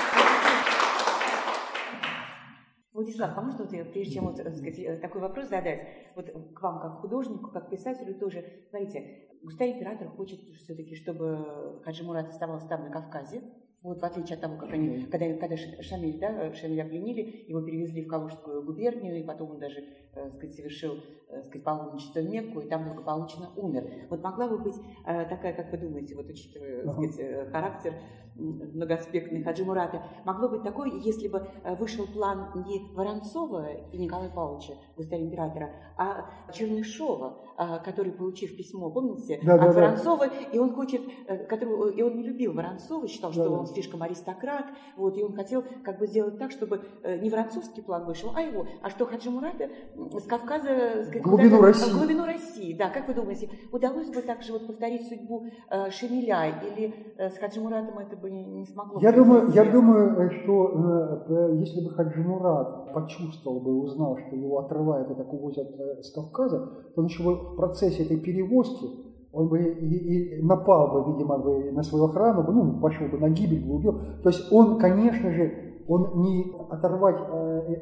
Владислав, 3.02 3.38
а 3.38 3.42
можно 3.42 3.64
вот 3.64 3.74
я, 3.74 3.84
прежде 3.86 4.16
чем 4.16 4.26
вот, 4.26 4.38
сказать, 4.38 4.80
э, 4.80 4.98
такой 4.98 5.22
вопрос 5.22 5.50
задать, 5.50 5.88
вот 6.16 6.30
к 6.54 6.62
вам 6.62 6.80
как 6.82 7.02
художнику, 7.02 7.52
как 7.52 7.70
писателю 7.70 8.16
тоже, 8.16 8.46
смотрите, 8.70 9.28
государь 9.42 9.72
император 9.72 10.08
хочет 10.10 10.40
все-таки, 10.64 10.96
чтобы 10.96 11.82
Хаджи 11.84 12.04
Мурат 12.04 12.30
оставался 12.30 12.68
там 12.68 12.84
на 12.84 12.92
Кавказе, 12.92 13.42
вот 13.84 14.00
в 14.00 14.06
отличие 14.06 14.36
от 14.36 14.42
того, 14.42 14.58
как 14.58 14.72
они, 14.74 15.06
когда, 15.06 15.34
когда 15.38 15.58
Шамиль, 15.58 16.20
да, 16.20 16.54
Шамиля 16.54 16.86
пленили, 16.86 17.46
его 17.48 17.62
перевезли 17.62 18.06
в 18.06 18.08
Калужскую 18.08 18.64
губернию, 18.64 19.20
и 19.20 19.24
потом 19.24 19.52
он 19.52 19.60
даже, 19.60 19.84
э, 20.14 20.30
сказать, 20.30 20.54
совершил, 20.54 20.98
э, 21.30 21.42
сказать, 21.42 21.64
паломничество 21.64 22.20
в 22.20 22.30
Мекку, 22.30 22.60
и 22.60 22.70
там 22.70 22.86
благополучно 22.86 23.50
умер. 23.56 24.06
Вот 24.12 24.22
могла 24.22 24.48
бы 24.48 24.60
быть 24.60 24.76
э, 25.08 25.26
такая, 25.26 25.54
как 25.54 25.72
вы 25.72 25.80
думаете, 25.80 26.16
вот 26.16 26.30
учитывая, 26.30 26.88
сказать, 26.88 27.20
э, 27.20 27.50
характер 27.50 27.96
многоаспектный 28.36 29.44
Хаджи 29.44 29.64
Мурата, 29.64 30.04
могло 30.26 30.50
быть 30.50 30.64
такое, 30.64 30.92
если 31.00 31.28
бы 31.28 31.48
э, 31.64 31.76
вышел 31.76 32.08
план 32.08 32.52
не 32.68 32.92
Воронцова 32.94 33.74
и 33.92 33.98
Николая 33.98 34.30
Павловича, 34.30 34.74
государя 34.96 35.24
императора, 35.24 35.70
а 35.98 36.26
Чернышова, 36.52 37.38
который, 37.84 38.12
получив 38.12 38.58
письмо, 38.58 38.90
помните, 38.90 39.40
да, 39.44 39.56
от 39.56 39.62
да, 39.62 39.72
Воронцова, 39.72 40.28
да. 40.28 40.36
и 40.52 40.58
он 40.58 40.74
хочет, 40.74 41.02
который, 41.48 41.94
и 41.94 42.02
он 42.02 42.18
не 42.18 42.24
любил 42.24 42.54
Воронцова, 42.54 43.08
считал, 43.08 43.32
что 43.32 43.44
да, 43.44 43.52
он 43.52 43.68
слишком 43.68 44.02
аристократ, 44.02 44.66
вот, 44.96 45.18
и 45.18 45.24
он 45.24 45.34
хотел 45.34 45.64
как 45.84 46.00
бы 46.00 46.08
сделать 46.08 46.38
так, 46.38 46.52
чтобы 46.52 46.84
э, 47.04 47.18
не 47.20 47.30
воронцовский 47.30 47.84
план 47.84 48.06
вышел, 48.06 48.32
а 48.36 48.42
его, 48.42 48.66
а 48.82 48.90
что 48.90 49.06
Хаджи 49.06 49.30
Мурата 49.30 49.70
с 49.96 50.26
Кавказа... 50.28 51.04
Сказать, 51.04 51.22
глубину 51.22 51.62
России. 51.62 51.92
В 51.92 51.98
глубину 51.98 52.26
России, 52.26 52.74
да, 52.74 52.90
как 52.90 53.08
вы 53.08 53.14
думаете, 53.14 53.50
удалось 53.72 54.10
бы 54.10 54.22
также 54.22 54.54
вот 54.54 54.68
повторить 54.68 55.08
судьбу 55.08 55.48
э, 55.70 55.90
Шамиля, 55.92 56.62
или 56.76 57.14
э, 57.18 57.30
с 57.30 57.38
Хаджи 57.38 57.60
Муратом 57.60 57.98
это 58.00 58.16
бы 58.22 58.30
не, 58.30 58.66
смогло? 58.66 59.00
Я 59.02 59.12
думаю, 59.12 59.50
я 59.52 59.66
думаю, 59.66 60.20
э, 60.20 60.30
что 60.42 61.24
э, 61.28 61.56
если 61.56 61.84
бы 61.84 61.90
Хаджи 61.92 62.22
Мурат 62.22 62.94
почувствовал 62.94 63.60
бы 63.60 63.82
узнал, 63.82 64.18
что 64.18 64.36
его 64.36 64.60
отрывают 64.60 65.10
и 65.10 65.16
так 65.16 65.34
увозят 65.34 65.68
э, 65.80 66.02
с 66.02 66.12
Кавказа, 66.12 66.60
то 66.96 67.02
он 67.02 67.08
еще 67.08 67.24
в 67.24 67.56
процессе 67.56 68.04
этой 68.04 68.20
перевозки 68.20 68.86
он 69.34 69.48
бы 69.48 69.60
и, 69.62 70.40
и 70.40 70.44
напал 70.44 70.92
бы, 70.92 71.12
видимо, 71.12 71.38
бы 71.38 71.72
на 71.72 71.84
свою 71.84 72.06
охрану, 72.06 72.44
ну, 72.52 72.80
пошел 72.82 73.08
бы 73.08 73.18
на 73.18 73.30
гибель, 73.30 73.66
бы 73.66 73.76
убил. 73.76 74.00
То 74.24 74.30
есть 74.30 74.52
он, 74.52 74.78
конечно 74.78 75.32
же, 75.32 75.54
он 75.88 76.22
не 76.22 76.54
оторвать, 76.70 77.18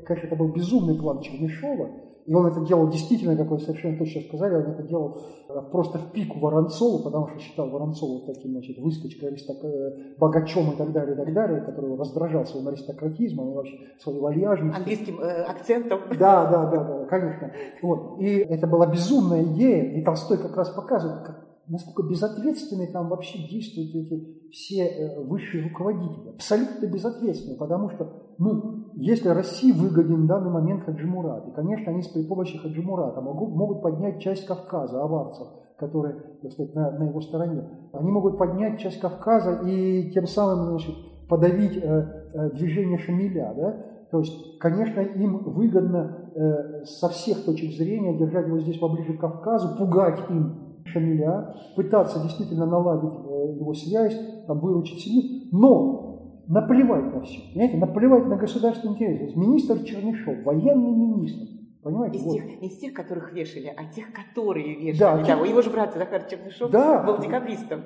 конечно, 0.05 0.27
это 0.27 0.35
был 0.35 0.49
безумный 0.49 0.95
план 0.95 1.21
Чернышова, 1.21 1.89
и 2.29 2.33
он 2.35 2.45
это 2.45 2.61
делал 2.61 2.87
действительно, 2.89 3.35
как 3.35 3.49
вы 3.49 3.59
совершенно 3.59 3.97
точно 3.97 4.21
сказали, 4.21 4.53
он 4.53 4.71
это 4.71 4.83
делал 4.83 5.17
э, 5.49 5.61
просто 5.71 5.97
в 5.97 6.11
пику 6.11 6.37
Воронцову, 6.37 6.99
потому 7.03 7.27
что 7.27 7.39
считал 7.39 7.71
Воронцова 7.71 8.21
таким, 8.27 8.51
значит, 8.51 8.77
выскочкой, 8.77 9.29
аристок... 9.29 9.57
Э, 9.63 10.13
богачом 10.19 10.71
и 10.71 10.75
так 10.75 10.91
далее, 10.91 11.15
и 11.15 11.17
так 11.17 11.33
далее, 11.33 11.61
который 11.61 11.97
раздражал 11.97 12.45
своим 12.45 12.67
аристократизмом 12.67 13.49
и 13.49 13.55
вообще 13.55 13.79
своей 13.99 14.19
вальяжностью. 14.19 14.77
Английским 14.77 15.19
э, 15.19 15.41
акцентом. 15.41 16.01
Да, 16.19 16.45
да, 16.45 16.69
да, 16.69 16.83
да, 16.83 17.05
конечно. 17.05 17.51
Вот. 17.81 18.19
И 18.19 18.27
это 18.27 18.67
была 18.67 18.85
безумная 18.85 19.43
идея, 19.45 19.91
и 19.97 20.03
Толстой 20.03 20.37
как 20.37 20.55
раз 20.55 20.69
показывает, 20.69 21.25
как 21.25 21.49
насколько 21.67 22.03
безответственны 22.03 22.91
там 22.91 23.09
вообще 23.09 23.39
действуют 23.47 23.95
эти 23.95 24.51
все 24.51 24.85
э, 24.85 25.19
высшие 25.23 25.63
руководители. 25.63 26.29
Абсолютно 26.35 26.85
безответственны, 26.85 27.57
потому 27.57 27.89
что, 27.89 28.11
ну, 28.37 28.78
если 28.95 29.29
России 29.29 29.71
выгоден 29.71 30.23
в 30.23 30.27
данный 30.27 30.51
момент 30.51 30.83
Хаджимурат, 30.83 31.47
и, 31.47 31.51
конечно, 31.51 31.91
они 31.91 32.01
с 32.01 32.07
при 32.07 32.23
помощи 32.23 32.57
Хаджимурата 32.57 33.21
могут, 33.21 33.55
могут 33.55 33.81
поднять 33.81 34.19
часть 34.19 34.45
Кавказа, 34.45 35.01
аварцев, 35.03 35.47
которые, 35.77 36.15
так 36.41 36.51
сказать, 36.51 36.75
на, 36.75 36.91
на 36.91 37.03
его 37.05 37.21
стороне. 37.21 37.63
Они 37.93 38.11
могут 38.11 38.37
поднять 38.37 38.79
часть 38.79 38.99
Кавказа 38.99 39.61
и 39.65 40.11
тем 40.11 40.27
самым 40.27 40.67
значит, 40.67 40.95
подавить 41.29 41.77
э, 41.77 42.31
э, 42.33 42.49
движение 42.51 42.97
Шамиля. 42.97 43.53
Да? 43.55 43.85
То 44.11 44.19
есть, 44.19 44.59
конечно, 44.59 44.99
им 45.01 45.43
выгодно 45.43 46.31
э, 46.35 46.83
со 46.85 47.09
всех 47.09 47.45
точек 47.45 47.71
зрения 47.77 48.17
держать 48.17 48.47
его 48.47 48.59
здесь 48.59 48.77
поближе 48.77 49.13
к 49.13 49.21
Кавказу, 49.21 49.77
пугать 49.77 50.19
им 50.29 50.81
Шамиля, 50.85 51.55
пытаться 51.75 52.21
действительно 52.21 52.65
наладить 52.65 53.13
э, 53.13 53.55
его 53.59 53.73
связь, 53.73 54.19
там, 54.47 54.59
выручить 54.59 54.99
семью, 54.99 55.47
но 55.51 56.08
наплевать 56.49 57.13
на 57.13 57.21
все, 57.21 57.39
понимаете, 57.53 57.77
наплевать 57.77 58.25
на 58.25 58.35
государственный 58.35 58.93
интерес. 58.95 59.35
Министр 59.35 59.83
Чернышов, 59.83 60.43
военный 60.43 60.91
министр, 60.91 61.45
Понимаете? 61.81 62.17
Из 62.17 62.23
вот. 62.25 62.33
тех, 62.35 62.61
из 62.61 62.77
тех, 62.79 62.93
которых 62.93 63.31
вешали, 63.31 63.73
а 63.77 63.85
тех, 63.93 64.07
которые 64.11 64.75
вешали. 64.75 64.99
Да, 64.99 65.17
Да, 65.17 65.23
тех- 65.23 65.47
его 65.49 65.61
же 65.61 65.69
брат 65.69 65.93
Захар 65.95 66.23
Чернышев 66.29 66.69
Да. 66.71 67.03
был 67.03 67.19
декабристом. 67.19 67.79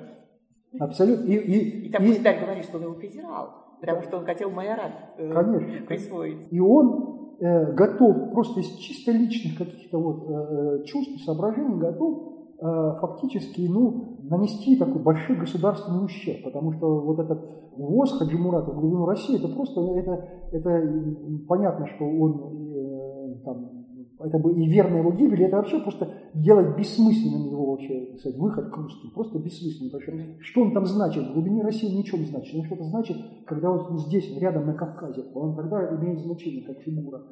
Абсолютно. 0.80 1.24
И, 1.26 1.36
и, 1.36 1.86
И 1.86 1.90
там 1.92 2.02
и- 2.02 2.08
государь 2.08 2.40
говорит, 2.44 2.64
что 2.64 2.78
он 2.78 2.84
его 2.84 2.94
презирал, 2.94 3.50
потому 3.80 4.02
что 4.02 4.16
он 4.18 4.24
хотел 4.24 4.50
майорат 4.50 5.14
э, 5.18 5.30
Конечно. 5.32 5.86
присвоить. 5.86 6.48
И 6.50 6.58
он 6.58 7.36
э, 7.38 7.72
готов 7.74 8.32
просто 8.32 8.60
из 8.60 8.70
чисто 8.78 9.12
личных 9.12 9.58
каких-то 9.58 9.98
вот 10.00 10.24
э, 10.28 10.84
чувств 10.86 11.22
соображений 11.24 11.78
готов 11.78 12.32
э, 12.60 12.94
фактически 13.00 13.60
ну, 13.68 14.18
нанести 14.24 14.76
такой 14.76 15.00
большой 15.02 15.36
государственный 15.36 16.04
ущерб, 16.04 16.42
потому 16.42 16.72
что 16.72 17.00
вот 17.00 17.20
этот 17.20 17.63
ввоз 17.76 18.18
Хаджи 18.18 18.38
Мурата 18.38 18.70
в 18.70 18.80
глубину 18.80 19.06
России, 19.06 19.36
это 19.36 19.48
просто, 19.48 19.80
это, 19.80 20.28
это 20.52 20.70
м, 20.70 21.44
понятно, 21.48 21.86
что 21.86 22.04
он 22.04 22.74
э, 22.74 23.34
там, 23.44 23.84
это 24.20 24.38
бы 24.38 24.52
и 24.54 24.66
верная 24.68 25.00
его 25.00 25.12
гибель, 25.12 25.42
это 25.42 25.56
вообще 25.56 25.80
просто 25.80 26.08
делать 26.34 26.76
бессмысленным 26.76 27.50
его 27.50 27.72
вообще, 27.72 28.16
сказать, 28.18 28.38
выход 28.38 28.70
к 28.70 28.76
русским, 28.76 29.10
просто 29.12 29.38
бессмысленно, 29.38 29.90
потому 29.90 30.18
что 30.18 30.44
что 30.44 30.62
он 30.62 30.72
там 30.72 30.86
значит, 30.86 31.28
в 31.28 31.32
глубине 31.34 31.62
России 31.62 31.94
ничего 31.94 32.18
не 32.18 32.26
значит, 32.26 32.54
он 32.54 32.64
что-то 32.64 32.84
значит, 32.84 33.16
когда 33.46 33.70
вот 33.70 34.00
здесь, 34.00 34.36
рядом 34.38 34.66
на 34.66 34.74
Кавказе, 34.74 35.24
он 35.34 35.56
тогда 35.56 35.96
имеет 35.96 36.20
значение 36.20 36.64
как 36.64 36.78
фигура. 36.78 37.22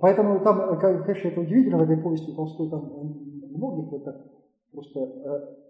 Поэтому 0.00 0.40
там, 0.40 0.78
конечно, 0.78 1.28
это 1.28 1.40
удивительно 1.40 1.78
в 1.78 1.82
этой 1.82 1.96
повести 1.98 2.32
Толстой, 2.34 2.70
там 2.70 2.88
многих 3.58 3.90
вот 3.90 4.04
так 4.04 4.16
просто 4.72 5.00
э, 5.00 5.04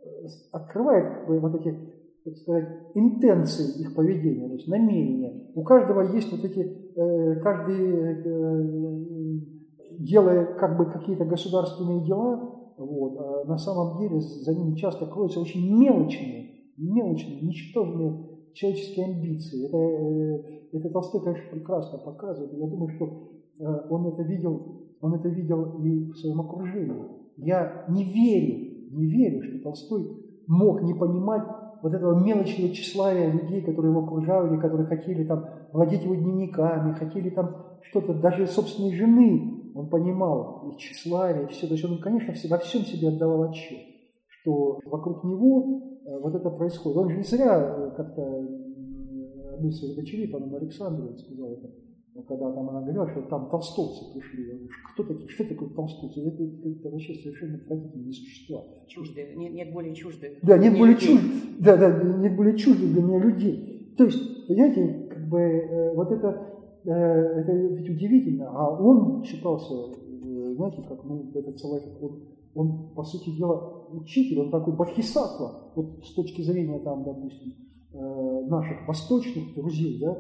э, 0.05 0.27
открывает 0.53 1.29
вот 1.29 1.55
эти, 1.55 1.79
так 2.25 2.37
сказать, 2.37 2.69
интенции 2.95 3.81
их 3.81 3.95
поведения, 3.95 4.49
то 4.49 4.55
есть 4.55 4.69
намерения. 4.69 5.51
У 5.55 5.63
каждого 5.63 6.03
есть 6.15 6.31
вот 6.31 6.45
эти, 6.45 6.61
э, 6.61 7.41
каждый 7.41 7.77
э, 8.25 9.41
делая 9.99 10.55
как 10.59 10.77
бы 10.77 10.87
какие-то 10.87 11.25
государственные 11.25 12.05
дела, 12.05 12.55
вот, 12.77 13.17
а 13.19 13.45
на 13.45 13.59
самом 13.59 13.99
деле 13.99 14.21
за 14.21 14.55
ними 14.55 14.77
часто 14.77 15.07
кроются 15.07 15.41
очень 15.41 15.79
мелочные, 15.79 16.51
мелочные, 16.77 17.41
ничтожные 17.41 18.27
человеческие 18.53 19.07
амбиции. 19.07 19.67
Это, 19.67 19.77
э, 19.77 20.79
это 20.79 20.91
Толстой, 20.91 21.23
конечно, 21.23 21.51
прекрасно 21.51 21.99
показывает. 21.99 22.53
Я 22.53 22.67
думаю, 22.67 22.89
что 22.91 23.29
он 23.91 24.07
это 24.07 24.23
видел, 24.23 24.83
он 25.01 25.15
это 25.15 25.29
видел 25.29 25.81
и 25.83 26.11
в 26.11 26.17
своем 26.17 26.41
окружении. 26.41 27.03
Я 27.37 27.87
не 27.89 28.05
верю, 28.05 28.91
не 28.93 29.07
верю, 29.07 29.43
что 29.43 29.63
Толстой 29.63 30.07
мог 30.47 30.83
не 30.83 30.95
понимать 30.95 31.43
вот 31.83 31.95
этого 31.95 32.19
мелочного 32.19 32.73
тщеславия 32.73 33.31
людей, 33.31 33.63
которые 33.63 33.93
его 33.93 34.05
окружали, 34.05 34.59
которые 34.59 34.87
хотели 34.87 35.25
там 35.25 35.45
владеть 35.73 36.03
его 36.03 36.15
дневниками, 36.15 36.95
хотели 36.95 37.31
там 37.31 37.57
что-то, 37.83 38.15
даже 38.15 38.47
собственной 38.47 38.95
жены 38.95 39.73
он 39.75 39.89
понимал, 39.89 40.69
и 40.69 40.79
тщеславие, 40.79 41.47
все. 41.47 41.67
То 41.67 41.75
есть 41.75 41.85
он, 41.85 41.99
конечно, 42.01 42.35
во 42.49 42.59
всем 42.59 42.83
себе 42.83 43.09
отдавал 43.09 43.51
отчет, 43.51 43.79
что 44.27 44.81
вокруг 44.85 45.23
него 45.25 46.01
э, 46.05 46.19
вот 46.19 46.35
это 46.35 46.51
происходит. 46.51 46.99
Он 46.99 47.11
же 47.11 47.17
не 47.19 47.23
зря 47.23 47.59
э, 47.61 47.91
как-то 47.97 48.23
одной 49.55 49.71
из 49.71 49.79
своих 49.79 49.97
дочерей, 49.97 50.29
по-моему, 50.29 50.57
Александровой 50.57 51.17
сказал 51.19 51.53
это, 51.53 51.71
когда 52.27 52.53
там 52.53 52.69
она 52.71 52.81
говорила, 52.83 53.09
что 53.11 53.23
там 53.23 53.49
толстовцы 53.51 54.13
пришли. 54.15 54.47
Я 54.47 54.55
говорю, 54.55 54.69
кто 54.93 55.03
такие, 55.05 55.29
что 55.29 55.45
такое 55.45 55.69
толстовцы? 55.71 56.21
Это, 56.21 56.43
это- 56.43 56.69
это 56.69 56.91
вообще 56.91 57.15
совершенно 57.15 57.57
отвратительные 57.59 58.13
существа. 58.13 58.65
Чужды, 58.87 59.35
нет, 59.37 59.53
нет 59.53 59.73
более 59.73 59.95
чуждых. 59.95 60.33
Да, 60.43 60.59
нет 60.59 60.73
Не 60.73 60.79
более 60.79 60.95
людей. 60.95 61.09
чуждых, 61.17 61.33
да, 61.61 61.77
да, 61.77 62.03
нет 62.19 62.37
более 62.37 62.57
чуждых 62.57 62.93
для 62.93 63.03
меня 63.03 63.19
людей. 63.19 63.95
То 63.97 64.05
есть, 64.05 64.47
понимаете, 64.47 65.09
как 65.11 65.29
бы 65.29 65.39
э, 65.41 65.95
вот 65.95 66.11
это, 66.13 66.47
э, 66.85 66.91
это 66.91 67.53
ведь 67.53 67.89
удивительно. 67.91 68.49
А 68.51 68.71
он 68.81 69.23
считался, 69.25 69.75
э, 69.75 70.55
знаете, 70.55 70.83
как 70.89 71.05
ну, 71.05 71.31
этот 71.35 71.57
человек, 71.61 71.85
он, 72.01 72.23
он, 72.55 72.95
по 72.95 73.03
сути 73.05 73.31
дела, 73.37 73.87
учитель, 73.93 74.41
он 74.41 74.51
такой 74.51 74.75
бодхисаттва, 74.75 75.73
вот 75.75 76.05
с 76.05 76.15
точки 76.15 76.43
зрения, 76.43 76.79
там, 76.81 77.05
допустим, 77.05 77.55
наших 78.49 78.87
восточных 78.87 79.55
друзей, 79.55 79.99
да, 80.01 80.17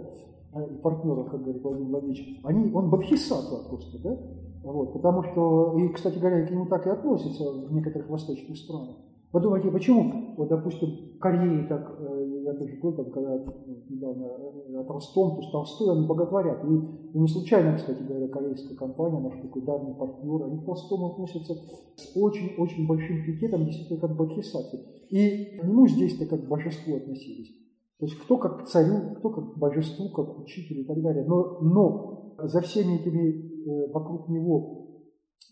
э, 0.52 0.74
и 0.74 0.76
партнеров, 0.78 1.30
как 1.30 1.42
говорит 1.42 1.62
Владимир 1.62 1.90
Владимирович, 1.90 2.40
они, 2.44 2.72
он 2.72 2.90
бодхисаттва 2.90 3.68
просто, 3.68 3.98
да, 4.02 4.18
вот, 4.62 4.92
потому 4.92 5.22
что, 5.22 5.78
и, 5.78 5.88
кстати 5.88 6.18
говоря, 6.18 6.46
к 6.46 6.50
нему 6.50 6.66
так 6.66 6.86
и 6.86 6.90
относятся 6.90 7.50
в 7.50 7.72
некоторых 7.72 8.08
восточных 8.08 8.56
странах. 8.56 8.96
Вы 9.30 9.40
думаете, 9.40 9.70
почему, 9.70 10.34
вот, 10.38 10.48
допустим, 10.48 10.88
в 10.88 11.68
так, 11.68 11.96
э, 12.00 12.42
я 12.44 12.54
тоже 12.54 12.78
был 12.80 12.92
там, 12.92 13.10
когда 13.10 13.36
ну, 13.36 13.76
недавно 13.90 14.24
э, 14.24 14.78
о 14.78 14.84
Толстом, 14.84 15.32
то 15.32 15.40
есть 15.40 15.52
Толстой 15.52 15.94
они 15.94 16.06
боготворят. 16.06 16.64
И, 16.64 16.68
и 17.14 17.18
не 17.18 17.28
случайно, 17.28 17.76
кстати 17.76 18.02
говоря, 18.02 18.28
корейская 18.28 18.74
компания, 18.74 19.20
наш 19.20 19.38
такой 19.42 19.62
давний 19.62 19.92
партнер, 19.92 20.44
они 20.44 20.58
к 20.60 20.64
Толстому 20.64 21.12
относятся 21.12 21.54
с 21.96 22.16
очень-очень 22.16 22.86
большим 22.86 23.22
пикетом, 23.26 23.66
действительно, 23.66 24.00
как 24.00 24.14
к 24.14 24.16
бодхисаттве. 24.16 24.80
И 25.10 25.58
к 25.58 25.64
нему 25.64 25.86
здесь-то 25.86 26.24
как 26.24 26.46
к 26.46 26.48
божеству 26.48 26.96
относились. 26.96 27.54
То 27.98 28.06
есть 28.06 28.18
кто 28.20 28.38
как 28.38 28.62
к 28.62 28.66
царю, 28.68 29.14
кто 29.16 29.30
как 29.30 29.54
к 29.54 29.58
божеству, 29.58 30.10
как 30.10 30.36
к 30.36 30.40
учителю 30.40 30.82
и 30.82 30.86
так 30.86 31.00
далее. 31.02 31.24
Но, 31.26 31.58
но 31.60 32.34
за 32.38 32.60
всеми 32.60 32.96
этими 32.96 33.28
э, 33.66 33.92
вокруг 33.92 34.28
него 34.28 34.86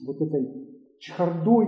вот 0.05 0.21
этой 0.21 0.47
чехардой, 0.99 1.67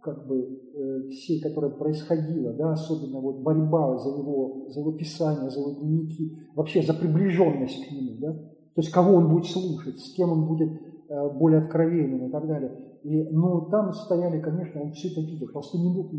как 0.00 0.26
бы 0.26 0.38
э, 0.38 1.08
всей, 1.08 1.40
которая 1.40 1.72
происходила, 1.72 2.52
да, 2.52 2.72
особенно 2.72 3.20
вот 3.20 3.42
борьба 3.42 3.96
за 3.98 4.10
его, 4.10 4.66
за 4.68 4.80
его 4.80 4.92
писание, 4.92 5.50
за 5.50 5.60
его 5.60 5.72
дневники, 5.80 6.36
вообще 6.54 6.82
за 6.82 6.94
приближенность 6.94 7.86
к 7.86 7.90
нему, 7.90 8.18
да, 8.20 8.32
то 8.32 8.80
есть 8.80 8.90
кого 8.90 9.14
он 9.14 9.28
будет 9.28 9.46
слушать, 9.46 9.98
с 9.98 10.14
кем 10.14 10.30
он 10.30 10.46
будет 10.46 10.70
э, 11.08 11.38
более 11.38 11.62
откровенным 11.62 12.28
и 12.28 12.30
так 12.30 12.46
далее. 12.46 12.72
И, 13.02 13.22
ну, 13.30 13.68
там 13.70 13.92
стояли, 13.92 14.40
конечно, 14.40 14.80
он 14.80 14.92
все 14.92 15.08
это 15.08 15.20
видел, 15.20 15.48
просто 15.52 15.78
не 15.78 15.92
мог, 15.92 16.12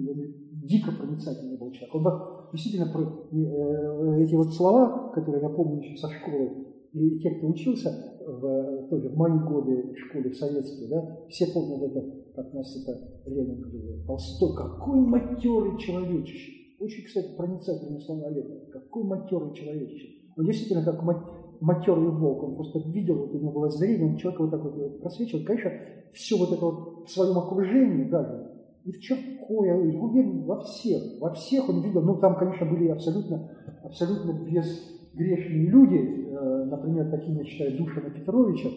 дико 0.64 0.92
проницательный 0.92 1.58
был 1.58 1.72
человек. 1.72 1.96
Он 1.96 2.04
был 2.04 2.12
действительно, 2.52 2.92
про- 2.92 3.28
э, 3.32 4.24
эти 4.24 4.34
вот 4.36 4.54
слова, 4.54 5.12
которые 5.14 5.42
я 5.44 5.50
помню 5.50 5.82
еще 5.82 5.98
со 5.98 6.10
школы, 6.10 6.68
и 6.94 7.20
те, 7.20 7.32
кто 7.32 7.48
учился 7.48 7.90
в, 8.26 8.88
тоже 8.90 9.10
в 9.10 9.18
мои 9.18 9.38
годы 9.40 9.94
в 9.94 9.98
школе, 9.98 10.30
в 10.30 10.36
советской, 10.38 10.88
да, 10.90 11.18
все 11.30 11.48
помнят 11.54 11.82
это, 11.84 12.02
как 12.36 12.54
нас 12.54 12.76
это 12.82 13.30
Ленин 13.30 13.62
говорил, 13.62 14.06
Толстой, 14.06 14.56
какой 14.56 15.00
матерый 15.00 15.78
человечище. 15.80 16.52
Очень, 16.80 17.06
кстати, 17.06 17.36
проницательные 17.38 18.00
слова 18.00 18.30
Ленина. 18.30 18.60
Какой 18.72 19.04
матерый 19.04 19.54
человечище. 19.54 20.08
Он 20.38 20.46
действительно 20.46 20.84
как 20.84 21.02
ма- 21.04 21.30
матерый 21.62 22.10
волк. 22.10 22.44
Он 22.44 22.56
просто 22.56 22.80
видел, 22.92 23.16
вот 23.16 23.34
у 23.36 23.40
него 23.40 23.52
было 23.52 23.70
зрение, 23.70 24.06
он 24.12 24.18
человек 24.18 24.40
вот 24.42 24.52
так 24.52 24.64
вот 24.64 25.02
просвечивал. 25.02 25.46
Конечно, 25.46 25.72
все 26.14 26.38
вот 26.38 26.52
это 26.52 26.66
вот 26.66 27.08
в 27.08 27.10
своем 27.12 27.38
окружении 27.38 28.10
даже, 28.10 28.52
и 28.86 28.92
в 28.92 29.00
Чапкое, 29.00 29.92
и 29.92 29.96
уверен, 29.96 30.44
во 30.44 30.60
всех, 30.62 31.02
во 31.20 31.34
всех 31.34 31.70
он 31.70 31.82
видел, 31.82 32.02
ну 32.02 32.18
там, 32.18 32.36
конечно, 32.36 32.66
были 32.66 32.90
абсолютно, 32.90 33.50
абсолютно 33.84 34.34
безгрешные 34.34 35.68
люди, 35.70 35.96
э, 35.96 36.66
например, 36.66 37.10
таким, 37.10 37.38
я 37.38 37.46
считаю, 37.46 37.78
Душина 37.78 38.10
Петровича, 38.10 38.70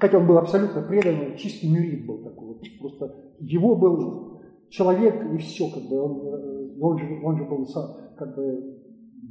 хотя 0.00 0.18
он 0.18 0.26
был 0.26 0.38
абсолютно 0.38 0.82
преданный, 0.82 1.36
чистый 1.36 1.70
мюрит 1.70 2.06
был 2.06 2.18
такой, 2.18 2.48
вот, 2.48 2.62
просто 2.80 3.14
его 3.40 3.76
был 3.76 4.40
человек 4.70 5.14
и 5.34 5.36
все, 5.36 5.68
как 5.68 5.82
бы, 5.88 6.00
он, 6.00 6.20
э, 6.26 6.78
он, 6.80 6.98
же, 6.98 7.20
он 7.22 7.36
же 7.36 7.44
был, 7.44 7.66
сам, 7.66 7.90
как 8.16 8.34
бы, 8.34 8.80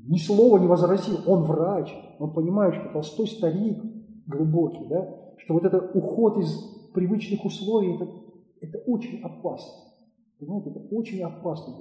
ни 0.08 0.18
слова 0.18 0.60
не 0.60 0.68
возразил, 0.68 1.18
он 1.26 1.44
врач, 1.44 1.92
он 2.20 2.32
понимает, 2.34 2.76
что 2.76 2.90
Толстой 2.94 3.28
старик 3.28 3.82
глубокий, 4.28 4.86
да, 4.88 5.34
что 5.38 5.56
вот 5.56 5.66
этот 5.66 5.96
уход 5.96 6.38
из 6.38 6.54
привычных 6.94 7.44
условий, 7.44 7.96
это, 7.96 8.08
это 8.64 8.80
очень 8.86 9.22
опасно. 9.22 9.94
Понимаете, 10.40 10.72
это 10.72 10.80
очень 10.96 11.22
опасно. 11.22 11.76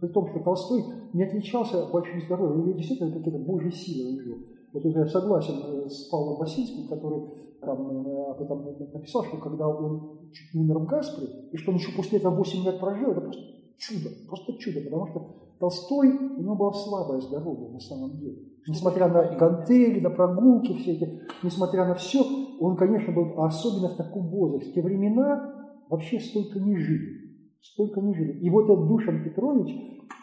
При 0.00 0.08
том, 0.08 0.28
что 0.28 0.40
Толстой 0.40 0.84
не 1.12 1.24
отличался 1.24 1.86
большим 1.86 2.20
здоровьем, 2.20 2.60
у 2.60 2.66
него 2.66 2.78
действительно 2.78 3.12
какие-то 3.12 3.38
божьи 3.38 3.70
силы 3.70 4.10
у 4.10 4.20
него. 4.20 4.36
Вот 4.72 4.84
я 4.84 5.06
согласен 5.06 5.54
э, 5.54 5.88
с 5.88 6.08
Павлом 6.10 6.38
Васильским, 6.38 6.88
который 6.88 7.22
там, 7.62 8.06
э, 8.06 8.30
об 8.30 8.42
этом 8.42 8.64
написал, 8.92 9.24
что 9.24 9.38
когда 9.38 9.66
он 9.66 10.18
чуть 10.32 10.54
не 10.54 10.60
умер 10.60 10.80
в 10.80 10.86
Гаспре, 10.86 11.28
и 11.50 11.56
что 11.56 11.70
он 11.70 11.78
еще 11.78 11.96
после 11.96 12.18
этого 12.18 12.34
8 12.34 12.64
лет 12.64 12.78
прожил, 12.78 13.12
это 13.12 13.20
просто 13.22 13.42
чудо, 13.78 14.10
просто 14.28 14.52
чудо, 14.58 14.80
потому 14.82 15.06
что 15.06 15.36
Толстой, 15.58 16.10
у 16.10 16.42
него 16.42 16.54
было 16.56 16.72
слабое 16.72 17.20
здоровье 17.20 17.70
на 17.70 17.80
самом 17.80 18.18
деле. 18.18 18.36
Несмотря 18.68 19.08
на 19.08 19.22
гантели, 19.36 20.00
на 20.00 20.10
прогулки 20.10 20.74
все 20.74 20.92
эти, 20.92 21.22
несмотря 21.42 21.86
на 21.86 21.94
все, 21.94 22.22
он, 22.60 22.76
конечно, 22.76 23.14
был, 23.14 23.40
особенно 23.42 23.88
в 23.88 23.96
таком 23.96 24.28
возрасте. 24.28 24.72
Те 24.72 24.82
времена 24.82 25.65
вообще 25.88 26.20
столько 26.20 26.60
не 26.60 26.76
жили. 26.76 27.26
столько 27.60 28.00
не 28.00 28.14
жили. 28.14 28.38
И 28.40 28.50
вот 28.50 28.64
этот 28.64 28.86
Душан 28.86 29.24
Петрович, 29.24 29.74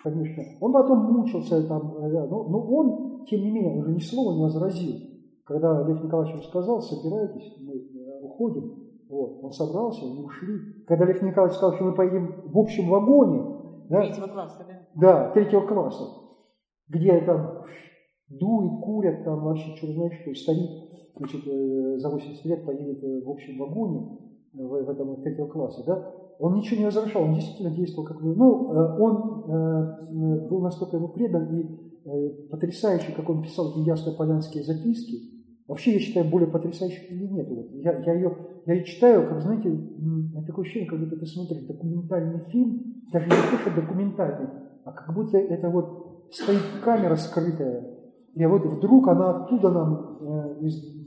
конечно, 0.03 0.43
он 0.61 0.73
потом 0.73 1.13
мучился 1.13 1.67
там, 1.67 1.95
да, 1.99 2.27
но, 2.27 2.43
но 2.43 2.59
он, 2.59 3.25
тем 3.25 3.41
не 3.41 3.51
менее, 3.51 3.79
уже 3.79 3.91
ни 3.91 3.99
слова 3.99 4.35
не 4.35 4.43
возразил. 4.43 4.95
Когда 5.45 5.85
Лев 5.87 6.03
Николаевич 6.03 6.35
ему 6.35 6.43
сказал, 6.43 6.81
собирайтесь, 6.81 7.57
мы 7.61 7.73
уходим, 8.21 8.83
вот, 9.09 9.43
он 9.43 9.51
собрался, 9.51 10.05
они 10.05 10.23
ушли. 10.23 10.83
Когда 10.87 11.05
Лев 11.05 11.21
Николаевич 11.21 11.57
сказал, 11.57 11.75
что 11.75 11.85
мы 11.85 11.95
поедем 11.95 12.43
в 12.45 12.57
общем 12.57 12.89
вагоне, 12.89 13.43
да, 13.89 14.01
третьего 14.01 14.27
класса, 14.27 14.65
да? 14.67 14.87
Да, 14.95 15.31
третьего 15.31 15.67
класса, 15.67 16.03
где 16.87 17.19
там 17.21 17.63
дует, 18.29 18.81
курят, 18.83 19.23
там 19.25 19.43
вообще 19.43 19.75
черт 19.75 19.93
знает 19.93 20.13
что, 20.13 20.33
старик, 20.33 20.69
значит, 21.17 21.45
э, 21.45 21.97
за 21.97 22.09
80 22.09 22.45
лет 22.45 22.65
поедет 22.65 23.03
э, 23.03 23.21
в 23.25 23.29
общем 23.29 23.57
вагоне 23.59 24.22
в, 24.53 24.85
в 24.85 24.89
этом 24.89 25.21
третьего 25.21 25.47
класса, 25.47 25.83
да, 25.85 26.13
он 26.39 26.55
ничего 26.55 26.79
не 26.79 26.85
возвращал, 26.85 27.23
он 27.23 27.35
действительно 27.35 27.71
действовал 27.71 28.07
как 28.07 28.21
бы, 28.21 28.35
ну, 28.35 28.73
э, 28.73 28.99
он 28.99 30.47
был 30.47 30.61
настолько 30.61 30.97
ему 30.97 31.09
предан 31.09 31.55
и 31.57 32.49
потрясающий, 32.49 33.13
как 33.13 33.29
он 33.29 33.43
писал 33.43 33.71
эти 33.71 33.79
ясно-полянские 33.79 34.63
записки, 34.63 35.33
Вообще, 35.67 35.93
я 35.93 35.99
считаю, 35.99 36.29
более 36.29 36.49
потрясающей 36.49 37.07
книги 37.07 37.23
нет. 37.23 37.47
Вот 37.49 37.71
я, 37.71 37.97
я, 37.99 38.13
ее, 38.13 38.37
я 38.65 38.73
ее 38.73 38.83
читаю, 38.83 39.29
как, 39.29 39.41
знаете, 39.41 39.69
такое 40.45 40.65
ощущение, 40.65 40.89
как 40.89 40.99
будто 40.99 41.17
ты 41.17 41.25
смотришь 41.25 41.63
документальный 41.65 42.43
фильм, 42.49 43.03
даже 43.13 43.25
не 43.25 43.31
то, 43.31 43.81
документальный, 43.81 44.49
а 44.83 44.91
как 44.91 45.15
будто 45.15 45.37
это 45.37 45.69
вот 45.69 46.27
стоит 46.31 46.61
камера 46.83 47.15
скрытая, 47.15 47.97
и 48.35 48.45
вот 48.45 48.65
вдруг 48.65 49.07
она 49.07 49.43
оттуда 49.43 49.69
нам 49.69 50.17
э, 50.19 50.65
из 50.65 50.83
э, 50.83 51.02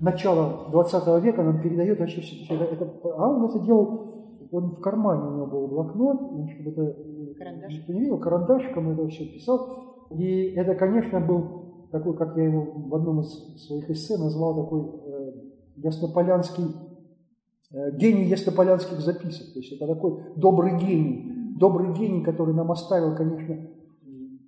начала 0.00 0.68
20 0.70 1.24
века 1.24 1.42
нам 1.42 1.60
передает 1.60 1.98
вообще 1.98 2.20
все 2.20 2.54
это. 2.54 2.92
А 3.04 3.28
он 3.28 3.44
это 3.44 3.58
делал, 3.60 4.48
он 4.50 4.76
в 4.76 4.80
кармане 4.80 5.22
у 5.22 5.34
него 5.36 5.46
был 5.46 5.66
блокнот, 5.68 6.20
он 6.20 6.48
это 6.66 6.96
Карандаш. 7.38 7.88
не 7.88 8.00
видел, 8.00 8.18
карандашиком 8.18 8.90
это 8.90 9.08
все 9.08 9.26
писал. 9.26 10.06
И 10.10 10.52
это, 10.56 10.74
конечно, 10.74 11.20
был 11.20 11.88
такой, 11.90 12.16
как 12.16 12.36
я 12.36 12.44
его 12.44 12.64
в 12.88 12.94
одном 12.94 13.20
из 13.20 13.66
своих 13.66 13.88
эссе 13.90 14.16
назвал, 14.16 14.64
такой 14.64 14.80
э, 14.80 15.32
яснополянский, 15.76 16.64
э, 17.72 17.96
гений 17.96 18.24
яснополянских 18.24 18.98
записок. 19.00 19.52
То 19.52 19.60
есть 19.60 19.72
это 19.72 19.86
такой 19.86 20.22
добрый 20.36 20.78
гений, 20.78 21.54
добрый 21.58 21.92
гений, 21.94 22.22
который 22.22 22.54
нам 22.54 22.70
оставил, 22.70 23.14
конечно, 23.14 23.56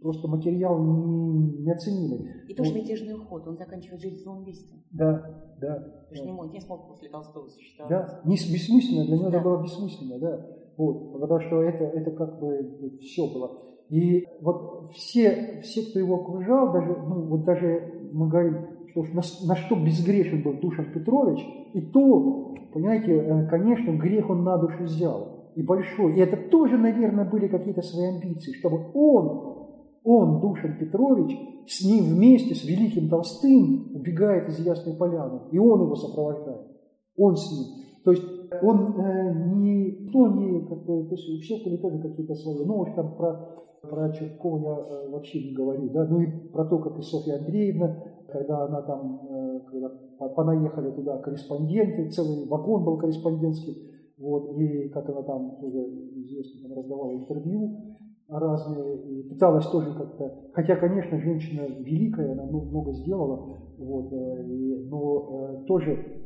просто 0.00 0.28
материал 0.28 0.78
неоценимый. 0.78 2.44
И 2.48 2.54
тоже 2.54 2.72
вот. 2.72 2.80
мятежный 2.80 3.14
уход, 3.14 3.46
он 3.46 3.56
заканчивает 3.56 4.00
жизнь 4.00 4.16
самоубийством. 4.16 4.82
Да, 4.90 5.54
да. 5.60 6.04
Что 6.12 6.22
да. 6.22 6.26
не, 6.26 6.32
мог, 6.32 6.52
не 6.52 6.60
смог 6.60 6.88
после 6.88 7.08
Толстого 7.08 7.48
существовать. 7.48 7.90
Да, 7.90 8.20
не, 8.24 8.34
бессмысленно, 8.34 9.04
для 9.04 9.16
него 9.16 9.30
да. 9.30 9.38
это 9.38 9.44
было 9.44 9.62
бессмысленно, 9.62 10.18
да. 10.18 10.46
Вот, 10.76 11.20
потому 11.20 11.40
что 11.40 11.62
это, 11.62 11.84
это 11.84 12.10
как 12.12 12.40
бы 12.40 12.98
все 13.00 13.26
было. 13.26 13.58
И 13.90 14.26
вот 14.40 14.92
все, 14.92 15.60
все, 15.62 15.82
кто 15.82 15.98
его 15.98 16.20
окружал, 16.20 16.72
даже, 16.72 16.88
ну, 16.88 17.26
вот 17.26 17.44
даже 17.44 18.10
мы 18.12 18.28
говорим, 18.28 18.66
что 18.90 19.02
на, 19.02 19.22
на 19.46 19.56
что 19.56 19.74
безгрешен 19.76 20.42
был 20.42 20.54
Душан 20.54 20.92
Петрович, 20.92 21.44
и 21.74 21.80
то, 21.80 22.54
понимаете, 22.72 23.12
э, 23.12 23.46
конечно, 23.48 23.90
грех 23.92 24.30
он 24.30 24.44
на 24.44 24.56
душу 24.58 24.84
взял, 24.84 25.50
и 25.54 25.62
большой. 25.62 26.14
И 26.14 26.20
это 26.20 26.36
тоже, 26.36 26.78
наверное, 26.78 27.24
были 27.24 27.48
какие-то 27.48 27.82
свои 27.82 28.06
амбиции, 28.06 28.52
чтобы 28.52 28.90
он 28.94 29.59
он, 30.04 30.40
Душин 30.40 30.76
Петрович, 30.78 31.36
с 31.66 31.84
ним 31.84 32.04
вместе, 32.04 32.54
с 32.54 32.64
великим 32.64 33.08
Толстым, 33.08 33.94
убегает 33.94 34.48
из 34.48 34.58
Ясной 34.60 34.96
Поляны, 34.96 35.40
и 35.52 35.58
он 35.58 35.82
его 35.82 35.94
сопровождает. 35.94 36.66
Он 37.16 37.36
с 37.36 37.52
ним. 37.52 37.80
То 38.04 38.12
есть 38.12 38.24
он 38.62 38.94
э, 38.98 39.54
не 39.54 40.10
то 40.12 40.28
не 40.28 40.66
как 40.66 40.84
бы, 40.84 41.04
то 41.04 41.14
есть 41.14 41.28
у 41.28 41.40
всех 41.40 41.64
были 41.64 41.76
тоже 41.76 41.98
какие-то 42.00 42.34
свои. 42.34 42.64
Ну, 42.64 42.78
уж 42.78 42.92
там 42.94 43.14
про, 43.14 43.62
про 43.82 44.10
Черткова 44.12 44.58
я 44.58 44.70
э, 44.70 45.10
вообще 45.10 45.50
не 45.50 45.54
говорю, 45.54 45.90
да, 45.90 46.06
ну 46.06 46.20
и 46.20 46.26
про 46.48 46.64
то, 46.64 46.78
как 46.78 46.98
и 46.98 47.02
Софья 47.02 47.38
Андреевна, 47.38 48.02
когда 48.28 48.64
она 48.64 48.82
там, 48.82 49.20
э, 49.30 49.60
когда 49.70 50.28
понаехали 50.34 50.90
туда 50.92 51.18
корреспонденты, 51.18 52.10
целый 52.10 52.48
вагон 52.48 52.84
был 52.84 52.96
корреспондентский, 52.98 53.90
вот, 54.18 54.58
и 54.58 54.88
как 54.88 55.08
она 55.08 55.22
там 55.22 55.62
уже 55.62 55.78
известно, 55.78 56.68
там 56.68 56.78
раздавала 56.78 57.12
интервью, 57.12 57.96
разные, 58.30 58.96
и 58.96 59.28
пыталась 59.28 59.66
тоже 59.66 59.92
как-то, 59.94 60.50
хотя, 60.52 60.76
конечно, 60.76 61.18
женщина 61.18 61.62
великая, 61.62 62.32
она 62.32 62.44
много 62.44 62.92
сделала, 62.92 63.58
вот, 63.78 64.12
э, 64.12 64.46
и, 64.46 64.88
но 64.88 65.62
э, 65.62 65.66
тоже 65.66 66.20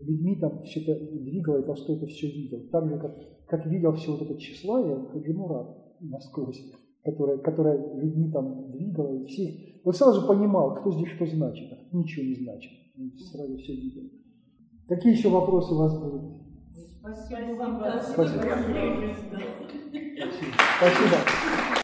людьми 0.00 0.36
там 0.40 0.62
все 0.62 0.80
это 0.80 0.98
двигало, 1.18 1.58
и 1.58 1.66
Толстой 1.66 1.96
это 1.96 2.06
все 2.06 2.26
видел. 2.28 2.60
Так 2.72 2.88
же, 2.88 2.98
как, 2.98 3.16
как 3.46 3.66
видел 3.66 3.92
все 3.92 4.12
вот 4.12 4.22
это 4.22 4.38
тщеславие 4.38 5.06
Хаджимурат 5.12 5.76
насквозь, 6.00 6.72
которая, 7.04 7.38
которая 7.38 7.96
людьми 7.96 8.30
там 8.32 8.70
двигала, 8.70 9.12
и 9.14 9.24
всех, 9.26 9.54
вот 9.84 9.96
сразу 9.96 10.26
понимал, 10.26 10.76
кто 10.76 10.90
здесь 10.92 11.08
что 11.08 11.26
значит, 11.26 11.72
а 11.72 11.96
ничего 11.96 12.24
не 12.24 12.34
значит. 12.36 12.72
Сразу 13.32 13.56
все 13.56 13.74
видел. 13.74 14.02
Какие 14.88 15.12
еще 15.12 15.28
вопросы 15.28 15.72
у 15.72 15.78
вас 15.78 15.98
будут? 15.98 16.39
Спасибо 17.02 17.56
вам. 17.56 17.80
Спасибо. 18.02 18.44
Спасибо. 20.76 21.16